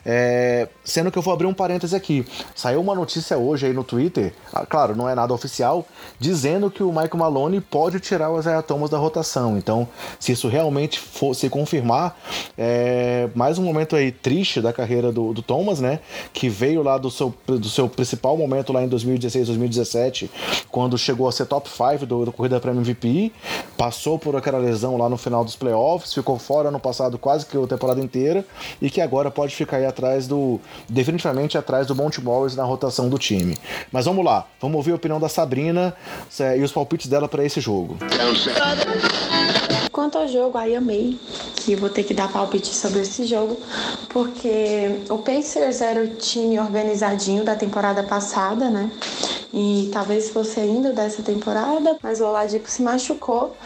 É, 0.07 0.69
sendo 0.85 1.11
que 1.11 1.19
eu 1.19 1.23
vou 1.23 1.35
abrir 1.35 1.47
um 1.47 1.55
parêntese 1.55 1.95
aqui. 1.95 2.27
Saiu 2.55 2.81
uma 2.81 2.95
notícia 2.95 3.37
hoje 3.37 3.67
aí 3.67 3.73
no 3.73 3.85
Twitter, 3.85 4.33
ah, 4.53 4.65
claro, 4.65 4.97
não 4.97 5.09
é 5.09 5.15
nada 5.15 5.35
oficial, 5.35 5.87
dizendo 6.19 6.71
que 6.71 6.83
o 6.83 6.89
Michael 6.89 7.17
Malone 7.17 7.61
pode 7.61 8.01
tirar 8.01 8.31
o 8.31 8.39
Isaiah 8.39 8.63
Thomas 8.63 8.89
da 8.89 8.99
rotação. 8.99 9.59
Então, 9.59 9.89
se 10.19 10.33
isso 10.33 10.49
realmente 10.49 10.99
for 11.13 11.35
se 11.35 11.49
confirmar, 11.49 12.19
é 12.57 13.29
mais 13.35 13.59
um 13.59 13.63
momento 13.63 13.97
aí 13.97 14.11
triste 14.11 14.61
da 14.61 14.73
carreira 14.73 15.11
do, 15.13 15.33
do 15.33 15.43
Thomas, 15.43 15.81
né? 15.81 16.01
Que 16.33 16.49
veio 16.49 16.83
lá 16.83 16.99
do 16.99 17.11
seu, 17.11 17.35
do 17.47 17.69
seu 17.69 17.89
principal 17.89 18.37
momento 18.37 18.73
lá 18.73 18.83
em 18.83 18.89
2016, 18.89 19.49
2017, 19.49 20.31
quando 20.71 20.97
chegou 20.99 21.29
a 21.29 21.33
ser 21.33 21.47
top 21.47 21.69
5 21.69 22.07
do, 22.07 22.25
do 22.27 22.33
Corrida 22.33 22.61
para 22.61 22.73
MVP, 22.73 23.33
passou 23.77 24.19
por 24.19 24.37
aquela 24.37 24.59
lesão 24.59 24.97
lá 24.97 25.09
no 25.09 25.17
final 25.17 25.45
dos 25.45 25.57
playoffs, 25.57 26.13
ficou 26.13 26.39
fora 26.39 26.71
no 26.71 26.79
passado 26.79 27.19
quase 27.19 27.47
que 27.47 27.57
a 27.57 27.67
temporada 27.67 28.01
inteira 28.01 28.45
e 28.81 28.91
que 28.91 29.01
agora 29.01 29.31
pode 29.31 29.55
ficar 29.55 29.79
aí 29.79 29.87
atrás 29.87 30.27
do. 30.27 30.61
definitivamente 30.89 31.57
atrás 31.57 31.87
do 31.87 31.95
Monte 31.95 32.21
Morris 32.21 32.55
na 32.55 32.65
rotação 32.65 33.09
do 33.09 33.19
time. 33.19 33.57
Mas 33.91 34.05
vamos 34.05 34.25
lá, 34.25 34.47
vamos 34.61 34.77
ouvir 34.77 34.93
a 34.93 34.97
opinião 34.97 35.21
da 35.21 35.29
Sabrina 35.29 35.95
e 36.57 36.63
os 36.63 36.73
palpites 36.73 37.09
dela 37.09 37.29
para 37.29 37.45
esse 37.45 37.61
jogo. 37.61 37.97
Quanto 39.99 40.17
ao 40.17 40.29
jogo, 40.29 40.57
aí 40.57 40.77
amei 40.77 41.19
que 41.57 41.75
vou 41.75 41.91
ter 41.91 42.05
que 42.05 42.15
dar 42.15 42.31
palpite 42.31 42.73
sobre 42.73 43.01
esse 43.01 43.25
jogo, 43.25 43.57
porque 44.11 45.01
o 45.11 45.19
Pacers 45.19 45.81
era 45.81 46.01
o 46.05 46.07
time 46.15 46.57
organizadinho 46.61 47.43
da 47.43 47.57
temporada 47.57 48.05
passada, 48.05 48.71
né? 48.71 48.93
e 49.53 49.89
talvez 49.93 50.29
fosse 50.29 50.61
ainda 50.61 50.93
dessa 50.93 51.23
temporada, 51.23 51.97
mas 52.03 52.21
o 52.21 52.27
Oladipo 52.27 52.69
se 52.69 52.83
machucou. 52.83 53.57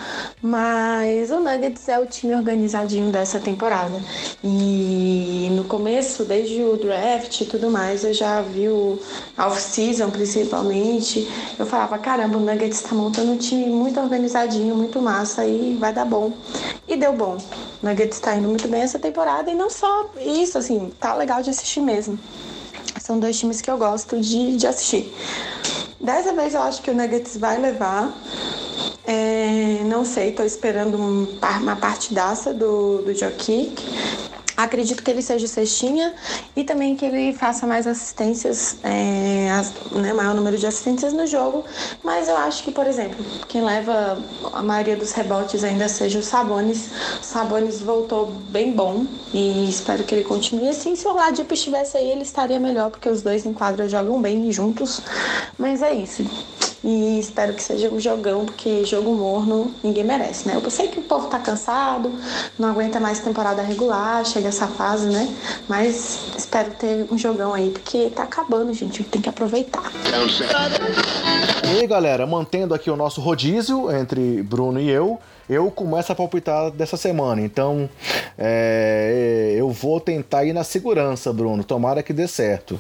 Mas 0.41 1.31
o 1.31 1.41
Nuggets 1.41 1.89
é 1.89 1.99
o 1.99 2.07
time 2.07 2.35
organizadinho 2.35 3.11
dessa 3.11 3.39
temporada. 3.39 4.01
E 4.43 5.49
no 5.53 5.65
começo, 5.65 6.25
desde 6.25 6.63
o 6.63 6.77
draft 6.77 7.41
e 7.41 7.45
tudo 7.45 7.71
mais, 7.71 8.05
eu 8.05 8.15
já 8.15 8.41
vi 8.43 8.69
o 8.69 8.99
off-season 9.37 10.11
principalmente. 10.11 11.29
Eu 11.59 11.67
falava: 11.67 11.99
caramba, 11.99 12.39
o 12.39 12.41
Nuggets 12.41 12.81
está 12.81 12.95
montando 12.95 13.33
um 13.33 13.37
time 13.37 13.67
muito 13.67 14.01
organizadinho, 14.01 14.75
muito 14.75 15.01
massa 15.01 15.45
e 15.45 15.77
vai 15.79 15.93
dar 15.93 16.05
bom. 16.05 16.22
E 16.87 16.97
deu 16.97 17.13
bom. 17.15 17.39
O 17.83 17.87
Nuggets 17.87 18.19
está 18.19 18.35
indo 18.35 18.49
muito 18.49 18.69
bem 18.69 18.83
essa 18.83 18.99
temporada 18.99 19.51
e 19.51 19.55
não 19.55 19.71
só 19.71 20.11
isso, 20.21 20.59
assim, 20.59 20.93
tá 21.01 21.15
legal 21.15 21.43
de 21.43 21.51
assistir 21.51 21.81
mesmo. 21.81 22.19
São 23.01 23.19
dois 23.19 23.39
times 23.39 23.61
que 23.61 23.71
eu 23.71 23.79
gosto 23.79 24.21
de, 24.21 24.57
de 24.57 24.67
assistir. 24.67 25.13
Dessa 25.99 26.33
vez 26.33 26.55
eu 26.55 26.63
acho 26.63 26.83
que 26.83 26.91
o 26.91 26.95
Nuggets 26.95 27.37
vai 27.37 27.59
levar. 27.59 28.13
É, 29.05 29.83
não 29.85 30.05
sei, 30.05 30.33
tô 30.33 30.43
esperando 30.43 30.97
um, 31.01 31.27
uma 31.61 31.77
partidaça 31.77 32.53
do, 32.53 33.03
do 33.03 33.15
Jokic. 33.15 33.73
Acredito 34.57 35.03
que 35.03 35.11
ele 35.11 35.23
seja 35.23 35.47
cestinha 35.47 36.15
e 36.55 36.65
também 36.65 36.95
que 36.97 37.05
ele 37.05 37.33
faça 37.33 37.67
mais 37.67 37.87
assistências, 37.87 38.77
é, 38.83 39.51
as, 39.51 39.73
né, 39.93 40.13
maior 40.13 40.35
número 40.35 40.59
de 40.59 40.67
assistências 40.67 41.13
no 41.13 41.27
jogo. 41.27 41.65
Mas 42.03 42.29
eu 42.29 42.37
acho 42.37 42.63
que, 42.63 42.71
por 42.71 42.87
exemplo, 42.87 43.25
quem 43.49 43.63
leva 43.63 44.19
a 44.53 44.63
maioria 44.63 44.97
dos 44.97 45.13
rebotes 45.13 45.65
ainda 45.65 45.89
seja 45.89 46.19
o 46.19 46.23
Sabonis. 46.23 46.91
O 47.21 47.25
Sabonis 47.25 47.81
voltou 47.81 48.27
bem 48.27 48.73
bom 48.73 49.07
e 49.33 49.69
espero 49.69 50.05
que 50.05 50.15
ele 50.15 50.25
continue 50.25 50.69
assim. 50.69 50.95
Se 50.97 51.07
o 51.07 51.11
Oladipo 51.11 51.55
estivesse 51.55 51.97
aí, 51.97 52.11
ele 52.11 52.23
estaria 52.23 52.61
melhor, 52.61 52.91
porque 52.91 53.09
os 53.09 53.23
dois 53.23 53.47
em 53.47 53.53
quadra 53.53 53.89
jogam 53.89 54.21
bem 54.21 54.51
juntos. 54.53 55.01
Mas 55.59 55.83
é 55.83 55.95
isso. 55.95 56.25
E 56.85 57.21
espero 57.21 57.55
que 57.55 57.63
seja 57.63 57.89
um 57.89 58.01
jogão, 58.01 58.45
porque 58.45 58.85
jogo 58.85 59.15
morno 59.15 59.73
ninguém 59.83 60.03
merece, 60.03 60.49
né? 60.49 60.61
Eu 60.63 60.71
sei 60.71 60.89
que 60.89 60.99
o 60.99 61.03
povo 61.03 61.29
tá 61.29 61.39
cansado, 61.39 62.13
não 62.59 62.69
aguenta 62.69 62.99
mais 62.99 63.21
temporada 63.21 63.63
regular, 63.63 64.25
chega 64.25 64.49
essa 64.49 64.67
fase, 64.67 65.09
né? 65.09 65.33
Mas 65.69 66.21
espero 66.37 66.73
ter 66.73 67.07
um 67.11 67.17
jogão 67.17 67.55
aí, 67.55 67.71
porque 67.71 68.11
tá 68.11 68.25
acabando, 68.25 68.73
gente. 68.75 69.05
Tem 69.05 69.21
que 69.21 69.29
aproveitar. 69.29 69.93
E 71.65 71.81
aí, 71.81 71.87
galera, 71.87 72.27
mantendo 72.27 72.75
aqui 72.75 72.91
o 72.91 72.97
nosso 72.97 73.21
rodízio 73.21 73.91
entre 73.91 74.43
Bruno 74.43 74.81
e 74.81 74.91
eu 74.91 75.21
eu 75.49 75.71
começo 75.71 76.13
a 76.13 76.15
palpitar 76.15 76.71
dessa 76.71 76.97
semana. 76.97 77.41
Então, 77.41 77.89
é, 78.39 79.55
eu 79.57 79.71
vou 79.71 80.01
tentar 80.01 80.45
ir 80.45 80.53
na 80.53 80.65
segurança, 80.65 81.33
Bruno. 81.33 81.65
Tomara 81.65 82.03
que 82.03 82.13
dê 82.13 82.27
certo. 82.29 82.79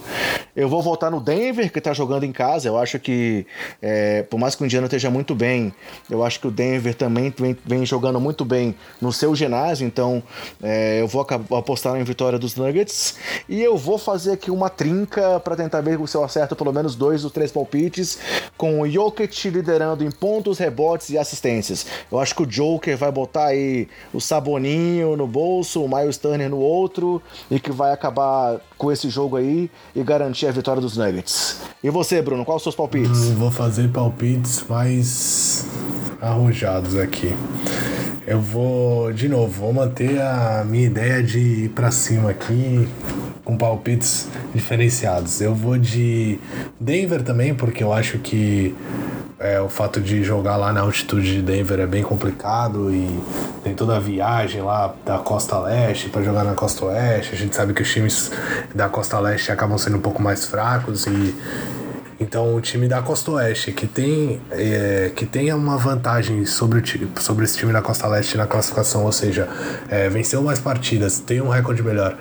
Eu 0.54 0.68
vou 0.68 0.82
voltar 0.82 1.10
no 1.10 1.20
Denver, 1.20 1.72
que 1.72 1.78
está 1.78 1.92
jogando 1.92 2.24
em 2.24 2.32
casa. 2.32 2.68
Eu 2.68 2.78
acho 2.78 2.98
que, 2.98 3.46
é, 3.80 4.22
por 4.22 4.38
mais 4.38 4.54
que 4.54 4.62
o 4.62 4.66
Indiana 4.66 4.86
esteja 4.86 5.10
muito 5.10 5.34
bem, 5.34 5.72
eu 6.10 6.22
acho 6.22 6.38
que 6.40 6.46
o 6.46 6.50
Denver 6.50 6.94
também 6.94 7.32
vem, 7.36 7.56
vem 7.64 7.86
jogando 7.86 8.20
muito 8.20 8.44
bem 8.44 8.74
no 9.00 9.12
seu 9.12 9.34
ginásio. 9.34 9.86
Então, 9.86 10.22
é, 10.62 11.00
eu 11.00 11.08
vou 11.08 11.26
apostar 11.56 11.98
em 11.98 12.04
vitória 12.04 12.38
dos 12.38 12.56
Nuggets. 12.56 13.16
E 13.48 13.62
eu 13.62 13.76
vou 13.76 13.98
fazer 13.98 14.32
aqui 14.32 14.50
uma 14.50 14.68
trinca 14.68 15.40
para 15.40 15.56
tentar 15.56 15.80
ver 15.80 15.98
se 16.06 16.16
eu 16.16 16.24
acerto 16.24 16.54
pelo 16.54 16.72
menos 16.72 16.94
dois 16.94 17.22
dos 17.22 17.32
três 17.32 17.50
palpites, 17.50 18.18
com 18.56 18.80
o 18.80 18.88
Jokic 18.88 19.48
liderando 19.48 20.04
em 20.04 20.10
pontos, 20.10 20.58
rebotes 20.58 21.10
e 21.10 21.18
assistências. 21.18 21.86
Eu 22.10 22.18
acho 22.18 22.34
que 22.34 22.42
o 22.42 22.51
Joker 22.52 22.96
vai 22.98 23.10
botar 23.10 23.46
aí 23.46 23.88
o 24.12 24.20
Saboninho 24.20 25.16
no 25.16 25.26
bolso, 25.26 25.82
o 25.82 25.88
Miles 25.88 26.18
Turner 26.18 26.50
no 26.50 26.58
outro 26.58 27.22
e 27.50 27.58
que 27.58 27.72
vai 27.72 27.92
acabar 27.92 28.60
com 28.76 28.92
esse 28.92 29.08
jogo 29.08 29.36
aí 29.36 29.70
e 29.96 30.02
garantir 30.02 30.46
a 30.46 30.52
vitória 30.52 30.80
dos 30.80 30.98
Nuggets. 30.98 31.60
E 31.82 31.88
você, 31.88 32.20
Bruno, 32.20 32.44
quais 32.44 32.58
os 32.58 32.62
seus 32.64 32.74
palpites? 32.74 33.30
Hum, 33.30 33.36
vou 33.36 33.50
fazer 33.50 33.88
palpites 33.88 34.62
mais 34.68 35.66
arrojados 36.20 36.96
aqui. 36.96 37.34
Eu 38.26 38.40
vou, 38.40 39.12
de 39.12 39.28
novo, 39.28 39.48
vou 39.48 39.72
manter 39.72 40.20
a 40.20 40.64
minha 40.64 40.86
ideia 40.86 41.22
de 41.22 41.38
ir 41.38 41.68
pra 41.70 41.90
cima 41.90 42.30
aqui 42.30 42.86
com 43.44 43.56
palpites 43.56 44.28
diferenciados. 44.54 45.40
Eu 45.40 45.54
vou 45.54 45.76
de 45.76 46.38
Denver 46.78 47.22
também, 47.22 47.54
porque 47.54 47.82
eu 47.82 47.92
acho 47.92 48.18
que 48.18 48.74
é, 49.38 49.60
o 49.60 49.68
fato 49.68 50.00
de 50.00 50.22
jogar 50.22 50.56
lá 50.56 50.72
na 50.72 50.82
altitude 50.82 51.34
de 51.34 51.42
Denver 51.42 51.80
é 51.80 51.86
bem 51.86 52.02
complicado 52.02 52.94
e 52.94 53.20
tem 53.64 53.74
toda 53.74 53.96
a 53.96 53.98
viagem 53.98 54.62
lá 54.62 54.94
da 55.04 55.18
costa 55.18 55.58
leste 55.58 56.08
para 56.08 56.22
jogar 56.22 56.44
na 56.44 56.54
costa 56.54 56.84
oeste. 56.84 57.34
A 57.34 57.36
gente 57.36 57.56
sabe 57.56 57.74
que 57.74 57.82
os 57.82 57.90
times 57.90 58.30
da 58.72 58.88
costa 58.88 59.18
leste 59.18 59.50
acabam 59.50 59.76
sendo 59.76 59.96
um 59.96 60.00
pouco 60.00 60.22
mais 60.22 60.46
fracos 60.46 61.06
e 61.06 61.34
então 62.20 62.54
o 62.54 62.60
time 62.60 62.88
da 62.88 63.02
Costa 63.02 63.32
Oeste, 63.32 63.72
que 63.72 63.86
tem, 63.86 64.40
é, 64.50 65.10
que 65.14 65.26
tem 65.26 65.52
uma 65.52 65.76
vantagem 65.76 66.44
sobre, 66.44 66.78
o, 66.78 67.20
sobre 67.20 67.44
esse 67.44 67.58
time 67.58 67.72
da 67.72 67.82
Costa 67.82 68.06
Leste 68.06 68.36
na 68.36 68.46
classificação, 68.46 69.04
ou 69.04 69.12
seja, 69.12 69.48
é, 69.88 70.08
venceu 70.08 70.42
mais 70.42 70.58
partidas, 70.58 71.18
tem 71.20 71.40
um 71.40 71.48
recorde 71.48 71.82
melhor. 71.82 72.16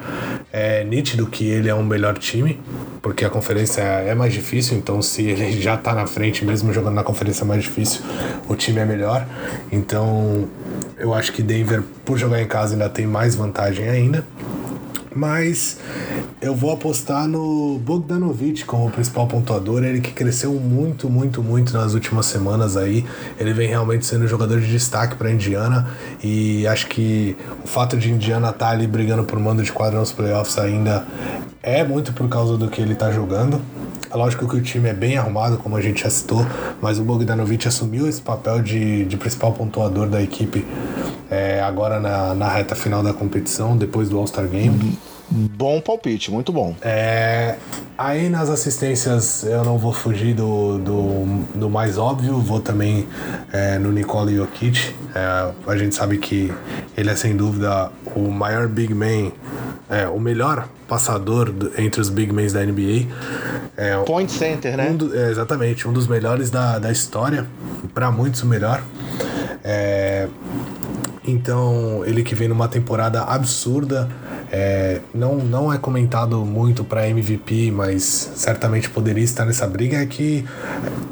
É 0.52 0.84
nítido 0.84 1.28
que 1.28 1.48
ele 1.48 1.70
é 1.70 1.76
um 1.76 1.84
melhor 1.84 2.18
time, 2.18 2.60
porque 3.02 3.24
a 3.24 3.30
conferência 3.30 3.82
é 3.82 4.16
mais 4.16 4.34
difícil, 4.34 4.78
então 4.78 5.02
se 5.02 5.24
ele 5.24 5.52
já 5.62 5.76
está 5.76 5.94
na 5.94 6.08
frente, 6.08 6.44
mesmo 6.46 6.74
jogando 6.74 6.96
na 6.96 7.04
conferência 7.04 7.46
mais 7.46 7.64
difícil, 7.64 8.02
o 8.48 8.56
time 8.56 8.80
é 8.80 8.86
melhor. 8.86 9.26
Então 9.72 10.50
eu 10.98 11.14
acho 11.14 11.32
que 11.32 11.42
Denver, 11.42 11.84
por 12.06 12.18
jogar 12.18 12.42
em 12.42 12.48
casa, 12.48 12.74
ainda 12.74 12.90
tem 12.90 13.06
mais 13.06 13.36
vantagem 13.36 13.88
ainda 13.90 14.26
mas 15.14 15.78
eu 16.42 16.56
vou 16.56 16.72
apostar 16.72 17.28
no 17.28 17.78
Bogdanovic 17.80 18.66
como 18.66 18.90
principal 18.90 19.28
pontuador, 19.28 19.84
ele 19.84 20.00
que 20.00 20.12
cresceu 20.12 20.54
muito, 20.54 21.10
muito, 21.10 21.44
muito 21.44 21.74
nas 21.74 21.94
últimas 21.94 22.26
semanas 22.26 22.78
aí. 22.78 23.06
Ele 23.40 23.54
vem 23.54 23.68
realmente 23.68 24.06
sendo 24.06 24.28
jogador 24.28 24.60
de 24.60 24.68
destaque 24.68 25.16
para 25.16 25.32
Indiana 25.32 25.88
e 26.24 26.66
acho 26.68 26.88
que 26.88 27.36
o 27.64 27.68
fato 27.68 27.98
de 27.98 28.12
Indiana 28.12 28.50
estar 28.50 28.68
tá 28.68 28.72
ali 28.72 28.88
brigando 28.88 29.24
por 29.24 29.40
mando 29.40 29.62
de 29.62 29.72
quadro 29.72 30.00
nos 30.00 30.12
playoffs 30.12 30.58
ainda 30.58 31.06
é 31.62 31.84
muito 31.84 32.14
por 32.14 32.28
causa 32.30 32.58
do 32.58 32.70
que 32.70 32.82
ele 32.82 32.94
está 32.94 33.12
jogando. 33.12 33.62
É 34.12 34.18
lógico 34.18 34.46
que 34.46 34.58
o 34.58 34.62
time 34.62 34.90
é 34.90 34.94
bem 34.94 35.18
arrumado, 35.18 35.58
como 35.58 35.78
a 35.78 35.82
gente 35.82 36.04
já 36.04 36.10
citou, 36.10 36.46
mas 36.82 37.00
o 37.00 37.04
Bogdanovic 37.04 37.66
assumiu 37.66 38.10
esse 38.10 38.22
papel 38.22 38.62
de, 38.62 39.06
de 39.06 39.16
principal 39.16 39.54
pontuador 39.54 40.08
da 40.08 40.22
equipe 40.22 40.66
é, 41.30 41.62
agora 41.62 41.98
na, 41.98 42.36
na 42.36 42.50
reta 42.50 42.76
final 42.76 43.02
da 43.02 43.14
competição, 43.14 43.78
depois 43.78 44.10
do 44.10 44.18
All-Star 44.18 44.46
Game. 44.48 44.98
Bom 45.32 45.80
palpite, 45.80 46.30
muito 46.30 46.52
bom. 46.52 46.76
É, 46.82 47.56
aí 47.98 48.28
nas 48.28 48.50
assistências 48.50 49.46
eu 49.46 49.64
não 49.64 49.78
vou 49.78 49.94
fugir 49.94 50.34
do, 50.34 50.78
do, 50.78 51.46
do 51.56 51.70
mais 51.70 51.98
óbvio, 51.98 52.38
vou 52.38 52.60
também 52.60 53.08
é, 53.54 53.80
no 53.80 53.94
Nikola 53.94 54.30
Jokic. 54.30 54.94
É, 55.16 55.52
a 55.66 55.78
gente 55.78 55.96
sabe 55.96 56.18
que 56.18 56.54
ele 56.98 57.10
é 57.10 57.16
sem 57.16 57.38
dúvida 57.38 57.90
o 58.14 58.30
maior 58.30 58.68
big 58.68 58.94
man, 58.94 59.32
é, 59.92 60.08
o 60.08 60.20
melhor 60.20 60.70
passador 60.88 61.52
do, 61.52 61.70
entre 61.80 62.00
os 62.00 62.10
big 62.10 62.32
men 62.32 62.48
da 62.50 62.66
NBA. 62.66 63.08
É, 63.76 63.98
Point 64.06 64.32
center, 64.32 64.78
né? 64.78 64.90
Um 64.90 64.96
do, 64.96 65.16
é, 65.16 65.30
exatamente, 65.30 65.86
um 65.88 65.92
dos 65.92 66.08
melhores 66.08 66.50
da, 66.50 66.80
da 66.80 66.90
história, 66.90 67.46
para 67.94 68.10
muitos 68.10 68.42
o 68.42 68.48
melhor. 68.48 68.82
É, 69.64 70.30
então, 71.28 72.04
ele 72.06 72.24
que 72.24 72.34
vem 72.34 72.48
numa 72.48 72.70
temporada 72.70 73.22
absurda, 73.22 74.10
é, 74.52 75.00
não, 75.14 75.38
não 75.38 75.72
é 75.72 75.78
comentado 75.78 76.44
muito 76.44 76.84
para 76.84 77.08
MVP, 77.08 77.72
mas 77.72 78.04
certamente 78.36 78.90
poderia 78.90 79.24
estar 79.24 79.46
nessa 79.46 79.66
briga. 79.66 79.98
É 79.98 80.06
que 80.06 80.44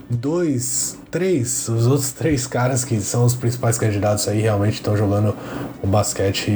dois, 0.09 0.97
três, 1.09 1.69
os 1.69 1.87
outros 1.87 2.11
três 2.11 2.45
caras 2.45 2.83
que 2.83 2.99
são 2.99 3.23
os 3.23 3.33
principais 3.33 3.77
candidatos 3.77 4.27
aí 4.27 4.41
realmente 4.41 4.73
estão 4.73 4.97
jogando 4.97 5.33
o 5.81 5.87
basquete 5.87 6.51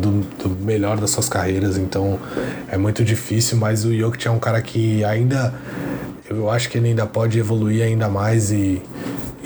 do, 0.00 0.20
do, 0.20 0.64
melhor 0.64 0.98
das 0.98 1.10
suas 1.10 1.28
carreiras, 1.28 1.76
então 1.76 2.20
é 2.68 2.78
muito 2.78 3.04
difícil. 3.04 3.58
Mas 3.58 3.84
o 3.84 3.92
Jokic 3.92 4.28
é 4.28 4.30
um 4.30 4.38
cara 4.38 4.62
que 4.62 5.02
ainda, 5.02 5.52
eu 6.30 6.48
acho 6.48 6.70
que 6.70 6.78
ele 6.78 6.90
ainda 6.90 7.04
pode 7.04 7.36
evoluir 7.36 7.82
ainda 7.82 8.08
mais 8.08 8.52
e 8.52 8.80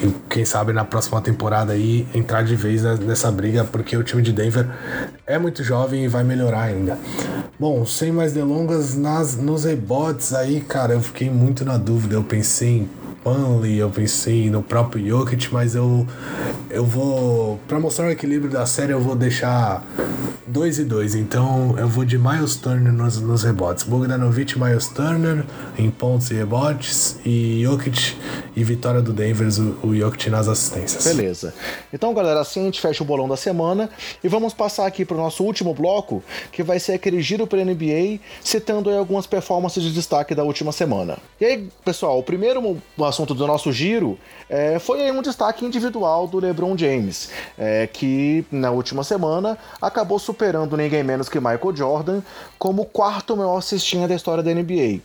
e 0.03 0.13
quem 0.29 0.45
sabe 0.45 0.73
na 0.73 0.85
próxima 0.85 1.21
temporada 1.21 1.73
aí 1.73 2.07
entrar 2.13 2.43
de 2.43 2.57
vez 2.57 2.83
nessa 2.83 3.31
briga, 3.31 3.65
porque 3.65 3.97
o 3.97 4.03
time 4.03 4.21
de 4.21 4.33
Denver 4.33 4.67
é 5.27 5.39
muito 5.39 5.63
jovem 5.63 6.05
e 6.05 6.09
vai 6.09 6.25
melhorar 6.25 6.63
ainda. 6.63 6.99
Bom, 7.59 7.87
sem 7.87 8.11
mais 8.11 8.33
delongas, 8.33 8.97
nas, 8.97 9.37
nos 9.37 9.65
rebotes 9.65 10.35
aí, 10.35 10.61
cara, 10.61 10.95
eu 10.95 11.01
fiquei 11.01 11.31
muito 11.31 11.65
na 11.65 11.79
dúvida. 11.79 12.15
Eu 12.15 12.25
pensei 12.25 12.79
em 12.79 12.91
Manley, 13.25 13.79
eu 13.79 13.91
pensei 13.91 14.51
no 14.51 14.63
próprio 14.63 15.07
Jokic, 15.07 15.53
mas 15.53 15.75
eu, 15.75 16.07
eu 16.71 16.85
vou. 16.85 17.59
para 17.69 17.79
mostrar 17.79 18.07
o 18.07 18.11
equilíbrio 18.11 18.51
da 18.51 18.67
série, 18.67 18.93
eu 18.93 19.01
vou 19.01 19.15
deixar 19.15 19.85
2 20.47 20.81
e 20.81 20.85
2. 20.85 21.15
Então 21.15 21.75
eu 21.79 21.89
vou 21.89 22.05
de 22.05 22.19
Miles 22.19 22.57
Turner 22.57 22.93
nos, 22.93 23.21
nos 23.21 23.43
rebotes. 23.43 23.85
Bogdanovic, 23.85 24.59
Miles 24.59 24.89
Turner 24.89 25.45
em 25.79 25.91
pontos 25.91 26.31
e 26.31 26.35
rebotes. 26.35 27.19
E 27.25 27.63
Jokic 27.63 28.17
e 28.55 28.63
vitória 28.63 29.01
do 29.01 29.13
Denver, 29.13 29.49
o, 29.83 29.89
o 29.89 29.97
Jokic 29.97 30.29
nas 30.29 30.49
assistências. 30.49 31.05
Beleza. 31.05 31.55
Então, 31.93 32.13
galera, 32.13 32.41
assim 32.41 32.61
a 32.61 32.65
gente 32.65 32.81
fecha 32.81 33.03
o 33.03 33.07
bolão 33.07 33.29
da 33.29 33.37
semana. 33.37 33.89
E 34.23 34.29
vamos 34.29 34.53
passar 34.53 34.87
aqui 34.87 35.05
para 35.05 35.17
o 35.17 35.21
nosso 35.21 35.43
último 35.43 35.73
bloco, 35.73 36.23
que 36.51 36.63
vai 36.63 36.79
ser 36.79 36.93
aquele 36.93 37.23
giro 37.23 37.47
para 37.47 37.65
NBA, 37.65 38.21
citando 38.43 38.91
aí 38.91 38.97
algumas 38.97 39.27
performances 39.27 39.83
de 39.83 39.93
destaque 39.93 40.35
da 40.35 40.45
última 40.45 40.73
semana. 40.73 41.19
E 41.41 41.45
aí, 41.45 41.69
pessoal, 41.85 42.19
o 42.19 42.23
primeiro 42.23 42.77
assunto 43.13 43.35
do 43.35 43.47
nosso 43.47 43.71
giro 43.71 44.19
é, 44.49 44.79
foi 44.79 45.11
um 45.13 45.21
destaque 45.21 45.67
individual 45.67 46.27
do 46.27 46.39
LeBron 46.39 46.77
James, 46.77 47.31
é, 47.59 47.87
que 47.87 48.45
na 48.51 48.71
última 48.71 49.05
semana 49.05 49.59
acabou 49.81 50.19
superando 50.19 50.77
ninguém 50.77 51.05
menos 51.05 51.29
que 51.29 51.39
Michael 51.39 51.77
Jordan 51.77 52.23
como 52.59 52.83
o 52.83 52.87
quarto 52.87 53.37
maior 53.37 53.61
cestinha 53.61 54.09
da 54.09 54.15
história 54.15 54.43
da 54.43 54.53
NBA. 54.53 55.01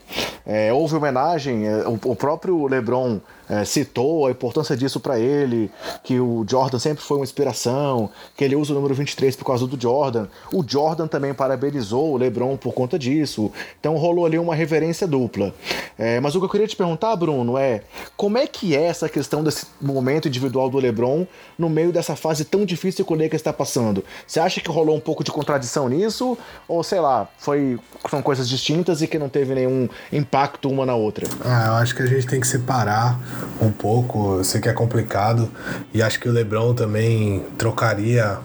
É, 0.46 0.72
houve 0.72 0.96
homenagem, 0.96 1.68
é, 1.68 1.86
o, 1.86 2.00
o 2.06 2.16
próprio 2.16 2.66
LeBron 2.66 3.20
é, 3.50 3.64
citou 3.64 4.28
a 4.28 4.32
importância 4.32 4.76
disso 4.76 5.00
para 5.00 5.20
ele, 5.20 5.72
que 6.04 6.20
o 6.20 6.46
Jordan 6.48 6.80
sempre 6.80 7.04
foi 7.04 7.18
uma 7.18 7.24
inspiração, 7.24 8.10
que 8.36 8.44
ele 8.44 8.56
usa 8.56 8.74
o 8.74 8.76
número 8.76 8.94
23 8.94 9.36
por 9.36 9.46
causa 9.46 9.66
do 9.66 9.80
Jordan. 9.80 10.28
O 10.52 10.64
Jordan 10.68 11.08
também 11.08 11.34
parabenizou 11.34 12.14
o 12.14 12.18
LeBron 12.18 12.58
por 12.58 12.74
conta 12.74 13.00
disso. 13.00 13.52
Então 13.80 13.96
rolou 13.96 14.26
ali 14.26 14.38
uma 14.38 14.56
reverência 14.56 15.08
dupla. 15.08 15.54
É, 15.98 16.20
mas 16.20 16.36
o 16.36 16.40
que 16.40 16.46
eu 16.46 16.50
queria 16.50 16.68
te 16.68 16.76
perguntar, 16.76 17.16
Bruno, 17.16 17.58
é 17.58 17.82
Como 18.16 18.38
é 18.38 18.46
que 18.46 18.76
é 18.76 18.84
essa 18.84 19.10
questão 19.10 19.44
desse 19.44 19.66
momento 19.82 20.28
individual 20.28 20.70
do 20.70 20.78
LeBron 20.78 21.26
no 21.58 21.70
meio 21.70 21.92
dessa 21.92 22.16
fase 22.16 22.46
tão 22.46 22.66
difícil 22.66 23.06
que 23.06 23.14
o 23.14 23.16
Lakers 23.16 23.36
está 23.36 23.54
passando? 23.54 24.04
Você 24.26 24.40
acha 24.40 24.62
que 24.62 24.70
rolou 24.70 24.96
um 24.96 25.00
pouco 25.00 25.24
de 25.24 25.32
contradição 25.32 25.88
nisso? 25.88 26.38
Ou 26.68 26.84
sei 26.84 27.00
lá, 27.00 27.28
foi, 27.38 27.80
são 28.10 28.22
coisas 28.22 28.48
distintas 28.48 29.02
e 29.02 29.08
que 29.08 29.18
não 29.18 29.30
teve 29.30 29.56
nenhum 29.56 29.88
impacto 30.12 30.70
uma 30.70 30.86
na 30.86 30.96
outra? 30.96 31.28
Ah, 31.44 31.68
eu 31.68 31.74
acho 31.74 31.96
que 31.96 32.04
a 32.04 32.06
gente 32.06 32.28
tem 32.28 32.40
que 32.40 32.48
separar 32.48 33.20
um 33.62 33.72
pouco. 33.72 34.38
Eu 34.38 34.44
sei 34.44 34.62
que 34.62 34.70
é 34.70 34.74
complicado 34.74 35.50
e 35.94 36.02
acho 36.02 36.20
que 36.20 36.30
o 36.30 36.32
LeBron 36.32 36.74
também 36.74 37.46
trocaria 37.58 38.40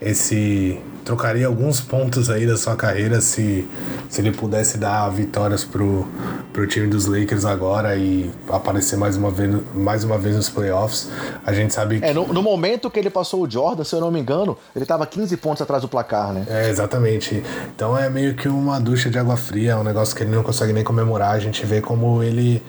esse 0.00 0.80
trocaria 1.04 1.46
alguns 1.46 1.80
pontos 1.80 2.30
aí 2.30 2.46
da 2.46 2.56
sua 2.56 2.76
carreira 2.76 3.20
se, 3.20 3.68
se 4.08 4.20
ele 4.20 4.30
pudesse 4.30 4.78
dar 4.78 5.08
vitórias 5.08 5.64
pro, 5.64 6.06
pro 6.52 6.66
time 6.66 6.86
dos 6.86 7.06
Lakers 7.06 7.44
agora 7.44 7.96
e 7.96 8.30
aparecer 8.48 8.96
mais 8.96 9.16
uma 9.16 9.30
vez, 9.30 9.56
mais 9.74 10.04
uma 10.04 10.18
vez 10.18 10.36
nos 10.36 10.48
playoffs. 10.48 11.08
A 11.44 11.52
gente 11.52 11.74
sabe 11.74 11.98
que... 11.98 12.04
É, 12.04 12.12
no, 12.12 12.32
no 12.32 12.42
momento 12.42 12.90
que 12.90 12.98
ele 12.98 13.10
passou 13.10 13.42
o 13.42 13.50
Jordan, 13.50 13.82
se 13.82 13.94
eu 13.94 14.00
não 14.00 14.10
me 14.10 14.20
engano, 14.20 14.56
ele 14.74 14.84
tava 14.84 15.06
15 15.06 15.36
pontos 15.38 15.62
atrás 15.62 15.82
do 15.82 15.88
placar, 15.88 16.32
né? 16.32 16.44
É, 16.48 16.68
exatamente. 16.68 17.42
Então 17.74 17.98
é 17.98 18.08
meio 18.08 18.34
que 18.34 18.48
uma 18.48 18.78
ducha 18.78 19.10
de 19.10 19.18
água 19.18 19.36
fria, 19.36 19.78
um 19.78 19.84
negócio 19.84 20.14
que 20.14 20.22
ele 20.22 20.30
não 20.30 20.42
consegue 20.42 20.72
nem 20.72 20.84
comemorar. 20.84 21.32
A 21.34 21.40
gente 21.40 21.64
vê 21.66 21.80
como 21.80 22.22
ele 22.22 22.62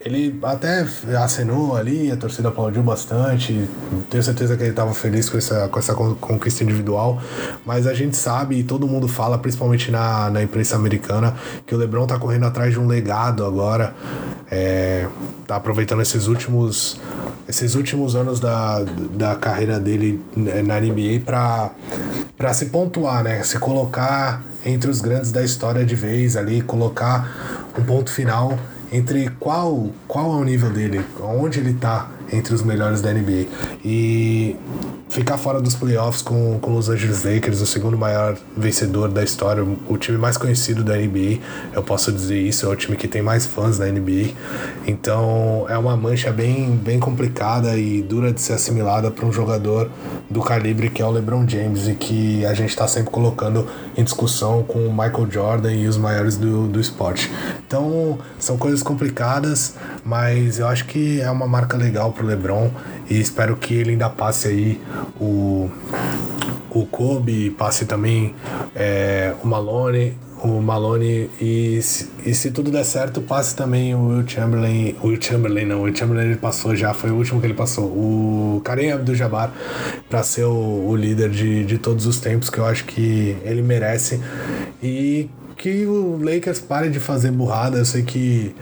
ele 0.00 0.38
até 0.44 0.86
acenou 1.16 1.76
ali, 1.76 2.10
a 2.12 2.16
torcida 2.16 2.48
aplaudiu 2.48 2.82
bastante. 2.84 3.68
Tenho 4.08 4.22
certeza 4.22 4.56
que 4.56 4.62
ele 4.62 4.70
estava 4.70 4.94
feliz 4.94 5.28
com 5.28 5.36
essa, 5.36 5.66
com 5.68 5.78
essa 5.78 5.92
conquista 5.92 6.62
individual. 6.62 7.20
Mas 7.66 7.84
a 7.84 7.92
gente 7.92 8.16
sabe, 8.16 8.60
e 8.60 8.62
todo 8.62 8.86
mundo 8.86 9.08
fala, 9.08 9.36
principalmente 9.38 9.90
na, 9.90 10.30
na 10.30 10.40
imprensa 10.40 10.76
americana, 10.76 11.34
que 11.66 11.74
o 11.74 11.78
LeBron 11.78 12.04
está 12.04 12.16
correndo 12.16 12.46
atrás 12.46 12.72
de 12.72 12.78
um 12.78 12.86
legado 12.86 13.44
agora. 13.44 13.92
É, 14.48 15.08
tá 15.48 15.56
aproveitando 15.56 16.00
esses 16.00 16.28
últimos, 16.28 17.00
esses 17.48 17.74
últimos 17.74 18.14
anos 18.14 18.38
da, 18.38 18.84
da 19.14 19.34
carreira 19.34 19.80
dele 19.80 20.22
na 20.36 20.80
NBA 20.80 21.22
para 21.24 22.54
se 22.54 22.66
pontuar, 22.66 23.24
né? 23.24 23.42
Se 23.42 23.58
colocar 23.58 24.44
entre 24.64 24.90
os 24.90 25.00
grandes 25.00 25.32
da 25.32 25.42
história 25.42 25.84
de 25.84 25.96
vez 25.96 26.36
ali, 26.36 26.60
colocar 26.60 27.66
um 27.76 27.82
ponto 27.82 28.12
final 28.12 28.56
entre 28.92 29.28
qual, 29.38 29.90
qual 30.06 30.32
é 30.32 30.36
o 30.36 30.44
nível 30.44 30.70
dele, 30.70 31.04
onde 31.20 31.58
ele 31.58 31.70
está 31.70 32.10
entre 32.32 32.54
os 32.54 32.62
melhores 32.62 33.00
da 33.00 33.12
NBA. 33.12 33.46
E 33.84 34.56
ficar 35.08 35.38
fora 35.38 35.60
dos 35.60 35.74
playoffs 35.74 36.22
com, 36.22 36.58
com 36.58 36.76
os 36.76 36.88
Angeles 36.88 37.24
Lakers, 37.24 37.60
o 37.60 37.66
segundo 37.66 37.96
maior 37.96 38.36
vencedor 38.56 39.08
da 39.08 39.22
história, 39.22 39.64
o 39.88 39.96
time 39.96 40.18
mais 40.18 40.36
conhecido 40.36 40.84
da 40.84 40.96
NBA, 40.96 41.38
eu 41.72 41.82
posso 41.82 42.12
dizer 42.12 42.38
isso, 42.38 42.66
é 42.66 42.68
o 42.68 42.76
time 42.76 42.96
que 42.96 43.08
tem 43.08 43.22
mais 43.22 43.46
fãs 43.46 43.78
da 43.78 43.86
NBA. 43.86 44.34
Então 44.86 45.66
é 45.68 45.78
uma 45.78 45.96
mancha 45.96 46.30
bem, 46.30 46.76
bem 46.76 46.98
complicada 46.98 47.76
e 47.76 48.02
dura 48.02 48.32
de 48.32 48.40
ser 48.40 48.54
assimilada 48.54 49.10
para 49.10 49.24
um 49.24 49.32
jogador 49.32 49.90
do 50.28 50.42
calibre 50.42 50.90
que 50.90 51.00
é 51.00 51.06
o 51.06 51.10
LeBron 51.10 51.48
James 51.48 51.88
e 51.88 51.94
que 51.94 52.44
a 52.44 52.52
gente 52.52 52.70
está 52.70 52.86
sempre 52.86 53.10
colocando 53.10 53.66
em 53.96 54.04
discussão 54.04 54.62
com 54.62 54.86
o 54.86 54.90
Michael 54.90 55.30
Jordan 55.30 55.72
e 55.72 55.86
os 55.86 55.96
maiores 55.96 56.36
do, 56.36 56.66
do 56.68 56.80
esporte. 56.80 57.30
Então 57.66 58.18
são 58.38 58.58
coisas 58.58 58.82
complicadas, 58.82 59.74
mas 60.04 60.58
eu 60.58 60.68
acho 60.68 60.84
que 60.84 61.20
é 61.20 61.30
uma 61.30 61.46
marca 61.46 61.76
legal 61.76 62.12
pro 62.12 62.26
LeBron 62.26 62.70
e 63.08 63.20
espero 63.20 63.56
que 63.56 63.74
ele 63.74 63.90
ainda 63.90 64.08
passe 64.08 64.48
aí 64.48 64.80
o, 65.20 65.70
o 66.70 66.86
Kobe, 66.86 67.50
passe 67.50 67.86
também 67.86 68.34
é, 68.74 69.34
o 69.42 69.46
Malone, 69.46 70.16
o 70.42 70.60
Malone 70.60 71.30
e, 71.40 71.80
e 72.24 72.34
se 72.34 72.50
tudo 72.50 72.70
der 72.70 72.84
certo, 72.84 73.20
passe 73.20 73.56
também 73.56 73.94
o 73.94 74.08
Will 74.08 74.28
Chamberlain. 74.28 74.94
O 75.02 75.08
Will 75.08 75.20
Chamberlain 75.20 75.64
não, 75.64 75.80
o 75.80 75.82
Will 75.82 75.96
Chamberlain 75.96 76.26
ele 76.26 76.36
passou 76.36 76.76
já, 76.76 76.94
foi 76.94 77.10
o 77.10 77.16
último 77.16 77.40
que 77.40 77.46
ele 77.46 77.54
passou. 77.54 77.86
O 77.86 78.60
Kareem 78.64 78.92
Abdul-Jabbar 78.92 79.52
para 80.08 80.22
ser 80.22 80.44
o, 80.44 80.88
o 80.88 80.94
líder 80.96 81.30
de, 81.30 81.64
de 81.64 81.78
todos 81.78 82.06
os 82.06 82.20
tempos, 82.20 82.50
que 82.50 82.58
eu 82.58 82.66
acho 82.66 82.84
que 82.84 83.36
ele 83.44 83.62
merece. 83.62 84.20
E 84.82 85.28
que 85.58 85.84
o 85.84 86.16
Lakers 86.22 86.60
pare 86.60 86.88
de 86.88 87.00
fazer 87.00 87.32
burrada. 87.32 87.78
Eu 87.78 87.84
sei 87.84 88.02
que 88.02 88.54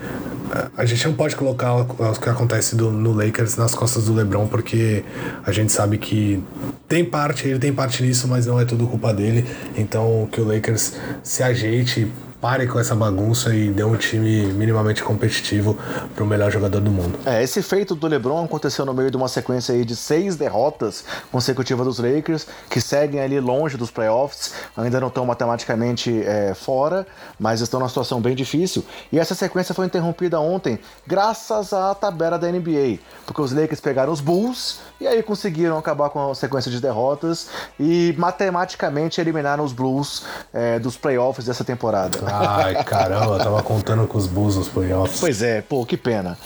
a 0.76 0.84
gente 0.86 1.06
não 1.06 1.14
pode 1.14 1.36
colocar 1.36 1.74
o 1.74 2.20
que 2.20 2.28
acontece 2.28 2.74
do, 2.74 2.90
no 2.90 3.12
Lakers 3.12 3.56
nas 3.56 3.74
costas 3.74 4.06
do 4.06 4.14
LeBron, 4.14 4.48
porque 4.48 5.04
a 5.44 5.52
gente 5.52 5.70
sabe 5.70 5.98
que 5.98 6.42
tem 6.88 7.04
parte, 7.04 7.46
ele 7.46 7.58
tem 7.58 7.72
parte 7.72 8.02
nisso, 8.02 8.26
mas 8.26 8.46
não 8.46 8.58
é 8.58 8.64
tudo 8.64 8.86
culpa 8.86 9.12
dele. 9.12 9.44
Então 9.76 10.26
que 10.32 10.40
o 10.40 10.44
Lakers 10.44 10.94
se 11.22 11.42
ajeite, 11.42 12.10
pare 12.46 12.68
com 12.68 12.78
essa 12.78 12.94
bagunça 12.94 13.52
e 13.52 13.70
dê 13.70 13.82
um 13.82 13.96
time 13.96 14.46
minimamente 14.52 15.02
competitivo 15.02 15.76
para 16.14 16.22
o 16.22 16.26
melhor 16.28 16.48
jogador 16.48 16.80
do 16.80 16.92
mundo. 16.92 17.18
É, 17.26 17.42
esse 17.42 17.60
feito 17.60 17.92
do 17.96 18.06
LeBron 18.06 18.44
aconteceu 18.44 18.86
no 18.86 18.94
meio 18.94 19.10
de 19.10 19.16
uma 19.16 19.26
sequência 19.26 19.74
aí 19.74 19.84
de 19.84 19.96
seis 19.96 20.36
derrotas 20.36 21.04
consecutivas 21.32 21.84
dos 21.84 21.98
Lakers, 21.98 22.46
que 22.70 22.80
seguem 22.80 23.18
ali 23.18 23.40
longe 23.40 23.76
dos 23.76 23.90
playoffs, 23.90 24.54
ainda 24.76 25.00
não 25.00 25.08
estão 25.08 25.26
matematicamente 25.26 26.22
é, 26.22 26.54
fora, 26.54 27.04
mas 27.36 27.60
estão 27.60 27.80
numa 27.80 27.88
situação 27.88 28.20
bem 28.20 28.36
difícil. 28.36 28.84
E 29.10 29.18
essa 29.18 29.34
sequência 29.34 29.74
foi 29.74 29.86
interrompida 29.86 30.38
ontem, 30.38 30.78
graças 31.04 31.72
à 31.72 31.96
tabela 31.96 32.38
da 32.38 32.46
NBA, 32.46 33.00
porque 33.26 33.40
os 33.40 33.50
Lakers 33.50 33.80
pegaram 33.80 34.12
os 34.12 34.20
Bulls 34.20 34.78
e 35.00 35.08
aí 35.08 35.20
conseguiram 35.20 35.76
acabar 35.76 36.10
com 36.10 36.30
a 36.30 36.34
sequência 36.36 36.70
de 36.70 36.80
derrotas 36.80 37.48
e 37.78 38.14
matematicamente 38.16 39.20
eliminaram 39.20 39.64
os 39.64 39.72
Blues 39.72 40.24
é, 40.54 40.78
dos 40.78 40.96
playoffs 40.96 41.44
dessa 41.44 41.64
temporada. 41.64 42.35
Ai, 42.38 42.84
caramba, 42.84 43.36
eu 43.36 43.38
tava 43.38 43.62
contando 43.62 44.06
com 44.06 44.18
os 44.18 44.26
Bulls 44.26 44.56
nos 44.56 44.68
playoffs. 44.68 45.20
Pois 45.20 45.42
é, 45.42 45.60
pô, 45.60 45.84
que 45.84 45.96
pena. 45.96 46.38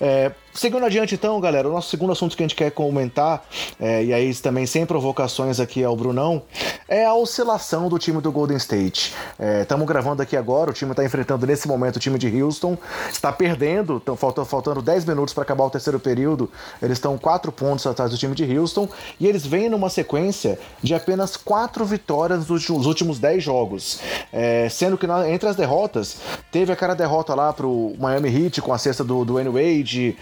É, 0.00 0.30
Seguindo 0.56 0.86
adiante, 0.86 1.14
então, 1.14 1.38
galera, 1.38 1.68
o 1.68 1.72
nosso 1.72 1.90
segundo 1.90 2.12
assunto 2.12 2.34
que 2.34 2.42
a 2.42 2.46
gente 2.46 2.56
quer 2.56 2.70
comentar, 2.70 3.44
é, 3.78 4.02
e 4.02 4.12
aí 4.14 4.34
também 4.36 4.64
sem 4.64 4.86
provocações 4.86 5.60
aqui 5.60 5.84
ao 5.84 5.94
Brunão, 5.94 6.42
é 6.88 7.04
a 7.04 7.12
oscilação 7.14 7.90
do 7.90 7.98
time 7.98 8.22
do 8.22 8.32
Golden 8.32 8.56
State. 8.56 9.12
Estamos 9.60 9.84
é, 9.84 9.86
gravando 9.86 10.22
aqui 10.22 10.34
agora, 10.34 10.70
o 10.70 10.72
time 10.72 10.92
está 10.92 11.04
enfrentando 11.04 11.46
nesse 11.46 11.68
momento 11.68 11.96
o 11.96 12.00
time 12.00 12.18
de 12.18 12.42
Houston, 12.42 12.78
está 13.10 13.30
perdendo, 13.30 14.00
tão, 14.00 14.16
faltando, 14.16 14.46
faltando 14.46 14.80
10 14.80 15.04
minutos 15.04 15.34
para 15.34 15.42
acabar 15.42 15.64
o 15.64 15.70
terceiro 15.70 16.00
período, 16.00 16.50
eles 16.80 16.96
estão 16.96 17.18
4 17.18 17.52
pontos 17.52 17.86
atrás 17.86 18.10
do 18.10 18.16
time 18.16 18.34
de 18.34 18.58
Houston, 18.58 18.88
e 19.20 19.26
eles 19.26 19.44
vêm 19.44 19.68
numa 19.68 19.90
sequência 19.90 20.58
de 20.82 20.94
apenas 20.94 21.36
4 21.36 21.84
vitórias 21.84 22.48
nos 22.48 22.86
últimos 22.86 23.18
10 23.18 23.44
jogos. 23.44 24.00
É, 24.32 24.68
sendo 24.70 24.96
que 24.96 25.06
na, 25.06 25.28
entre 25.28 25.50
as 25.50 25.56
derrotas, 25.56 26.16
teve 26.50 26.72
aquela 26.72 26.94
derrota 26.94 27.34
lá 27.34 27.52
pro 27.52 27.94
Miami 27.98 28.44
Heat 28.44 28.62
com 28.62 28.72
a 28.72 28.78
cesta 28.78 29.04
do, 29.04 29.22
do 29.22 29.34
Wade, 29.34 30.16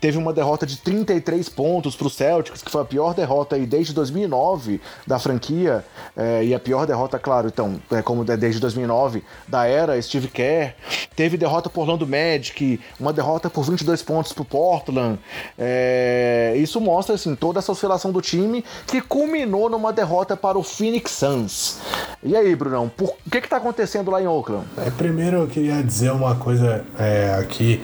Teve 0.00 0.16
uma 0.16 0.32
derrota 0.32 0.64
de 0.64 0.76
33 0.78 1.48
pontos 1.48 1.96
para 1.96 2.06
o 2.06 2.10
Celtics, 2.10 2.62
que 2.62 2.70
foi 2.70 2.82
a 2.82 2.84
pior 2.84 3.14
derrota 3.14 3.56
aí 3.56 3.66
desde 3.66 3.92
2009 3.92 4.80
da 5.06 5.18
franquia, 5.18 5.84
é, 6.16 6.44
e 6.44 6.54
a 6.54 6.60
pior 6.60 6.86
derrota, 6.86 7.18
claro, 7.18 7.48
então, 7.48 7.80
é 7.90 8.00
como 8.00 8.24
é 8.30 8.36
desde 8.36 8.60
2009, 8.60 9.24
da 9.46 9.66
era 9.66 10.00
Steve 10.00 10.28
Kerr. 10.28 10.74
Teve 11.16 11.36
derrota 11.36 11.68
por 11.68 11.82
Orlando 11.82 12.06
Magic, 12.06 12.80
uma 12.98 13.12
derrota 13.12 13.50
por 13.50 13.64
22 13.64 14.02
pontos 14.02 14.32
para 14.32 14.42
o 14.42 14.44
Portland. 14.44 15.18
É, 15.58 16.54
isso 16.56 16.80
mostra, 16.80 17.16
assim, 17.16 17.34
toda 17.34 17.58
essa 17.58 17.72
oscilação 17.72 18.12
do 18.12 18.20
time, 18.20 18.64
que 18.86 19.00
culminou 19.00 19.68
numa 19.68 19.92
derrota 19.92 20.36
para 20.36 20.56
o 20.56 20.62
Phoenix 20.62 21.10
Suns. 21.10 21.80
E 22.22 22.36
aí, 22.36 22.54
Brunão, 22.54 22.90
o 23.00 23.30
que 23.30 23.38
está 23.38 23.56
acontecendo 23.56 24.10
lá 24.10 24.22
em 24.22 24.26
Oakland? 24.26 24.64
É, 24.76 24.90
primeiro 24.90 25.38
eu 25.38 25.46
queria 25.48 25.82
dizer 25.82 26.12
uma 26.12 26.36
coisa 26.36 26.84
é, 26.98 27.36
aqui. 27.40 27.80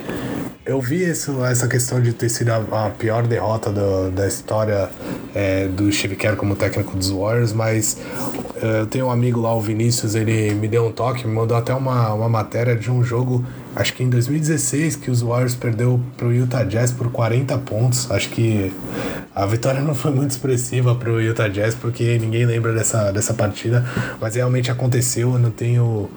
Eu 0.66 0.81
vi 0.81 1.05
isso, 1.05 1.45
essa 1.45 1.69
questão 1.69 2.01
de 2.01 2.15
ter 2.15 2.31
sido 2.31 2.49
a, 2.49 2.86
a 2.86 2.91
pior 2.91 3.27
derrota 3.27 3.70
do, 3.70 4.11
da 4.11 4.27
história 4.27 4.89
é, 5.35 5.69
do 5.69 5.93
Steve 5.93 6.16
Kerr 6.16 6.36
como 6.36 6.57
técnico 6.57 6.97
dos 6.97 7.11
Warriors, 7.11 7.53
mas 7.53 7.99
é, 8.57 8.81
eu 8.81 8.86
tenho 8.86 9.07
um 9.09 9.11
amigo 9.11 9.43
lá, 9.43 9.55
o 9.55 9.61
Vinícius, 9.61 10.15
ele 10.15 10.55
me 10.55 10.66
deu 10.66 10.86
um 10.86 10.91
toque, 10.91 11.27
me 11.27 11.35
mandou 11.35 11.55
até 11.55 11.74
uma, 11.74 12.15
uma 12.15 12.31
matéria 12.31 12.74
de 12.74 12.91
um 12.91 13.05
jogo, 13.05 13.45
acho 13.77 13.93
que 13.93 14.03
em 14.03 14.09
2016, 14.09 14.97
que 14.97 15.11
os 15.11 15.20
Warriors 15.20 15.55
perdeu 15.55 16.01
pro 16.16 16.32
Utah 16.32 16.65
Jazz 16.65 16.91
por 16.91 17.12
40 17.12 17.59
pontos. 17.59 18.11
Acho 18.11 18.31
que 18.31 18.73
a 19.35 19.47
vitória 19.47 19.81
não 19.81 19.94
foi 19.94 20.12
muito 20.12 20.31
expressiva 20.31 20.94
pro 20.94 21.20
Utah 21.20 21.48
Jazz, 21.48 21.74
porque 21.74 22.16
ninguém 22.19 22.47
lembra 22.47 22.73
dessa, 22.73 23.11
dessa 23.11 23.35
partida, 23.35 23.85
mas 24.20 24.36
realmente 24.36 24.70
aconteceu, 24.70 25.32
eu 25.32 25.39
não 25.39 25.51
tenho 25.51 26.09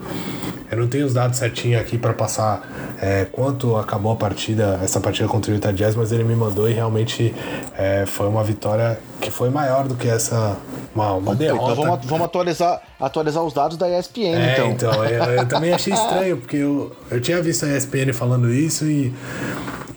eu 0.69 0.77
não 0.77 0.87
tenho 0.87 1.05
os 1.05 1.13
dados 1.13 1.39
certinhos 1.39 1.81
aqui 1.81 1.97
para 1.97 2.13
passar 2.13 2.95
é, 3.01 3.25
quanto 3.25 3.77
acabou 3.77 4.11
a 4.11 4.15
partida, 4.17 4.79
essa 4.83 4.99
partida 4.99 5.27
contra 5.27 5.51
o 5.51 5.55
Utah 5.55 5.71
Jazz, 5.71 5.95
mas 5.95 6.11
ele 6.11 6.25
me 6.25 6.35
mandou 6.35 6.69
e 6.69 6.73
realmente 6.73 7.33
é, 7.77 8.05
foi 8.05 8.27
uma 8.27 8.43
vitória 8.43 8.99
que 9.21 9.31
foi 9.31 9.49
maior 9.49 9.87
do 9.87 9.95
que 9.95 10.07
essa 10.07 10.57
uma, 10.93 11.13
uma 11.13 11.35
derrota. 11.35 11.71
Então 11.71 11.85
vamos, 11.85 12.05
vamos 12.05 12.25
atualizar, 12.25 12.81
atualizar 12.99 13.43
os 13.43 13.53
dados 13.53 13.77
da 13.77 13.89
ESPN, 13.89 14.35
é, 14.35 14.53
então. 14.53 14.71
então 14.71 15.05
eu, 15.05 15.23
eu 15.23 15.45
também 15.47 15.73
achei 15.73 15.93
estranho, 15.93 16.37
porque 16.37 16.57
eu, 16.57 16.95
eu 17.09 17.21
tinha 17.21 17.41
visto 17.41 17.65
a 17.65 17.69
ESPN 17.69 18.13
falando 18.13 18.53
isso 18.53 18.85
e 18.85 19.13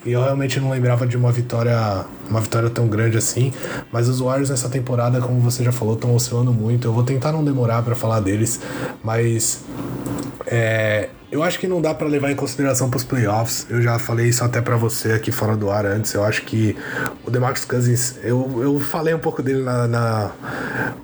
e 0.04 0.12
eu 0.12 0.22
realmente 0.22 0.58
não 0.58 0.70
lembrava 0.70 1.06
de 1.06 1.16
uma 1.16 1.30
vitória 1.30 2.06
uma 2.30 2.40
vitória 2.40 2.70
tão 2.70 2.86
grande 2.86 3.18
assim. 3.18 3.52
Mas 3.92 4.08
os 4.08 4.20
Warriors 4.20 4.50
nessa 4.50 4.68
temporada, 4.68 5.20
como 5.20 5.40
você 5.40 5.62
já 5.64 5.72
falou, 5.72 5.94
estão 5.94 6.14
oscilando 6.14 6.52
muito. 6.52 6.88
Eu 6.88 6.92
vou 6.92 7.02
tentar 7.02 7.32
não 7.32 7.44
demorar 7.44 7.82
para 7.82 7.94
falar 7.94 8.20
deles, 8.20 8.60
mas 9.02 9.60
É, 10.46 11.08
eu 11.30 11.44
acho 11.44 11.60
que 11.60 11.68
não 11.68 11.80
dá 11.80 11.94
para 11.94 12.08
levar 12.08 12.32
em 12.32 12.34
consideração 12.34 12.90
para 12.90 12.96
os 12.96 13.04
playoffs. 13.04 13.64
Eu 13.70 13.80
já 13.80 14.00
falei 14.00 14.26
isso 14.26 14.42
até 14.42 14.60
para 14.60 14.76
você 14.76 15.12
aqui 15.12 15.30
fora 15.30 15.56
do 15.56 15.70
ar 15.70 15.86
antes. 15.86 16.12
Eu 16.12 16.24
acho 16.24 16.42
que 16.42 16.76
o 17.24 17.30
DeMarcus 17.30 17.64
Cousins, 17.64 18.16
eu, 18.24 18.60
eu 18.60 18.80
falei 18.80 19.14
um 19.14 19.18
pouco 19.20 19.40
dele 19.40 19.62
na, 19.62 19.86
na 19.86 20.32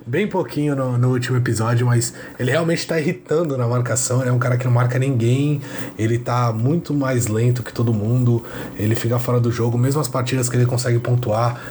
bem 0.05 0.27
pouquinho 0.27 0.75
no, 0.75 0.97
no, 0.97 1.11
último 1.11 1.37
episódio, 1.37 1.87
mas 1.87 2.13
ele 2.37 2.51
realmente 2.51 2.79
está 2.79 2.99
irritando 2.99 3.57
na 3.57 3.65
marcação. 3.65 4.19
Ele 4.19 4.29
é 4.29 4.33
um 4.33 4.39
cara 4.39 4.57
que 4.57 4.65
não 4.65 4.71
marca 4.71 4.99
ninguém. 4.99 5.61
Ele 5.97 6.19
tá 6.19 6.51
muito 6.51 6.93
mais 6.93 7.27
lento 7.27 7.63
que 7.63 7.71
todo 7.71 7.93
mundo. 7.93 8.43
Ele 8.77 8.95
fica 8.95 9.17
fora 9.17 9.39
do 9.39 9.49
jogo, 9.49 9.77
mesmo 9.77 10.01
as 10.01 10.09
partidas 10.09 10.49
que 10.49 10.57
ele 10.57 10.65
consegue 10.65 10.99
pontuar. 10.99 11.16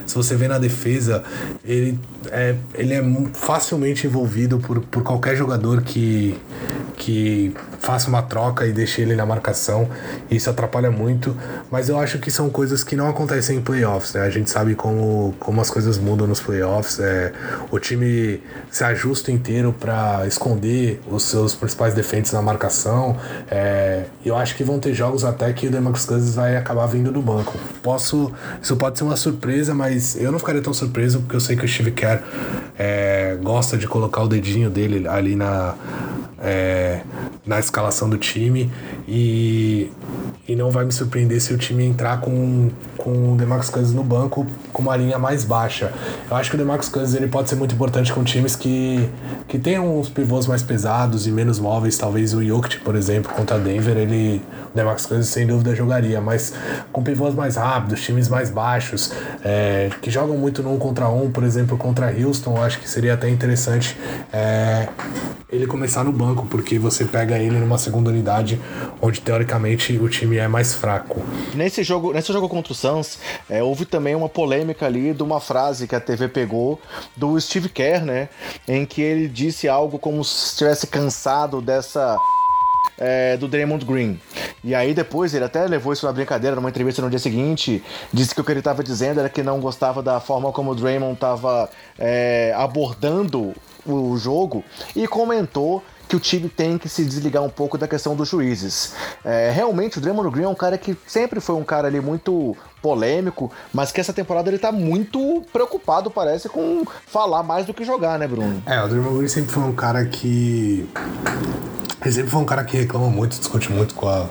Se 0.07 0.15
você 0.15 0.35
vê 0.37 0.49
na 0.49 0.59
defesa, 0.59 1.23
ele 1.65 1.99
é, 2.31 2.57
ele 2.75 2.95
é 2.95 3.03
facilmente 3.33 4.07
envolvido 4.07 4.59
por, 4.59 4.81
por 4.81 5.03
qualquer 5.03 5.37
jogador 5.37 5.83
que 5.83 6.37
que 6.97 7.55
faça 7.87 8.09
uma 8.09 8.21
troca 8.21 8.67
e 8.67 8.73
deixe 8.73 9.01
ele 9.01 9.15
na 9.15 9.25
marcação. 9.25 9.89
Isso 10.29 10.51
atrapalha 10.51 10.91
muito, 10.91 11.37
mas 11.71 11.89
eu 11.89 11.97
acho 12.01 12.19
que 12.19 12.33
são 12.33 12.51
coisas 12.51 12.83
que 12.83 12.97
não 12.97 13.09
acontecem 13.09 13.59
em 13.59 13.61
playoffs, 13.61 14.13
né? 14.13 14.23
A 14.23 14.31
gente 14.31 14.51
sabe 14.51 14.75
como, 14.75 15.33
como 15.39 15.61
as 15.61 15.71
coisas 15.71 15.97
mudam 15.97 16.27
nos 16.27 16.41
playoffs. 16.41 16.99
É, 16.99 17.33
o 17.71 17.79
time 17.79 18.43
se 18.73 18.83
ajusta 18.83 19.31
inteiro 19.31 19.73
para 19.73 20.27
esconder 20.27 21.01
os 21.09 21.23
seus 21.23 21.55
principais 21.55 21.95
defeitos 21.95 22.33
na 22.33 22.43
marcação. 22.43 23.17
É, 23.49 24.07
eu 24.25 24.37
acho 24.37 24.57
que 24.57 24.65
vão 24.65 24.81
ter 24.81 24.93
jogos 24.93 25.25
até 25.25 25.53
que 25.53 25.69
o 25.69 25.71
DeMarcus 25.71 26.07
Cousins 26.07 26.35
vai 26.35 26.57
acabar 26.57 26.87
vindo 26.87 27.13
do 27.13 27.23
banco. 27.23 27.55
Posso, 27.85 28.33
isso 28.61 28.75
pode 28.75 28.99
ser 28.99 29.05
uma 29.05 29.17
surpresa, 29.17 29.73
mas 29.73 30.17
eu 30.17 30.33
não 30.33 30.41
ficaria 30.41 30.61
tão 30.61 30.75
surpreso 30.75 31.21
porque 31.21 31.37
eu 31.37 31.41
sei 31.41 31.55
que 31.55 31.65
o 31.65 31.69
Steve 31.69 31.93
Kerr 31.93 32.21
é, 32.77 33.39
gosta 33.41 33.79
de 33.79 33.87
colocar 33.87 34.23
o 34.23 34.29
dedinho 34.29 34.69
dele 34.69 35.07
ali 35.07 35.37
na 35.37 35.77
é, 36.39 37.01
na 37.45 37.59
escalação 37.77 38.09
do 38.09 38.17
time 38.17 38.71
e, 39.07 39.91
e 40.49 40.57
não 40.57 40.71
vai 40.71 40.87
me 40.87 40.93
surpreender 40.93 41.41
se 41.41 41.53
o 41.53 41.59
time 41.59 41.85
entrar 41.85 42.21
com, 42.21 42.71
com 42.97 43.35
o 43.35 43.37
Demarcus 43.37 43.69
Cousins 43.69 43.95
no 43.95 44.03
banco 44.03 44.47
com 44.73 44.83
uma 44.83 44.97
linha 44.97 45.19
mais 45.19 45.45
baixa. 45.45 45.93
Eu 46.31 46.37
acho 46.37 46.49
que 46.49 46.57
o 46.57 46.59
Demarcus 46.59 46.89
Cousins 46.89 47.15
ele 47.15 47.29
pode 47.29 47.51
ser 47.51 47.57
muito 47.57 47.75
importante 47.75 48.13
com 48.13 48.25
times 48.25 48.57
que, 48.57 49.09
que 49.47 49.59
tenham 49.59 49.99
uns 49.99 50.09
pivôs 50.09 50.47
mais 50.47 50.63
pesados 50.63 51.27
e 51.27 51.31
menos 51.31 51.59
móveis, 51.59 51.99
talvez 51.99 52.33
o 52.33 52.43
Jokic, 52.43 52.81
por 52.81 52.97
exemplo, 52.97 53.33
contra 53.35 53.59
Denver, 53.59 53.97
ele, 53.97 54.41
o 54.77 54.79
Demarcus 54.79 55.07
Cousins 55.07 55.29
sem 55.29 55.47
dúvida 55.47 55.75
jogaria, 55.75 56.21
mas 56.21 56.53
com 56.93 57.03
pivôs 57.03 57.35
mais 57.35 57.57
rápidos, 57.57 58.03
times 58.03 58.29
mais 58.29 58.51
baixos, 58.51 59.13
é, 59.43 59.91
que 60.03 60.11
jogam 60.11 60.37
muito 60.37 60.63
no 60.63 60.75
um 60.75 60.79
contra 60.79 61.09
um, 61.09 61.31
por 61.31 61.43
exemplo, 61.43 61.79
contra 61.79 62.13
Houston, 62.13 62.63
acho 62.63 62.79
que 62.79 62.89
seria 62.89 63.15
até 63.15 63.29
interessante 63.29 63.97
é, 64.33 64.89
ele 65.51 65.67
começar 65.67 66.05
no 66.05 66.13
banco, 66.13 66.47
porque 66.47 66.79
você 66.79 67.05
pega 67.05 67.39
ele 67.39 67.59
numa 67.59 67.79
segunda 67.79 68.11
unidade 68.11 68.61
onde 69.01 69.21
teoricamente 69.21 69.97
o 69.97 70.09
time 70.09 70.37
é 70.37 70.47
mais 70.47 70.75
fraco. 70.75 71.23
Nesse 71.55 71.83
jogo, 71.83 72.13
nesse 72.13 72.33
jogo 72.33 72.49
contra 72.49 72.73
o 72.73 72.77
Suns, 72.77 73.19
é, 73.49 73.63
houve 73.63 73.87
também 73.87 74.15
uma 74.15 74.29
polêmica 74.29 74.85
ali 74.85 75.15
de 75.15 75.23
uma 75.23 75.41
frase 75.41 75.87
que 75.87 75.95
a 75.95 76.01
TV 76.01 76.29
pegou 76.29 76.81
do 77.17 77.41
Steve 77.41 77.69
Kerr, 77.69 78.05
né, 78.05 78.29
em 78.69 78.85
que 78.85 79.01
ele 79.01 79.27
disse 79.29 79.69
algo 79.69 79.99
como 79.99 80.23
se 80.23 80.51
estivesse 80.51 80.87
cansado 80.87 81.63
dessa 81.63 82.19
é, 82.99 83.37
do 83.37 83.49
Draymond 83.49 83.85
Green. 83.85 84.21
E 84.65 84.75
aí 84.75 84.95
depois 84.95 85.35
ele 85.35 85.45
até 85.45 85.67
levou 85.67 85.93
isso 85.93 86.07
na 86.07 86.13
brincadeira 86.13 86.57
numa 86.57 86.69
entrevista 86.69 87.03
no 87.03 87.11
dia 87.11 87.19
seguinte, 87.19 87.83
disse 88.13 88.35
que 88.35 88.41
o 88.41 88.45
que 88.45 88.53
ele 88.53 88.61
estava 88.61 88.83
dizendo 88.83 89.21
era 89.21 89.29
que 89.29 89.43
não 89.43 89.61
gostava 89.61 90.03
da 90.03 90.21
forma 90.21 90.53
como 90.53 90.73
o 90.73 90.75
Draymond 90.75 91.15
estava 91.15 91.69
é, 91.99 92.53
abordando 92.57 93.55
o 93.87 94.17
jogo 94.17 94.65
e 94.95 95.07
comentou 95.07 95.83
que 96.09 96.17
o 96.17 96.21
time 96.21 96.49
tem 96.49 96.79
que 96.79 96.89
se 96.89 97.05
desligar 97.05 97.43
um 97.43 97.49
pouco 97.49 97.77
da 97.77 97.89
questão 97.89 98.15
dos 98.15 98.29
juízes. 98.29 98.95
É, 99.25 99.51
realmente, 99.51 99.99
o 99.99 100.01
Draymond 100.01 100.31
Green 100.31 100.45
é 100.45 100.49
um 100.49 100.55
cara 100.55 100.79
que 100.79 100.97
sempre 101.07 101.41
foi 101.41 101.57
um 101.57 101.65
cara 101.65 101.89
ali 101.89 102.01
muito 102.01 102.57
polêmico, 102.81 103.51
mas 103.73 103.91
que 103.91 104.01
essa 104.01 104.13
temporada 104.13 104.49
ele 104.49 104.59
tá 104.59 104.71
muito 104.71 105.43
preocupado, 105.53 106.11
parece, 106.11 106.49
com 106.49 106.85
falar 107.07 107.43
mais 107.43 107.67
do 107.67 107.75
que 107.75 107.85
jogar, 107.85 108.19
né, 108.19 108.29
Bruno? 108.29 108.63
É, 108.67 108.81
o 108.83 108.89
Draymond 108.89 109.19
Green 109.19 109.29
sempre 109.29 109.51
foi 109.51 109.65
um 109.65 109.75
cara 109.75 110.05
que. 110.05 110.89
Ele 112.03 112.13
sempre 112.13 112.31
foi 112.31 112.41
um 112.41 112.45
cara 112.45 112.65
que 112.65 112.77
reclama 112.77 113.09
muito, 113.09 113.39
discute 113.39 113.73
muito 113.73 113.95
com 113.95 114.09
a, 114.09 114.27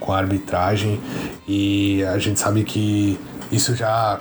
com 0.00 0.12
a 0.12 0.18
arbitragem 0.18 1.00
e 1.46 2.02
a 2.04 2.18
gente 2.18 2.40
sabe 2.40 2.64
que 2.64 3.18
isso 3.52 3.74
já 3.76 4.20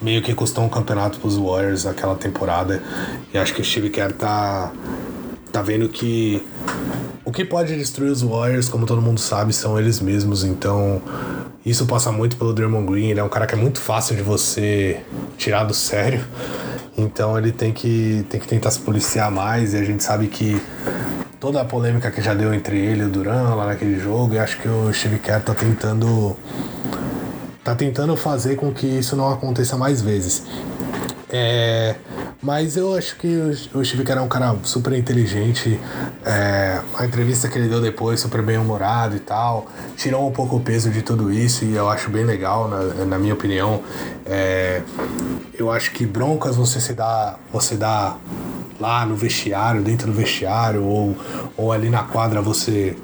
meio 0.00 0.22
que 0.22 0.34
custou 0.34 0.64
um 0.64 0.68
campeonato 0.68 1.18
pros 1.18 1.36
Warriors 1.36 1.84
naquela 1.84 2.14
temporada. 2.14 2.82
E 3.32 3.38
acho 3.38 3.54
que 3.54 3.60
o 3.60 3.64
Steve 3.64 3.90
Kerr 3.90 4.12
tá, 4.12 4.72
tá 5.52 5.60
vendo 5.60 5.88
que 5.88 6.42
o 7.24 7.32
que 7.32 7.44
pode 7.44 7.76
destruir 7.76 8.10
os 8.10 8.22
Warriors, 8.22 8.68
como 8.68 8.86
todo 8.86 9.00
mundo 9.00 9.20
sabe, 9.20 9.52
são 9.52 9.78
eles 9.78 10.00
mesmos. 10.00 10.42
Então, 10.42 11.00
isso 11.64 11.86
passa 11.86 12.10
muito 12.10 12.36
pelo 12.36 12.52
Draymond 12.52 12.90
Green. 12.90 13.10
Ele 13.10 13.20
é 13.20 13.22
um 13.22 13.28
cara 13.28 13.46
que 13.46 13.54
é 13.54 13.58
muito 13.58 13.80
fácil 13.80 14.16
de 14.16 14.22
você 14.22 15.00
tirar 15.36 15.64
do 15.64 15.74
sério. 15.74 16.24
Então, 16.96 17.38
ele 17.38 17.52
tem 17.52 17.72
que, 17.72 18.24
tem 18.28 18.40
que 18.40 18.46
tentar 18.46 18.70
se 18.70 18.80
policiar 18.80 19.30
mais. 19.30 19.74
E 19.74 19.76
a 19.76 19.84
gente 19.84 20.02
sabe 20.02 20.26
que 20.26 20.60
toda 21.40 21.60
a 21.60 21.64
polêmica 21.64 22.10
que 22.10 22.20
já 22.20 22.34
deu 22.34 22.52
entre 22.52 22.78
ele 22.78 23.02
e 23.02 23.04
o 23.06 23.08
Duran 23.08 23.54
lá 23.54 23.66
naquele 23.66 23.98
jogo, 23.98 24.34
e 24.34 24.38
acho 24.38 24.58
que 24.58 24.68
o 24.68 24.92
Steve 24.92 25.18
Kerr 25.18 25.40
tá 25.42 25.54
tentando 25.54 26.36
tá 27.64 27.74
tentando 27.74 28.16
fazer 28.16 28.56
com 28.56 28.72
que 28.72 28.86
isso 28.86 29.16
não 29.16 29.30
aconteça 29.30 29.76
mais 29.76 30.02
vezes. 30.02 30.44
É, 31.32 31.94
mas 32.42 32.76
eu 32.76 32.96
acho 32.96 33.16
que 33.16 33.28
o 33.72 33.84
Steve 33.84 34.04
Kerr 34.04 34.18
é 34.18 34.20
um 34.20 34.28
cara 34.28 34.56
super 34.64 34.92
inteligente. 34.92 35.78
É, 36.24 36.80
a 36.98 37.04
entrevista 37.06 37.48
que 37.48 37.56
ele 37.56 37.68
deu 37.68 37.80
depois, 37.80 38.20
super 38.20 38.42
bem 38.42 38.58
humorado 38.58 39.16
e 39.16 39.20
tal, 39.20 39.66
tirou 39.96 40.26
um 40.26 40.32
pouco 40.32 40.56
o 40.56 40.60
peso 40.60 40.90
de 40.90 41.02
tudo 41.02 41.32
isso 41.32 41.64
e 41.64 41.74
eu 41.74 41.88
acho 41.88 42.10
bem 42.10 42.24
legal, 42.24 42.68
na, 42.68 43.04
na 43.04 43.18
minha 43.18 43.34
opinião. 43.34 43.82
É, 44.26 44.82
eu 45.54 45.70
acho 45.70 45.92
que 45.92 46.04
broncas 46.04 46.56
você 46.56 46.80
se 46.80 46.94
dá, 46.94 47.36
você 47.52 47.76
dá 47.76 48.16
lá 48.80 49.04
no 49.04 49.14
vestiário, 49.14 49.82
dentro 49.82 50.06
do 50.06 50.12
vestiário 50.12 50.82
ou, 50.82 51.16
ou 51.56 51.70
ali 51.70 51.90
na 51.90 52.02
quadra 52.02 52.40
você 52.40 52.96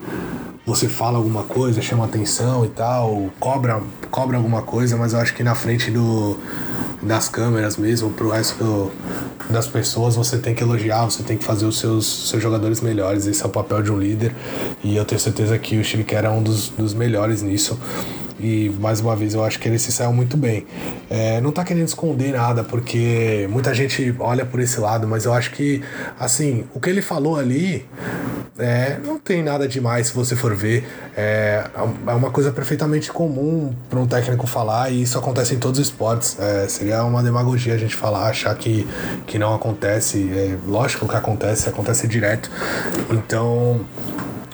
você 0.67 0.89
fala 0.89 1.17
alguma 1.17 1.45
coisa, 1.45 1.81
chama 1.81 2.05
atenção 2.05 2.65
e 2.65 2.69
tal, 2.69 3.31
cobra, 3.39 3.81
cobra 4.11 4.37
alguma 4.37 4.63
coisa, 4.63 4.97
mas 4.97 5.13
eu 5.13 5.21
acho 5.21 5.33
que 5.33 5.45
na 5.45 5.55
frente 5.55 5.93
do, 5.93 6.37
das 7.01 7.29
câmeras 7.29 7.77
mesmo, 7.77 8.11
pro 8.11 8.31
resto 8.31 8.63
do, 8.63 8.93
das 9.49 9.69
pessoas, 9.69 10.17
você 10.17 10.39
tem 10.39 10.55
que 10.55 10.63
elogiar, 10.63 11.05
você 11.05 11.23
tem 11.23 11.37
que 11.37 11.45
fazer 11.45 11.67
os 11.67 11.79
seus, 11.79 12.29
seus 12.29 12.43
jogadores 12.43 12.81
melhores. 12.81 13.27
Esse 13.27 13.43
é 13.43 13.47
o 13.47 13.51
papel 13.51 13.81
de 13.83 13.93
um 13.93 13.99
líder. 13.99 14.35
E 14.83 14.97
eu 14.97 15.05
tenho 15.05 15.21
certeza 15.21 15.57
que 15.57 15.79
o 15.79 16.05
Kerr 16.05 16.25
é 16.25 16.31
um 16.31 16.43
dos, 16.43 16.69
dos 16.71 16.93
melhores 16.93 17.43
nisso. 17.43 17.79
E 18.39 18.71
mais 18.81 19.01
uma 19.01 19.17
vez 19.17 19.35
eu 19.35 19.43
acho 19.43 19.59
que 19.59 19.69
ele 19.69 19.79
se 19.79 19.91
saiu 19.91 20.13
muito 20.13 20.37
bem. 20.37 20.67
É, 21.09 21.41
não 21.41 21.53
tá 21.53 21.65
querendo 21.65 21.87
esconder 21.87 22.33
nada, 22.33 22.63
porque 22.63 23.47
muita 23.51 23.75
gente 23.75 24.15
olha 24.19 24.45
por 24.45 24.61
esse 24.61 24.79
lado, 24.79 25.07
mas 25.07 25.25
eu 25.25 25.33
acho 25.33 25.53
que, 25.53 25.83
assim, 26.19 26.65
o 26.75 26.81
que 26.81 26.91
ele 26.91 27.03
falou 27.03 27.37
ali 27.37 27.87
é, 28.59 28.99
não 29.05 29.19
tem 29.19 29.43
nada 29.43 29.69
demais 29.69 30.09
se 30.09 30.15
você 30.15 30.35
for 30.35 30.55
ver. 30.55 30.87
É, 31.17 31.65
é 32.07 32.13
uma 32.13 32.31
coisa 32.31 32.51
perfeitamente 32.51 33.13
comum 33.13 33.75
para 33.89 33.99
um 33.99 34.07
técnico 34.07 34.47
falar 34.47 34.91
e 34.91 35.03
isso 35.03 35.19
acontece 35.19 35.55
em 35.55 35.59
todos 35.59 35.79
os 35.79 35.87
esportes. 35.87 36.39
É, 36.39 36.69
seria 36.69 37.05
uma 37.05 37.23
demagogia 37.23 37.75
a 37.75 37.79
gente 37.79 37.95
falar, 37.95 38.29
achar 38.29 38.55
que, 38.57 38.87
que 39.27 39.39
não 39.39 39.55
acontece. 39.55 40.31
É, 40.33 40.57
lógico 40.67 41.07
que 41.09 41.17
acontece, 41.17 41.69
acontece 41.69 42.09
direto. 42.09 42.51
Então 43.11 43.85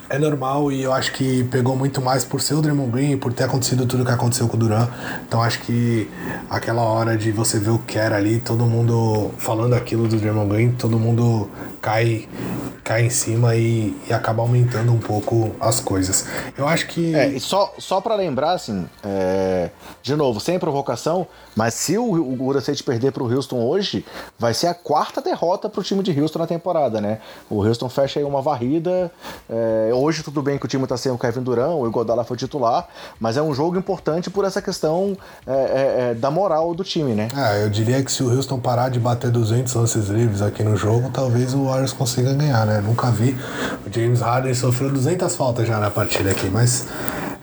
é 0.09 0.19
normal 0.19 0.71
e 0.71 0.83
eu 0.83 0.93
acho 0.93 1.11
que 1.13 1.43
pegou 1.45 1.75
muito 1.75 2.01
mais 2.01 2.23
por 2.23 2.41
ser 2.41 2.55
o 2.55 2.61
Draymond 2.61 2.91
Green, 2.91 3.17
por 3.17 3.33
ter 3.33 3.43
acontecido 3.45 3.85
tudo 3.85 4.05
que 4.05 4.11
aconteceu 4.11 4.47
com 4.47 4.55
o 4.55 4.59
Duran. 4.59 4.87
Então 5.27 5.41
acho 5.41 5.59
que 5.61 6.09
aquela 6.49 6.81
hora 6.81 7.17
de 7.17 7.31
você 7.31 7.59
ver 7.59 7.71
o 7.71 7.79
Kerr 7.79 8.13
ali, 8.13 8.39
todo 8.39 8.65
mundo 8.65 9.31
falando 9.37 9.73
aquilo 9.73 10.07
do 10.07 10.17
Draymond 10.17 10.49
Green, 10.49 10.71
todo 10.71 10.99
mundo 10.99 11.49
cai 11.83 12.27
cai 12.83 13.05
em 13.05 13.09
cima 13.09 13.55
e, 13.55 13.95
e 14.09 14.13
acaba 14.13 14.41
aumentando 14.41 14.91
um 14.91 14.99
pouco 14.99 15.55
as 15.59 15.79
coisas. 15.79 16.25
Eu 16.57 16.67
acho 16.67 16.87
que. 16.87 17.15
É, 17.15 17.27
e 17.27 17.39
só, 17.39 17.73
só 17.77 18.01
para 18.01 18.15
lembrar, 18.15 18.51
assim, 18.51 18.85
é, 19.03 19.69
de 20.01 20.15
novo, 20.15 20.39
sem 20.39 20.59
provocação, 20.59 21.25
mas 21.55 21.73
se 21.73 21.97
o, 21.97 22.03
o 22.03 22.35
Golden 22.35 22.59
State 22.59 22.83
perder 22.83 23.11
para 23.11 23.23
o 23.23 23.33
Houston 23.33 23.57
hoje, 23.57 24.05
vai 24.37 24.53
ser 24.53 24.67
a 24.67 24.73
quarta 24.73 25.21
derrota 25.21 25.69
para 25.69 25.79
o 25.79 25.83
time 25.83 26.03
de 26.03 26.19
Houston 26.19 26.39
na 26.39 26.47
temporada, 26.47 26.99
né? 26.99 27.19
O 27.49 27.63
Houston 27.63 27.87
fecha 27.87 28.19
aí 28.19 28.25
uma 28.25 28.41
varrida. 28.41 29.09
É, 29.49 29.91
hoje 29.93 30.23
tudo 30.23 30.41
bem 30.41 30.57
que 30.57 30.65
o 30.65 30.67
time 30.67 30.83
está 30.83 30.97
sem 30.97 31.11
o 31.11 31.17
Kevin 31.17 31.41
Durant, 31.41 31.75
o 31.75 31.87
Iguodala 31.87 32.23
foi 32.25 32.35
titular, 32.35 32.87
mas 33.19 33.37
é 33.37 33.41
um 33.41 33.53
jogo 33.53 33.77
importante 33.77 34.29
por 34.29 34.43
essa 34.43 34.61
questão 34.61 35.17
é, 35.47 35.51
é, 35.51 36.09
é 36.11 36.13
da 36.13 36.29
moral 36.29 36.75
do 36.75 36.83
time, 36.83 37.13
né? 37.13 37.29
É, 37.35 37.63
eu 37.63 37.69
diria 37.69 38.03
que 38.03 38.11
se 38.11 38.23
o 38.23 38.29
Houston 38.29 38.59
parar 38.59 38.89
de 38.89 38.99
bater 38.99 39.31
200 39.31 39.73
lances 39.73 40.09
livres 40.09 40.41
aqui 40.41 40.63
no 40.63 40.75
jogo, 40.75 41.09
talvez 41.13 41.53
o 41.53 41.63
Warriors 41.73 41.93
consiga 41.93 42.33
ganhar, 42.33 42.65
né? 42.65 42.81
Nunca 42.85 43.09
vi. 43.11 43.35
O 43.85 43.91
James 43.93 44.21
Harden 44.21 44.53
sofreu 44.53 44.89
200 44.91 45.35
faltas 45.35 45.67
já 45.67 45.79
na 45.79 45.89
partida 45.89 46.31
aqui, 46.31 46.49
mas 46.49 46.85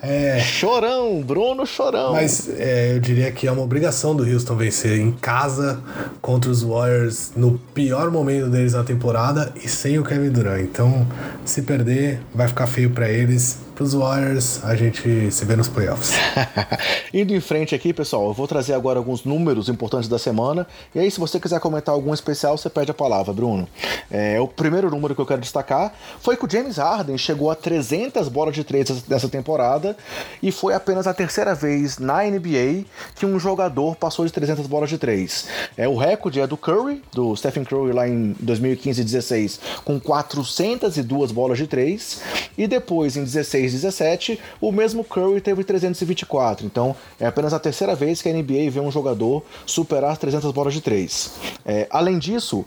É... 0.02 0.40
Chorão, 0.40 1.20
Bruno 1.22 1.66
Chorão. 1.66 2.12
Mas 2.12 2.48
é, 2.58 2.94
eu 2.94 3.00
diria 3.00 3.30
que 3.30 3.46
é 3.46 3.52
uma 3.52 3.60
obrigação 3.62 4.16
do 4.16 4.24
Houston 4.24 4.56
vencer 4.56 4.98
em 4.98 5.12
casa 5.12 5.78
contra 6.22 6.50
os 6.50 6.62
Warriors 6.62 7.32
no 7.36 7.58
pior 7.74 8.10
momento 8.10 8.48
deles 8.48 8.72
na 8.72 8.82
temporada 8.82 9.52
e 9.62 9.68
sem 9.68 9.98
o 9.98 10.02
Kevin 10.04 10.30
Durant. 10.30 10.62
Então, 10.62 11.06
se 11.44 11.60
perder, 11.62 12.20
vai 12.34 12.48
ficar 12.48 12.66
feio 12.66 12.90
para 12.90 13.10
eles 13.10 13.58
pros 13.80 13.94
Warriors, 13.94 14.62
a 14.62 14.76
gente 14.76 15.30
se 15.30 15.42
vê 15.46 15.56
nos 15.56 15.66
playoffs. 15.66 16.12
Indo 17.14 17.34
em 17.34 17.40
frente 17.40 17.74
aqui, 17.74 17.94
pessoal, 17.94 18.26
eu 18.26 18.34
vou 18.34 18.46
trazer 18.46 18.74
agora 18.74 18.98
alguns 18.98 19.24
números 19.24 19.70
importantes 19.70 20.06
da 20.06 20.18
semana. 20.18 20.66
E 20.94 20.98
aí, 20.98 21.10
se 21.10 21.18
você 21.18 21.40
quiser 21.40 21.58
comentar 21.60 21.94
algum 21.94 22.12
especial, 22.12 22.58
você 22.58 22.68
pede 22.68 22.90
a 22.90 22.94
palavra, 22.94 23.32
Bruno. 23.32 23.66
É, 24.10 24.38
o 24.38 24.46
primeiro 24.46 24.90
número 24.90 25.14
que 25.14 25.20
eu 25.22 25.24
quero 25.24 25.40
destacar 25.40 25.94
foi 26.20 26.36
que 26.36 26.44
o 26.44 26.50
James 26.50 26.76
Harden 26.76 27.16
chegou 27.16 27.50
a 27.50 27.54
300 27.54 28.28
bolas 28.28 28.54
de 28.54 28.64
três 28.64 29.00
dessa 29.02 29.30
temporada 29.30 29.96
e 30.42 30.52
foi 30.52 30.74
apenas 30.74 31.06
a 31.06 31.14
terceira 31.14 31.54
vez 31.54 31.96
na 31.96 32.22
NBA 32.24 32.84
que 33.14 33.24
um 33.24 33.38
jogador 33.38 33.96
passou 33.96 34.26
de 34.26 34.32
300 34.32 34.66
bolas 34.66 34.90
de 34.90 34.98
três. 34.98 35.46
É, 35.74 35.88
o 35.88 35.96
recorde 35.96 36.38
é 36.38 36.46
do 36.46 36.56
Curry, 36.58 37.02
do 37.14 37.34
Stephen 37.34 37.64
Curry 37.64 37.92
lá 37.92 38.06
em 38.06 38.36
2015 38.40 39.00
e 39.00 39.04
16, 39.04 39.60
com 39.86 39.98
402 39.98 41.32
bolas 41.32 41.56
de 41.56 41.66
três. 41.66 42.20
E 42.58 42.66
depois, 42.66 43.16
em 43.16 43.24
16 43.24 43.69
2017, 43.70 44.40
o 44.60 44.72
mesmo 44.72 45.04
Curry 45.04 45.40
teve 45.40 45.64
324. 45.64 46.66
Então, 46.66 46.94
é 47.18 47.26
apenas 47.26 47.52
a 47.52 47.58
terceira 47.58 47.94
vez 47.94 48.20
que 48.20 48.28
a 48.28 48.32
NBA 48.32 48.70
vê 48.70 48.80
um 48.80 48.90
jogador 48.90 49.44
superar 49.64 50.12
as 50.12 50.18
300 50.18 50.50
bolas 50.52 50.74
de 50.74 50.80
três. 50.80 51.32
É, 51.64 51.86
além 51.90 52.18
disso, 52.18 52.64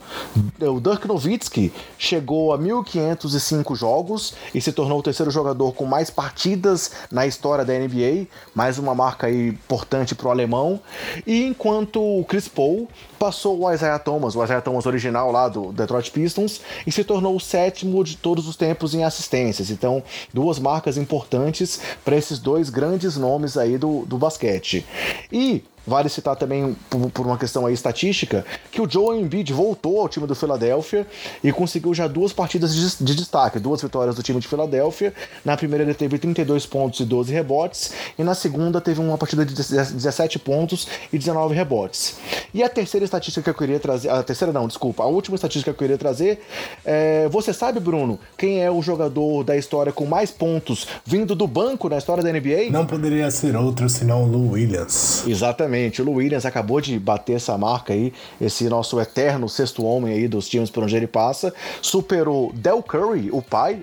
o 0.60 0.80
Dirk 0.80 1.06
Nowitzki 1.06 1.72
chegou 1.98 2.52
a 2.52 2.58
1.505 2.58 3.76
jogos 3.76 4.34
e 4.54 4.60
se 4.60 4.72
tornou 4.72 4.98
o 4.98 5.02
terceiro 5.02 5.30
jogador 5.30 5.72
com 5.72 5.84
mais 5.84 6.10
partidas 6.10 6.92
na 7.10 7.26
história 7.26 7.64
da 7.64 7.72
NBA, 7.72 8.26
mais 8.54 8.78
uma 8.78 8.94
marca 8.94 9.30
importante 9.30 10.14
para 10.14 10.28
o 10.28 10.30
alemão. 10.30 10.80
E 11.26 11.44
enquanto 11.44 12.00
o 12.00 12.24
Chris 12.24 12.48
Paul 12.48 12.88
passou 13.24 13.58
o 13.58 13.72
Isaiah 13.72 13.98
Thomas, 13.98 14.36
o 14.36 14.44
Isaiah 14.44 14.60
Thomas 14.60 14.84
original 14.84 15.32
lá 15.32 15.48
do 15.48 15.72
Detroit 15.72 16.10
Pistons, 16.10 16.60
e 16.86 16.92
se 16.92 17.02
tornou 17.02 17.34
o 17.34 17.40
sétimo 17.40 18.04
de 18.04 18.18
todos 18.18 18.46
os 18.46 18.54
tempos 18.54 18.94
em 18.94 19.02
assistências. 19.02 19.70
Então, 19.70 20.02
duas 20.30 20.58
marcas 20.58 20.98
importantes 20.98 21.80
para 22.04 22.16
esses 22.16 22.38
dois 22.38 22.68
grandes 22.68 23.16
nomes 23.16 23.56
aí 23.56 23.78
do, 23.78 24.04
do 24.04 24.18
basquete. 24.18 24.84
E 25.32 25.64
Vale 25.86 26.08
citar 26.08 26.34
também, 26.34 26.74
por, 26.88 27.26
uma 27.26 27.36
questão 27.36 27.66
aí 27.66 27.74
estatística, 27.74 28.44
que 28.70 28.80
o 28.80 28.88
Joe 28.88 29.18
Embiid 29.18 29.52
voltou 29.52 30.00
ao 30.00 30.08
time 30.08 30.26
do 30.26 30.34
Philadelphia 30.34 31.06
e 31.42 31.52
conseguiu 31.52 31.92
já 31.92 32.06
duas 32.06 32.32
partidas 32.32 32.74
de, 32.74 33.04
de, 33.04 33.14
destaque, 33.14 33.58
duas 33.58 33.82
vitórias 33.82 34.16
do 34.16 34.22
time 34.22 34.40
de 34.40 34.48
Philadelphia. 34.48 35.12
Na 35.44 35.56
primeira 35.56 35.84
ele 35.84 35.92
teve 35.92 36.18
32 36.18 36.64
pontos 36.64 37.00
e 37.00 37.04
12 37.04 37.32
rebotes, 37.32 37.92
e 38.18 38.24
na 38.24 38.34
segunda 38.34 38.80
teve 38.80 39.00
uma 39.00 39.18
partida 39.18 39.44
de 39.44 39.54
17 39.54 40.38
pontos 40.38 40.88
e 41.12 41.18
19 41.18 41.54
rebotes. 41.54 42.16
E 42.54 42.62
a 42.62 42.68
terceira 42.68 43.04
estatística 43.04 43.42
que 43.42 43.50
eu 43.50 43.54
queria 43.54 43.78
trazer, 43.78 44.08
a 44.08 44.22
terceira 44.22 44.52
não, 44.52 44.66
desculpa, 44.66 45.02
a 45.02 45.06
última 45.06 45.34
estatística 45.34 45.70
que 45.70 45.76
eu 45.76 45.78
queria 45.78 45.98
trazer, 45.98 46.42
é, 46.84 47.28
você 47.28 47.52
sabe, 47.52 47.78
Bruno, 47.78 48.18
quem 48.38 48.62
é 48.62 48.70
o 48.70 48.80
jogador 48.80 49.44
da 49.44 49.56
história 49.56 49.92
com 49.92 50.06
mais 50.06 50.30
pontos 50.30 50.88
vindo 51.04 51.34
do 51.34 51.46
banco 51.46 51.90
na 51.90 51.98
história 51.98 52.22
da 52.22 52.32
NBA? 52.32 52.70
Não 52.70 52.86
poderia 52.86 53.30
ser 53.30 53.54
outro 53.54 53.88
senão 53.90 54.24
o 54.24 54.26
Lou 54.26 54.52
Williams. 54.52 55.26
Exatamente 55.26 55.73
Exatamente. 55.74 56.02
O 56.02 56.10
Williams 56.12 56.46
acabou 56.46 56.80
de 56.80 56.98
bater 56.98 57.34
essa 57.34 57.58
marca 57.58 57.92
aí, 57.92 58.12
esse 58.40 58.68
nosso 58.68 59.00
eterno 59.00 59.48
sexto 59.48 59.84
homem 59.84 60.14
aí 60.14 60.28
dos 60.28 60.48
times 60.48 60.70
por 60.70 60.84
onde 60.84 60.96
ele 60.96 61.06
passa. 61.06 61.52
Superou 61.82 62.52
Del 62.54 62.82
Curry, 62.82 63.30
o 63.32 63.42
pai, 63.42 63.82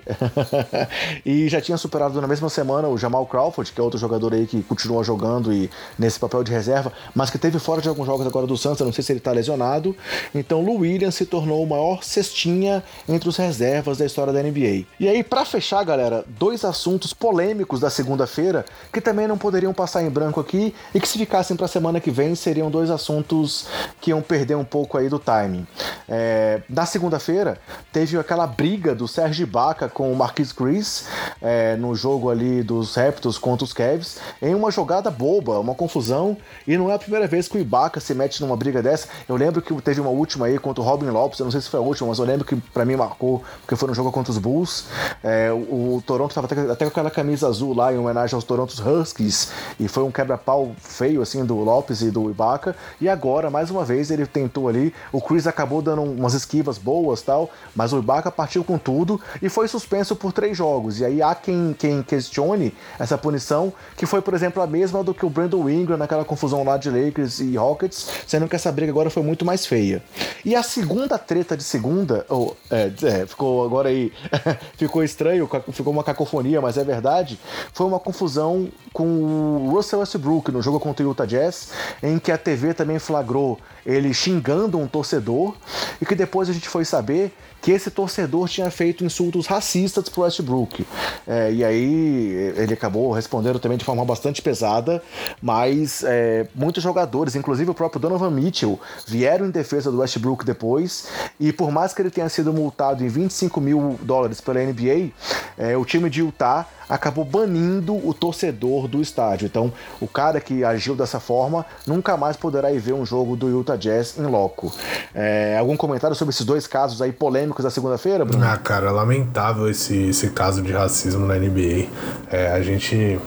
e 1.24 1.48
já 1.48 1.60
tinha 1.60 1.76
superado 1.76 2.20
na 2.20 2.26
mesma 2.26 2.48
semana 2.48 2.88
o 2.88 2.96
Jamal 2.96 3.26
Crawford, 3.26 3.70
que 3.72 3.80
é 3.80 3.84
outro 3.84 3.98
jogador 3.98 4.32
aí 4.32 4.46
que 4.46 4.62
continua 4.62 5.04
jogando 5.04 5.52
e 5.52 5.70
nesse 5.98 6.18
papel 6.18 6.42
de 6.42 6.50
reserva, 6.50 6.92
mas 7.14 7.30
que 7.30 7.38
teve 7.38 7.58
fora 7.58 7.82
de 7.82 7.88
alguns 7.88 8.06
jogos 8.06 8.26
agora 8.26 8.46
do 8.46 8.56
Santos, 8.56 8.84
não 8.84 8.92
sei 8.92 9.04
se 9.04 9.12
ele 9.12 9.20
tá 9.20 9.32
lesionado. 9.32 9.94
Então, 10.34 10.62
Lou 10.62 10.78
Williams 10.78 11.14
se 11.14 11.26
tornou 11.26 11.62
o 11.62 11.66
maior 11.66 12.02
cestinha 12.02 12.82
entre 13.08 13.28
os 13.28 13.36
reservas 13.36 13.98
da 13.98 14.06
história 14.06 14.32
da 14.32 14.42
NBA. 14.42 14.86
E 14.98 15.08
aí, 15.08 15.22
para 15.22 15.44
fechar, 15.44 15.84
galera, 15.84 16.24
dois 16.26 16.64
assuntos 16.64 17.12
polêmicos 17.12 17.80
da 17.80 17.90
segunda-feira 17.90 18.64
que 18.92 19.00
também 19.00 19.26
não 19.26 19.36
poderiam 19.36 19.74
passar 19.74 20.02
em 20.02 20.10
branco 20.10 20.40
aqui 20.40 20.74
e 20.94 21.00
que 21.00 21.08
se 21.08 21.18
ficassem 21.18 21.56
para 21.56 21.68
semana 21.68 21.81
semana 21.82 21.98
que 21.98 22.12
vem 22.12 22.36
seriam 22.36 22.70
dois 22.70 22.90
assuntos 22.90 23.66
que 24.00 24.10
iam 24.10 24.22
perder 24.22 24.54
um 24.54 24.64
pouco 24.64 24.96
aí 24.96 25.08
do 25.08 25.18
timing. 25.18 25.66
É, 26.08 26.62
na 26.68 26.86
segunda-feira, 26.86 27.58
teve 27.92 28.16
aquela 28.16 28.46
briga 28.46 28.94
do 28.94 29.08
Serge 29.08 29.42
Ibaka 29.42 29.88
com 29.88 30.12
o 30.12 30.16
Marquis 30.16 30.52
Chris 30.52 31.06
é, 31.40 31.74
no 31.74 31.92
jogo 31.96 32.30
ali 32.30 32.62
dos 32.62 32.94
Raptors 32.94 33.36
contra 33.36 33.64
os 33.64 33.72
Cavs, 33.72 34.18
em 34.40 34.54
uma 34.54 34.70
jogada 34.70 35.10
boba, 35.10 35.58
uma 35.58 35.74
confusão, 35.74 36.36
e 36.68 36.76
não 36.76 36.88
é 36.88 36.94
a 36.94 36.98
primeira 36.98 37.26
vez 37.26 37.48
que 37.48 37.58
o 37.58 37.60
Ibaka 37.60 37.98
se 37.98 38.14
mete 38.14 38.40
numa 38.40 38.56
briga 38.56 38.80
dessa. 38.80 39.08
Eu 39.28 39.34
lembro 39.34 39.60
que 39.60 39.74
teve 39.82 40.00
uma 40.00 40.10
última 40.10 40.46
aí 40.46 40.58
contra 40.58 40.80
o 40.80 40.86
Robin 40.86 41.06
Lopes, 41.06 41.40
eu 41.40 41.44
não 41.44 41.50
sei 41.50 41.60
se 41.60 41.68
foi 41.68 41.80
a 41.80 41.82
última, 41.82 42.08
mas 42.10 42.20
eu 42.20 42.24
lembro 42.24 42.44
que 42.44 42.54
para 42.54 42.84
mim 42.84 42.94
marcou, 42.94 43.42
porque 43.60 43.74
foi 43.74 43.88
no 43.88 43.94
jogo 43.94 44.12
contra 44.12 44.30
os 44.30 44.38
Bulls. 44.38 44.84
É, 45.24 45.50
o, 45.50 45.96
o, 45.96 46.02
Toronto 46.06 46.30
estava 46.30 46.46
até, 46.46 46.60
até, 46.60 46.84
com 46.84 46.90
aquela 46.90 47.10
camisa 47.10 47.48
azul 47.48 47.74
lá 47.74 47.92
em 47.92 47.98
homenagem 47.98 48.36
aos 48.36 48.44
Toronto 48.44 48.72
Huskies, 48.72 49.50
e 49.80 49.88
foi 49.88 50.04
um 50.04 50.12
quebra-pau 50.12 50.76
feio 50.78 51.20
assim 51.20 51.44
do 51.44 51.64
Lopes 51.72 52.02
e 52.02 52.10
do 52.10 52.30
Ibaka. 52.30 52.76
E 53.00 53.08
agora, 53.08 53.50
mais 53.50 53.70
uma 53.70 53.84
vez, 53.84 54.10
ele 54.10 54.26
tentou 54.26 54.68
ali. 54.68 54.92
O 55.10 55.20
Chris 55.20 55.46
acabou 55.46 55.80
dando 55.80 56.02
umas 56.02 56.34
esquivas 56.34 56.76
boas 56.76 57.22
tal, 57.22 57.50
mas 57.74 57.92
o 57.92 57.98
Ibaka 57.98 58.30
partiu 58.30 58.62
com 58.62 58.76
tudo 58.76 59.20
e 59.40 59.48
foi 59.48 59.66
suspenso 59.68 60.14
por 60.14 60.32
três 60.32 60.56
jogos. 60.56 61.00
E 61.00 61.04
aí 61.04 61.22
há 61.22 61.34
quem, 61.34 61.74
quem 61.78 62.02
questione 62.02 62.74
essa 62.98 63.16
punição, 63.16 63.72
que 63.96 64.04
foi, 64.04 64.20
por 64.20 64.34
exemplo, 64.34 64.62
a 64.62 64.66
mesma 64.66 65.02
do 65.02 65.14
que 65.14 65.24
o 65.24 65.30
Brandon 65.30 65.68
Ingram 65.68 65.96
naquela 65.96 66.24
confusão 66.24 66.62
lá 66.62 66.76
de 66.76 66.90
Lakers 66.90 67.40
e 67.40 67.56
Rockets, 67.56 68.08
sendo 68.26 68.48
que 68.48 68.56
essa 68.56 68.70
briga 68.70 68.92
agora 68.92 69.08
foi 69.08 69.22
muito 69.22 69.44
mais 69.44 69.64
feia. 69.64 70.02
E 70.44 70.54
a 70.54 70.62
segunda 70.62 71.18
treta 71.18 71.56
de 71.56 71.62
segunda, 71.62 72.26
oh, 72.28 72.52
é, 72.70 72.90
é, 73.02 73.26
ficou 73.26 73.64
agora 73.64 73.88
aí, 73.88 74.12
ficou 74.76 75.02
estranho, 75.02 75.48
ficou 75.72 75.92
uma 75.92 76.04
cacofonia, 76.04 76.60
mas 76.60 76.76
é 76.76 76.84
verdade, 76.84 77.38
foi 77.72 77.86
uma 77.86 77.98
confusão 77.98 78.68
com 78.92 79.04
o 79.04 79.70
Russell 79.70 80.00
Westbrook 80.00 80.50
no 80.50 80.60
jogo 80.60 80.78
contra 80.78 81.06
o 81.06 81.10
Utah 81.10 81.24
Jazz, 81.24 81.61
em 82.02 82.18
que 82.18 82.32
a 82.32 82.38
TV 82.38 82.74
também 82.74 82.98
flagrou 82.98 83.58
ele 83.84 84.12
xingando 84.14 84.78
um 84.78 84.86
torcedor 84.86 85.54
e 86.00 86.06
que 86.06 86.14
depois 86.14 86.48
a 86.48 86.52
gente 86.52 86.68
foi 86.68 86.84
saber 86.84 87.32
que 87.62 87.70
esse 87.70 87.92
torcedor 87.92 88.48
tinha 88.48 88.68
feito 88.72 89.04
insultos 89.04 89.46
racistas 89.46 90.08
pro 90.08 90.22
Westbrook. 90.22 90.84
É, 91.26 91.52
e 91.52 91.64
aí 91.64 92.52
ele 92.56 92.74
acabou 92.74 93.12
respondendo 93.12 93.60
também 93.60 93.78
de 93.78 93.84
forma 93.84 94.04
bastante 94.04 94.42
pesada, 94.42 95.00
mas 95.40 96.02
é, 96.04 96.48
muitos 96.54 96.82
jogadores, 96.82 97.36
inclusive 97.36 97.70
o 97.70 97.74
próprio 97.74 98.00
Donovan 98.00 98.30
Mitchell, 98.30 98.80
vieram 99.06 99.46
em 99.46 99.50
defesa 99.50 99.92
do 99.92 100.00
Westbrook 100.00 100.44
depois, 100.44 101.06
e 101.38 101.52
por 101.52 101.70
mais 101.70 101.94
que 101.94 102.02
ele 102.02 102.10
tenha 102.10 102.28
sido 102.28 102.52
multado 102.52 103.04
em 103.04 103.08
25 103.08 103.60
mil 103.60 103.98
dólares 104.02 104.40
pela 104.40 104.60
NBA, 104.60 105.12
é, 105.56 105.76
o 105.76 105.84
time 105.84 106.10
de 106.10 106.20
Utah 106.20 106.66
acabou 106.88 107.24
banindo 107.24 107.94
o 108.06 108.12
torcedor 108.12 108.86
do 108.86 109.00
estádio. 109.00 109.46
Então, 109.46 109.72
o 110.00 110.06
cara 110.06 110.40
que 110.40 110.62
agiu 110.64 110.94
dessa 110.94 111.18
forma 111.18 111.64
nunca 111.86 112.16
mais 112.16 112.36
poderá 112.36 112.72
ir 112.72 112.78
ver 112.78 112.92
um 112.92 113.06
jogo 113.06 113.36
do 113.36 113.48
Utah 113.48 113.71
Jazz 113.76 114.18
em 114.18 114.22
loco. 114.22 114.72
É, 115.14 115.56
algum 115.58 115.76
comentário 115.76 116.16
sobre 116.16 116.32
esses 116.32 116.44
dois 116.44 116.66
casos 116.66 117.00
aí 117.02 117.12
polêmicos 117.12 117.64
da 117.64 117.70
segunda-feira, 117.70 118.24
Bruno? 118.24 118.44
Ah, 118.44 118.56
cara, 118.56 118.90
lamentável 118.90 119.68
esse, 119.68 120.08
esse 120.08 120.30
caso 120.30 120.62
de 120.62 120.72
racismo 120.72 121.26
na 121.26 121.36
NBA. 121.36 121.86
É, 122.30 122.52
a 122.52 122.62
gente 122.62 123.18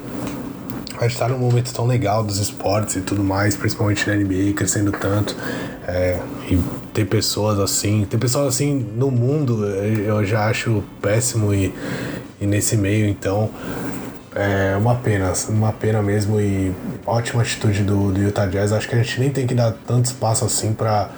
a 0.98 1.08
gente 1.08 1.18
tá 1.18 1.28
num 1.28 1.38
momento 1.38 1.74
tão 1.74 1.86
legal 1.86 2.24
dos 2.24 2.40
esportes 2.40 2.96
e 2.96 3.02
tudo 3.02 3.22
mais, 3.24 3.56
principalmente 3.56 4.08
na 4.08 4.16
NBA, 4.16 4.54
crescendo 4.56 4.92
tanto. 4.92 5.36
É, 5.88 6.20
e 6.50 6.58
ter 6.94 7.06
pessoas 7.06 7.60
assim, 7.60 8.08
ter 8.10 8.18
pessoas 8.18 8.48
assim 8.48 8.74
no 8.96 9.12
mundo, 9.12 9.66
eu 9.66 10.24
já 10.24 10.48
acho 10.48 10.84
péssimo 11.02 11.54
e, 11.54 11.74
e 12.40 12.48
nesse 12.48 12.78
meio, 12.78 13.08
então 13.08 13.50
é 14.36 14.76
uma 14.76 14.96
pena, 14.96 15.32
uma 15.48 15.72
pena 15.72 16.02
mesmo 16.02 16.40
e 16.40 16.74
ótima 17.06 17.42
atitude 17.42 17.84
do, 17.84 18.12
do 18.12 18.22
Utah 18.22 18.46
Jazz. 18.46 18.74
Acho 18.74 18.90
que 18.90 18.96
a 18.96 18.98
gente 19.02 19.20
nem 19.20 19.30
tem 19.30 19.48
que 19.48 19.56
dar 19.56 19.72
tanto 19.88 20.06
espaço 20.06 20.44
assim 20.44 20.74
para 20.74 21.10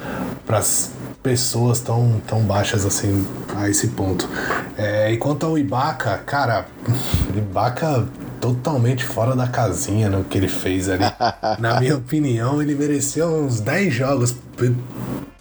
pessoas 1.24 1.82
tão, 1.82 2.22
tão 2.28 2.42
baixas 2.42 2.86
assim 2.86 3.26
a 3.56 3.68
esse 3.68 3.88
ponto. 3.90 4.30
É, 4.78 5.12
e 5.12 5.18
quanto 5.18 5.48
ao 5.48 5.58
Ibaka, 5.58 6.20
cara, 6.20 6.68
Ibaka 7.36 8.08
totalmente 8.40 9.04
fora 9.04 9.36
da 9.36 9.48
casinha 9.48 10.10
no 10.10 10.24
que 10.24 10.38
ele 10.38 10.48
fez 10.48 10.88
ali. 10.88 11.04
Na 11.60 11.80
minha 11.80 11.98
opinião, 11.98 12.62
ele 12.62 12.76
mereceu 12.76 13.28
uns 13.28 13.60
10 13.60 13.94
jogos 13.94 14.36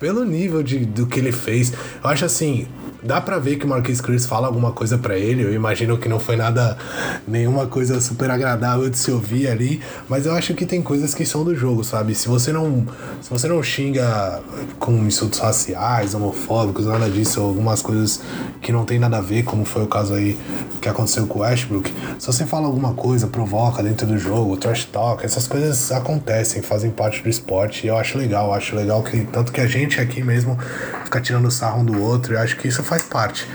pelo 0.00 0.24
nível 0.24 0.62
de, 0.62 0.84
do 0.84 1.06
que 1.06 1.20
ele 1.20 1.32
fez. 1.32 1.72
Eu 2.02 2.10
acho 2.10 2.24
assim, 2.24 2.66
dá 3.06 3.20
pra 3.20 3.38
ver 3.38 3.56
que 3.56 3.64
o 3.64 3.68
Marquis 3.68 4.00
Chris 4.00 4.26
fala 4.26 4.46
alguma 4.46 4.72
coisa 4.72 4.98
para 4.98 5.16
ele. 5.16 5.42
Eu 5.42 5.52
imagino 5.52 5.96
que 5.96 6.08
não 6.08 6.18
foi 6.18 6.36
nada, 6.36 6.76
nenhuma 7.26 7.66
coisa 7.66 8.00
super 8.00 8.30
agradável 8.30 8.90
de 8.90 8.98
se 8.98 9.10
ouvir 9.10 9.48
ali, 9.48 9.80
mas 10.08 10.26
eu 10.26 10.34
acho 10.34 10.54
que 10.54 10.66
tem 10.66 10.82
coisas 10.82 11.14
que 11.14 11.24
são 11.24 11.44
do 11.44 11.54
jogo, 11.54 11.84
sabe? 11.84 12.14
Se 12.14 12.28
você 12.28 12.52
não, 12.52 12.86
se 13.22 13.30
você 13.30 13.48
não 13.48 13.62
xinga 13.62 14.40
com 14.78 14.92
insultos 15.06 15.38
raciais, 15.38 16.14
homofóbicos, 16.14 16.86
nada 16.86 17.08
disso, 17.08 17.40
algumas 17.40 17.80
coisas 17.80 18.20
que 18.60 18.72
não 18.72 18.84
tem 18.84 18.98
nada 18.98 19.18
a 19.18 19.20
ver, 19.20 19.44
como 19.44 19.64
foi 19.64 19.84
o 19.84 19.86
caso 19.86 20.14
aí 20.14 20.38
que 20.80 20.88
aconteceu 20.88 21.26
com 21.26 21.38
o 21.38 21.42
Westbrook, 21.42 21.92
se 22.18 22.26
você 22.26 22.44
fala 22.46 22.66
alguma 22.66 22.92
coisa, 22.94 23.26
provoca 23.26 23.82
dentro 23.82 24.06
do 24.06 24.18
jogo, 24.18 24.56
trash 24.56 24.84
talk, 24.86 25.24
essas 25.24 25.46
coisas 25.46 25.90
acontecem, 25.92 26.62
fazem 26.62 26.90
parte 26.90 27.22
do 27.22 27.28
esporte 27.28 27.86
e 27.86 27.88
eu 27.88 27.96
acho 27.96 28.18
legal, 28.18 28.48
eu 28.48 28.54
acho 28.54 28.74
legal 28.76 29.02
que 29.02 29.24
tanto 29.24 29.52
que 29.52 29.60
a 29.60 29.66
gente 29.66 30.00
aqui 30.00 30.22
mesmo 30.22 30.58
fica 31.04 31.20
tirando 31.20 31.50
sarro 31.50 31.80
um 31.80 31.84
do 31.84 32.02
outro, 32.02 32.34
eu 32.34 32.40
acho 32.40 32.56
que 32.56 32.68
isso 32.68 32.82
faz 32.82 32.95
parte. 33.02 33.46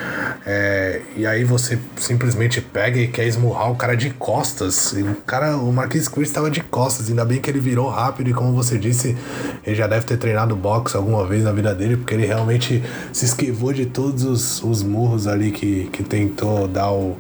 É, 0.46 1.02
e 1.16 1.26
aí 1.26 1.44
você 1.44 1.78
simplesmente 1.98 2.62
pega 2.62 3.00
e 3.00 3.08
quer 3.08 3.26
esmurrar 3.26 3.72
o 3.72 3.76
cara 3.76 3.96
de 3.96 4.10
costas. 4.12 4.94
E 4.94 5.02
o 5.02 5.16
cara, 5.26 5.58
o 5.58 5.72
Marquis 5.72 6.08
Chris 6.08 6.30
estava 6.30 6.50
de 6.50 6.62
costas, 6.62 7.10
ainda 7.10 7.26
bem 7.26 7.40
que 7.40 7.50
ele 7.50 7.60
virou 7.60 7.90
rápido 7.90 8.30
e 8.30 8.34
como 8.34 8.54
você 8.54 8.78
disse, 8.78 9.16
ele 9.64 9.76
já 9.76 9.88
deve 9.88 10.06
ter 10.06 10.18
treinado 10.18 10.56
boxe 10.56 10.96
alguma 10.96 11.26
vez 11.26 11.44
na 11.44 11.52
vida 11.52 11.74
dele, 11.74 11.98
porque 11.98 12.14
ele 12.14 12.26
realmente 12.26 12.84
se 13.12 13.26
esquivou 13.26 13.74
de 13.74 13.86
todos 13.86 14.24
os, 14.24 14.64
os 14.64 14.84
murros 14.84 15.28
ali 15.28 15.52
que, 15.52 15.90
que 15.92 16.04
tentou 16.04 16.68
dar 16.68 16.92
o, 16.92 17.18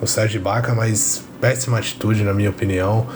o 0.00 0.06
Sérgio 0.06 0.40
Baca, 0.40 0.74
mas 0.74 1.27
péssima 1.40 1.78
atitude, 1.78 2.22
na 2.22 2.34
minha 2.34 2.50
opinião. 2.50 3.06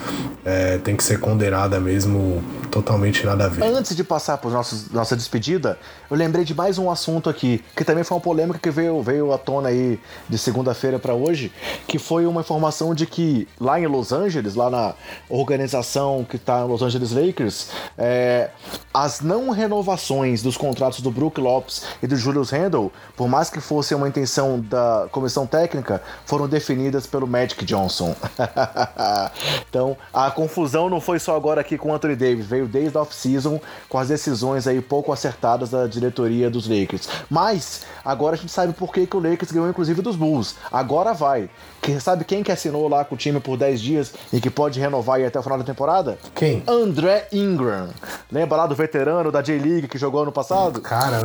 É, 0.44 0.78
tem 0.78 0.97
que 0.97 1.05
ser 1.05 1.20
condenada 1.20 1.78
mesmo, 1.78 2.43
totalmente 2.70 3.24
nada 3.24 3.44
a 3.44 3.49
ver. 3.49 3.62
Antes 3.62 3.94
de 3.94 4.03
passar 4.03 4.39
para 4.39 4.51
nossa 4.51 5.16
despedida, 5.16 5.78
eu 6.11 6.16
lembrei 6.16 6.44
de 6.44 6.53
mais 6.53 6.78
um 6.78 6.90
assunto 6.90 7.31
aqui, 7.31 7.62
que 7.77 7.85
também 7.85 8.03
foi 8.03 8.16
uma 8.16 8.20
polêmica 8.20 8.59
que 8.59 8.70
veio, 8.70 9.01
veio 9.03 9.32
à 9.32 9.39
tona 9.39 9.69
aí 9.69 10.01
de 10.28 10.36
segunda-feira 10.36 10.99
para 10.99 11.15
hoje, 11.15 11.53
que 11.86 11.99
foi 11.99 12.27
uma 12.27 12.40
informação 12.40 12.93
de 12.93 13.07
que 13.07 13.47
lá 13.61 13.78
em 13.78 13.86
Los 13.86 14.12
Angeles, 14.12 14.57
lá 14.57 14.69
na 14.69 14.94
organização 15.28 16.27
que 16.28 16.36
está 16.36 16.61
no 16.61 16.66
Los 16.66 16.82
Angeles 16.82 17.12
Lakers, 17.12 17.69
é, 17.97 18.51
as 18.93 19.20
não 19.20 19.51
renovações 19.51 20.43
dos 20.43 20.57
contratos 20.57 21.01
do 21.01 21.11
Brook 21.11 21.40
Lopes 21.40 21.82
e 22.03 22.07
do 22.07 22.16
Julius 22.16 22.51
Randle, 22.51 22.93
por 23.16 23.28
mais 23.28 23.49
que 23.49 23.61
fosse 23.61 23.94
uma 23.94 24.09
intenção 24.09 24.61
da 24.61 25.07
comissão 25.12 25.47
técnica, 25.47 26.03
foram 26.27 26.49
definidas 26.49 27.07
pelo 27.07 27.27
Magic 27.27 27.65
Johnson. 27.65 28.11
então, 29.68 29.97
a 30.12 30.30
confusão 30.30 30.89
não 30.89 31.01
foi 31.01 31.18
só 31.18 31.36
agora 31.36 31.60
aqui 31.60 31.78
com 31.78 31.90
o 31.90 31.94
Anthony 31.94 32.16
Davis, 32.16 32.47
veio 32.47 32.66
desde 32.66 32.97
a 32.97 33.02
off-season 33.02 33.60
com 33.89 33.98
as 33.98 34.09
decisões 34.09 34.66
aí 34.66 34.80
pouco 34.80 35.12
acertadas 35.12 35.70
da 35.70 35.86
diretoria 35.86 36.51
dos 36.51 36.68
Lakers. 36.68 37.09
Mas, 37.30 37.82
agora 38.05 38.34
a 38.34 38.39
gente 38.39 38.52
sabe 38.52 38.72
por 38.72 38.93
que, 38.93 39.06
que 39.06 39.16
o 39.16 39.20
Lakers 39.20 39.52
ganhou 39.52 39.68
inclusive 39.68 40.02
dos 40.02 40.16
Bulls. 40.16 40.56
Agora 40.70 41.12
vai. 41.12 41.48
Que, 41.80 41.98
sabe 41.98 42.24
quem 42.24 42.44
que 42.44 42.52
assinou 42.52 42.89
lá 42.89 43.05
com 43.05 43.16
o 43.16 43.18
time 43.18 43.40
por 43.40 43.56
10 43.56 43.80
dias 43.80 44.14
e 44.32 44.40
que 44.40 44.48
pode 44.48 44.78
renovar 44.78 45.16
aí 45.16 45.26
até 45.26 45.39
o 45.39 45.43
final 45.43 45.59
da 45.59 45.64
temporada? 45.64 46.16
Quem? 46.34 46.62
André 46.66 47.26
Ingram. 47.32 47.89
Lembra 48.30 48.59
lá 48.59 48.66
do 48.68 48.74
veterano 48.74 49.32
da 49.32 49.43
J-League 49.43 49.89
que 49.89 49.98
jogou 49.98 50.22
ano 50.22 50.30
passado? 50.30 50.80
Cara, 50.80 51.22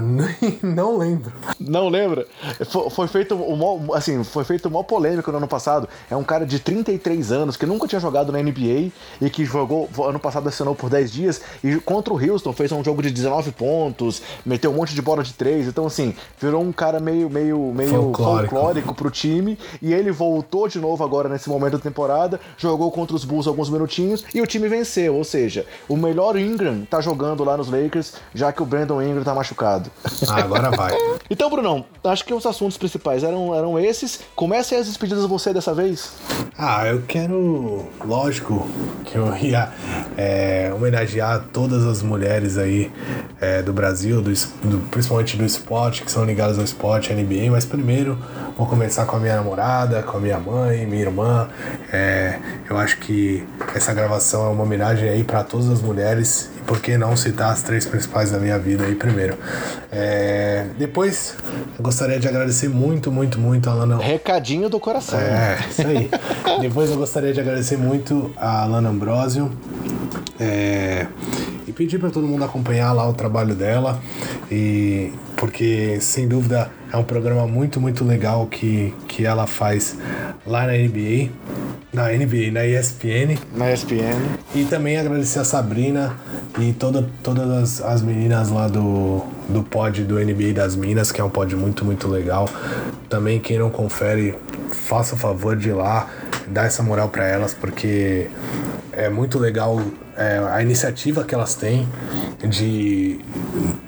não 0.64 0.98
lembro. 0.98 1.32
Não 1.60 1.90
lembra? 1.90 2.26
Foi, 2.70 2.90
foi 2.90 3.08
feito 3.08 3.36
um, 3.36 3.94
assim, 3.94 4.24
foi 4.24 4.44
feito 4.44 4.68
uma 4.68 4.84
polêmica 4.84 5.32
no 5.32 5.38
ano 5.38 5.48
passado. 5.48 5.88
É 6.10 6.16
um 6.16 6.24
cara 6.24 6.46
de 6.46 6.60
33 6.84 7.32
anos 7.32 7.58
que 7.58 7.66
nunca 7.66 7.88
tinha 7.88 8.00
jogado 8.00 8.32
na 8.32 8.42
NBA 8.42 8.92
e 9.22 9.30
que 9.30 9.46
jogou 9.46 9.90
ano 10.06 10.20
passado 10.20 10.48
assinou 10.48 10.76
por 10.76 10.90
10 10.90 11.12
dias 11.12 11.42
e 11.64 11.78
contra 11.78 12.14
o 12.14 12.18
Houston 12.18 12.54
fez 12.54 12.72
um 12.72 12.84
jogo 12.84 13.02
de 13.02 13.10
19 13.10 13.52
pontos, 13.52 14.22
meteu 14.46 14.72
um 14.72 14.76
monte 14.76 14.94
de 14.94 15.02
bola 15.02 15.24
de 15.24 15.34
3. 15.34 15.68
Então 15.68 15.86
assim, 15.86 16.14
virou 16.40 16.62
um 16.62 16.72
cara 16.72 17.00
meio 17.00 17.30
meio 17.30 17.72
meio 17.74 17.90
folclórico, 17.90 18.56
folclórico 18.56 18.96
pro 18.96 19.10
time 19.10 19.58
e 19.82 19.94
ele 19.94 20.12
voltou 20.12 20.68
de 20.68 20.80
novo 20.80 21.04
agora 21.04 21.30
nesse 21.30 21.50
momento 21.50 21.74
da 21.74 21.80
temporada, 21.80 22.40
jogou 22.58 22.92
contra 22.92 23.16
os 23.16 23.26
Bulls 23.26 23.48
alguns 23.48 23.70
minutinhos 23.70 24.24
e 24.34 24.42
o 24.42 24.48
time 24.48 24.68
venceu. 24.68 25.16
Ou 25.16 25.24
seja, 25.24 25.66
o 25.88 25.98
melhor 25.98 26.38
Ingram 26.38 26.86
tá 26.90 27.02
jogando 27.02 27.44
lá 27.44 27.58
nos 27.58 27.70
Lakers, 27.70 28.14
já 28.34 28.52
que 28.52 28.62
o 28.62 28.66
Brandon 28.66 29.02
Ingram 29.02 29.24
tá 29.24 29.34
machucado. 29.34 29.90
Ah, 30.28 30.38
agora 30.38 30.72
vai. 30.72 30.94
então, 31.30 31.50
Brunão, 31.50 31.86
acho 32.04 32.26
que 32.26 32.34
os 32.34 32.46
assuntos 32.46 32.78
principais 32.78 33.24
eram, 33.24 33.54
eram 33.54 33.80
esses. 33.80 34.22
Comece 34.36 34.76
as 34.76 34.88
despedidas 34.88 35.26
você 35.26 35.54
dessa 35.54 35.74
vez. 35.74 36.12
Ah, 36.58 36.67
eu 36.86 37.02
quero. 37.08 37.86
Lógico 38.04 38.68
que 39.06 39.16
eu 39.16 39.36
ia 39.38 39.70
é, 40.18 40.72
homenagear 40.76 41.46
todas 41.54 41.86
as 41.86 42.02
mulheres 42.02 42.58
aí 42.58 42.92
é, 43.40 43.62
do 43.62 43.72
Brasil, 43.72 44.22
do, 44.22 44.32
do, 44.32 44.80
principalmente 44.90 45.38
do 45.38 45.46
esporte, 45.46 46.04
que 46.04 46.12
são 46.12 46.26
ligadas 46.26 46.58
ao 46.58 46.66
esporte, 46.66 47.14
NBA, 47.14 47.50
mas 47.52 47.64
primeiro 47.64 48.18
vou 48.58 48.66
começar 48.66 49.06
com 49.06 49.16
a 49.16 49.20
minha 49.20 49.36
namorada, 49.36 50.02
com 50.02 50.18
a 50.18 50.20
minha 50.20 50.40
mãe, 50.40 50.86
minha 50.86 51.04
irmã. 51.04 51.48
É, 51.94 52.40
eu 52.70 52.78
acho 52.78 52.98
que 52.98 53.46
essa 53.76 53.94
gravação 53.94 54.48
é 54.48 54.50
uma 54.50 54.64
homenagem 54.64 55.08
aí 55.08 55.24
para 55.24 55.44
todas 55.44 55.70
as 55.70 55.82
mulheres 55.82 56.50
e 56.58 56.62
por 56.62 56.82
que 56.82 56.98
não 56.98 57.16
citar 57.16 57.54
as 57.54 57.62
três 57.62 57.86
principais 57.86 58.32
da 58.32 58.40
minha 58.40 58.58
vida 58.58 58.84
aí 58.84 58.96
primeiro. 58.96 59.38
É, 59.92 60.66
depois, 60.78 61.36
eu 61.78 61.84
gostaria 61.84 62.20
de 62.20 62.28
agradecer 62.28 62.68
muito, 62.68 63.12
muito, 63.12 63.40
muito 63.40 63.70
a 63.70 63.74
Lana. 63.74 63.98
Recadinho 63.98 64.70
do 64.70 64.80
coração. 64.80 65.20
É, 65.20 65.60
isso 65.70 65.88
aí. 65.88 66.10
depois 66.60 66.90
eu 66.90 66.98
gostaria 66.98 67.34
de 67.34 67.40
agradecer 67.40 67.78
muito 67.78 68.32
a 68.36 68.66
Lana 68.66 68.90
Ambrosio. 68.90 69.52
É, 70.40 71.08
e 71.68 71.74
pedir 71.74 72.00
para 72.00 72.10
todo 72.10 72.26
mundo 72.26 72.44
acompanhar 72.44 72.94
lá 72.94 73.08
o 73.08 73.14
trabalho 73.14 73.54
dela 73.54 74.00
e 74.50 75.12
porque 75.36 76.00
sem 76.00 76.28
dúvida 76.28 76.72
é 76.92 76.98
um 76.98 77.04
programa 77.04 77.46
muito, 77.46 77.82
muito 77.82 78.04
legal 78.06 78.48
que, 78.48 78.94
que 79.08 79.26
ela 79.26 79.46
faz 79.46 79.98
lá 80.46 80.66
na 80.66 80.74
NBA, 80.74 81.30
na 81.94 82.10
NBA, 82.12 82.52
na 82.52 82.66
ESPN. 82.66 83.38
Na 83.56 83.72
ESPN. 83.72 84.18
E 84.56 84.64
também 84.64 84.98
agradecer 84.98 85.40
a 85.40 85.44
Sabrina 85.44 86.16
e 86.60 86.74
toda, 86.74 87.08
todas 87.22 87.50
as, 87.50 87.82
as 87.82 88.02
meninas 88.02 88.50
lá 88.50 88.68
do, 88.68 89.22
do 89.50 89.62
pod 89.64 90.04
do 90.04 90.16
NBA 90.16 90.54
das 90.54 90.76
Minas, 90.76 91.12
que 91.12 91.20
é 91.20 91.24
um 91.24 91.30
pod 91.30 91.56
muito, 91.56 91.84
muito 91.84 92.08
legal. 92.08 92.50
Também 93.10 93.40
quem 93.40 93.60
não 93.60 93.70
confere, 93.70 94.36
faça 94.72 95.16
o 95.16 95.18
favor 95.18 95.56
de 95.56 95.70
ir 95.70 95.74
lá, 95.74 96.08
dar 96.48 96.66
essa 96.66 96.82
moral 96.82 97.10
para 97.10 97.26
elas, 97.26 97.54
porque 97.54 98.30
é 98.92 99.10
muito 99.10 99.38
legal 99.38 99.82
é, 100.16 100.40
a 100.52 100.62
iniciativa 100.62 101.24
que 101.24 101.36
elas 101.36 101.54
têm 101.54 101.88
de, 102.50 103.20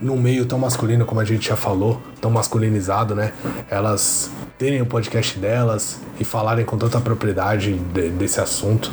num 0.01 0.17
meio 0.17 0.45
tão 0.45 0.59
masculino 0.59 1.05
como 1.05 1.19
a 1.19 1.25
gente 1.25 1.47
já 1.47 1.55
falou, 1.55 2.01
tão 2.21 2.29
masculinizado, 2.29 3.15
né? 3.15 3.31
Elas 3.69 4.29
terem 4.57 4.81
o 4.81 4.85
podcast 4.85 5.39
delas 5.39 5.99
e 6.19 6.23
falarem 6.23 6.65
com 6.65 6.77
tanta 6.77 6.99
propriedade 6.99 7.73
de, 7.73 8.09
desse 8.09 8.39
assunto. 8.39 8.91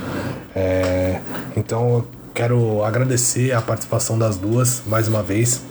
É, 0.55 1.21
então 1.57 2.07
quero 2.33 2.83
agradecer 2.85 3.53
a 3.53 3.61
participação 3.61 4.19
das 4.19 4.37
duas 4.37 4.83
mais 4.87 5.09
uma 5.09 5.23
vez 5.23 5.63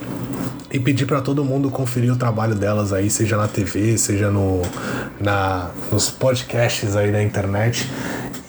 e 0.72 0.80
pedir 0.80 1.06
para 1.06 1.22
todo 1.22 1.44
mundo 1.44 1.70
conferir 1.70 2.12
o 2.12 2.16
trabalho 2.16 2.56
delas 2.56 2.92
aí, 2.92 3.10
seja 3.10 3.38
na 3.38 3.48
TV, 3.48 3.98
seja 3.98 4.30
no, 4.32 4.62
na, 5.20 5.70
nos 5.92 6.10
podcasts 6.10 6.96
aí 6.96 7.12
da 7.12 7.22
internet. 7.22 7.90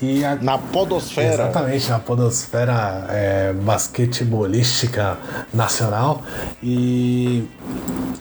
E 0.00 0.24
a... 0.24 0.36
Na 0.36 0.58
podosfera. 0.58 1.44
Exatamente, 1.44 1.90
na 1.90 1.98
podosfera 1.98 3.06
é, 3.10 3.52
basquetebolística 3.52 5.16
nacional. 5.52 6.22
E, 6.62 7.44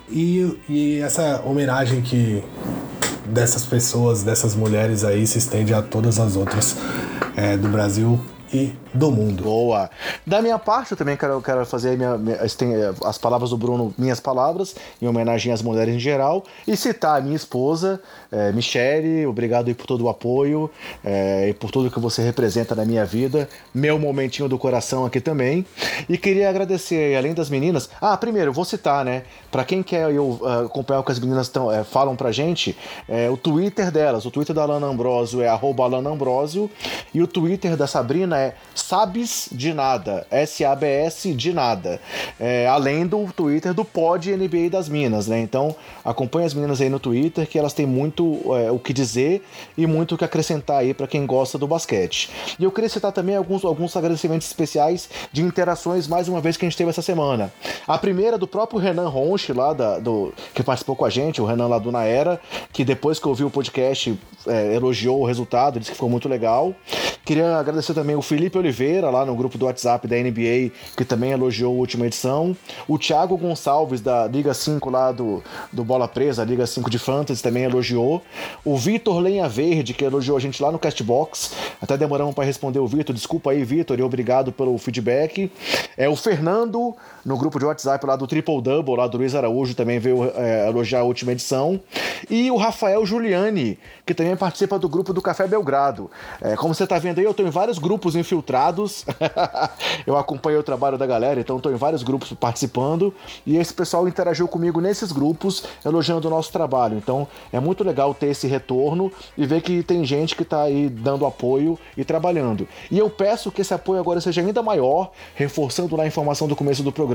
e, 0.09 0.59
e 0.69 0.99
essa 1.01 1.41
homenagem 1.45 2.01
que 2.01 2.43
dessas 3.25 3.65
pessoas, 3.65 4.23
dessas 4.23 4.55
mulheres 4.55 5.03
aí, 5.03 5.25
se 5.25 5.37
estende 5.37 5.73
a 5.73 5.81
todas 5.81 6.19
as 6.19 6.35
outras 6.35 6.77
é, 7.35 7.57
do 7.57 7.67
Brasil 7.67 8.19
e 8.53 8.73
do 8.95 9.11
mundo. 9.11 9.43
Boa. 9.43 9.89
Da 10.25 10.41
minha 10.41 10.57
parte, 10.57 10.91
eu 10.91 10.97
também 10.97 11.17
quero, 11.17 11.41
quero 11.41 11.65
fazer 11.65 11.97
minha, 11.97 12.17
minha, 12.17 12.39
as 13.03 13.17
palavras 13.17 13.49
do 13.49 13.57
Bruno, 13.57 13.93
minhas 13.97 14.19
palavras, 14.19 14.75
em 15.01 15.07
homenagem 15.07 15.51
às 15.51 15.61
mulheres 15.61 15.93
em 15.93 15.99
geral, 15.99 16.43
e 16.67 16.75
citar 16.75 17.19
a 17.19 17.21
minha 17.21 17.35
esposa, 17.35 18.01
é, 18.31 18.51
Michele, 18.51 19.25
obrigado 19.25 19.73
por 19.75 19.85
todo 19.85 20.05
o 20.05 20.09
apoio 20.09 20.69
é, 21.03 21.49
e 21.49 21.53
por 21.53 21.71
tudo 21.71 21.91
que 21.91 21.99
você 21.99 22.21
representa 22.21 22.73
na 22.75 22.85
minha 22.85 23.05
vida, 23.05 23.49
meu 23.73 23.99
momentinho 23.99 24.47
do 24.47 24.57
coração 24.57 25.05
aqui 25.05 25.19
também. 25.19 25.65
E 26.07 26.17
queria 26.17 26.49
agradecer, 26.49 27.15
além 27.15 27.33
das 27.33 27.49
meninas, 27.49 27.89
ah, 27.99 28.15
primeiro, 28.15 28.53
vou 28.53 28.65
citar, 28.65 29.03
né, 29.03 29.23
para 29.51 29.63
quem 29.63 29.83
quer 29.83 30.09
eu, 30.11 30.39
uh, 30.41 30.65
acompanhar 30.65 30.99
o 30.99 31.03
que 31.03 31.11
as 31.11 31.19
meninas 31.19 31.49
tão, 31.49 31.71
é, 31.71 31.83
falam 31.83 32.15
pra 32.15 32.31
gente, 32.31 32.77
é, 33.07 33.29
o 33.29 33.37
Twitter 33.37 33.91
delas, 33.91 34.25
o 34.25 34.31
Twitter 34.31 34.55
da 34.55 34.63
Alana 34.63 34.87
Ambrosio 34.87 35.41
é 35.41 35.47
arroba 35.47 35.83
Alana 35.83 36.09
Ambrosio, 36.09 36.69
e 37.13 37.21
o 37.21 37.27
Twitter 37.27 37.75
da 37.75 37.87
Sabrina 37.87 38.39
é 38.39 38.55
Sabes 38.87 39.49
de 39.51 39.73
Nada, 39.73 40.27
S-A-B-S 40.29 41.33
de 41.33 41.51
nada. 41.51 41.99
É, 42.39 42.67
além 42.67 43.07
do 43.07 43.25
Twitter 43.33 43.73
do 43.73 43.83
Pod 43.83 44.31
NBA 44.31 44.69
das 44.69 44.87
Minas, 44.87 45.25
né? 45.25 45.39
Então 45.39 45.75
acompanhe 46.03 46.45
as 46.45 46.53
meninas 46.53 46.79
aí 46.79 46.87
no 46.87 46.99
Twitter 46.99 47.47
que 47.47 47.57
elas 47.57 47.73
têm 47.73 47.87
muito 47.87 48.41
é, 48.55 48.69
o 48.69 48.77
que 48.77 48.93
dizer 48.93 49.43
e 49.75 49.87
muito 49.87 50.13
o 50.13 50.17
que 50.19 50.23
acrescentar 50.23 50.81
aí 50.81 50.93
para 50.93 51.07
quem 51.07 51.25
gosta 51.25 51.57
do 51.57 51.65
basquete. 51.65 52.29
E 52.59 52.63
eu 52.63 52.71
queria 52.71 52.87
citar 52.87 53.11
também 53.11 53.35
alguns, 53.35 53.65
alguns 53.65 53.97
agradecimentos 53.97 54.45
especiais 54.45 55.09
de 55.31 55.41
interações 55.41 56.07
mais 56.07 56.27
uma 56.27 56.39
vez 56.39 56.55
que 56.55 56.63
a 56.63 56.69
gente 56.69 56.77
teve 56.77 56.91
essa 56.91 57.01
semana. 57.01 57.51
A 57.87 57.97
primeira 57.97 58.37
do 58.37 58.47
próprio 58.47 58.79
Renan 58.79 59.09
Ronche 59.09 59.51
lá 59.51 59.73
da, 59.73 59.97
do 59.97 60.31
que 60.53 60.61
participou 60.61 60.95
com 60.95 61.05
a 61.05 61.09
gente, 61.09 61.41
o 61.41 61.45
Renan 61.45 61.65
lá 61.65 61.79
do 61.79 61.91
Naera, 61.91 62.39
que 62.71 62.85
depois 62.85 63.17
que 63.17 63.27
ouviu 63.27 63.47
o 63.47 63.51
podcast 63.51 64.15
é, 64.45 64.75
elogiou 64.75 65.21
o 65.21 65.25
resultado, 65.25 65.79
disse 65.79 65.89
que 65.89 65.95
ficou 65.95 66.09
muito 66.09 66.29
legal. 66.29 66.75
Queria 67.25 67.57
agradecer 67.57 67.95
também 67.95 68.15
o 68.15 68.21
Felipe 68.21 68.55
Oliveira, 68.55 69.09
lá 69.09 69.25
no 69.25 69.35
grupo 69.35 69.57
do 69.57 69.65
WhatsApp 69.65 70.07
da 70.07 70.15
NBA, 70.15 70.71
que 70.95 71.03
também 71.03 71.31
elogiou 71.31 71.73
a 71.73 71.75
última 71.75 72.05
edição. 72.05 72.55
O 72.87 72.99
Thiago 72.99 73.35
Gonçalves, 73.35 73.99
da 73.99 74.27
Liga 74.27 74.53
5 74.53 74.87
lá 74.91 75.11
do, 75.11 75.43
do 75.73 75.83
Bola 75.83 76.07
Presa, 76.07 76.43
Liga 76.43 76.67
5 76.67 76.87
de 76.87 76.99
Fantasy, 76.99 77.41
também 77.41 77.63
elogiou. 77.63 78.21
O 78.63 78.77
Vitor 78.77 79.17
Lenha 79.17 79.49
Verde, 79.49 79.95
que 79.95 80.05
elogiou 80.05 80.37
a 80.37 80.39
gente 80.39 80.61
lá 80.61 80.71
no 80.71 80.77
Castbox. 80.77 81.53
Até 81.81 81.97
demoramos 81.97 82.35
para 82.35 82.43
responder 82.43 82.77
o 82.77 82.85
Vitor. 82.85 83.15
Desculpa 83.15 83.49
aí, 83.49 83.63
Vitor, 83.63 83.97
e 83.97 84.03
obrigado 84.03 84.51
pelo 84.51 84.77
feedback. 84.77 85.51
É 85.97 86.07
o 86.07 86.15
Fernando, 86.15 86.95
no 87.25 87.35
grupo 87.37 87.57
de 87.57 87.65
WhatsApp 87.65 88.05
lá 88.05 88.15
do 88.15 88.27
Triple 88.27 88.61
Double, 88.61 88.95
lá 88.95 89.07
do 89.07 89.17
Luiz 89.17 89.33
Araújo, 89.33 89.73
também 89.73 89.97
veio 89.97 90.31
é, 90.35 90.67
elogiar 90.69 90.99
a 90.99 91.03
última 91.03 91.31
edição. 91.31 91.81
E 92.29 92.51
o 92.51 92.55
Rafael 92.55 93.03
Giuliani, 93.03 93.79
que 94.05 94.13
também 94.13 94.35
participa 94.35 94.77
do 94.77 94.87
grupo 94.87 95.11
do 95.11 95.21
Café 95.21 95.47
Belgrado. 95.47 96.09
É, 96.39 96.55
como 96.55 96.73
você 96.75 96.83
está 96.83 96.99
vendo 96.99 97.17
aí, 97.17 97.25
eu 97.25 97.31
estou 97.31 97.45
em 97.45 97.49
vários 97.49 97.79
grupos 97.79 98.15
infiltrados. 98.15 99.05
eu 100.05 100.15
acompanhei 100.15 100.59
o 100.59 100.63
trabalho 100.63 100.97
da 100.97 101.07
galera, 101.07 101.39
então 101.39 101.57
estou 101.57 101.71
em 101.71 101.75
vários 101.75 102.03
grupos 102.03 102.31
participando. 102.33 103.13
E 103.45 103.57
esse 103.57 103.73
pessoal 103.73 104.07
interagiu 104.07 104.47
comigo 104.47 104.79
nesses 104.79 105.11
grupos, 105.11 105.63
elogiando 105.83 106.27
o 106.27 106.31
nosso 106.31 106.51
trabalho. 106.51 106.95
Então 106.97 107.27
é 107.51 107.59
muito 107.59 107.83
legal 107.83 108.13
ter 108.13 108.27
esse 108.27 108.45
retorno 108.47 109.11
e 109.35 109.47
ver 109.47 109.61
que 109.61 109.81
tem 109.81 110.05
gente 110.05 110.35
que 110.35 110.43
está 110.43 110.61
aí 110.61 110.89
dando 110.89 111.25
apoio 111.25 111.79
e 111.97 112.05
trabalhando. 112.05 112.67
E 112.91 112.99
eu 112.99 113.09
peço 113.09 113.51
que 113.51 113.61
esse 113.61 113.73
apoio 113.73 113.99
agora 113.99 114.21
seja 114.21 114.41
ainda 114.41 114.61
maior, 114.61 115.11
reforçando 115.33 115.95
lá 115.95 116.03
a 116.03 116.07
informação 116.07 116.47
do 116.47 116.55
começo 116.55 116.83
do 116.83 116.91
programa, 116.91 117.14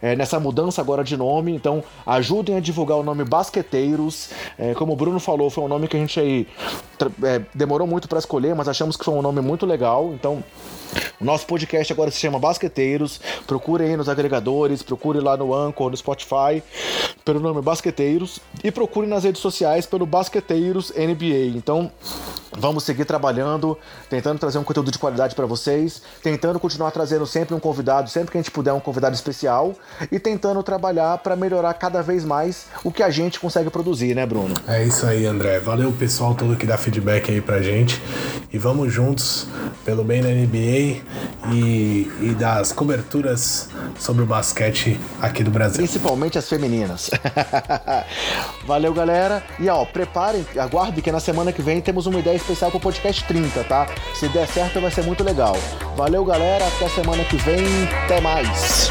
é, 0.00 0.16
nessa 0.16 0.38
mudança 0.38 0.80
agora 0.80 1.02
de 1.04 1.16
nome. 1.16 1.54
Então 1.54 1.82
ajudem 2.06 2.56
a 2.56 2.60
divulgar 2.60 2.98
o 2.98 3.02
nome 3.02 3.24
Basqueteiros. 3.24 4.30
É, 4.58 4.74
como 4.74 4.92
o 4.92 4.96
Bruno 4.96 5.18
falou, 5.20 5.50
foi 5.50 5.64
um 5.64 5.68
nome 5.68 5.88
que 5.88 5.96
a 5.96 6.00
gente 6.00 6.18
aí 6.18 6.46
é, 7.22 7.42
demorou 7.54 7.86
muito 7.86 8.08
para 8.08 8.18
escolher, 8.18 8.54
mas 8.54 8.68
achamos 8.68 8.96
que 8.96 9.04
foi 9.04 9.14
um 9.14 9.22
nome 9.22 9.40
muito 9.40 9.66
legal. 9.66 10.12
Então 10.14 10.42
o 11.20 11.24
nosso 11.24 11.46
podcast 11.46 11.92
agora 11.92 12.10
se 12.10 12.18
chama 12.18 12.38
Basqueteiros. 12.38 13.20
Procure 13.46 13.84
aí 13.84 13.96
nos 13.96 14.08
agregadores, 14.08 14.82
procure 14.82 15.20
lá 15.20 15.36
no 15.36 15.54
Anchor, 15.54 15.90
no 15.90 15.96
Spotify, 15.96 16.62
pelo 17.24 17.40
nome 17.40 17.62
Basqueteiros. 17.62 18.40
E 18.62 18.70
procure 18.70 19.06
nas 19.06 19.24
redes 19.24 19.40
sociais 19.40 19.86
pelo 19.86 20.06
Basqueteiros 20.06 20.92
NBA. 20.96 21.56
Então, 21.56 21.90
Vamos 22.58 22.84
seguir 22.84 23.06
trabalhando, 23.06 23.78
tentando 24.10 24.38
trazer 24.38 24.58
um 24.58 24.64
conteúdo 24.64 24.90
de 24.90 24.98
qualidade 24.98 25.34
para 25.34 25.46
vocês, 25.46 26.02
tentando 26.22 26.60
continuar 26.60 26.90
trazendo 26.90 27.26
sempre 27.26 27.54
um 27.54 27.60
convidado, 27.60 28.10
sempre 28.10 28.30
que 28.30 28.38
a 28.38 28.42
gente 28.42 28.50
puder 28.50 28.72
um 28.74 28.80
convidado 28.80 29.14
especial 29.14 29.74
e 30.10 30.18
tentando 30.18 30.62
trabalhar 30.62 31.16
para 31.18 31.34
melhorar 31.34 31.72
cada 31.74 32.02
vez 32.02 32.24
mais 32.24 32.66
o 32.84 32.92
que 32.92 33.02
a 33.02 33.08
gente 33.08 33.40
consegue 33.40 33.70
produzir, 33.70 34.14
né, 34.14 34.26
Bruno? 34.26 34.54
É 34.68 34.84
isso 34.84 35.06
aí, 35.06 35.24
André. 35.24 35.60
Valeu 35.60 35.92
pessoal 35.92 36.34
todo 36.34 36.54
que 36.54 36.66
dá 36.66 36.76
feedback 36.76 37.30
aí 37.30 37.40
pra 37.40 37.62
gente 37.62 38.00
e 38.52 38.58
vamos 38.58 38.92
juntos 38.92 39.46
pelo 39.82 40.04
bem 40.04 40.22
da 40.22 40.28
NBA 40.28 40.81
e, 41.50 42.10
e 42.20 42.36
das 42.38 42.72
coberturas 42.72 43.68
sobre 43.98 44.22
o 44.22 44.26
basquete 44.26 44.98
aqui 45.20 45.42
do 45.42 45.50
Brasil. 45.50 45.78
Principalmente 45.78 46.38
as 46.38 46.48
femininas. 46.48 47.10
Valeu, 48.66 48.92
galera. 48.92 49.42
E 49.58 49.68
ó, 49.68 49.84
preparem, 49.84 50.44
aguardem 50.58 51.02
que 51.02 51.12
na 51.12 51.20
semana 51.20 51.52
que 51.52 51.62
vem 51.62 51.80
temos 51.80 52.06
uma 52.06 52.18
ideia 52.18 52.36
especial 52.36 52.70
pro 52.70 52.80
podcast 52.80 53.24
30, 53.24 53.64
tá? 53.64 53.86
Se 54.14 54.28
der 54.28 54.46
certo, 54.48 54.80
vai 54.80 54.90
ser 54.90 55.02
muito 55.04 55.22
legal. 55.22 55.56
Valeu, 55.96 56.24
galera. 56.24 56.66
Até 56.66 56.88
semana 56.88 57.24
que 57.24 57.36
vem. 57.36 57.64
Até 58.04 58.20
mais. 58.20 58.90